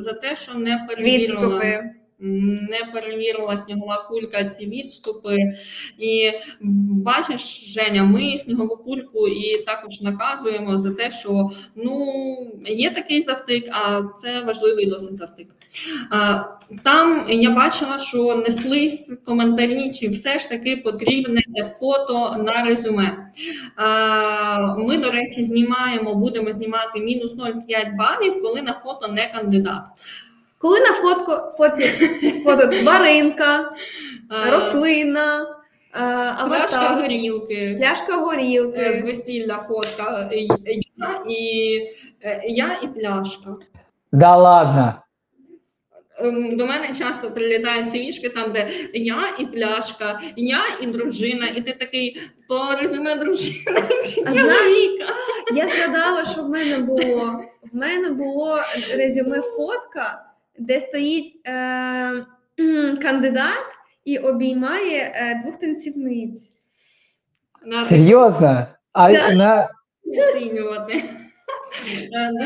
за 0.00 0.12
те, 0.12 0.36
що 0.36 0.54
не 0.54 0.86
перевірила. 0.88 1.40
Відступи. 1.40 1.90
Не 2.18 2.90
перевірила 2.92 3.56
снігова 3.56 4.06
кулька 4.08 4.44
ці 4.44 4.66
відступи. 4.66 5.36
І 5.98 6.32
бачиш, 6.90 7.72
Женя, 7.74 8.04
ми 8.04 8.38
снігову 8.38 8.76
кульку 8.76 9.28
і 9.28 9.64
також 9.64 10.00
наказуємо 10.00 10.78
за 10.78 10.90
те, 10.90 11.10
що 11.10 11.50
ну 11.74 12.12
є 12.66 12.90
такий 12.90 13.22
завтик, 13.22 13.68
а 13.70 14.02
це 14.22 14.40
важливий 14.40 14.86
досить 14.86 15.16
завтик. 15.16 15.48
Там 16.84 17.26
я 17.28 17.50
бачила, 17.50 17.98
що 17.98 18.36
неслись 18.36 19.20
коментарі, 19.26 19.92
чи 19.92 20.08
все 20.08 20.38
ж 20.38 20.48
таки 20.48 20.76
потрібне 20.76 21.42
фото 21.80 22.36
на 22.46 22.64
резюме. 22.64 23.30
Ми, 24.78 24.98
до 24.98 25.10
речі, 25.10 25.42
знімаємо, 25.42 26.14
будемо 26.14 26.52
знімати 26.52 27.00
мінус 27.00 27.36
0,5 27.38 27.96
балів, 27.96 28.42
коли 28.42 28.62
на 28.62 28.72
фото 28.72 29.08
не 29.08 29.32
кандидат. 29.34 29.82
Коли 30.58 30.80
на 30.80 30.86
фотку 30.92 31.32
фоті, 31.56 31.84
фото 32.44 32.66
тваринка, 32.82 33.72
рослина, 34.50 35.40
е, 35.94 36.46
Пляшка 36.48 36.88
горілки. 36.88 37.76
пляшка 37.80 38.12
Е, 38.12 38.16
З 38.16 38.20
горілки. 38.24 39.02
весілля 39.04 39.58
фотка. 39.58 40.28
Е, 40.32 40.36
Я 40.38 41.22
і, 41.28 41.76
е, 42.22 42.42
я 42.44 42.78
і 42.82 42.86
пляшка. 42.88 43.54
Да 44.12 44.36
ладно. 44.36 44.94
Ем, 46.18 46.56
До 46.56 46.66
мене 46.66 46.88
часто 46.98 47.30
прилітають 47.30 47.90
ці 47.90 47.98
вішки, 47.98 48.28
там, 48.28 48.52
де 48.52 48.70
я 48.94 49.22
і 49.38 49.46
пляшка, 49.46 50.20
я 50.36 50.60
і 50.82 50.86
дружина, 50.86 51.46
і 51.48 51.62
ти 51.62 51.72
такий, 51.72 52.20
то 52.48 52.76
резюме 52.82 53.14
дружина 53.14 53.80
чи 54.04 54.22
А 54.26 54.30
зна- 54.30 54.40
чоловіка. 54.42 55.04
Я 55.54 55.68
згадала, 55.68 56.24
що 56.24 56.42
в 56.42 56.48
мене 56.48 56.78
було. 56.78 57.40
В 57.72 57.76
мене 57.76 58.10
було 58.10 58.58
резюме 58.94 59.40
фотка, 59.42 60.25
де 60.58 60.80
стоїть 60.80 61.40
е, 61.46 62.26
кандидат 63.02 63.64
і 64.04 64.18
обіймає 64.18 65.12
е, 65.14 65.40
двох 65.42 65.56
танцівниць. 65.58 66.56
Серйозно? 67.88 68.66
А 68.92 69.12
Да. 69.12 69.34
на 69.34 69.68
оцінювати. 70.04 71.04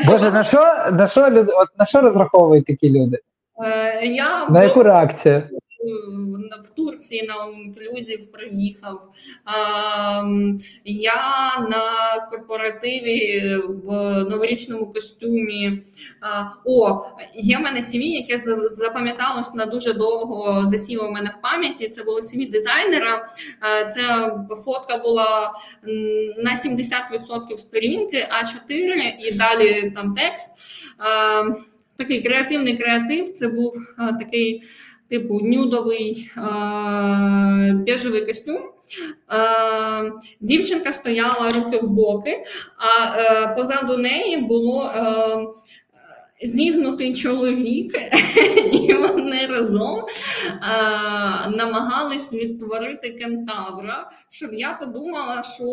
Боже, 0.05 0.31
на 0.31 0.43
що 0.43 0.59
на 0.91 1.07
що 1.07 1.29
люди, 1.29 1.51
от 1.55 1.67
на 1.79 1.85
що 1.85 2.01
розраховують 2.01 2.65
такі 2.65 2.89
люди? 2.89 3.19
Е, 3.63 4.05
Я 4.05 4.49
На 4.49 4.63
яку 4.63 4.83
реакцію? 4.83 5.43
В 6.63 6.75
Турції 6.75 7.23
на 7.23 7.61
інклюзів 7.61 8.31
приїхав. 8.31 9.11
Я 10.85 11.59
на 11.69 12.19
корпоративі 12.29 13.55
в 13.67 13.91
новорічному 14.23 14.93
костюмі. 14.93 15.79
О, 16.65 17.01
є 17.35 17.57
в 17.57 17.61
мене 17.61 17.79
CV, 17.79 18.01
яке 18.01 18.37
запам'яталось 18.69 19.53
на 19.53 19.65
дуже 19.65 19.93
довго 19.93 20.65
засіло 20.65 21.07
в 21.07 21.11
мене 21.11 21.31
в 21.37 21.41
пам'яті. 21.41 21.87
Це 21.87 22.03
було 22.03 22.19
CV 22.19 22.49
дизайнера. 22.51 23.27
Це 23.95 24.31
фотка 24.65 24.97
була 24.97 25.53
на 26.37 26.51
70% 26.55 27.57
сторінки, 27.57 28.27
А4 28.41 29.13
і 29.19 29.31
далі 29.31 29.91
там 29.95 30.15
текст. 30.15 30.49
Такий 31.97 32.23
креативний 32.23 32.77
креатив. 32.77 33.29
Це 33.29 33.47
був 33.47 33.73
такий 34.19 34.63
типу 35.11 35.39
нюдовий 35.43 36.31
е, 36.37 37.73
біжевий 37.73 38.25
костюм. 38.25 38.57
Е, 38.57 40.11
дівчинка 40.41 40.93
стояла 40.93 41.49
руки 41.49 41.77
в 41.77 41.87
боки, 41.87 42.43
а 42.77 43.17
е, 43.17 43.55
позаду 43.55 43.97
неї 43.97 44.37
було. 44.37 44.91
Е, 44.95 45.47
зігнутий 46.43 47.13
чоловік, 47.15 47.95
і 48.73 48.93
вони 48.93 49.47
разом 49.47 50.05
а, 50.61 51.49
намагались 51.49 52.33
відтворити 52.33 53.09
кентавра, 53.09 54.11
щоб 54.29 54.53
я 54.53 54.73
подумала, 54.73 55.43
що 55.43 55.65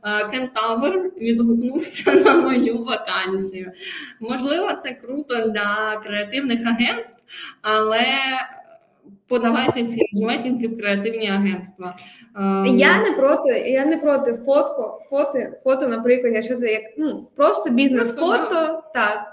а, 0.00 0.28
кентавр 0.28 1.12
відгукнувся 1.20 2.12
на 2.12 2.34
мою 2.36 2.84
вакансію. 2.84 3.72
Можливо, 4.20 4.72
це 4.72 4.90
круто 4.90 5.40
для 5.40 6.00
креативних 6.04 6.66
агентств, 6.66 7.22
але 7.62 8.06
подавайте 9.28 9.84
ці 9.84 10.00
резюме 10.12 10.66
в 10.66 10.78
креативні 10.78 11.30
агентства. 11.30 11.96
Ем, 12.36 12.66
Я 12.66 13.00
не 13.02 13.10
проти, 13.10 13.58
я 13.58 13.86
не 13.86 13.96
проти 13.96 14.32
фотко, 14.32 15.02
фото, 15.10 15.38
фото, 15.64 15.88
наприклад, 15.88 16.32
якщо 16.34 16.56
це 16.56 16.72
як 16.72 16.82
ну 16.98 17.28
просто 17.36 17.70
бізнес-фото, 17.70 18.82
так. 18.94 19.32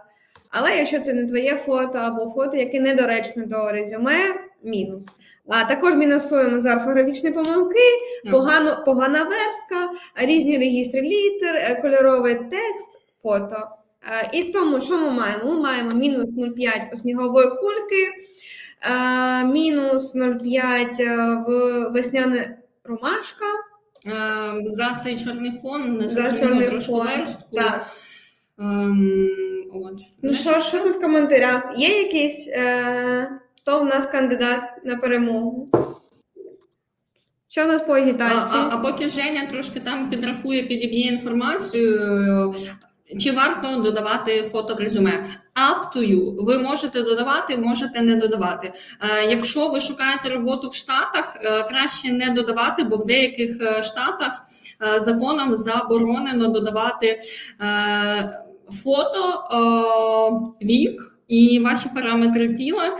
Але 0.49 0.77
якщо 0.77 0.99
це 0.99 1.13
не 1.13 1.27
твоє 1.27 1.55
фото 1.55 1.97
або 1.97 2.31
фото, 2.35 2.57
яке 2.57 2.79
недоречне 2.79 3.45
до 3.45 3.71
резюме, 3.71 4.17
мінус. 4.63 5.05
А 5.47 5.63
також 5.63 5.93
мінусуємо 5.95 6.59
за 6.59 6.75
орфографічні 6.75 7.31
помилки, 7.31 7.89
погано, 8.31 8.83
погана 8.85 9.23
верстка, 9.23 9.89
різні 10.15 10.57
регістри 10.57 11.01
літер, 11.01 11.55
е, 11.55 11.79
кольоровий 11.81 12.35
текст, 12.35 13.01
фото. 13.23 13.67
Е, 14.23 14.29
І 14.33 14.43
тому, 14.43 14.81
що 14.81 14.97
ми 14.97 15.09
маємо? 15.09 15.53
Ми 15.53 15.59
маємо 15.59 15.91
мінус 15.91 16.25
0,5 16.37 16.97
снігової 16.97 17.47
кульки, 17.47 18.03
е, 18.05 18.11
мінус 19.45 20.15
0,5 20.15 21.01
е, 21.01 21.35
в 21.47 21.89
весняне 21.89 22.57
ромашка. 22.83 23.45
Ем, 24.05 24.69
За 24.69 24.99
цей 25.03 25.17
чорний 25.17 25.51
фон 25.51 25.97
не 25.97 26.09
За 26.09 26.37
чорний 26.37 26.67
трошки 26.67 26.91
фон. 26.91 27.07
верстку. 27.07 27.43
Так. 27.55 27.87
Ем, 28.59 29.29
от. 29.73 29.99
Ну 30.21 30.33
що, 30.33 30.61
що 30.61 30.79
тут 30.79 30.95
в 30.95 30.99
коментарях? 30.99 31.73
Є 31.77 32.03
якийсь, 32.03 32.47
е, 32.47 33.39
хто 33.61 33.79
в 33.79 33.85
нас 33.85 34.05
кандидат 34.05 34.85
на 34.85 34.97
перемогу? 34.97 35.69
Що 37.47 37.63
в 37.65 37.67
нас 37.67 37.81
по 37.81 37.95
А, 37.95 37.99
а, 38.51 38.69
а 38.71 38.77
поки 38.77 39.09
Женя 39.09 39.47
трошки 39.51 39.79
там 39.79 40.09
підрахує, 40.09 40.63
підіб'є 40.63 41.07
інформацію, 41.07 42.55
чи 43.19 43.31
варто 43.31 43.81
додавати 43.81 44.43
фото 44.43 44.75
в 44.75 44.79
резюме? 44.79 45.27
Up 45.55 45.95
to 45.95 46.09
you. 46.09 46.45
Ви 46.45 46.57
можете 46.57 47.01
додавати, 47.01 47.57
можете 47.57 48.01
не 48.01 48.15
додавати. 48.15 48.73
Е, 49.01 49.25
якщо 49.25 49.69
ви 49.69 49.81
шукаєте 49.81 50.29
роботу 50.29 50.69
в 50.69 50.75
Штатах, 50.75 51.37
е, 51.41 51.63
краще 51.63 52.11
не 52.11 52.29
додавати, 52.29 52.83
бо 52.83 52.97
в 52.97 53.05
деяких 53.05 53.61
е, 53.61 53.83
штатах 53.83 54.41
законом 54.97 55.55
заборонено 55.55 56.47
додавати 56.47 57.19
фото, 58.83 59.43
вік. 60.61 61.12
І 61.27 61.59
ваші 61.59 61.89
параметри 61.95 62.53
тіла 62.53 62.87
е, 62.87 62.97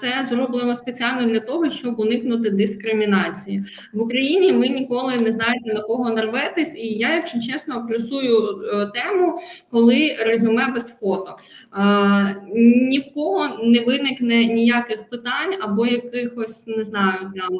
це 0.00 0.26
зроблено 0.28 0.74
спеціально 0.74 1.28
для 1.28 1.40
того, 1.40 1.70
щоб 1.70 2.00
уникнути 2.00 2.50
дискримінації 2.50 3.64
в 3.92 4.02
Україні. 4.02 4.52
Ви 4.52 4.68
ніколи 4.68 5.16
не 5.16 5.30
знаєте 5.30 5.74
на 5.74 5.80
кого 5.80 6.10
нарветесь, 6.10 6.74
і 6.76 6.86
я, 6.86 7.14
якщо 7.14 7.40
чесно, 7.40 7.86
плюсую 7.86 8.62
е, 8.62 8.86
тему, 8.86 9.40
коли 9.70 10.16
резюме 10.20 10.66
без 10.66 10.98
фото. 10.98 11.36
Е, 11.76 12.42
Ні 12.54 12.98
в 12.98 13.14
кого 13.14 13.48
не 13.64 13.80
виникне 13.80 14.44
ніяких 14.44 15.08
питань 15.08 15.54
або 15.60 15.86
якихось 15.86 16.66
не 16.66 16.84
знаю 16.84 17.18
там. 17.36 17.58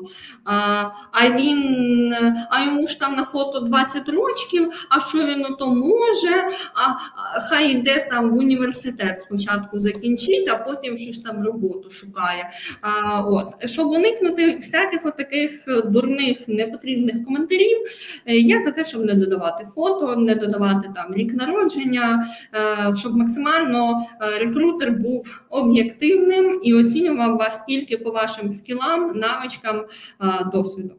А 1.13 1.29
він 1.39 2.15
а 2.51 2.65
йому 2.65 2.87
ж 2.87 3.01
там 3.01 3.15
на 3.15 3.25
фото 3.25 3.61
20 3.61 4.09
років. 4.09 4.87
А 4.91 5.01
що 5.01 5.19
він 5.19 5.45
ото 5.45 5.67
може? 5.67 6.49
А, 6.75 6.95
хай 7.49 7.71
йде 7.71 8.07
там 8.11 8.31
в 8.31 8.37
університет 8.37 9.21
спочатку 9.21 9.79
закінчить, 9.83 10.49
а 10.49 10.57
потім 10.57 10.97
щось 10.97 11.19
там 11.19 11.45
роботу 11.45 11.91
шукає. 11.91 12.51
А, 12.81 13.21
от 13.21 13.69
щоб 13.69 13.91
уникнути 13.91 14.57
всяких 14.57 15.07
от 15.07 15.17
таких 15.17 15.65
дурних 15.85 16.49
непотрібних 16.49 17.25
коментарів, 17.25 17.79
е, 18.27 18.37
я 18.37 18.59
за 18.59 18.71
те, 18.71 18.85
щоб 18.85 19.05
не 19.05 19.15
додавати 19.15 19.65
фото, 19.65 20.17
не 20.17 20.35
додавати 20.35 20.91
там 20.95 21.15
рік 21.15 21.35
народження, 21.35 22.29
е, 22.55 22.95
щоб 22.95 23.17
максимально 23.17 24.07
е, 24.23 24.39
рекрутер 24.39 24.93
був 24.93 25.43
об'єктивним 25.51 26.61
і 26.63 26.75
оцінював 26.75 27.37
вас 27.37 27.61
тільки 27.69 27.99
по 27.99 28.11
вашим 28.11 28.51
скілам, 28.51 29.13
навичкам, 29.15 29.85
досвіду. 30.53 30.95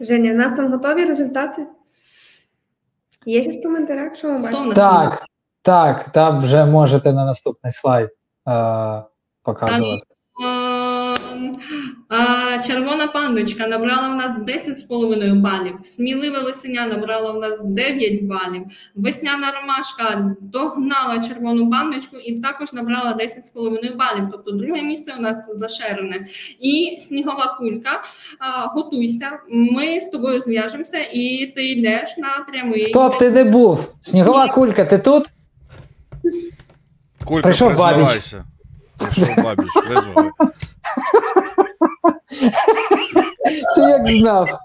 Женя, 0.00 0.32
в 0.32 0.36
нас 0.36 0.56
там 0.56 0.72
готові 0.72 1.04
результати? 1.04 1.66
Є 3.26 3.42
щось 3.42 3.56
в 3.56 3.62
коментарях, 3.62 4.16
що 4.16 4.32
ми 4.32 4.38
бачимо? 4.38 4.74
Так, 4.74 5.26
так, 5.66 6.08
там 6.12 6.38
вже 6.38 6.64
можете 6.64 7.12
на 7.12 7.24
наступний 7.24 7.72
слайд 7.72 8.08
е, 8.48 9.02
показувати. 9.42 10.02
А, 12.08 12.58
Червона 12.66 13.06
пандочка 13.06 13.66
набрала 13.66 14.08
в 14.08 14.16
нас 14.16 14.38
10,5 14.38 15.40
балів. 15.40 15.74
Смілива 15.82 16.38
лисеня 16.40 16.86
набрала 16.86 17.32
в 17.32 17.36
нас 17.36 17.64
9 17.64 18.24
балів. 18.24 18.62
Весняна 18.94 19.52
ромашка 19.60 20.34
догнала 20.40 21.22
червону 21.28 21.70
пандочку 21.70 22.16
і 22.16 22.40
також 22.40 22.72
набрала 22.72 23.12
10,5 23.12 23.96
балів. 23.96 24.28
Тобто 24.32 24.50
друге 24.50 24.82
місце 24.82 25.14
у 25.18 25.20
нас 25.20 25.58
зашерене. 25.58 26.26
І 26.60 26.96
снігова 26.98 27.56
кулька. 27.58 28.02
а, 28.38 28.66
Готуйся, 28.66 29.30
ми 29.48 30.00
з 30.00 30.08
тобою 30.08 30.40
зв'яжемося, 30.40 30.98
і 31.12 31.52
ти 31.56 31.66
йдеш 31.70 32.16
на 32.18 32.44
прямий. 32.52 32.90
Хто 32.90 33.08
б 33.08 33.18
ти 33.18 33.30
не 33.30 33.44
був? 33.44 33.92
Снігова 34.02 34.48
кулька, 34.48 34.84
ти 34.84 34.98
тут? 34.98 35.30
Кулька, 37.24 37.42
Прийшов 37.42 37.68
Бабіч. 37.68 37.94
признавайся. 37.94 38.44
Прийшов 38.98 39.44
бабіч, 39.44 39.70
визвали. 39.88 40.30
Ти 43.76 43.80
як 43.80 44.06
знав? 44.20 44.58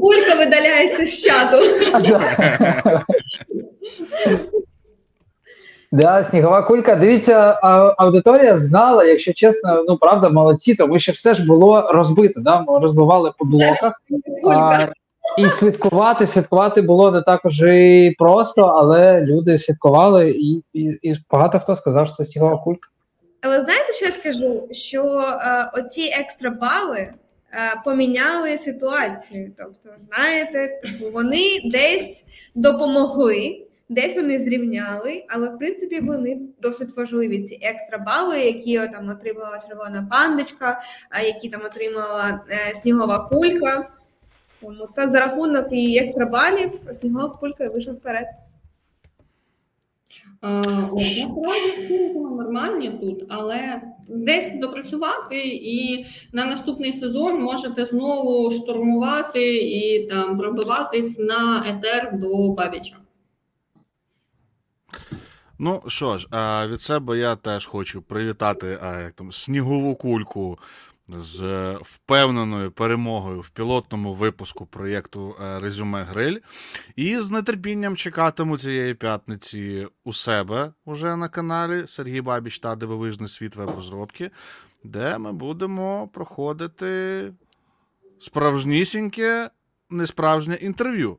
Кулька 0.00 0.34
видаляється 0.34 1.06
з 1.06 1.18
чату. 1.22 1.56
Да. 5.92 6.24
Снігова 6.24 6.62
кулька. 6.62 6.96
Дивіться, 6.96 7.58
а- 7.62 7.94
аудиторія 7.98 8.56
знала, 8.56 9.04
якщо 9.04 9.32
чесно, 9.32 9.84
ну 9.88 9.96
правда, 9.98 10.28
молодці, 10.28 10.74
тому 10.74 10.98
що 10.98 11.12
все 11.12 11.34
ж 11.34 11.46
було 11.46 11.90
розбито. 11.92 12.40
Да? 12.40 12.60
Ми 12.68 12.78
розбивали 12.78 13.32
по 13.38 13.44
блоках. 13.44 13.92
А. 14.50 14.86
і 15.38 15.48
слідкувати, 15.48 16.26
слідкувати 16.26 16.82
було 16.82 17.10
не 17.10 17.22
так 17.22 17.44
уже 17.44 18.04
і 18.04 18.10
просто, 18.10 18.62
але 18.62 19.20
люди 19.26 19.58
слідкували, 19.58 20.30
і, 20.30 20.64
і, 20.72 20.98
і 21.02 21.16
багато 21.30 21.60
хто 21.60 21.76
сказав, 21.76 22.06
що 22.06 22.16
це 22.16 22.24
снігова 22.24 22.58
кулька. 22.58 22.88
А 23.40 23.48
ви 23.48 23.60
знаєте, 23.60 23.92
що 23.92 24.06
я 24.06 24.12
скажу? 24.12 24.68
Що 24.70 25.20
е, 25.20 25.70
оці 25.74 26.10
екстра 26.20 26.50
бали 26.50 26.98
е, 26.98 27.12
поміняли 27.84 28.58
ситуацію. 28.58 29.52
Тобто, 29.58 29.88
знаєте, 30.10 30.80
типу, 30.82 31.10
вони 31.12 31.60
десь 31.64 32.24
допомогли, 32.54 33.66
десь 33.88 34.14
вони 34.14 34.38
зрівняли, 34.38 35.24
але 35.28 35.48
в 35.48 35.58
принципі 35.58 36.00
вони 36.00 36.40
досить 36.62 36.96
важливі. 36.96 37.42
Ці 37.42 37.58
екстра 37.62 37.98
бали, 37.98 38.40
які 38.40 38.78
там 38.78 39.08
отримала 39.08 39.58
червона 39.68 40.08
пандочка, 40.10 40.80
які 41.24 41.48
там 41.48 41.60
отримала 41.64 42.40
е, 42.50 42.74
снігова 42.74 43.28
кулька. 43.32 43.88
Тому 44.60 44.88
та 44.96 45.08
за 45.10 45.20
рахунок 45.20 45.66
і 45.72 45.98
екстра 45.98 46.26
балів 46.26 46.70
снігова 47.00 47.28
кулька 47.28 47.68
вийшла 47.68 47.92
вперед. 47.92 48.26
Е, 50.42 50.48
Насправді 50.48 51.70
всі 51.78 52.08
нормальні 52.54 52.90
тут, 52.90 53.24
але 53.28 53.82
десь 54.08 54.54
допрацювати 54.54 55.48
і 55.48 56.06
на 56.32 56.44
наступний 56.44 56.92
сезон 56.92 57.40
можете 57.42 57.84
знову 57.84 58.50
штурмувати 58.50 59.56
і 59.56 60.06
там 60.06 60.38
пробиватись 60.38 61.18
на 61.18 61.64
етер 61.66 62.10
до 62.12 62.48
Бабіча. 62.48 62.96
Ну 65.58 65.82
що 65.86 66.18
ж, 66.18 66.28
від 66.68 66.80
себе 66.80 67.18
я 67.18 67.36
теж 67.36 67.66
хочу 67.66 68.02
привітати 68.02 68.66
як 68.82 69.12
там, 69.12 69.32
снігову 69.32 69.94
кульку 69.94 70.58
з 71.08 71.72
впевненою 71.82 72.70
перемогою 72.70 73.40
в 73.40 73.48
пілотному 73.48 74.14
випуску 74.14 74.66
проєкту 74.66 75.36
е, 75.40 75.60
Резюме 75.60 76.02
Гриль. 76.02 76.38
І 76.96 77.18
з 77.18 77.42
нетерпінням 77.42 77.96
чекатиму 77.96 78.58
цієї 78.58 78.94
п'ятниці 78.94 79.86
у 80.04 80.12
себе 80.12 80.72
уже 80.84 81.16
на 81.16 81.28
каналі 81.28 81.84
Сергій 81.86 82.20
Бабіч 82.20 82.58
та 82.58 82.76
Дивовижний 82.76 83.28
світ 83.28 83.56
веб-розробки, 83.56 84.30
де 84.84 85.18
ми 85.18 85.32
будемо 85.32 86.08
проходити 86.08 87.32
справжнісіньке, 88.20 89.50
несправжнє 89.90 90.54
інтерв'ю. 90.54 91.18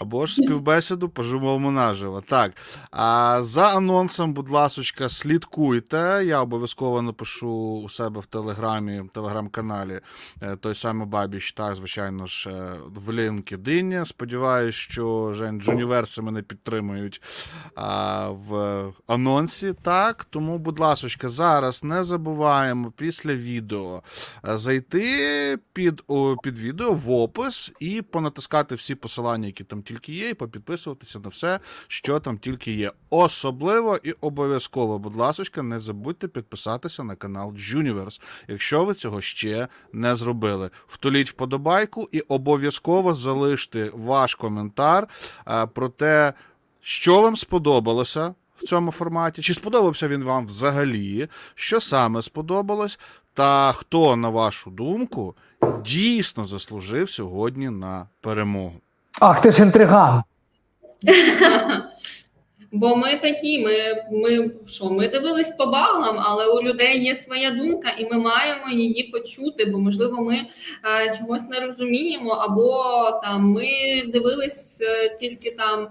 Або 0.00 0.26
ж 0.26 0.34
співбесіду 0.34 1.08
по 1.08 1.22
наживо. 1.70 2.20
Так. 2.20 2.52
А 2.90 3.38
за 3.42 3.76
анонсом, 3.76 4.32
будь 4.32 4.50
ласочка, 4.50 5.08
слідкуйте. 5.08 6.22
Я 6.26 6.42
обов'язково 6.42 7.02
напишу 7.02 7.80
у 7.84 7.88
себе 7.88 8.20
в 8.20 8.26
телеграмі, 8.26 9.00
в 9.00 9.08
телеграм-каналі 9.08 10.00
е, 10.42 10.56
той 10.56 10.74
самий 10.74 11.06
Бабіч, 11.06 11.52
та, 11.52 11.74
звичайно 11.74 12.26
ж, 12.26 12.50
е, 12.50 12.72
в 12.94 13.10
LinkedIn. 13.10 14.04
Сподіваюсь, 14.04 14.74
що 14.74 15.32
Жень 15.34 15.60
Джуніверси 15.60 16.22
мене 16.22 16.42
підтримують 16.42 17.22
а, 17.74 18.28
в 18.30 18.84
анонсі. 19.06 19.74
Так, 19.82 20.24
тому, 20.24 20.58
будь 20.58 20.78
ласочка, 20.78 21.28
зараз 21.28 21.84
не 21.84 22.04
забуваємо 22.04 22.92
після 22.96 23.34
відео 23.34 24.02
е, 24.48 24.58
зайти 24.58 25.58
під, 25.72 26.02
під 26.42 26.58
відео 26.58 26.92
в 26.92 27.10
опис 27.10 27.72
і 27.80 28.02
понатискати 28.02 28.74
всі 28.74 28.94
посилання, 28.94 29.46
які 29.46 29.64
там 29.68 29.82
тільки 29.82 30.12
є, 30.12 30.28
і 30.28 30.34
попідписуватися 30.34 31.18
на 31.18 31.28
все, 31.28 31.60
що 31.88 32.20
там 32.20 32.38
тільки 32.38 32.72
є. 32.72 32.92
Особливо 33.10 33.98
і 34.02 34.12
обов'язково, 34.12 34.98
будь 34.98 35.16
ласочка, 35.16 35.62
не 35.62 35.80
забудьте 35.80 36.28
підписатися 36.28 37.04
на 37.04 37.14
канал 37.14 37.50
Juniverse, 37.50 38.20
якщо 38.48 38.84
ви 38.84 38.94
цього 38.94 39.20
ще 39.20 39.68
не 39.92 40.16
зробили. 40.16 40.70
Втуліть 40.86 41.30
вподобайку 41.30 42.08
і 42.12 42.20
обов'язково 42.20 43.14
залиште 43.14 43.90
ваш 43.94 44.34
коментар 44.34 45.08
е, 45.48 45.66
про 45.66 45.88
те, 45.88 46.32
що 46.80 47.22
вам 47.22 47.36
сподобалося 47.36 48.34
в 48.58 48.62
цьому 48.62 48.90
форматі, 48.90 49.42
чи 49.42 49.54
сподобався 49.54 50.08
він 50.08 50.24
вам 50.24 50.46
взагалі, 50.46 51.28
що 51.54 51.80
саме 51.80 52.22
сподобалось, 52.22 52.98
та 53.34 53.72
хто, 53.72 54.16
на 54.16 54.28
вашу 54.28 54.70
думку, 54.70 55.36
дійсно 55.84 56.44
заслужив 56.44 57.10
сьогодні 57.10 57.70
на 57.70 58.08
перемогу. 58.20 58.80
Ах, 59.20 59.40
ти 59.40 59.52
ж 59.52 59.62
інтриган. 59.62 60.22
Бо 62.72 62.96
ми 62.96 63.16
такі, 63.16 63.58
ми, 63.58 63.72
ми 64.10 64.50
що, 64.66 64.90
ми 64.90 65.08
дивились 65.08 65.50
по 65.50 65.66
балам, 65.66 66.16
але 66.18 66.46
у 66.46 66.62
людей 66.62 67.04
є 67.04 67.16
своя 67.16 67.50
думка, 67.50 67.88
і 67.98 68.04
ми 68.04 68.18
маємо 68.18 68.70
її 68.72 69.02
почути, 69.02 69.64
бо 69.64 69.78
можливо 69.78 70.22
ми 70.22 70.34
е, 70.34 71.14
чогось 71.18 71.48
не 71.48 71.60
розуміємо, 71.60 72.30
або 72.30 72.84
там 73.22 73.50
ми 73.50 73.66
дивились 74.06 74.80
е, 74.80 75.16
тільки 75.20 75.50
там 75.50 75.88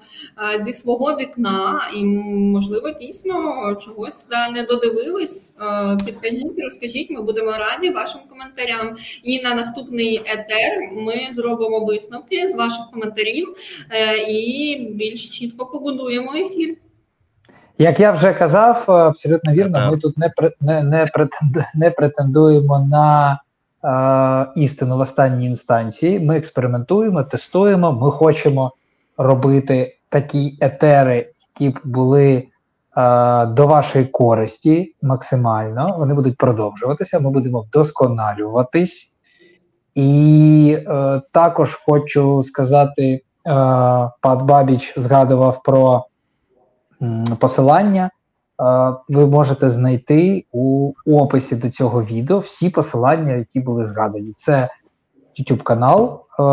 е, 0.54 0.60
зі 0.60 0.74
свого 0.74 1.18
вікна, 1.18 1.90
і 1.96 2.04
можливо 2.04 2.90
дійсно 2.92 3.76
чогось 3.86 4.28
да, 4.30 4.50
не 4.50 4.64
додивились. 4.64 5.54
Е, 5.62 5.98
підкажіть, 6.06 6.60
розкажіть, 6.64 7.10
ми 7.10 7.22
будемо 7.22 7.52
раді 7.52 7.90
вашим 7.90 8.22
коментарям. 8.30 8.98
І 9.24 9.42
на 9.42 9.56
наступний 9.56 10.22
етер 10.26 10.80
ми 10.94 11.30
зробимо 11.36 11.86
висновки 11.86 12.48
з 12.48 12.56
ваших 12.56 12.92
коментарів 12.94 13.56
е, 13.92 14.18
і 14.18 14.76
більш 14.92 15.40
чітко 15.40 15.66
побудуємо 15.66 16.34
ефір. 16.36 16.67
Як 17.80 18.00
я 18.00 18.12
вже 18.12 18.34
казав, 18.34 18.86
е, 18.90 18.92
абсолютно 18.92 19.54
вірно, 19.54 19.92
ми 19.92 19.98
тут 19.98 20.18
не 20.18 20.32
не, 20.62 20.84
не, 20.84 21.06
претенду- 21.06 21.66
не 21.76 21.92
претендуємо 21.92 22.80
на 22.80 23.40
е, 24.56 24.62
істину 24.62 24.98
в 24.98 25.00
останній 25.00 25.46
інстанції. 25.46 26.20
Ми 26.20 26.38
експериментуємо, 26.38 27.24
тестуємо. 27.24 27.92
Ми 27.94 28.12
хочемо 28.12 28.72
робити 29.18 29.98
такі 30.10 30.58
етери, 30.62 31.30
які 31.60 31.74
б 31.74 31.80
були 31.84 32.34
е, 32.34 33.46
до 33.46 33.68
вашої 33.68 34.06
користі 34.06 34.96
максимально. 35.02 35.96
Вони 36.00 36.14
будуть 36.14 36.38
продовжуватися. 36.38 37.20
Ми 37.20 37.30
будемо 37.32 37.62
вдосконалюватись. 37.62 39.14
І 39.96 40.78
е, 40.88 41.22
також 41.32 41.74
хочу 41.86 42.44
сказати, 42.44 43.04
е, 43.04 43.22
пан 44.22 44.46
Бабіч 44.46 44.94
згадував 44.98 45.62
про 45.64 46.06
посилання. 47.40 48.10
Е, 48.62 48.94
Ви 49.10 49.28
можете 49.28 49.70
знайти 49.70 50.46
у 50.52 50.94
описі 51.06 51.56
до 51.56 51.70
цього 51.70 52.04
відео 52.04 52.40
всі 52.40 52.70
посилання, 52.70 53.34
які 53.34 53.60
були 53.60 53.86
згадані. 53.86 54.34
Це 54.36 54.70
YouTube 55.40 55.64
канал 55.64 56.24
е, 56.40 56.44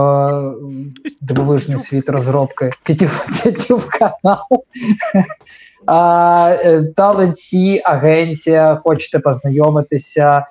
Дивовижний 1.21 1.79
світ 1.79 2.09
розробки. 2.09 2.71
YouTube 2.87 3.87
канал. 3.99 4.45
Таленці, 6.97 7.83
агенція, 7.85 8.81
хочете 8.85 9.19
познайомитися 9.19 10.39
е, 10.39 10.47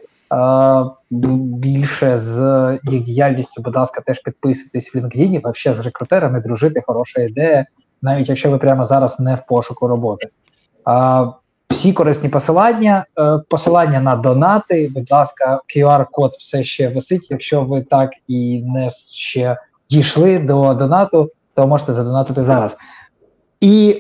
більше 1.12 2.18
з 2.18 2.40
їх 2.84 3.02
діяльністю, 3.04 3.62
будь 3.62 3.76
ласка, 3.76 4.02
теж 4.02 4.20
підписуйтесь 4.20 4.96
в 4.96 4.98
LinkedIn, 4.98 5.52
взагалі 5.52 5.78
з 5.78 5.86
рекрутерами 5.86 6.40
дружити, 6.40 6.84
хороша 6.86 7.22
ідея, 7.22 7.66
навіть 8.04 8.30
якщо 8.30 8.52
ви 8.52 8.58
прямо 8.58 8.86
зараз 8.86 9.20
не 9.20 9.36
в 9.36 9.46
пошуку 9.48 9.88
роботи. 9.88 10.28
А, 10.86 11.26
всі 11.70 11.94
корисні 11.94 12.30
посилання, 12.30 13.06
е, 13.20 13.40
посилання 13.50 14.02
на 14.02 14.16
донати, 14.16 14.92
будь 14.96 15.12
ласка, 15.12 15.60
QR-код 15.76 16.32
все 16.40 16.64
ще 16.64 16.90
висить. 16.90 17.28
Якщо 17.30 17.62
ви 17.62 17.82
так 17.82 18.10
і 18.28 18.64
не 18.68 18.90
ще 19.12 19.58
дійшли 19.90 20.40
до 20.40 20.74
донату, 20.74 21.30
то 21.56 21.68
можете 21.68 21.94
задонатити 21.94 22.42
зараз. 22.42 22.78
І 23.62 23.98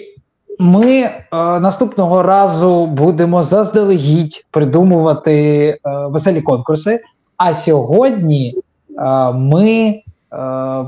ми 0.59 0.91
е, 0.91 1.19
наступного 1.59 2.23
разу 2.23 2.85
будемо 2.85 3.43
заздалегідь 3.43 4.45
придумувати 4.51 5.33
е, 5.67 5.79
веселі 6.07 6.41
конкурси. 6.41 6.99
А 7.37 7.53
сьогодні 7.53 8.55
е, 8.99 9.31
ми 9.31 9.71
е, 9.73 10.03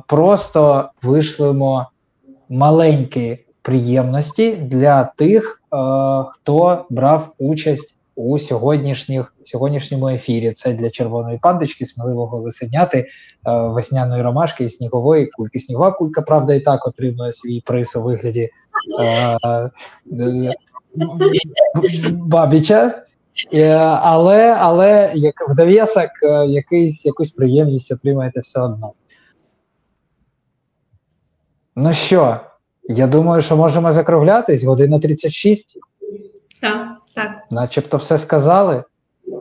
просто 0.07 0.89
вишлемо 1.03 1.87
маленькі 2.49 3.39
приємності 3.61 4.55
для 4.55 5.03
тих, 5.03 5.61
е, 5.61 5.77
хто 6.31 6.85
брав 6.89 7.34
участь 7.38 7.95
у 8.15 8.39
сьогоднішніх 8.39 9.34
сьогоднішньому 9.43 10.09
ефірі. 10.09 10.51
Це 10.51 10.73
для 10.73 10.89
червоної 10.89 11.39
пандочки, 11.41 11.85
сміливого 11.85 12.38
лисеняти, 12.38 12.97
е, 12.97 13.05
весняної 13.51 14.22
ромашки 14.22 14.63
і 14.63 14.69
снігової 14.69 15.26
кульки. 15.26 15.59
Снігова 15.59 15.91
кулька, 15.91 16.22
правда, 16.22 16.53
і 16.53 16.59
так 16.59 16.88
отримує 16.88 17.34
свій 17.34 17.61
приз 17.65 17.95
у 17.95 18.01
вигляді 18.01 18.49
е, 19.01 19.72
Бабіча. 22.11 23.03
Але, 24.01 24.55
але 24.59 25.11
як 25.15 25.49
в 25.49 25.55
дов'язок 25.55 26.09
якийсь, 26.47 27.05
якусь 27.05 27.31
приємність 27.31 27.91
отримаєте 27.91 28.39
все 28.39 28.61
одно. 28.61 28.93
Ну 31.76 31.93
що, 31.93 32.39
я 32.84 33.07
думаю, 33.07 33.41
що 33.41 33.57
можемо 33.57 33.93
закруглятись. 33.93 34.64
Година 34.64 34.99
36, 34.99 35.77
Так. 36.61 36.88
Так. 37.15 37.31
начебто 37.52 37.97
все 37.97 38.18
сказали. 38.18 38.84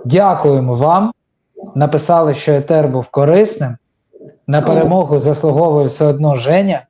Дякуємо 0.05 0.75
вам. 0.75 1.13
Написали, 1.75 2.35
що 2.35 2.53
етер 2.53 2.89
був 2.89 3.09
корисним. 3.09 3.77
На 4.47 4.63
перемогу 4.63 5.19
заслуговує 5.19 5.87
все 5.87 6.05
одно 6.05 6.37
Женя. 6.37 6.87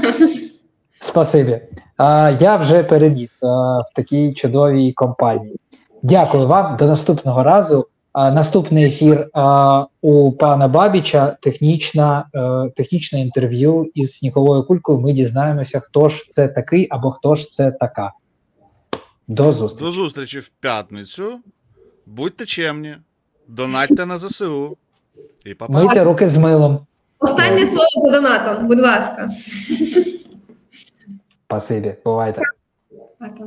Спасибі. 1.00 1.60
А, 1.96 2.32
я 2.40 2.56
вже 2.56 2.82
переміг 2.82 3.30
а, 3.42 3.78
в 3.78 3.94
такій 3.96 4.34
чудовій 4.34 4.92
компанії. 4.92 5.56
Дякую 6.02 6.46
вам. 6.46 6.76
До 6.76 6.86
наступного 6.86 7.42
разу. 7.42 7.86
Наступний 8.14 8.84
ефір 8.84 9.28
а, 9.32 9.86
у 10.00 10.32
пана 10.32 10.68
Бабіча 10.68 11.36
технічна, 11.40 12.26
е, 12.34 12.70
технічне 12.76 13.20
інтерв'ю 13.20 13.90
із 13.94 14.16
сніговою 14.16 14.64
кулькою. 14.64 15.00
Ми 15.00 15.12
дізнаємося, 15.12 15.80
хто 15.80 16.08
ж 16.08 16.26
це 16.28 16.48
такий 16.48 16.86
або 16.90 17.10
хто 17.10 17.34
ж 17.34 17.50
це 17.50 17.70
така. 17.70 18.12
До 19.28 19.52
зустрічі. 19.52 19.84
До 19.84 19.92
зустрічі 19.92 20.38
в 20.38 20.48
п'ятницю. 20.48 21.40
Будьте 22.06 22.46
чемні, 22.46 22.96
донатьте 23.48 24.06
на 24.06 24.18
ЗСУ. 24.18 24.76
І 25.44 25.54
па-па. 25.54 25.72
Мийте 25.72 26.04
руки 26.04 26.28
з 26.28 26.36
милом. 26.36 26.86
Останнє 27.18 27.66
слово 27.66 27.88
по 28.04 28.10
донатам, 28.10 28.68
будь 28.68 28.80
ласка. 28.80 29.30
Спасибі. 31.46 31.94
Бувайте. 32.04 32.40
Так. 33.20 33.38